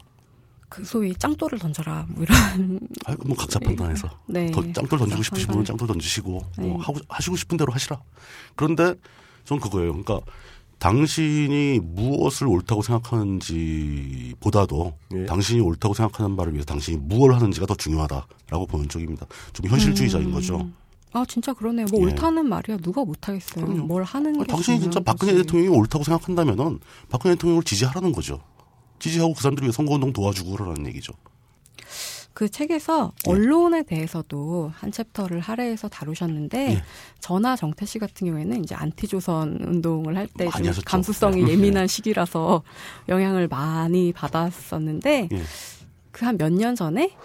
그 0.69 0.85
소위 0.85 1.15
짱돌을 1.15 1.59
던져라 1.59 2.07
뭐 2.09 2.25
이런. 2.25 2.81
아, 3.07 3.15
뭐 3.25 3.37
각자 3.37 3.59
판단해서 3.59 4.09
네. 4.27 4.51
더 4.51 4.61
짱돌 4.73 4.99
던지고 4.99 5.23
싶으신 5.23 5.49
분은 5.49 5.65
짱돌 5.65 5.89
던지시고 5.89 6.41
네. 6.59 6.67
뭐 6.67 6.81
하고 6.81 6.99
하시고 7.09 7.37
싶은 7.37 7.57
대로 7.57 7.73
하시라. 7.73 8.01
그런데 8.55 8.95
전 9.45 9.61
그거예요. 9.61 9.93
그러니까 9.93 10.21
당신이 10.79 11.81
무엇을 11.83 12.49
옳다고 12.49 12.83
생각하는지 12.83 14.35
보다도 14.41 14.93
예. 15.15 15.25
당신이 15.25 15.61
옳다고 15.61 15.95
생각하는 15.95 16.37
바를 16.37 16.53
위해서 16.53 16.67
당신이 16.67 16.99
무엇을 16.99 17.37
하는지가 17.37 17.67
더 17.67 17.75
중요하다라고 17.75 18.67
보는 18.67 18.89
쪽입니다. 18.89 19.27
좀 19.53 19.71
현실주의자인 19.71 20.33
거죠. 20.33 20.69
아 21.13 21.25
진짜 21.27 21.55
그러네요. 21.55 21.87
뭐 21.91 22.01
예. 22.01 22.05
옳다는 22.05 22.47
말이야 22.49 22.79
누가 22.79 23.05
못하겠어요. 23.05 23.65
그럼요. 23.65 23.87
뭘 23.87 24.03
하는 24.03 24.33
게 24.35 24.41
아니, 24.41 24.49
당신이 24.49 24.81
진짜 24.81 25.01
박근혜 25.01 25.33
거지. 25.33 25.45
대통령이 25.45 25.75
옳다고 25.75 26.05
생각한다면은 26.05 26.81
박근혜 27.09 27.37
대통령을 27.37 27.63
지지하라는 27.63 28.13
거죠. 28.13 28.41
지지하고 28.99 29.35
그 29.35 29.43
사람들이 29.43 29.71
선거운동 29.73 30.13
도와주고 30.13 30.53
그러라는 30.53 30.87
얘기죠. 30.89 31.13
그 32.33 32.51
책에서 32.51 33.13
예. 33.27 33.31
언론에 33.31 33.83
대해서도 33.83 34.71
한 34.75 34.93
챕터를 34.93 35.41
할애해서 35.41 35.89
다루셨는데 35.89 36.73
예. 36.75 36.83
저나 37.19 37.57
정태 37.57 37.87
씨 37.87 37.99
같은 37.99 38.27
경우에는 38.27 38.63
이제 38.63 38.75
안티조선 38.75 39.59
운동을 39.65 40.17
할 40.19 40.27
때. 40.37 40.47
감수성이 40.85 41.45
네. 41.45 41.53
예민한 41.53 41.87
시기라서 41.87 42.63
영향을 43.09 43.49
많이 43.49 44.13
받았었는데 44.13 45.29
예. 45.33 45.43
그한 46.13 46.37
몇 46.37 46.51
년 46.53 46.75
전에 46.77 47.17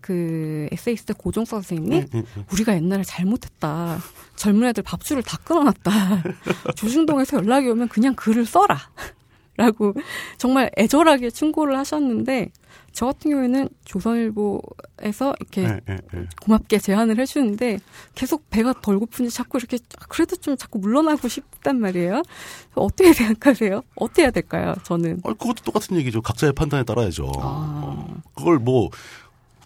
그 0.00 0.68
에세이스트 0.72 1.14
고종석 1.14 1.62
선생님이 1.62 1.96
예, 1.96 2.06
예, 2.12 2.18
예. 2.18 2.44
우리가 2.52 2.74
옛날에 2.74 3.04
잘못했다. 3.04 4.00
젊은 4.34 4.66
애들 4.70 4.82
밥줄을 4.82 5.22
다 5.22 5.38
끊어놨다. 5.44 6.22
조중동에서 6.74 7.36
연락이 7.36 7.68
오면 7.68 7.86
그냥 7.88 8.16
글을 8.16 8.44
써라. 8.44 8.76
라고 9.56 9.94
정말 10.38 10.70
애절하게 10.76 11.30
충고를 11.30 11.76
하셨는데 11.78 12.50
저 12.92 13.06
같은 13.06 13.30
경우에는 13.30 13.68
조선일보에서 13.84 15.34
이렇게 15.40 15.62
예, 15.62 15.80
예, 15.88 15.98
예. 16.14 16.26
고맙게 16.42 16.78
제안을 16.78 17.18
해주는데 17.18 17.78
계속 18.14 18.48
배가 18.50 18.74
덜 18.82 18.98
고픈지 18.98 19.34
자꾸 19.34 19.58
이렇게 19.58 19.78
그래도 20.08 20.36
좀 20.36 20.56
자꾸 20.56 20.78
물러나고 20.78 21.28
싶단 21.28 21.80
말이에요. 21.80 22.22
어떻게 22.74 23.12
생각하세요? 23.14 23.82
어떻게 23.96 24.22
해야 24.22 24.30
될까요? 24.30 24.74
저는 24.84 25.20
아, 25.24 25.32
그것도 25.32 25.64
똑같은 25.64 25.96
얘기죠. 25.96 26.20
각자의 26.22 26.52
판단에 26.52 26.84
따라야죠. 26.84 27.32
아. 27.38 27.82
어, 27.84 28.22
그걸 28.34 28.58
뭐 28.58 28.90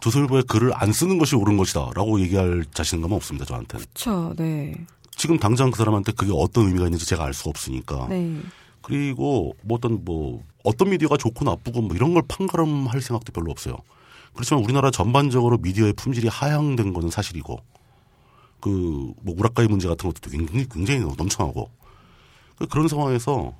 조선일보에 0.01 0.43
글을 0.49 0.72
안 0.74 0.93
쓰는 0.93 1.18
것이 1.18 1.34
옳은 1.34 1.57
것이다라고 1.57 2.20
얘기할 2.20 2.64
자신감은 2.72 3.16
없습니다. 3.16 3.45
저한테. 3.45 3.78
는 3.78 3.84
그렇죠. 3.84 4.34
네, 4.37 4.87
지금 5.16 5.39
당장 5.39 5.70
그 5.72 5.78
사람한테 5.78 6.12
그게 6.12 6.30
어떤 6.34 6.66
의미가 6.66 6.84
있는지 6.87 7.07
제가 7.07 7.24
알 7.24 7.34
수가 7.34 7.51
없으니까. 7.51 8.07
네, 8.09 8.37
그리고 8.87 9.57
뭐 9.62 9.76
어떤 9.78 10.05
뭐 10.05 10.45
어떤 10.62 10.91
미디어가 10.91 11.16
좋고 11.16 11.45
나쁘고 11.45 11.82
뭐 11.82 11.97
이런 11.97 12.14
걸 12.14 12.22
판가름할 12.28 13.01
생각도 13.03 13.32
별로 13.32 13.51
없어요. 13.51 13.77
그렇지만 14.32 14.62
우리나라 14.62 14.93
전반적으로 14.93 15.59
미디어의 15.59 15.94
품질이 15.94 16.28
하향된 16.28 16.93
거는 16.93 17.10
사실이고 17.10 17.59
그 18.60 18.69
뭐 19.23 19.35
우라카이 19.36 19.66
문제 19.66 19.89
같은 19.89 20.09
것도 20.12 20.31
굉장히 20.31 20.69
굉장히 20.69 21.01
넘쳐나고 21.01 21.69
그 22.59 22.66
그런 22.69 22.86
상황에서 22.86 23.55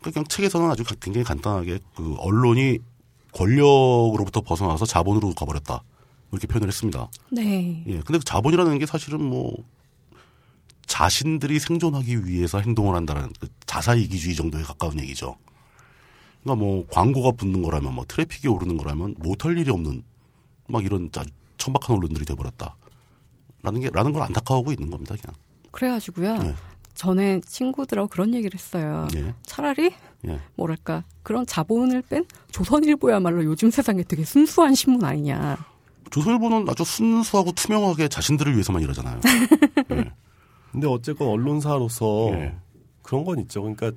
그냥 0.00 0.24
책에서는 0.26 0.70
아주 0.70 0.82
가- 0.82 0.94
굉장히 0.98 1.24
간단하게 1.24 1.78
그 1.94 2.14
언론이 2.18 2.78
권력으로부터 3.34 4.40
벗어나서 4.40 4.86
자본으로 4.86 5.34
가버렸다 5.34 5.82
이렇게 6.32 6.46
표현을 6.46 6.68
했습니다. 6.68 7.10
네. 7.30 7.84
예. 7.86 7.92
근데 8.00 8.18
그 8.18 8.24
자본이라는 8.24 8.78
게 8.78 8.86
사실은 8.86 9.22
뭐 9.22 9.52
자신들이 10.92 11.58
생존하기 11.58 12.26
위해서 12.26 12.60
행동을 12.60 12.94
한다는 12.94 13.32
그 13.40 13.48
자사이기주의 13.64 14.34
정도에 14.34 14.60
가까운 14.62 15.00
얘기죠. 15.00 15.36
그러니까 16.42 16.62
뭐 16.62 16.86
광고가 16.90 17.30
붙는 17.30 17.62
거라면 17.62 17.94
뭐 17.94 18.04
트래픽이 18.06 18.46
오르는 18.46 18.76
거라면 18.76 19.14
못할 19.18 19.56
일이 19.56 19.70
없는 19.70 20.02
막 20.68 20.84
이런 20.84 21.10
자- 21.10 21.24
천박한 21.56 21.96
언론들이 21.96 22.26
돼버렸다. 22.26 22.76
라는 23.62 23.80
게, 23.80 23.88
라는 23.90 24.12
걸 24.12 24.20
안타까워하고 24.22 24.70
있는 24.72 24.90
겁니다, 24.90 25.14
그냥. 25.18 25.34
그래가지고요. 25.70 26.38
예. 26.42 26.54
전에 26.94 27.40
친구들하고 27.40 28.08
그런 28.08 28.34
얘기를 28.34 28.52
했어요. 28.58 29.08
예. 29.16 29.32
차라리 29.46 29.92
예. 30.28 30.40
뭐랄까 30.56 31.04
그런 31.22 31.46
자본을 31.46 32.02
뺀 32.02 32.26
조선일보야말로 32.50 33.44
요즘 33.44 33.70
세상에 33.70 34.02
되게 34.02 34.24
순수한 34.26 34.74
신문 34.74 35.04
아니냐. 35.04 35.56
조선일보는 36.10 36.68
아주 36.68 36.84
순수하고 36.84 37.52
투명하게 37.52 38.08
자신들을 38.08 38.52
위해서만 38.52 38.82
일하잖아요. 38.82 39.20
예. 39.92 40.12
근데 40.72 40.86
어쨌건 40.86 41.28
언론사로서 41.28 42.30
예. 42.32 42.54
그런 43.02 43.24
건 43.24 43.38
있죠. 43.40 43.60
그러니까 43.62 43.92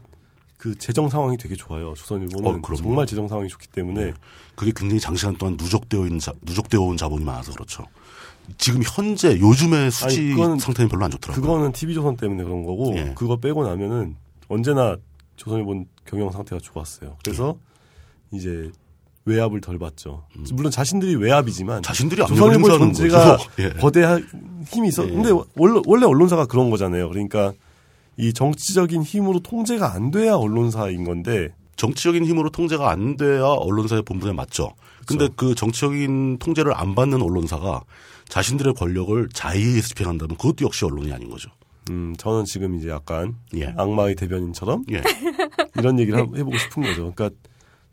그 0.57 0.77
재정 0.77 1.10
상황이 1.10 1.38
되게 1.38 1.56
좋아요. 1.56 1.93
조선일보는 1.95 2.47
어. 2.64 2.76
정말 2.76 3.06
재정 3.06 3.27
상황이 3.27 3.47
좋기 3.49 3.68
때문에 3.68 4.14
그게 4.56 4.72
굉장히 4.76 4.99
장시간 4.99 5.35
동안 5.38 5.57
누적되어 5.60 6.03
있는 6.06 6.19
자, 6.19 6.34
누적되어 6.41 6.81
온 6.81 6.97
자본이 6.97 7.23
많아서 7.23 7.52
그렇죠. 7.53 7.85
지금 8.57 8.81
현재 8.84 9.39
요즘의 9.39 9.89
수지 9.91 10.22
그거는- 10.35 10.60
상태는 10.60 10.89
별로 10.89 11.06
안 11.06 11.11
좋더라고요. 11.11 11.41
그거는 11.41 11.72
TV조선 11.72 12.18
때문에 12.18 12.43
그런 12.43 12.64
거고 12.64 12.93
예. 12.97 13.14
그거 13.15 13.38
빼고 13.38 13.65
나면은 13.65 14.15
언제나 14.47 14.95
조선일보 15.35 15.85
경영 16.06 16.31
상태가 16.31 16.60
좋았어요. 16.61 17.18
그래서 17.23 17.57
이제 18.31 18.72
외압을 19.26 19.60
덜 19.61 19.80
받죠. 19.80 20.23
물론 20.53 20.72
자신들이 20.72 21.15
외압이지만 21.15 21.81
자신들이 21.84 22.26
조선일보 22.27 22.69
존재가. 22.77 23.38
예. 23.60 23.69
거대한 23.72 24.26
힘이 24.69 24.89
있어. 24.89 25.06
예. 25.07 25.11
근데 25.11 25.31
원래, 25.56 25.81
원래 25.85 26.06
언론사가 26.06 26.45
그런 26.45 26.69
거잖아요. 26.69 27.10
그러니까 27.10 27.53
이 28.18 28.31
정치적인 28.34 29.02
힘으로 29.03 29.39
통제가 29.39 29.93
안 29.93 30.11
돼야 30.11 30.35
언론사인 30.35 31.03
건데 31.03 31.49
정치적인 31.76 32.23
힘으로 32.26 32.49
통제가 32.52 32.89
안 32.89 33.18
돼야 33.18 33.43
언론사의 33.43 34.03
본분에 34.03 34.31
맞죠. 34.34 34.72
근데 35.07 35.27
그 35.35 35.53
정치적인 35.56 36.38
통제를 36.39 36.73
안 36.76 36.95
받는 36.95 37.22
언론사가 37.22 37.81
자신들의 38.30 38.73
권력을 38.76 39.27
자의해서 39.34 39.88
집행한다면 39.89 40.38
그것도 40.38 40.65
역시 40.65 40.85
언론이 40.85 41.11
아닌 41.11 41.30
거죠. 41.30 41.49
음, 41.91 42.15
저는 42.18 42.45
지금 42.45 42.76
이제 42.76 42.89
약간 42.89 43.35
예. 43.56 43.73
악마의 43.77 44.15
대변인처럼 44.15 44.85
예. 44.91 45.02
이런 45.77 45.99
얘기를 45.99 46.18
하- 46.19 46.23
해보고 46.35 46.57
싶은 46.57 46.84
거죠. 46.84 47.11
그러니까 47.14 47.30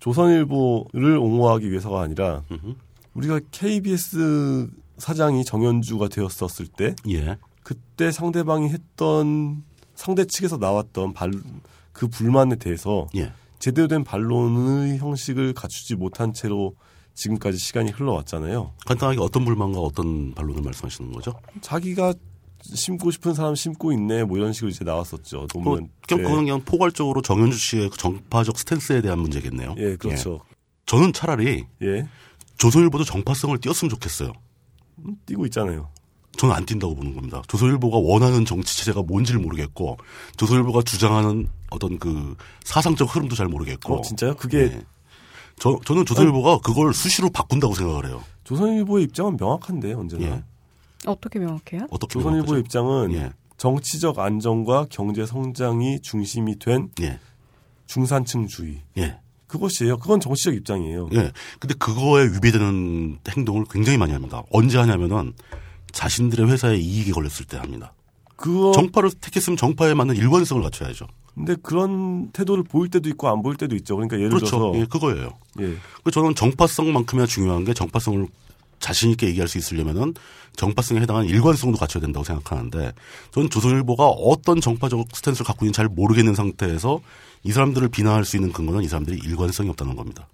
조선일보를 0.03 1.17
옹호하기 1.17 1.71
위해서가 1.71 2.01
아니라. 2.01 2.43
우리가 3.15 3.41
KBS 3.53 4.69
사장이 4.99 5.45
정현주가 5.45 6.09
되었었을 6.09 6.67
때 6.67 6.97
예. 7.09 7.37
그때 7.63 8.11
상대방이 8.11 8.69
했던 8.69 9.63
상대 9.95 10.25
측에서 10.25 10.57
나왔던 10.57 11.13
발, 11.13 11.31
그 11.93 12.09
불만에 12.09 12.57
대해서 12.57 13.07
예. 13.15 13.33
제대로 13.61 13.87
된 13.87 14.03
반론의 14.03 14.99
형식을 14.99 15.53
갖추지 15.55 15.95
못한 15.95 16.33
채로 16.33 16.75
지금까지 17.15 17.59
시간이 17.59 17.93
흘러왔잖아요. 17.93 18.73
간단하게 18.87 19.21
어떤 19.21 19.45
불만과 19.45 19.79
어떤 19.81 20.35
반론을 20.35 20.63
말씀하시는 20.63 21.13
거죠? 21.13 21.35
자기가 21.61 22.15
심고 22.63 23.11
싶은 23.11 23.35
사람 23.35 23.55
심고 23.55 23.93
있네 23.93 24.25
뭐 24.25 24.39
이런 24.39 24.53
식으로 24.53 24.71
이제 24.71 24.85
나왔었죠. 24.85 25.49
그, 25.53 25.59
노무현 25.59 25.89
때. 26.07 26.17
그건 26.17 26.37
그냥 26.37 26.61
포괄적으로 26.65 27.23
정현주 27.23 27.59
씨의 27.59 27.91
그 27.91 27.97
정파적 27.97 28.59
스탠스에 28.59 29.03
대한 29.03 29.19
문제겠네요. 29.19 29.75
예, 29.79 29.97
그렇죠. 29.97 30.41
저는 30.87 31.13
차라리 31.13 31.67
예. 31.83 32.09
조선일보도 32.59 33.05
정파성을 33.05 33.57
띄었으면 33.59 33.91
좋겠어요. 33.91 34.33
뛰고 35.27 35.47
있잖아요. 35.47 35.89
저는 36.37 36.55
안 36.55 36.65
뛴다고 36.65 36.95
보는 36.95 37.15
겁니다. 37.15 37.43
조선일보가 37.49 37.99
원하는 37.99 38.45
정치 38.45 38.77
체제가 38.79 39.03
뭔지를 39.03 39.41
모르겠고 39.41 39.99
조선일보가 40.37 40.83
주장하는 40.83 41.49
어떤 41.71 41.99
그 41.99 42.37
사상적 42.65 43.15
흐름도 43.15 43.35
잘 43.37 43.49
모르겠고. 43.49 43.95
어, 43.95 44.01
진짜요? 44.03 44.35
그게 44.37 44.59
예. 44.59 44.81
저 45.59 45.79
저는 45.85 46.07
조선일보가 46.07 46.59
그걸 46.59 46.95
수시로 46.95 47.31
바꾼다고 47.31 47.75
생각을 47.75 48.07
해요. 48.07 48.23
조선일보의 48.45 49.05
입장은 49.05 49.37
명확한데 49.39 49.93
언제나. 49.95 50.27
예. 50.27 50.43
어떻게 51.07 51.39
명확해요? 51.39 51.87
어떻게 51.91 52.13
조선일보의? 52.13 52.61
입장은 52.61 53.13
예. 53.15 53.31
정치적 53.57 54.19
안정과 54.19 54.87
경제 54.91 55.27
성장이 55.27 56.01
중심이 56.01 56.59
된 56.59 56.91
예. 57.01 57.19
중산층주의. 57.87 58.81
예. 58.99 59.19
그것이에요. 59.47 59.99
그건 59.99 60.19
정치적 60.21 60.55
입장이에요. 60.55 61.11
예. 61.13 61.33
근데 61.59 61.75
그거에 61.75 62.25
위배되는 62.25 63.19
행동을 63.29 63.65
굉장히 63.71 63.99
많이 63.99 64.13
합니다. 64.13 64.43
언제 64.51 64.79
하냐면은 64.79 65.35
자신들의 65.93 66.51
회사에 66.51 66.77
이익이 66.77 67.13
걸렸을 67.13 67.47
때 67.47 67.59
합니다. 67.59 67.93
그거 68.37 68.73
정파를 68.73 69.11
택했으면 69.21 69.57
정파에 69.57 69.95
맞는 69.95 70.17
일관성을 70.17 70.63
갖춰야죠. 70.63 71.07
근데 71.35 71.55
그런 71.63 72.31
태도를 72.33 72.65
보일 72.65 72.91
때도 72.91 73.09
있고 73.11 73.29
안 73.29 73.43
보일 73.43 73.57
때도 73.57 73.77
있죠. 73.77 73.97
그러니까 73.97 74.17
예를 74.17 74.31
그렇죠. 74.31 74.59
들어서 74.59 74.79
예, 74.79 74.85
그거예요. 74.87 75.39
예. 75.61 75.77
그 76.03 76.11
저는 76.11 76.35
정파성만큼이나 76.35 77.27
중요한 77.27 77.65
게 77.65 77.75
정파성을 77.75 78.27
자신 78.81 79.11
있게 79.11 79.29
얘기할 79.29 79.49
수 79.49 79.59
있으려면은 79.59 80.15
정파성에 80.57 81.01
해당하는 81.01 81.29
일관성도 81.29 81.79
갖춰야 81.79 82.01
된다고 82.01 82.25
생각하는데 82.25 82.93
저는 83.31 83.51
조선일보가 83.51 84.07
어떤 84.07 84.61
정파적 84.61 85.09
스탠스를 85.13 85.47
갖고 85.47 85.65
있는지 85.65 85.77
잘 85.77 85.89
모르겠는 85.89 86.35
상태에서 86.35 87.01
이 87.45 87.53
사람들을 87.53 87.89
비난할 87.89 88.25
수 88.25 88.37
있는 88.37 88.53
근거는 88.53 88.83
이 88.83 88.89
사람들이 88.89 89.19
일관성이 89.25 89.71
없다는 89.71 89.97
겁니다. 89.97 90.29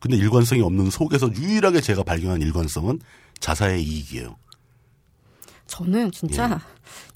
근데 0.00 0.16
일관성이 0.16 0.62
없는 0.62 0.90
속에서 0.90 1.32
유일하게 1.32 1.80
제가 1.80 2.02
발견한 2.02 2.42
일관성은 2.42 3.00
자사의 3.38 3.82
이익이에요. 3.82 4.36
저는 5.66 6.10
진짜 6.10 6.50
예. 6.50 6.56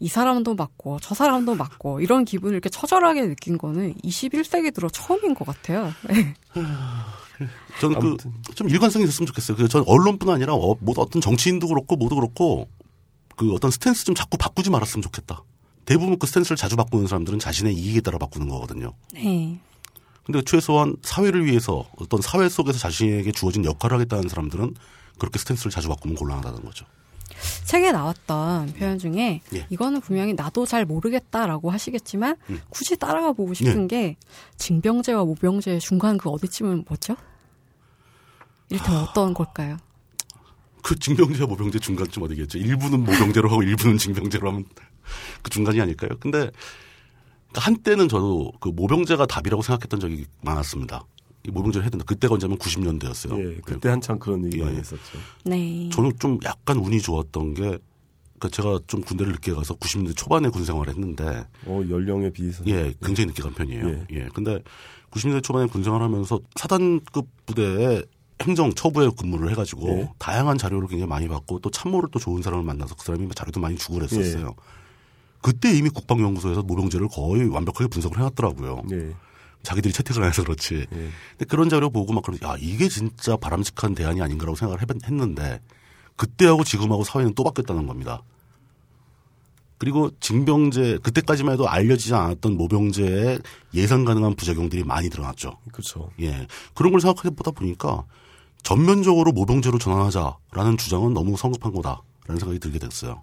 이 0.00 0.08
사람도 0.08 0.54
맞고 0.54 1.00
저 1.00 1.14
사람도 1.14 1.56
맞고 1.56 2.00
이런 2.00 2.24
기분을 2.24 2.54
이렇게 2.54 2.68
처절하게 2.68 3.26
느낀 3.26 3.58
거는 3.58 3.94
21세기 3.96 4.74
들어 4.74 4.88
처음인 4.88 5.34
것 5.34 5.46
같아요. 5.46 5.92
네. 7.40 7.48
저는 7.80 8.00
그. 8.00 8.16
좀 8.54 8.68
일관성이 8.68 9.04
있었으면 9.04 9.26
좋겠어요. 9.26 9.56
그 9.56 9.68
저는 9.68 9.86
언론뿐 9.88 10.28
아니라 10.30 10.54
어, 10.54 10.76
뭐 10.80 10.94
어떤 10.98 11.20
정치인도 11.20 11.68
그렇고 11.68 11.96
모두 11.96 12.14
그렇고 12.14 12.68
그 13.36 13.52
어떤 13.52 13.70
스탠스 13.70 14.04
좀 14.04 14.14
자꾸 14.14 14.38
바꾸지 14.38 14.70
말았으면 14.70 15.02
좋겠다. 15.02 15.42
대부분 15.84 16.18
그 16.18 16.26
스탠스를 16.26 16.56
자주 16.56 16.76
바꾸는 16.76 17.06
사람들은 17.06 17.38
자신의 17.38 17.74
이익에 17.74 18.00
따라 18.00 18.18
바꾸는 18.18 18.48
거거든요. 18.48 18.92
네. 19.14 19.60
근데 20.24 20.42
최소한 20.42 20.96
사회를 21.02 21.44
위해서 21.46 21.88
어떤 21.98 22.20
사회 22.20 22.48
속에서 22.48 22.78
자신에게 22.78 23.30
주어진 23.30 23.64
역할을 23.64 23.94
하겠다는 23.94 24.28
사람들은 24.28 24.74
그렇게 25.18 25.38
스탠스를 25.38 25.70
자주 25.70 25.88
바꾸면 25.88 26.16
곤란하다는 26.16 26.64
거죠. 26.64 26.84
책에 27.64 27.92
나왔던 27.92 28.74
표현 28.74 28.98
중에 28.98 29.40
예. 29.54 29.66
이거는 29.70 30.00
분명히 30.00 30.34
나도 30.34 30.66
잘 30.66 30.84
모르겠다라고 30.84 31.70
하시겠지만 31.70 32.36
음. 32.50 32.60
굳이 32.70 32.96
따라가 32.96 33.32
보고 33.32 33.54
싶은 33.54 33.84
예. 33.84 33.86
게 33.86 34.16
징병제와 34.56 35.24
모병제의 35.24 35.80
중간 35.80 36.16
그 36.16 36.30
어디쯤은 36.30 36.84
뭐죠? 36.88 37.16
이를테면 38.70 39.02
어떤 39.02 39.34
걸까요? 39.34 39.76
그 40.82 40.96
징병제와 40.96 41.48
모병제 41.48 41.80
중간쯤 41.80 42.22
어디겠죠? 42.22 42.58
일부는 42.58 43.04
모병제로 43.04 43.48
하고 43.50 43.62
일부는 43.62 43.98
징병제로 43.98 44.48
하면 44.48 44.64
그 45.42 45.50
중간이 45.50 45.80
아닐까요? 45.80 46.10
근데 46.20 46.50
그러니까 47.48 47.60
한때는 47.60 48.08
저도 48.08 48.52
그 48.60 48.68
모병제가 48.68 49.26
답이라고 49.26 49.62
생각했던 49.62 49.98
적이 49.98 50.26
많았습니다. 50.42 51.04
이 51.46 51.50
모병제를 51.50 51.84
해야 51.84 51.90
된다. 51.90 52.04
그때가 52.06 52.34
언제면 52.34 52.58
90년대였어요. 52.58 53.38
예. 53.38 53.60
그때 53.64 53.88
한참 53.88 54.18
그런 54.18 54.44
얘기 54.44 54.58
예. 54.58 54.64
많이 54.64 54.76
했었죠. 54.78 55.18
네. 55.44 55.88
저는 55.92 56.12
좀 56.18 56.38
약간 56.44 56.78
운이 56.78 57.00
좋았던 57.00 57.54
게 57.54 57.78
그러니까 58.38 58.48
제가 58.50 58.80
좀 58.86 59.00
군대를 59.02 59.32
늦게 59.32 59.52
가서 59.54 59.74
90년대 59.76 60.16
초반에 60.16 60.48
군 60.48 60.64
생활을 60.64 60.92
했는데 60.92 61.46
어, 61.64 61.82
연령에 61.88 62.30
비해서 62.30 62.64
예, 62.66 62.92
굉장히 63.02 63.28
늦게 63.28 63.42
간 63.42 63.54
편이에요. 63.54 63.88
예. 63.88 64.06
예. 64.12 64.28
근데 64.34 64.60
90년대 65.10 65.42
초반에 65.42 65.66
군 65.66 65.82
생활하면서 65.82 66.40
사단급 66.56 67.26
부대에 67.46 68.02
행정 68.42 68.74
처부에 68.74 69.10
근무를 69.18 69.50
해가지고 69.50 69.88
예. 69.88 70.10
다양한 70.18 70.58
자료를 70.58 70.88
굉장히 70.88 71.08
많이 71.08 71.28
받고 71.28 71.60
또 71.60 71.70
참모를 71.70 72.10
또 72.12 72.18
좋은 72.18 72.42
사람을 72.42 72.64
만나서 72.64 72.94
그 72.94 73.04
사람이 73.04 73.28
자료도 73.34 73.60
많이 73.60 73.76
주고 73.76 73.94
그랬었어요. 73.94 74.54
그때 75.40 75.72
이미 75.72 75.88
국방연구소에서 75.88 76.62
모병제를 76.62 77.08
거의 77.08 77.48
완벽하게 77.48 77.88
분석을 77.88 78.18
해놨더라고요. 78.18 78.82
예. 78.92 79.14
자기들이 79.66 79.92
채택을 79.92 80.22
안 80.22 80.28
해서 80.28 80.44
그렇지. 80.44 80.74
예. 80.76 80.86
근데 80.86 81.44
그런 81.48 81.68
자료 81.68 81.90
보고 81.90 82.12
막 82.12 82.22
그런 82.22 82.38
야 82.44 82.54
이게 82.60 82.88
진짜 82.88 83.36
바람직한 83.36 83.96
대안이 83.96 84.22
아닌가라고 84.22 84.54
생각을 84.54 84.80
했는데 85.04 85.60
그때하고 86.14 86.62
지금하고 86.62 87.02
사회는 87.02 87.34
또 87.34 87.42
바뀌었다는 87.42 87.88
겁니다. 87.88 88.22
그리고 89.78 90.10
징병제 90.20 91.00
그때까지만 91.02 91.54
해도 91.54 91.68
알려지지 91.68 92.14
않았던 92.14 92.56
모병제에 92.56 93.40
예상 93.74 94.04
가능한 94.04 94.36
부작용들이 94.36 94.84
많이 94.84 95.10
드러났죠. 95.10 95.58
그렇죠. 95.72 96.10
예 96.20 96.46
그런 96.74 96.92
걸 96.92 97.00
생각해 97.00 97.34
보다 97.34 97.50
보니까 97.50 98.04
전면적으로 98.62 99.32
모병제로 99.32 99.78
전환하자라는 99.78 100.76
주장은 100.78 101.12
너무 101.12 101.36
성급한 101.36 101.72
거다라는 101.72 102.38
생각이 102.38 102.60
들게 102.60 102.78
됐어요. 102.78 103.22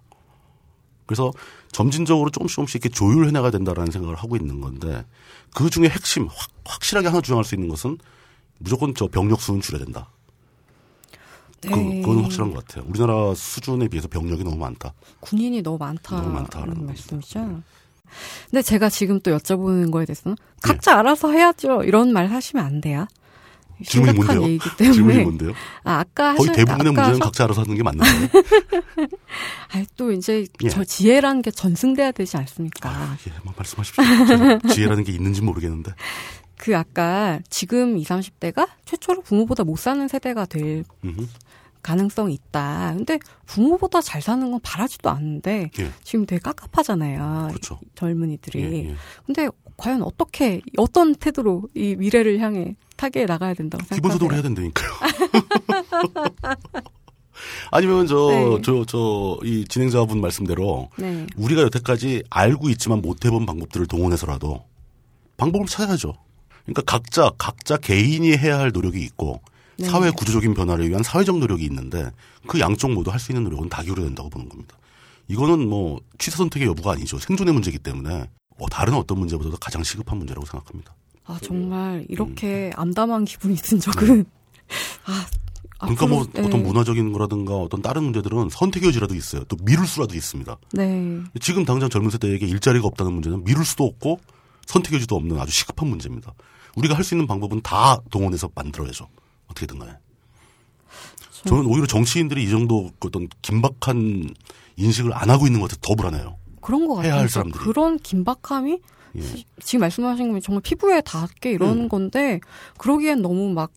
그래서 1.06 1.32
점진적으로 1.72 2.30
조금씩 2.30 2.56
조금씩 2.56 2.84
이렇게 2.84 2.94
조율해 2.94 3.30
나가야 3.30 3.50
된다라는 3.50 3.90
생각을 3.92 4.16
하고 4.16 4.36
있는 4.36 4.60
건데 4.60 5.04
그 5.54 5.70
중에 5.70 5.88
핵심 5.88 6.26
확, 6.26 6.50
확실하게 6.64 7.08
하나 7.08 7.20
주장할 7.20 7.44
수 7.44 7.54
있는 7.54 7.68
것은 7.68 7.98
무조건 8.58 8.94
저 8.94 9.08
병력 9.08 9.40
수는 9.40 9.60
줄여야 9.60 9.84
된다. 9.84 10.08
그, 11.62 11.68
네. 11.68 12.00
그건 12.02 12.22
확실한 12.24 12.52
것 12.52 12.66
같아요. 12.66 12.84
우리나라 12.88 13.34
수준에 13.34 13.88
비해서 13.88 14.08
병력이 14.08 14.44
너무 14.44 14.56
많다. 14.56 14.92
군인이 15.20 15.62
너무 15.62 15.78
많다는 15.78 16.22
너무 16.22 16.34
많다라는 16.34 16.86
말씀이죠. 16.86 17.62
근데 18.50 18.62
제가 18.62 18.90
지금 18.90 19.20
또 19.20 19.36
여쭤보는 19.36 19.90
거에 19.90 20.04
대해서는 20.04 20.36
각자 20.62 20.98
알아서 20.98 21.30
해야죠. 21.32 21.82
이런 21.84 22.12
말 22.12 22.26
하시면 22.26 22.64
안 22.64 22.80
돼요. 22.80 23.06
질문이 23.84 24.12
뭔데요? 24.16 24.42
얘기이기 24.44 24.64
때문에. 24.76 24.94
질문이 24.94 25.22
뭔데요? 25.22 25.52
아, 25.84 25.98
아까 26.00 26.34
거의 26.34 26.48
하신 26.48 26.52
대부분의 26.52 26.92
아까 26.92 27.00
문제는 27.02 27.14
서- 27.18 27.24
각자 27.24 27.44
알아서 27.44 27.62
하는 27.62 27.74
게 27.76 27.82
맞는 27.82 27.98
거예요. 28.04 28.28
아이, 29.72 29.86
또 29.96 30.12
이제 30.12 30.46
예. 30.62 30.68
저 30.68 30.84
지혜라는 30.84 31.42
게 31.42 31.50
전승돼야 31.50 32.12
되지 32.12 32.36
않습니까? 32.36 32.88
아, 32.90 33.16
예, 33.26 33.32
뭐 33.42 33.52
말씀하십시오. 33.56 34.04
지혜라는 34.72 35.04
게 35.04 35.12
있는지 35.12 35.42
모르겠는데. 35.42 35.92
그 36.56 36.76
아까 36.76 37.40
지금 37.50 37.98
20, 37.98 38.08
30대가 38.08 38.68
최초로 38.84 39.22
부모보다 39.22 39.64
못 39.64 39.76
사는 39.78 40.06
세대가 40.08 40.46
될 40.46 40.84
음흠. 41.04 41.26
가능성이 41.82 42.32
있다. 42.34 42.94
근데 42.96 43.18
부모보다 43.44 44.00
잘 44.00 44.22
사는 44.22 44.50
건 44.50 44.58
바라지도 44.62 45.10
않는데 45.10 45.70
예, 45.78 45.90
지금 46.02 46.24
되게 46.24 46.40
깝깝하잖아요. 46.40 47.48
그렇죠. 47.50 47.78
젊은이들이. 47.96 48.62
예, 48.62 48.88
예. 48.90 48.94
근데 49.26 49.48
과연 49.76 50.02
어떻게 50.02 50.60
어떤 50.76 51.14
태도로 51.14 51.68
이 51.74 51.96
미래를 51.96 52.38
향해 52.40 52.76
타개해 52.96 53.26
나가야 53.26 53.54
된다고 53.54 53.82
생각하세요? 53.84 53.96
기본소득을 54.00 54.34
해야 54.34 54.42
된다니까요. 54.42 54.90
아니면 57.70 58.06
저, 58.06 58.28
네. 58.30 58.62
저, 58.62 58.84
저, 58.86 59.38
이 59.44 59.64
진행자분 59.68 60.20
말씀대로 60.20 60.88
네. 60.96 61.26
우리가 61.36 61.62
여태까지 61.62 62.22
알고 62.30 62.68
있지만 62.70 63.02
못 63.02 63.24
해본 63.24 63.44
방법들을 63.46 63.86
동원해서라도 63.86 64.64
방법을 65.36 65.66
찾아야죠. 65.66 66.14
그러니까 66.64 66.82
각자 66.82 67.30
각자 67.36 67.76
개인이 67.76 68.30
해야 68.36 68.58
할 68.58 68.70
노력이 68.72 69.00
있고 69.02 69.42
네. 69.76 69.86
사회 69.88 70.10
구조적인 70.10 70.54
변화를 70.54 70.88
위한 70.88 71.02
사회적 71.02 71.38
노력이 71.38 71.64
있는데 71.64 72.08
그 72.46 72.60
양쪽 72.60 72.92
모두 72.92 73.10
할 73.10 73.18
수 73.18 73.32
있는 73.32 73.42
노력은 73.44 73.68
다 73.68 73.82
기울여야 73.82 74.06
된다고 74.06 74.30
보는 74.30 74.48
겁니다. 74.48 74.76
이거는 75.26 75.68
뭐 75.68 76.00
취사 76.18 76.36
선택의 76.36 76.68
여부가 76.68 76.92
아니죠. 76.92 77.18
생존의 77.18 77.52
문제이기 77.52 77.78
때문에 77.80 78.14
어, 78.14 78.26
다른 78.70 78.94
어떤 78.94 79.18
문제보다도 79.18 79.56
가장 79.60 79.82
시급한 79.82 80.18
문제라고 80.18 80.46
생각합니다. 80.46 80.94
아 81.26 81.38
정말 81.42 82.04
이렇게 82.08 82.70
음. 82.76 82.80
암담한 82.80 83.24
기분이 83.24 83.56
든 83.56 83.80
적은 83.80 84.24
아 85.06 85.26
그러니까 85.78 86.06
뭐 86.06 86.22
앞으로- 86.22 86.46
어떤 86.46 86.50
네. 86.50 86.66
문화적인 86.68 87.12
거라든가 87.12 87.56
어떤 87.56 87.82
다른 87.82 88.04
문제들은 88.04 88.48
선택의 88.50 88.88
여지라도 88.88 89.14
있어요. 89.14 89.44
또 89.44 89.56
미룰 89.62 89.86
수라도 89.86 90.14
있습니다. 90.14 90.56
네 90.72 91.20
지금 91.40 91.64
당장 91.64 91.88
젊은 91.90 92.10
세대에게 92.10 92.46
일자리가 92.46 92.86
없다는 92.86 93.12
문제는 93.12 93.44
미룰 93.44 93.64
수도 93.64 93.84
없고 93.84 94.20
선택의 94.66 94.96
여지도 94.98 95.16
없는 95.16 95.38
아주 95.38 95.52
시급한 95.52 95.88
문제입니다. 95.88 96.32
우리가 96.76 96.94
할 96.96 97.04
수 97.04 97.14
있는 97.14 97.26
방법은 97.26 97.60
다 97.62 97.98
동원해서 98.10 98.50
만들어야죠. 98.54 99.08
어떻게든 99.48 99.78
간에. 99.78 99.92
저는 101.46 101.66
오히려 101.66 101.86
정치인들이 101.86 102.44
이 102.44 102.48
정도 102.50 102.90
어떤 103.00 103.28
긴박한 103.42 104.34
인식을 104.76 105.12
안 105.12 105.28
하고 105.30 105.46
있는 105.46 105.60
것 105.60 105.68
같아서 105.70 105.80
더 105.82 105.94
불안해요. 105.94 106.36
그런 106.64 106.86
것 106.86 107.02
해야 107.04 107.16
같아요. 107.26 107.44
그런 107.52 107.98
긴박함이 107.98 108.80
예. 109.16 109.22
지금 109.62 109.80
말씀하신 109.80 110.32
거 110.32 110.40
정말 110.40 110.62
피부에 110.62 111.00
닿게 111.02 111.52
이러는 111.52 111.84
음. 111.84 111.88
건데 111.88 112.40
그러기엔 112.78 113.22
너무 113.22 113.50
막 113.52 113.70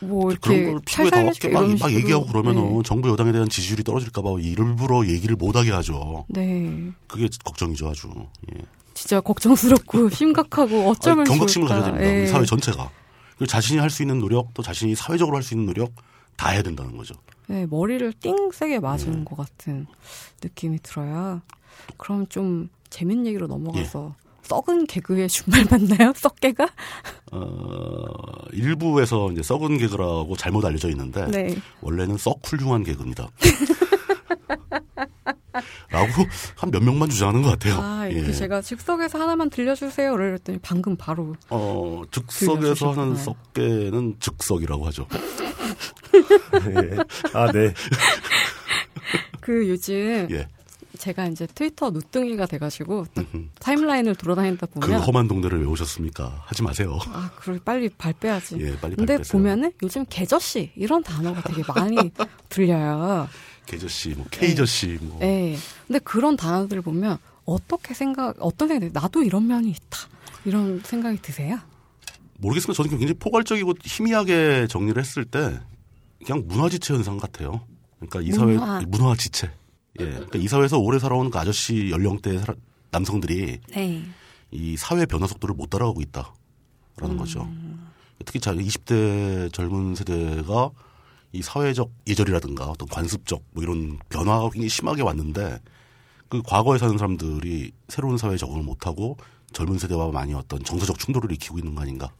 뭐 0.00 0.30
이렇게 0.30 0.66
걸 0.66 0.80
피부에 0.84 1.10
닿게 1.10 1.48
막, 1.48 1.64
이런 1.64 1.78
막. 1.78 1.92
얘기하고 1.92 2.26
그러면은 2.26 2.76
네. 2.76 2.82
정부 2.84 3.08
여당에 3.08 3.32
대한 3.32 3.48
지지율이 3.48 3.82
떨어질까봐 3.82 4.28
일부러 4.40 5.06
얘기를 5.06 5.36
못하게 5.36 5.70
하죠. 5.72 6.26
네. 6.28 6.90
그게 7.06 7.28
걱정이죠, 7.44 7.88
아주. 7.88 8.10
예. 8.54 8.60
진짜 8.94 9.20
걱정스럽고 9.20 10.08
심각하고 10.10 10.88
어쩌면 10.90 11.20
아니, 11.20 11.30
경각심을 11.30 11.68
좋을까. 11.68 11.82
가져야 11.86 11.98
됩니다. 11.98 12.20
예. 12.22 12.26
사회 12.26 12.44
전체가. 12.44 12.90
그리고 13.36 13.46
자신이 13.46 13.78
할 13.78 13.90
수 13.90 14.02
있는 14.02 14.18
노력, 14.18 14.52
또 14.54 14.62
자신이 14.62 14.94
사회적으로 14.94 15.36
할 15.36 15.42
수 15.42 15.54
있는 15.54 15.66
노력 15.66 15.92
다 16.36 16.50
해야 16.50 16.62
된다는 16.62 16.96
거죠. 16.96 17.14
네, 17.46 17.66
머리를 17.66 18.12
띵 18.20 18.50
세게 18.52 18.80
맞은 18.80 19.20
예. 19.20 19.24
것 19.24 19.36
같은 19.36 19.86
느낌이 20.42 20.78
들어야. 20.82 21.42
그럼 21.96 22.26
좀 22.28 22.68
재밌는 22.90 23.26
얘기로 23.26 23.46
넘어가서 23.46 24.14
예. 24.18 24.26
썩은 24.42 24.86
개그의 24.86 25.28
준말 25.28 25.66
맞나요? 25.70 26.12
썩개가? 26.16 26.68
어, 27.32 28.04
일부에서 28.52 29.32
이제 29.32 29.42
썩은 29.42 29.78
개그라고 29.78 30.36
잘못 30.36 30.64
알려져 30.64 30.88
있는데 30.90 31.26
네. 31.26 31.56
원래는 31.80 32.16
썩 32.16 32.40
훌륭한 32.44 32.84
개그입니다. 32.84 33.28
라고 35.90 36.06
한 36.56 36.70
몇 36.70 36.82
명만 36.82 37.08
주장하는 37.08 37.42
것 37.42 37.50
같아요. 37.50 37.78
아, 37.80 38.06
예. 38.10 38.30
제가 38.30 38.60
즉석에서 38.60 39.18
하나만 39.18 39.48
들려주세요. 39.50 40.12
그랬더니 40.12 40.58
방금 40.60 40.96
바로. 40.96 41.34
어, 41.48 42.02
즉석에서 42.10 42.92
하는. 42.92 43.16
썩개는 43.16 44.16
즉석이라고 44.20 44.86
하죠. 44.88 45.06
예. 46.12 46.96
아, 47.32 47.50
네. 47.52 47.72
그 49.40 49.68
요즘 49.68 50.28
예. 50.30 50.46
제가 50.96 51.26
이제 51.26 51.46
트위터 51.46 51.90
누뚱이가 51.90 52.46
돼가지고. 52.46 53.06
타임라인을 53.60 54.14
돌아다니다 54.16 54.66
그 54.66 54.80
보면. 54.80 55.00
험한 55.00 55.28
동네를 55.28 55.60
왜 55.60 55.66
오셨습니까? 55.66 56.42
하지 56.46 56.62
마세요. 56.62 56.98
아, 57.08 57.30
그걸 57.36 57.60
빨리 57.64 57.88
발 57.88 58.12
빼야지. 58.12 58.56
예, 58.60 58.76
빨리 58.78 58.96
근데 58.96 59.14
발 59.14 59.18
빼세요. 59.18 59.32
보면은 59.32 59.72
요즘 59.82 60.04
개저씨 60.08 60.72
이런 60.76 61.02
단어가 61.02 61.42
되게 61.42 61.62
많이 61.74 61.96
들려요. 62.48 63.28
개저씨, 63.66 64.10
뭐 64.10 64.26
케이저씨, 64.30 64.98
뭐 65.00 65.18
예. 65.22 65.56
근데 65.86 65.98
그런 66.00 66.36
단어들을 66.36 66.82
보면 66.82 67.18
어떻게 67.44 67.94
생각, 67.94 68.36
어떤 68.40 68.68
생각이? 68.68 68.92
나도 68.92 69.22
이런 69.22 69.46
면이 69.46 69.70
있다. 69.70 69.98
이런 70.44 70.80
생각이 70.84 71.20
드세요? 71.22 71.58
모르겠습니다. 72.38 72.76
저는 72.76 72.90
굉장히 72.90 73.14
포괄적이고 73.18 73.74
희미하게 73.84 74.66
정리를 74.68 75.00
했을 75.00 75.24
때 75.24 75.58
그냥 76.24 76.44
문화지체 76.46 76.94
현상 76.94 77.16
같아요. 77.18 77.60
그러니까 77.98 78.20
이 78.20 78.30
사회 78.32 78.52
문화. 78.54 78.80
문화지체. 78.86 79.50
예. 80.00 80.04
그러니까 80.04 80.38
이 80.38 80.48
사회에서 80.48 80.78
오래 80.78 80.98
살아온 80.98 81.30
그 81.30 81.38
아저씨 81.38 81.90
연령대 81.90 82.38
사람- 82.38 82.56
남성들이 82.90 83.60
네. 83.74 84.02
이 84.50 84.76
사회 84.76 85.06
변화 85.06 85.26
속도를 85.26 85.54
못 85.54 85.70
따라가고 85.70 86.00
있다라는 86.00 87.16
거죠. 87.18 87.42
음. 87.42 87.88
특히 88.24 88.40
자 88.40 88.52
20대 88.54 89.52
젊은 89.52 89.94
세대가 89.94 90.70
이 91.32 91.42
사회적 91.42 91.90
예절이라든가 92.06 92.66
어떤 92.66 92.88
관습적 92.88 93.42
뭐 93.52 93.62
이런 93.62 93.98
변화가 94.08 94.50
굉장히 94.50 94.68
심하게 94.70 95.02
왔는데 95.02 95.58
그 96.28 96.40
과거에 96.42 96.78
사는 96.78 96.96
사람들이 96.96 97.72
새로운 97.88 98.16
사회에 98.16 98.36
적응을 98.36 98.62
못하고 98.62 99.16
젊은 99.52 99.78
세대와 99.78 100.10
많이 100.12 100.32
어떤 100.34 100.62
정서적 100.64 100.98
충돌을 100.98 101.30
일으키고 101.30 101.58
있는 101.58 101.74
거 101.74 101.82
아닌가. 101.82 102.10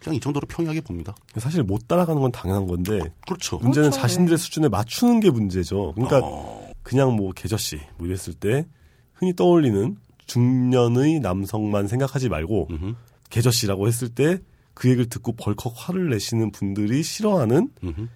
그냥 0.00 0.16
이 0.16 0.20
정도로 0.20 0.46
평이하게 0.48 0.80
봅니다. 0.80 1.14
사실 1.36 1.62
못 1.62 1.86
따라가는 1.86 2.20
건 2.20 2.32
당연한 2.32 2.66
건데 2.66 2.98
그렇죠. 3.26 3.58
문제는 3.58 3.90
그렇죠. 3.90 4.00
자신들의 4.02 4.36
수준에 4.38 4.68
맞추는 4.68 5.20
게 5.20 5.30
문제죠. 5.30 5.92
그러니까 5.94 6.20
어, 6.24 6.71
그냥 6.82 7.14
뭐 7.16 7.32
개저씨 7.32 7.78
뭐 7.98 8.06
이랬을 8.06 8.34
때 8.34 8.66
흔히 9.14 9.34
떠올리는 9.34 9.96
중년의 10.26 11.20
남성만 11.20 11.88
생각하지 11.88 12.28
말고 12.28 12.68
음흠, 12.70 12.94
개저씨라고 13.30 13.86
했을 13.88 14.08
때 14.08 14.38
그 14.74 14.88
얘기를 14.88 15.06
듣고 15.06 15.32
벌컥 15.32 15.74
화를 15.76 16.08
내시는 16.08 16.50
분들이 16.50 17.02
싫어하는. 17.02 17.68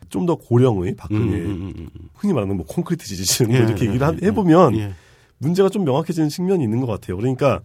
좀 0.09 0.25
더 0.25 0.37
고령의 0.37 0.93
음, 0.93 0.97
박근혜 0.97 1.37
음, 1.45 1.51
음, 1.51 1.73
음, 1.77 1.91
음. 2.01 2.09
흔히 2.15 2.33
말하는 2.33 2.57
뭐 2.57 2.65
콘크리트 2.65 3.05
지지층 3.05 3.53
예, 3.53 3.59
뭐 3.59 3.67
이렇게 3.69 3.85
예, 3.85 3.89
얘기를 3.89 4.07
하- 4.07 4.15
예, 4.23 4.27
해보면 4.29 4.75
예. 4.79 4.95
문제가 5.37 5.69
좀 5.69 5.85
명확해지는 5.85 6.31
측면이 6.31 6.65
있는 6.65 6.81
것 6.81 6.87
같아요. 6.87 7.19
그러니까 7.19 7.61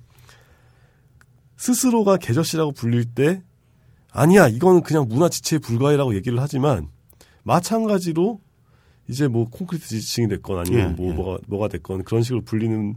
스스로가 1.57 2.17
개저씨라고 2.17 2.71
불릴 2.73 3.05
때 3.05 3.41
아니야 4.11 4.47
이거는 4.49 4.81
그냥 4.81 5.07
문화 5.07 5.29
지체에 5.29 5.59
불과해라고 5.59 6.13
얘기를 6.15 6.39
하지만 6.41 6.89
마찬가지로 7.43 8.41
이제 9.11 9.27
뭐 9.27 9.49
콘크리트 9.49 9.87
지지층이 9.87 10.29
됐건 10.29 10.59
아니면 10.59 10.91
예, 10.91 10.93
뭐 10.95 11.11
예. 11.11 11.13
뭐가 11.13 11.39
뭐가 11.47 11.67
됐건 11.67 12.03
그런 12.03 12.23
식으로 12.23 12.41
불리는 12.41 12.95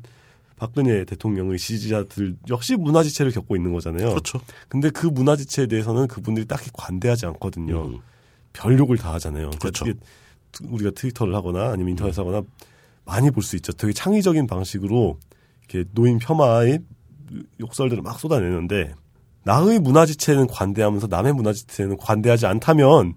박근혜 0.57 1.05
대통령의 1.05 1.59
지지자들 1.59 2.37
역시 2.49 2.77
문화 2.77 3.03
지체를 3.03 3.33
겪고 3.33 3.57
있는 3.57 3.73
거잖아요. 3.73 4.11
그렇죠. 4.11 4.41
근데 4.69 4.91
그 4.91 5.09
문화 5.09 5.35
지체에 5.35 5.67
대해서는 5.67 6.07
그분들이 6.07 6.47
딱히 6.47 6.71
관대하지 6.73 7.27
않거든요. 7.27 7.87
음, 7.87 7.99
별 8.53 8.79
욕을 8.79 8.97
다 8.97 9.13
하잖아요. 9.15 9.51
그러니까 9.51 9.59
그렇죠. 9.59 9.87
이게 9.87 9.99
우리가 10.63 10.93
트위터를 10.93 11.35
하거나 11.35 11.71
아니면 11.73 11.91
인터넷 11.91 12.17
하거나 12.17 12.43
많이 13.05 13.31
볼 13.33 13.43
수 13.43 13.57
있죠. 13.57 13.73
되게 13.73 13.93
창의적인 13.93 14.47
방식으로 14.47 15.19
이렇게 15.69 15.91
노인 15.95 16.19
폄하의 16.21 16.79
욕설들을 17.61 18.03
막 18.05 18.21
쏟아내는데 18.21 18.95
나의 19.43 19.81
문화지체는 19.81 20.47
관대하면서 20.47 21.09
남의 21.09 21.33
문화지체는 21.33 21.97
관대하지 21.97 22.47
않다면 22.47 23.15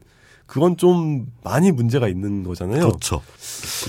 그건 0.47 0.77
좀 0.77 1.27
많이 1.43 1.71
문제가 1.71 2.07
있는 2.07 2.43
거잖아요. 2.43 2.79
그렇죠. 2.87 3.21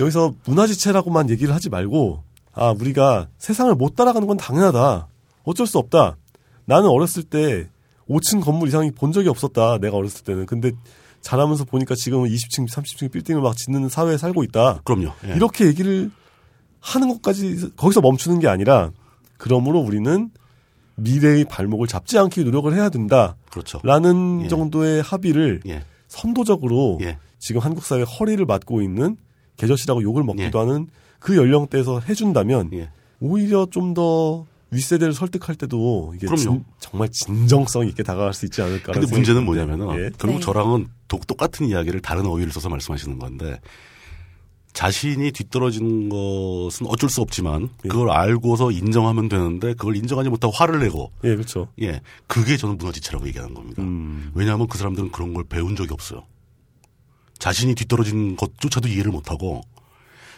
여기서 0.01 0.35
문화지체라고만 0.45 1.31
얘기를 1.31 1.55
하지 1.55 1.71
말고 1.71 2.23
아 2.53 2.75
우리가 2.79 3.29
세상을 3.39 3.75
못 3.77 3.95
따라가는 3.95 4.27
건 4.27 4.37
당연하다. 4.37 5.09
어쩔 5.45 5.67
수 5.67 5.79
없다. 5.79 6.17
나는 6.67 6.89
어렸을 6.91 7.23
때 7.23 7.69
5층 8.11 8.43
건물 8.43 8.69
이상이 8.69 8.91
본 8.91 9.13
적이 9.13 9.29
없었다. 9.29 9.79
내가 9.79 9.97
어렸을 9.97 10.25
때는. 10.25 10.47
근데 10.47 10.73
자라면서 11.21 11.65
보니까 11.65 11.95
지금은 11.95 12.29
20층, 12.29 12.69
30층 12.69 13.11
빌딩을 13.11 13.41
막 13.41 13.57
짓는 13.57 13.89
사회에 13.89 14.19
살고 14.19 14.43
있다. 14.45 14.81
그럼요. 14.85 15.13
예. 15.27 15.35
이렇게 15.35 15.67
얘기를 15.67 16.11
하는 16.81 17.09
것까지 17.09 17.71
거기서 17.77 18.01
멈추는 18.01 18.41
게 18.41 18.49
아니라 18.49 18.91
그러므로 19.37 19.81
우리는 19.81 20.31
미래의 20.97 21.45
발목을 21.45 21.87
잡지 21.87 22.19
않기 22.19 22.45
노력을 22.45 22.73
해야 22.75 22.89
된다라는 22.89 23.37
그렇죠. 23.51 23.81
예. 23.85 24.49
정도의 24.49 25.03
합의를 25.03 25.61
예. 25.67 25.85
선도적으로 26.23 26.99
예. 27.03 27.19
지금 27.39 27.61
한국 27.61 27.85
사회 27.85 28.03
허리를 28.03 28.45
맞고 28.45 28.83
있는 28.83 29.17
개저씨라고 29.57 30.03
욕을 30.03 30.23
먹기도 30.25 30.59
예. 30.59 30.65
하는 30.65 30.89
그 31.19 31.37
연령대에서 31.37 32.01
해준다면 32.01 32.71
예. 32.75 32.91
오히려 33.21 33.67
좀 33.71 33.95
더 33.95 34.47
윗세대를 34.71 35.15
설득할 35.15 35.55
때도 35.57 36.13
이게 36.15 36.27
그럼요. 36.27 36.41
진- 36.43 36.65
정말 36.79 37.09
진정성 37.11 37.87
있게 37.89 38.03
다가갈 38.03 38.35
수 38.35 38.45
있지 38.45 38.61
않을까. 38.61 38.93
근데 38.93 39.07
문제는 39.11 39.45
뭐냐면은 39.47 39.89
예. 39.95 40.11
결국 40.19 40.35
네. 40.37 40.41
저랑은 40.41 40.89
독, 41.09 41.27
똑같은 41.27 41.67
이야기를 41.69 42.01
다른 42.03 42.27
어휘를 42.27 42.53
써서 42.53 42.69
말씀하시는 42.69 43.19
건데 43.19 43.59
자신이 44.73 45.33
뒤떨어지는 45.33 46.09
것은 46.09 46.87
어쩔 46.87 47.11
수 47.11 47.21
없지만 47.21 47.69
예. 47.85 47.89
그걸 47.89 48.11
알고서 48.11 48.71
인정하면 48.71 49.29
되는데 49.29 49.75
그걸 49.75 49.97
인정하지 49.97 50.29
못하고 50.31 50.53
화를 50.55 50.81
내고 50.81 51.11
예, 51.25 51.35
그렇죠. 51.35 51.69
예 51.81 52.01
그게 52.27 52.57
저는 52.57 52.79
문화지체라고 52.79 53.27
얘기하는 53.29 53.55
겁니다. 53.55 53.83
음. 53.83 54.31
왜냐하면 54.35 54.69
그 54.69 54.79
사람들은 54.79 55.11
그런 55.11 55.35
걸 55.35 55.45
배운 55.45 55.75
적이 55.75 55.93
없어요. 55.95 56.25
자신이 57.39 57.75
뒤떨어진 57.75 58.37
것조차도 58.37 58.89
이해를 58.89 59.11
못하고 59.11 59.63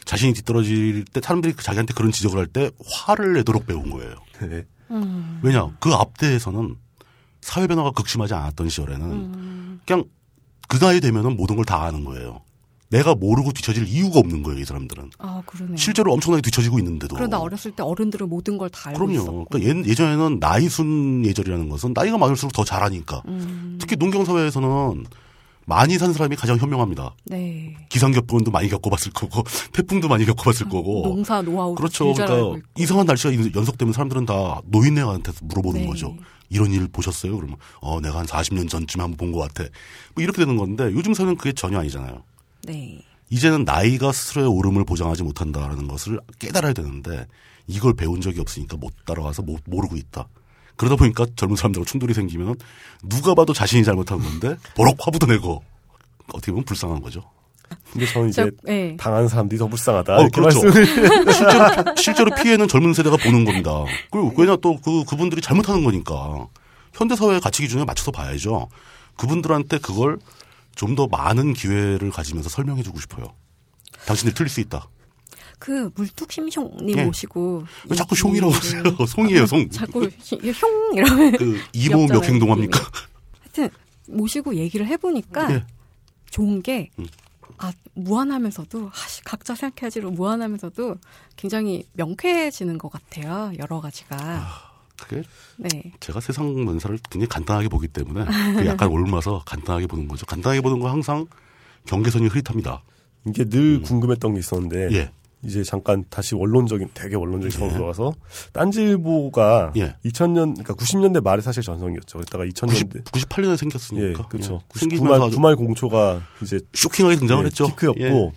자신이 0.05 0.33
뒤떨어질 0.35 1.05
때 1.05 1.21
사람들이 1.23 1.55
자기한테 1.57 1.93
그런 1.95 2.11
지적을 2.13 2.39
할 2.39 2.47
때 2.47 2.71
화를 2.85 3.35
내도록 3.35 3.67
배운 3.67 3.91
거예요. 3.91 4.15
네. 4.41 4.65
음. 4.91 5.41
왜냐 5.43 5.69
그 5.81 5.91
앞대에서는 5.93 6.77
사회 7.43 7.67
변화가 7.67 7.91
극심하지 7.93 8.35
않았던 8.35 8.69
시절에는 8.69 9.11
음. 9.11 9.81
그냥 9.87 10.05
그 10.69 10.79
나이 10.79 11.01
되면은 11.01 11.37
모든 11.37 11.57
걸 11.57 11.65
다 11.65 11.83
아는 11.85 12.05
거예요. 12.05 12.41
내가 12.91 13.15
모르고 13.15 13.53
뒤처질 13.53 13.87
이유가 13.87 14.19
없는 14.19 14.43
거예요, 14.43 14.61
이 14.61 14.65
사람들은. 14.65 15.11
아, 15.19 15.43
그러네요. 15.47 15.77
실제로 15.77 16.13
엄청나게 16.13 16.43
뒤처지고 16.43 16.79
있는데도. 16.81 17.15
그러다 17.17 17.39
어렸을 17.41 17.71
때 17.71 17.83
어른들은 17.83 18.29
모든 18.29 18.59
걸 18.59 18.69
다 18.71 18.91
알고 18.91 18.99
그럼요. 18.99 19.15
있었고. 19.15 19.45
그러니까 19.51 19.89
예, 19.89 19.95
전에는 19.95 20.39
나이순 20.41 21.25
예절이라는 21.25 21.69
것은 21.69 21.93
나이가 21.95 22.19
많을수록 22.19 22.53
더 22.53 22.65
잘하니까. 22.65 23.23
음, 23.29 23.79
특히 23.81 23.97
농경 23.97 24.25
사회에서는 24.25 25.07
많이 25.67 25.99
산 25.99 26.13
사람이 26.13 26.35
가장 26.35 26.57
현명합니다. 26.59 27.15
네. 27.27 27.77
기상격변도 27.91 28.51
많이 28.51 28.69
겪어봤을 28.69 29.13
거고 29.13 29.45
태풍도 29.73 30.09
많이 30.09 30.25
겪어봤을 30.27 30.69
거고. 30.69 31.03
농사 31.05 31.41
노하우 31.43 31.77
그렇죠. 31.77 32.13
그러니까. 32.13 32.67
이상한 32.77 33.07
날씨가 33.07 33.33
연속되면 33.55 33.93
사람들은 33.93 34.27
다 34.27 34.61
노인네한테 34.67 35.31
물어보는 35.43 35.83
네. 35.83 35.87
거죠. 35.87 36.17
이런 36.49 36.73
일 36.73 36.89
보셨어요? 36.89 37.37
그러면 37.37 37.57
어 37.81 38.01
내가 38.01 38.19
한 38.19 38.27
40년 38.27 38.69
전쯤 38.69 39.01
한번 39.01 39.17
본 39.17 39.31
것 39.33 39.39
같아. 39.47 39.71
뭐 40.17 40.25
이렇게 40.25 40.39
되는 40.39 40.57
건데 40.57 40.91
요즘 40.93 41.15
사회는 41.15 41.37
그게 41.37 41.53
전혀 41.53 41.79
아니잖아요. 41.79 42.25
네. 42.63 43.01
이제는 43.31 43.65
나이가 43.65 44.13
스스로의 44.13 44.49
오름을 44.49 44.85
보장하지 44.85 45.23
못한다라는 45.23 45.89
것을 45.89 46.21
깨달아야 46.39 46.73
되는데 46.73 47.27
이걸 47.67 47.95
배운 47.95 48.21
적이 48.21 48.41
없으니까 48.41 48.77
못 48.77 48.93
따라가서 49.07 49.43
못 49.43 49.61
모르고 49.67 49.97
있다. 49.97 50.27
그러다 50.77 50.97
보니까 50.97 51.27
젊은 51.37 51.57
사람들과 51.57 51.85
충돌이 51.85 52.15
생기면 52.15 52.57
누가 53.05 53.35
봐도 53.35 53.53
자신이 53.53 53.85
잘못한 53.85 54.19
건데 54.19 54.57
버럭 54.75 54.97
화부도 54.99 55.27
내고 55.27 55.63
어떻게 56.33 56.53
보면 56.53 56.65
불쌍한 56.65 57.01
거죠. 57.01 57.23
근데 57.93 58.07
저는 58.07 58.31
이제 58.31 58.45
저, 58.45 58.51
네. 58.65 58.97
당한 58.97 59.29
사람들이 59.29 59.59
더 59.59 59.67
불쌍하다. 59.69 60.17
어, 60.17 60.29
그렇죠. 60.33 60.61
실제로, 61.33 61.95
실제로 61.97 62.35
피해는 62.35 62.67
젊은 62.67 62.95
세대가 62.95 63.17
보는 63.17 63.45
겁니다. 63.45 63.85
그리고 64.11 64.33
왜냐 64.37 64.57
또 64.57 64.81
그, 64.81 65.05
그분들이 65.05 65.41
잘못하는 65.41 65.85
거니까. 65.85 66.49
현대 66.93 67.15
사회의 67.15 67.41
가치 67.41 67.63
기준에 67.63 67.85
맞춰서 67.85 68.11
봐야죠. 68.11 68.69
그분들한테 69.17 69.79
그걸 69.79 70.19
좀 70.77 70.95
더 70.95 71.07
많은 71.07 71.53
기회를 71.53 72.11
가지면서 72.11 72.49
설명해 72.49 72.83
주고 72.83 72.99
싶어요. 73.01 73.35
당신들이 74.07 74.35
틀릴 74.35 74.49
수 74.49 74.61
있다. 74.61 74.89
그 75.59 75.91
물뚝심숑님 75.95 76.97
예. 76.99 77.05
모시고 77.05 77.65
왜 77.91 77.97
자꾸 77.97 78.15
숑이라고 78.15 78.51
하세요? 78.51 78.83
송이에요, 79.07 79.47
송. 79.47 79.69
자꾸 79.71 80.09
히- 80.21 80.51
흉 80.53 80.97
이러면 80.97 81.33
그 81.37 81.61
이모 81.75 82.07
몇 82.07 82.25
행동합니까? 82.25 82.81
하여튼 83.43 83.69
모시고 84.09 84.55
얘기를 84.57 84.87
해보니까 84.87 85.53
예. 85.53 85.67
좋은 86.31 86.63
게 86.63 86.89
음. 86.99 87.07
아, 87.59 87.73
무한하면서도 87.93 88.91
아씨, 88.95 89.23
각자 89.23 89.55
생각해야지로 89.55 90.11
무한하면서도 90.13 90.97
굉장히 91.37 91.85
명쾌해지는 91.93 92.79
것 92.79 92.91
같아요. 92.91 93.53
여러 93.59 93.81
가지가. 93.83 94.70
그게 95.01 95.23
네. 95.57 95.93
제가 96.01 96.21
세상 96.21 96.53
문사를 96.65 96.99
굉장히 97.11 97.29
간단하게 97.29 97.69
보기 97.69 97.89
때문에 97.89 98.25
그게 98.55 98.69
약간 98.69 98.89
옮아서 98.93 99.43
간단하게 99.47 99.87
보는 99.87 100.09
거죠. 100.09 100.27
간단하게 100.27 100.61
보는 100.61 100.81
건 100.81 100.91
항상 100.91 101.27
경계선이 101.87 102.27
흐릿합니다. 102.29 102.83
이게 103.27 103.45
늘 103.45 103.81
궁금했던 103.83 104.35
게 104.35 104.39
있었는데 104.41 104.87
음. 104.89 104.93
예. 104.93 105.11
이제 105.43 105.63
잠깐 105.65 106.05
다시 106.11 106.35
원론적인 106.35 106.91
되게 106.93 107.17
원론적인 107.17 107.51
상으로 107.51 107.73
들어가서 107.75 108.13
딴지일보가 108.53 109.73
예. 109.77 109.97
2000년 110.05 110.53
그러니까 110.55 110.75
90년대 110.75 111.23
말에 111.23 111.41
사실 111.41 111.63
전성기였죠. 111.63 112.19
그랬다가 112.19 112.45
2000년대 112.45 113.05
90, 113.11 113.29
98년에 113.29 113.53
예, 113.53 113.57
생겼으니까. 113.57 114.29
그렇죠. 114.29 114.61
예. 114.75 114.79
생기면서 114.79 115.15
99말 115.15 115.27
아주 115.29 115.37
9말 115.39 115.57
공초가 115.57 116.23
이제 116.43 116.61
쇼킹하게 116.75 117.17
등장을 117.17 117.43
예, 117.43 117.47
했죠. 117.47 117.67
피크였고 117.69 118.01
예. 118.01 118.33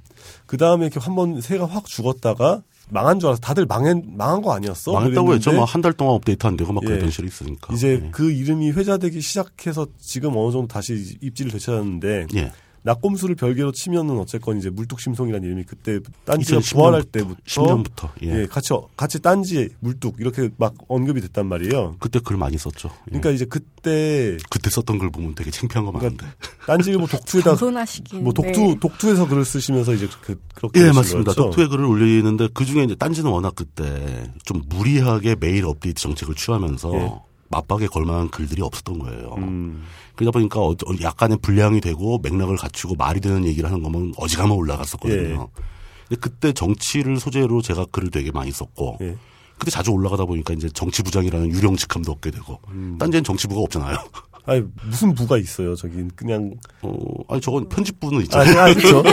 그 0.46 0.58
다음에 0.58 0.86
이렇게 0.86 1.00
한 1.00 1.14
번 1.16 1.42
새가 1.42 1.66
확 1.68 1.86
죽었다가 1.86 2.64
망한 2.90 3.20
줄 3.20 3.28
알아서 3.28 3.42
다들 3.42 3.66
망한 3.66 4.14
망한 4.16 4.42
거 4.42 4.54
아니었어? 4.54 4.94
망했다고 4.94 5.34
했죠. 5.36 5.54
뭐한달 5.54 5.94
동안 5.94 6.16
업데이트 6.16 6.46
안 6.46 6.58
되고 6.58 6.72
막 6.74 6.84
예. 6.84 6.88
그랬던 6.88 7.10
시절이 7.10 7.28
있으니까. 7.28 7.74
이제 7.74 8.02
예. 8.04 8.10
그 8.12 8.32
이름이 8.32 8.72
회자되기 8.72 9.22
시작해서 9.22 9.88
지금 10.00 10.36
어느 10.36 10.52
정도 10.52 10.68
다시 10.68 11.18
입지를 11.22 11.52
되찾았는데 11.52 12.28
예. 12.36 12.52
낙곰수를 12.84 13.36
별개로 13.36 13.72
치면은 13.72 14.20
어쨌건 14.20 14.58
이제 14.58 14.70
물뚝심송이라는 14.70 15.46
이름이 15.46 15.64
그때 15.64 16.00
딴지가 16.26 16.58
2010 16.60 16.76
부활할 16.76 17.04
때부터 17.04 17.40
10년부터. 17.46 18.10
예. 18.24 18.42
예, 18.42 18.46
같이 18.46 18.70
같이 18.96 19.22
딴지 19.22 19.70
물뚝 19.80 20.18
이렇게 20.20 20.50
막 20.58 20.74
언급이 20.88 21.22
됐단 21.22 21.48
말이에요. 21.48 21.96
그때 22.00 22.20
글 22.20 22.38
많이 22.38 22.58
썼죠. 22.58 22.90
예. 22.90 23.06
그러니까 23.06 23.32
이제 23.32 23.46
그때 23.46 24.38
그때 24.50 24.70
썼던 24.70 25.00
글 25.00 25.10
보면 25.12 25.36
되게 25.36 25.50
창피한 25.50 25.86
거 25.86 25.92
많은데. 25.92 26.18
그러니까 26.18 26.38
딴지일보 26.66 27.08
독투에다 27.08 27.52
겸손하시긴. 27.52 28.24
뭐 28.24 28.34
독투 28.34 28.60
네. 28.60 28.78
독투에서 28.80 29.28
글을 29.28 29.46
쓰시면서 29.46 29.94
이제 29.94 30.08
그 30.22 30.40
그렇게 30.54 30.82
예, 30.82 30.92
맞습니다. 30.92 31.34
거였죠? 31.34 31.44
독투에 31.46 31.68
글을 31.68 31.86
올리는데 31.86 32.50
그 32.54 32.66
중에 32.66 32.84
이제 32.84 32.96
딴지는 32.96 33.32
워낙 33.32 33.54
그때 33.56 34.30
좀 34.44 34.62
무리하게 34.68 35.36
매일 35.40 35.66
업데이트 35.66 36.02
정책을 36.02 36.36
취하면서 36.36 36.94
예. 36.94 37.12
맞박에 37.54 37.88
걸만한 37.88 38.30
글들이 38.30 38.62
없었던 38.62 39.00
거예요. 39.00 39.36
음, 39.38 39.84
그러다 40.16 40.32
보니까 40.38 40.60
어- 40.60 40.72
어- 40.72 41.02
약간의 41.02 41.38
분량이 41.42 41.82
되고 41.82 42.18
맥락을 42.20 42.58
갖추고 42.58 42.96
말이 42.96 43.20
되는 43.22 43.46
얘기를 43.46 43.70
하는 43.70 43.84
거면 43.84 44.14
어지간하면 44.18 44.58
올라갔었거든요. 44.58 45.50
예. 45.58 45.62
근데 46.10 46.20
그때 46.20 46.52
정치를 46.54 47.20
소재로 47.20 47.62
제가 47.62 47.86
글을 47.92 48.10
되게 48.12 48.32
많이 48.32 48.52
썼고 48.52 48.98
예. 49.02 49.16
그때 49.58 49.72
자주 49.72 49.92
올라가다 49.92 50.26
보니까 50.26 50.54
이제 50.54 50.68
정치부장이라는 50.70 51.52
유령 51.52 51.76
직함도 51.78 52.12
얻게 52.12 52.32
되고 52.32 52.60
음. 52.70 52.98
딴지엔 53.00 53.24
정치부가 53.24 53.62
없잖아요. 53.62 53.98
아니 54.46 54.64
무슨 54.86 55.14
부가 55.14 55.38
있어요? 55.38 55.76
저기 55.76 56.06
그냥 56.16 56.54
어, 56.82 56.94
아니 57.30 57.40
저건 57.42 57.70
편집부는 57.70 58.20
아, 58.20 58.22
있잖아요. 58.24 58.60
아 58.60 58.74
그렇죠. 58.74 59.04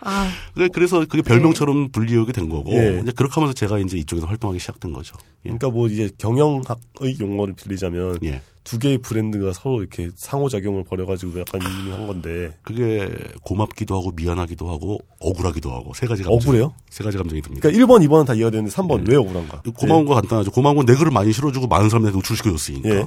아, 0.00 0.30
그래- 0.54 0.68
그래서 0.72 1.00
그게 1.06 1.22
별명처럼 1.22 1.90
불리우게 1.90 2.32
된 2.32 2.48
거고 2.48 2.72
예. 2.72 3.00
이제 3.02 3.12
그렇게 3.12 3.34
하면서 3.34 3.52
제가 3.54 3.78
이제 3.78 3.96
이쪽에서 3.96 4.26
활동하기 4.26 4.58
시작된 4.58 4.92
거죠. 4.92 5.16
예. 5.46 5.50
그러니까 5.50 5.70
뭐 5.70 5.88
이제 5.88 6.10
경영학의 6.18 7.16
용어를 7.20 7.54
빌리자면 7.54 8.18
예. 8.24 8.42
두 8.64 8.78
개의 8.78 8.96
브랜드가 8.98 9.52
서로 9.52 9.80
이렇게 9.80 10.10
상호작용을 10.16 10.84
벌여가지고 10.84 11.38
약간 11.40 11.60
유명한 11.62 12.06
건데 12.06 12.56
그게 12.62 13.08
고맙기도 13.42 13.94
하고 13.94 14.10
미안하기도 14.16 14.68
하고 14.70 14.98
억울하기도 15.20 15.70
하고 15.70 15.92
세 15.94 16.06
가지 16.06 16.22
감정. 16.22 16.36
억울해요? 16.48 16.74
세 16.88 17.04
가지 17.04 17.18
감정이 17.18 17.42
듭니다. 17.42 17.68
그러니까 17.68 17.86
1번, 17.86 18.02
2번은 18.08 18.26
다 18.26 18.32
이해가 18.34 18.50
되는데 18.50 18.70
3번 18.74 19.06
예. 19.06 19.12
왜 19.12 19.16
억울한가? 19.18 19.62
고마운 19.76 20.06
거 20.06 20.14
간단하죠. 20.14 20.50
고마운 20.50 20.76
건 20.76 20.86
내 20.86 20.94
글을 20.94 21.10
많이 21.12 21.32
실어주고 21.32 21.66
많은 21.66 21.90
사람들한테 21.90 22.16
노출시켜줬으니까. 22.16 22.88
예. 22.88 23.06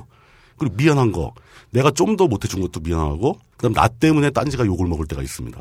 그리고 0.58 0.76
미안한 0.76 1.12
거. 1.12 1.34
내가 1.72 1.92
좀 1.92 2.16
더 2.18 2.28
못해준 2.28 2.62
것도 2.62 2.80
미안하고, 2.80 3.38
그 3.58 3.64
다음 3.64 3.74
나 3.74 3.88
때문에 3.88 4.30
딴지가 4.30 4.66
욕을 4.66 4.88
먹을 4.88 5.06
때가 5.06 5.22
있습니다. 5.22 5.60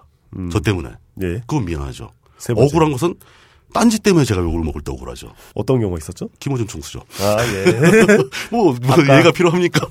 저 0.53 0.61
때문에. 0.61 0.91
예. 1.23 1.41
그건 1.47 1.65
미안하죠. 1.65 2.11
억울한 2.55 2.93
것은 2.93 3.15
딴지 3.79 3.99
때문에 3.99 4.25
제가 4.25 4.41
욕을 4.41 4.61
먹을 4.65 4.81
때 4.81 4.91
억울하죠. 4.91 5.33
어떤 5.55 5.81
경우가 5.81 5.99
있었죠? 5.99 6.29
김호준 6.41 6.67
총수죠. 6.67 7.01
아, 7.21 7.37
예. 7.45 7.65
뭐, 8.51 8.73
뭐 8.75 8.99
얘가 9.19 9.31
필요합니까? 9.33 9.87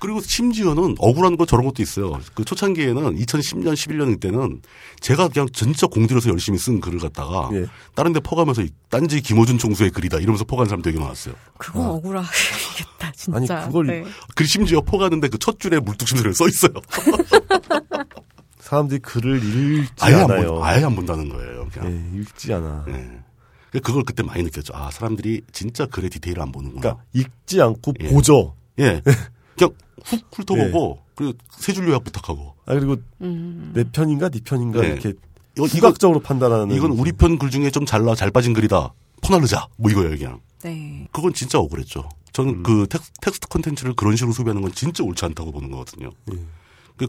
그리고 0.00 0.20
심지어는 0.20 0.96
억울한 0.98 1.36
거 1.38 1.46
저런 1.46 1.64
것도 1.64 1.80
있어요. 1.82 2.20
그 2.34 2.44
초창기에는 2.44 3.16
2010년, 3.16 3.72
11년 3.72 4.20
때는 4.20 4.60
제가 5.00 5.28
그냥 5.28 5.48
진짜 5.52 5.86
공들여서 5.86 6.28
열심히 6.28 6.58
쓴 6.58 6.78
글을 6.80 6.98
갖다가 6.98 7.48
예. 7.54 7.66
다른 7.94 8.12
데 8.12 8.20
퍼가면서 8.20 8.62
이 8.62 8.68
딴지 8.90 9.22
김호준 9.22 9.56
총수의 9.56 9.90
글이다 9.92 10.18
이러면서 10.18 10.44
퍼간 10.44 10.66
사람 10.66 10.82
되게 10.82 10.98
많았어요. 10.98 11.34
그건 11.56 11.86
억울하겠다, 11.86 13.12
진짜. 13.16 13.56
아니, 13.58 13.66
그걸 13.68 13.86
네. 13.86 14.04
그 14.34 14.44
심지어 14.44 14.80
퍼가는데 14.82 15.28
그 15.28 15.38
첫 15.38 15.60
줄에 15.60 15.78
물뚝심소리가 15.78 16.34
써 16.34 16.48
있어요. 16.48 16.72
사람들이 18.64 19.00
글을 19.00 19.36
읽지 19.44 19.92
아예 20.00 20.14
안, 20.14 20.30
않아요. 20.30 20.54
본, 20.54 20.64
아예 20.64 20.82
안 20.82 20.96
본다는 20.96 21.28
거예요. 21.28 21.68
그냥. 21.70 21.92
예, 22.14 22.18
읽지 22.20 22.52
않아. 22.54 22.86
예. 22.88 23.80
그걸 23.80 24.04
그때 24.04 24.22
많이 24.22 24.42
느꼈죠. 24.44 24.72
아, 24.74 24.90
사람들이 24.90 25.42
진짜 25.52 25.84
글의 25.86 26.08
디테일을 26.10 26.40
안 26.42 26.50
보는구나. 26.50 26.80
그러니까 26.80 27.04
읽지 27.12 27.60
않고 27.60 27.92
예. 28.00 28.08
보죠. 28.08 28.54
예. 28.78 29.02
그냥 29.56 29.74
훅 30.04 30.20
훑어보고, 30.32 31.00
그리고 31.14 31.32
세 31.58 31.72
줄 31.74 31.88
요약 31.88 32.04
부탁하고. 32.04 32.54
아 32.66 32.74
그리고 32.74 32.96
음. 33.20 33.72
내 33.74 33.84
편인가 33.84 34.30
네 34.30 34.40
편인가 34.42 34.80
네. 34.80 34.88
이렇게 34.88 35.12
후각적으로 35.56 36.20
판단하는 36.20 36.74
이건 36.74 36.92
우리 36.92 37.12
편 37.12 37.36
글 37.38 37.50
중에 37.50 37.70
좀 37.70 37.84
잘나, 37.84 38.14
잘 38.14 38.30
빠진 38.30 38.54
글이다. 38.54 38.92
퍼나르자. 39.20 39.66
뭐 39.76 39.90
이거예요, 39.90 40.16
그냥. 40.16 40.40
네. 40.62 41.06
그건 41.12 41.34
진짜 41.34 41.58
억울했죠. 41.58 42.08
저는 42.32 42.62
그 42.62 42.86
텍스, 42.88 43.10
텍스트 43.20 43.48
콘텐츠를 43.48 43.94
그런 43.94 44.16
식으로 44.16 44.32
소비하는 44.32 44.62
건 44.62 44.72
진짜 44.72 45.04
옳지 45.04 45.24
않다고 45.26 45.52
보는 45.52 45.70
거거든요. 45.70 46.10
그- 46.28 46.46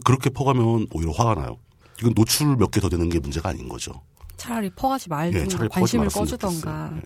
그렇게 0.04 0.30
퍼가면 0.30 0.88
오히려 0.92 1.12
화가 1.12 1.34
나요. 1.40 1.58
이건 2.00 2.14
노출 2.14 2.56
몇 2.56 2.70
개 2.70 2.80
더 2.80 2.88
되는 2.88 3.08
게 3.08 3.18
문제가 3.18 3.50
아닌 3.50 3.68
거죠. 3.68 4.02
차라리 4.36 4.68
퍼가지 4.70 5.06
예, 5.08 5.14
말든가 5.14 5.48
차라리 5.48 5.68
관심을 5.68 6.08
꺼주던가. 6.08 6.92
예. 6.96 7.00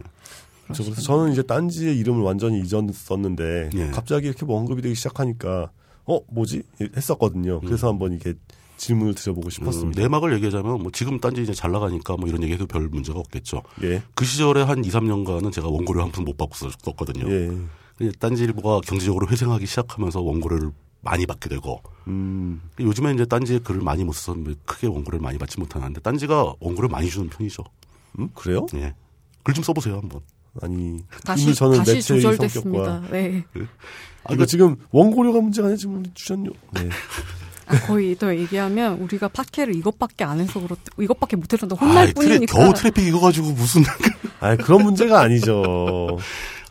그래서 0.66 0.94
저는 1.02 1.32
이제 1.32 1.42
딴지의 1.42 1.96
이름을 1.98 2.22
완전히 2.22 2.60
잊었었는데 2.60 3.70
예. 3.74 3.86
갑자기 3.90 4.26
이렇게 4.28 4.44
뭐 4.44 4.58
언급이 4.58 4.82
되기 4.82 4.94
시작하니까 4.94 5.70
어 6.06 6.20
뭐지 6.28 6.62
했었거든요. 6.96 7.60
그래서 7.60 7.88
한번 7.88 8.12
이게 8.14 8.34
질문을 8.76 9.14
드려보고 9.14 9.48
음, 9.48 9.50
싶었습니다. 9.50 10.00
내막을 10.00 10.32
얘기하자면 10.34 10.80
뭐 10.82 10.90
지금 10.92 11.20
딴지 11.20 11.42
이제 11.42 11.52
잘 11.52 11.70
나가니까 11.70 12.16
뭐 12.16 12.28
이런 12.28 12.42
얘기해도 12.42 12.66
별 12.66 12.88
문제가 12.88 13.18
없겠죠. 13.18 13.62
예, 13.82 14.02
그 14.14 14.24
시절에 14.24 14.62
한 14.62 14.84
2, 14.84 14.88
3년간은 14.88 15.52
제가 15.52 15.68
원고료 15.68 16.02
한 16.02 16.10
푼 16.12 16.24
못 16.24 16.36
받고 16.36 16.54
썼거든요. 16.84 17.30
예, 17.30 17.46
근데 17.98 18.12
딴지일보가 18.18 18.80
경제적으로 18.86 19.28
회생하기 19.28 19.66
시작하면서 19.66 20.20
원고료를 20.22 20.70
많이 21.02 21.26
받게 21.26 21.48
되고 21.48 21.82
음, 22.08 22.60
요즘에 22.78 23.12
이제 23.12 23.24
딴지에 23.24 23.60
글을 23.60 23.80
많이 23.82 24.04
못 24.04 24.12
써서 24.12 24.38
크게 24.66 24.86
원고료를 24.86 25.20
많이 25.20 25.38
받지 25.38 25.58
못하는데 25.58 26.00
딴지가 26.00 26.54
원고를 26.60 26.88
많이 26.88 27.08
주는 27.08 27.28
편이죠. 27.28 27.62
음 28.18 28.28
그래요? 28.34 28.66
예. 28.74 28.94
글 29.42 29.54
좀 29.54 29.64
써보세요 29.64 29.96
한번. 29.96 30.20
아니 30.60 30.98
다시 31.24 31.44
이미 31.44 31.54
저는 31.54 31.78
다시 31.78 31.94
매체의 31.94 32.20
조절됐습니다. 32.20 32.84
성격과 32.84 33.12
네. 33.12 33.44
아, 34.24 34.34
이거 34.34 34.44
지금 34.46 34.76
원고료가 34.90 35.40
문제가 35.40 35.66
아니라 35.68 35.78
지금 35.78 35.98
우리 35.98 36.10
주전료. 36.14 36.50
네. 36.72 36.88
아, 37.66 37.80
거의 37.86 38.16
더 38.18 38.34
얘기하면 38.36 38.98
우리가 39.00 39.28
팟캐를 39.28 39.76
이것밖에 39.76 40.24
안 40.24 40.40
해서 40.40 40.60
그렇 40.60 40.76
이것밖에 41.00 41.36
못해서 41.36 41.66
혼날 41.68 41.98
아이, 42.08 42.12
트래, 42.12 42.26
뿐이니까. 42.38 42.58
겨우 42.58 42.74
트래픽 42.74 43.06
이거 43.06 43.20
가지고 43.20 43.52
무슨 43.52 43.82
아 44.40 44.56
그런 44.56 44.82
문제가 44.82 45.20
아니죠. 45.20 46.18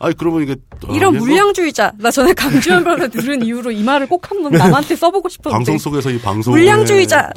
아니 0.02 0.16
그러면 0.16 0.42
이게 0.42 0.56
어, 0.88 0.94
이런 0.94 1.14
물량주의자. 1.18 1.92
나 1.98 2.10
전에 2.10 2.32
강주현 2.32 2.84
변호사 2.84 3.06
들은 3.08 3.42
이후로 3.44 3.70
이 3.70 3.82
말을 3.82 4.08
꼭 4.08 4.30
한번 4.30 4.50
남한테 4.52 4.96
써보고 4.96 5.28
싶었는데. 5.28 5.52
방송 5.56 5.78
속에서 5.78 6.10
이 6.10 6.18
방송 6.20 6.54
물량주의자. 6.54 7.32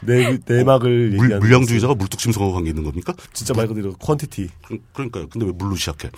내 0.00 0.38
내막을 0.46 0.88
물, 1.10 1.12
얘기하는 1.12 1.38
물량주의자가 1.40 1.94
물뚝심송하고 1.94 2.54
관계 2.54 2.70
있는 2.70 2.84
겁니까? 2.84 3.12
진짜 3.34 3.52
말 3.54 3.66
그대로 3.68 3.92
퀀티티. 3.94 4.48
그- 4.66 4.78
그러니까요. 4.94 5.28
근데 5.28 5.44
왜 5.46 5.52
물로 5.52 5.76
시작해? 5.76 6.08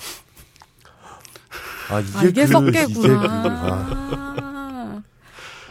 아 1.88 1.98
이게, 2.00 2.18
아, 2.18 2.22
이게 2.22 2.44
그. 2.46 2.68
이게 2.68 2.86
그- 3.08 3.16
아, 3.28 4.36
아, 4.38 5.02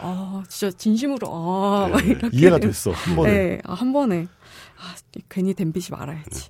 아, 0.01 0.43
진짜 0.49 0.75
진심으로 0.77 1.27
아, 1.31 1.87
막 1.89 2.05
이렇게 2.05 2.29
이해가 2.33 2.57
됐어 2.57 2.91
한 2.91 3.15
번에. 3.15 3.31
네, 3.31 3.61
아, 3.63 3.73
한 3.75 3.93
번에. 3.93 4.27
아, 4.77 4.95
괜히 5.29 5.53
댐비지 5.53 5.91
말아야지. 5.93 6.49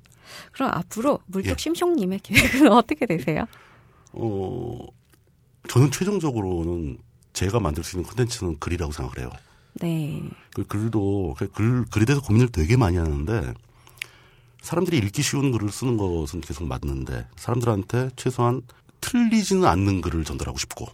그럼 0.52 0.72
앞으로 0.74 1.20
물뚝 1.28 1.52
예. 1.52 1.56
심숑님의 1.56 2.20
계획은 2.24 2.72
어떻게 2.74 3.06
되세요? 3.06 3.46
어, 4.14 4.80
저는 5.68 5.92
최종적으로는 5.92 6.98
제가 7.34 7.60
만들 7.60 7.84
수 7.84 7.96
있는 7.98 8.08
콘텐츠는 8.08 8.58
글이라고 8.60 8.92
생각을 8.92 9.20
해요. 9.20 9.30
네. 9.82 10.22
그 10.54 10.66
글도 10.66 11.36
그 11.38 11.50
글, 11.52 11.86
글에 11.86 12.06
대해서 12.06 12.22
고민을 12.22 12.50
되게 12.50 12.76
많이 12.76 12.98
하는데 12.98 13.54
사람들이 14.62 14.98
읽기 14.98 15.22
쉬운 15.22 15.52
글을 15.52 15.72
쓰는 15.72 15.96
것은 15.98 16.42
계속 16.42 16.66
맞는데 16.66 17.28
사람들한테 17.38 18.10
최소한 18.16 18.62
틀리지는 19.00 19.64
않는 19.66 20.02
글을 20.02 20.26
전달하고 20.26 20.58
싶고 20.58 20.88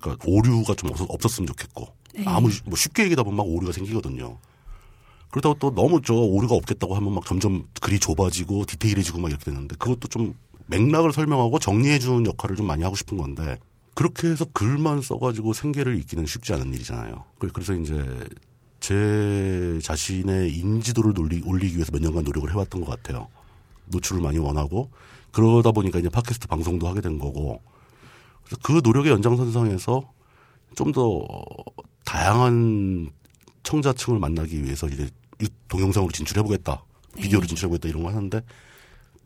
그러니까 0.00 0.24
오류가 0.26 0.74
좀 0.74 0.90
없- 0.90 1.08
없었으면 1.08 1.46
좋겠고 1.46 1.86
네. 2.14 2.24
아무 2.26 2.48
뭐 2.64 2.76
쉽게 2.76 3.04
얘기다 3.04 3.22
보면 3.22 3.36
막 3.36 3.44
오류가 3.46 3.72
생기거든요. 3.72 4.38
그렇다고 5.30 5.56
또 5.58 5.74
너무 5.74 6.00
저 6.02 6.14
오류가 6.14 6.54
없겠다고 6.54 6.94
하면 6.96 7.14
막 7.14 7.24
점점 7.26 7.66
글이 7.80 7.98
좁아지고 8.00 8.64
디테일해지고 8.66 9.18
막 9.18 9.28
이렇게 9.28 9.44
되는데 9.44 9.76
그것도 9.76 10.08
좀 10.08 10.34
맥락을 10.66 11.12
설명하고 11.12 11.58
정리해 11.58 11.98
주는 11.98 12.24
역할을 12.26 12.56
좀 12.56 12.66
많이 12.66 12.82
하고 12.82 12.96
싶은 12.96 13.16
건데 13.18 13.58
그렇게 13.94 14.28
해서 14.28 14.44
글만 14.52 15.02
써가지고 15.02 15.52
생계를 15.52 15.98
잇기는 15.98 16.24
쉽지 16.26 16.52
않은 16.54 16.72
일이잖아요. 16.74 17.24
그- 17.38 17.48
그래서 17.52 17.74
이제 17.74 18.04
제 18.80 19.78
자신의 19.82 20.52
인지도를 20.56 21.18
올리, 21.18 21.42
올리기 21.44 21.74
위해서 21.74 21.90
몇 21.92 22.00
년간 22.00 22.24
노력을 22.24 22.50
해왔던 22.50 22.82
것 22.84 22.90
같아요. 22.90 23.28
노출을 23.86 24.22
많이 24.22 24.38
원하고 24.38 24.90
그러다 25.32 25.72
보니까 25.72 25.98
이제 25.98 26.08
팟캐스트 26.08 26.46
방송도 26.46 26.86
하게 26.88 27.00
된 27.00 27.18
거고 27.18 27.60
그래서 28.44 28.56
그 28.62 28.80
노력의 28.84 29.12
연장선상에서 29.12 30.12
좀 30.76 30.92
더 30.92 31.26
다양한 32.04 33.10
청자층을 33.72 34.18
만나기 34.18 34.64
위해서 34.64 34.86
이제 34.88 35.08
이 35.42 35.48
동영상으로 35.68 36.10
진출해보겠다, 36.10 36.82
비디오로 37.16 37.46
진출해보겠다 37.46 37.88
이런 37.88 38.02
거 38.02 38.08
하는데 38.08 38.40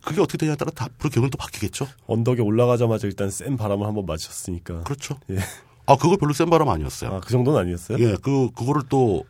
그게 0.05 0.21
어떻게 0.21 0.37
되냐에 0.39 0.57
따라 0.57 0.73
다 0.73 0.87
앞으로 0.87 1.11
계획은 1.11 1.31
또 1.31 1.39
바뀌겠죠. 1.39 1.87
언덕에 2.09 2.41
올라가자마자 2.43 3.07
일단 3.07 3.31
센 3.31 3.57
바람을 3.57 3.87
한번 3.87 4.05
맞췄으니까. 4.05 4.83
그렇죠. 4.83 5.17
예. 5.31 5.39
아 5.87 5.97
그거 5.97 6.17
별로 6.17 6.33
센 6.33 6.51
바람 6.51 6.69
아니었어요. 6.71 7.15
아 7.15 7.21
그 7.21 7.31
정도는 7.31 7.61
아니었어요? 7.61 7.99
예, 8.01 8.17
그 8.21 8.51
그거를 8.51 8.83
또 8.89 9.25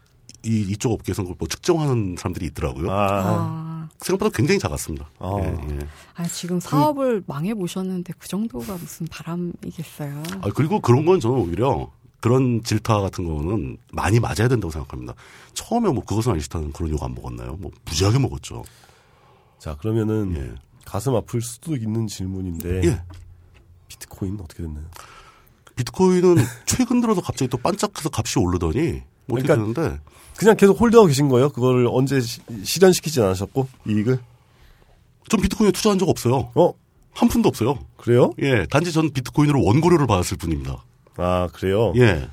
이, 0.45 0.63
이쪽 0.71 0.93
업계에서 0.93 1.23
뭐 1.23 1.47
측정하는 1.47 2.17
사람들이 2.19 2.47
있더라고요. 2.47 2.91
아, 2.91 2.97
아, 2.97 3.89
생각보다 4.01 4.35
굉장히 4.35 4.59
작았습니다. 4.59 5.11
아. 5.19 5.37
예, 5.41 5.75
예. 5.75 5.79
아, 6.15 6.25
지금 6.27 6.59
사업을 6.59 7.23
망해 7.27 7.53
보셨는데 7.55 8.15
그 8.19 8.27
정도가 8.29 8.73
무슨 8.79 9.07
바람이겠어요. 9.09 10.23
아, 10.41 10.49
그리고 10.55 10.81
그런 10.81 11.05
건 11.05 11.21
저는 11.21 11.37
오히려 11.39 11.91
그런 12.23 12.63
질타 12.63 13.01
같은 13.01 13.27
거는 13.27 13.77
많이 13.93 14.19
맞아야 14.21 14.49
된다고 14.49 14.71
생각합니다. 14.71 15.15
처음에 15.53 15.91
뭐 15.91 16.03
그것은 16.05 16.33
아니 16.33 16.41
싫다는 16.41 16.73
그런 16.73 16.91
욕 16.91 17.03
안 17.03 17.15
먹었나요? 17.15 17.57
뭐 17.61 17.71
무지하게 17.85 18.19
먹었죠. 18.19 18.63
자 19.59 19.77
그러면은 19.77 20.35
예. 20.37 20.55
가슴 20.87 21.15
아플 21.15 21.43
수도 21.43 21.77
있는 21.77 22.07
질문인데 22.07 22.83
예. 22.89 23.03
비트코인 23.89 24.39
어떻게 24.41 24.63
됐나요? 24.63 24.85
비트코인은 25.77 26.37
최근 26.65 27.01
들어서 27.01 27.21
갑자기 27.21 27.49
또 27.49 27.59
반짝해서 27.59 28.09
값이 28.13 28.39
오르더니 28.39 29.03
뭐 29.27 29.39
어떻게 29.39 29.49
그러니까 29.49 29.57
되는데 29.83 30.01
그냥 30.37 30.57
계속 30.57 30.81
홀드하고 30.81 31.09
계신 31.09 31.29
거예요? 31.29 31.51
그거를 31.51 31.89
언제 31.91 32.21
시, 32.21 32.41
실현시키진 32.65 33.23
않으셨고 33.23 33.69
이익을? 33.87 34.19
전 35.29 35.41
비트코인에 35.41 35.73
투자한 35.73 35.99
적 35.99 36.09
없어요. 36.09 36.51
어 36.55 36.83
한 37.15 37.29
푼도 37.29 37.49
없어요. 37.49 37.79
그래요? 37.97 38.33
예, 38.41 38.67
단지 38.67 38.93
전 38.93 39.11
비트코인으로 39.11 39.63
원고료를 39.63 40.07
받았을 40.07 40.37
뿐입니다. 40.39 40.83
아 41.17 41.49
그래요? 41.53 41.93
예. 41.97 42.29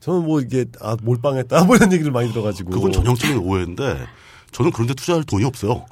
저는 0.00 0.24
뭐 0.24 0.40
이게 0.40 0.66
아 0.80 0.96
몰빵했다 1.02 1.64
뭐 1.64 1.76
이런 1.76 1.92
얘기를 1.92 2.12
많이 2.12 2.30
들어가지고 2.30 2.70
그건 2.70 2.92
전형적인 2.92 3.38
오해인데 3.38 4.06
저는 4.52 4.70
그런데 4.72 4.94
투자할 4.94 5.24
돈이 5.24 5.44
없어요. 5.44 5.86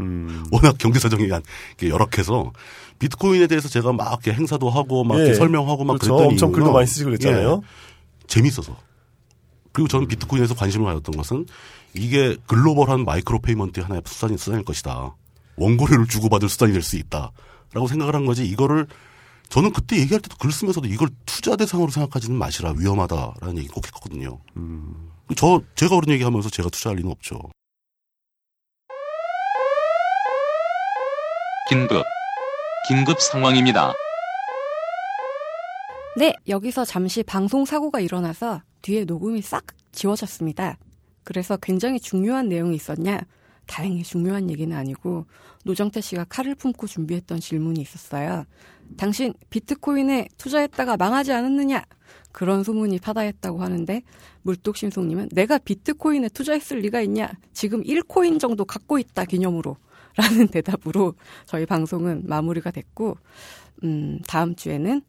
음. 0.00 0.44
워낙 0.52 0.76
경제 0.78 0.98
사정이 1.00 1.28
열악해서 1.82 2.52
비트코인에 2.98 3.46
대해서 3.46 3.68
제가 3.68 3.92
막 3.92 4.08
이렇게 4.08 4.32
행사도 4.32 4.70
하고 4.70 5.04
막 5.04 5.18
예. 5.20 5.34
설명하고 5.34 5.84
막 5.84 5.94
그렇죠. 5.98 6.14
그랬더니 6.14 6.32
엄청 6.34 6.52
글도 6.52 6.72
많이 6.72 6.86
쓰시고 6.86 7.10
그랬잖아요. 7.10 7.62
재밌어서. 8.26 8.76
그리고 9.72 9.88
저는 9.88 10.08
비트코인에서 10.08 10.54
관심을 10.54 10.86
가졌던 10.86 11.16
것은 11.16 11.46
이게 11.94 12.36
글로벌한 12.46 13.04
micro 13.04 13.40
payment의 13.40 13.84
하나의 13.84 14.02
수단이 14.04 14.36
수단일 14.36 14.64
것이다. 14.64 15.14
원고료를 15.56 16.06
주고받을 16.06 16.48
수단이 16.48 16.72
될 16.72 16.82
수 16.82 16.96
있다. 16.96 17.32
라고 17.72 17.86
생각을 17.86 18.14
한 18.14 18.24
거지 18.24 18.46
이거를 18.46 18.86
저는 19.48 19.72
그때 19.72 19.96
얘기할 19.96 20.20
때도 20.20 20.36
글 20.36 20.52
쓰면서도 20.52 20.88
이걸 20.88 21.08
투자 21.24 21.56
대상으로 21.56 21.90
생각하지는 21.90 22.36
마시라 22.36 22.74
위험하다라는 22.76 23.58
얘기 23.58 23.68
꼭 23.68 23.86
했거든요. 23.86 24.38
음. 24.56 25.10
저 25.36 25.62
제가 25.74 25.98
그런 25.98 26.12
얘기하면서 26.14 26.50
제가 26.50 26.68
투자할 26.68 26.96
리는 26.96 27.10
없죠. 27.10 27.38
긴급. 31.68 32.02
긴급 32.88 33.20
상황입니다. 33.20 33.92
네, 36.16 36.34
여기서 36.48 36.84
잠시 36.84 37.22
방송 37.22 37.64
사고가 37.64 38.00
일어나서 38.00 38.62
뒤에 38.82 39.04
녹음이 39.04 39.42
싹 39.42 39.66
지워졌습니다. 39.92 40.78
그래서 41.24 41.56
굉장히 41.58 42.00
중요한 42.00 42.48
내용이 42.48 42.74
있었냐? 42.74 43.20
다행히 43.68 44.02
중요한 44.02 44.50
얘기는 44.50 44.74
아니고 44.76 45.26
노정태 45.64 46.00
씨가 46.00 46.24
칼을 46.24 46.56
품고 46.56 46.88
준비했던 46.88 47.38
질문이 47.38 47.80
있었어요. 47.80 48.44
당신 48.96 49.34
비트코인에 49.50 50.28
투자했다가 50.38 50.96
망하지 50.96 51.32
않았느냐? 51.32 51.84
그런 52.32 52.64
소문이 52.64 52.98
파다했다고 52.98 53.62
하는데 53.62 54.02
물뚝심송님은 54.42 55.28
내가 55.32 55.58
비트코인에 55.58 56.30
투자했을 56.30 56.78
리가 56.78 57.02
있냐? 57.02 57.30
지금 57.52 57.82
1코인 57.84 58.40
정도 58.40 58.64
갖고 58.64 58.98
있다 58.98 59.24
기념으로 59.24 59.76
라는 60.16 60.48
대답으로 60.48 61.14
저희 61.46 61.66
방송은 61.66 62.24
마무리가 62.26 62.70
됐고 62.70 63.18
음, 63.84 64.20
다음 64.26 64.56
주에는 64.56 65.02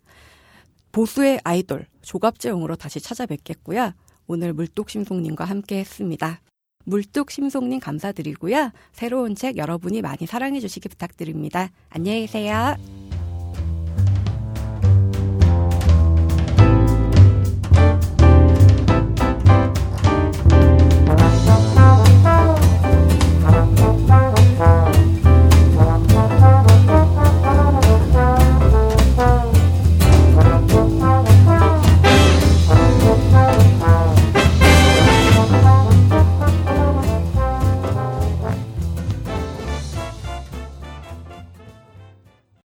보수의 0.91 1.39
아이돌 1.43 1.87
조갑재용으로 2.01 2.75
다시 2.75 2.99
찾아뵙겠고요. 2.99 3.93
오늘 4.27 4.53
물뚝심송님과 4.53 5.45
함께 5.45 5.79
했습니다. 5.79 6.41
물뚝심송님 6.89 7.79
감사드리고요. 7.79 8.71
새로운 8.91 9.35
책 9.35 9.57
여러분이 9.57 10.01
많이 10.01 10.25
사랑해 10.25 10.59
주시기 10.59 10.89
부탁드립니다. 10.89 11.69
안녕히 11.89 12.21
계세요. 12.21 12.75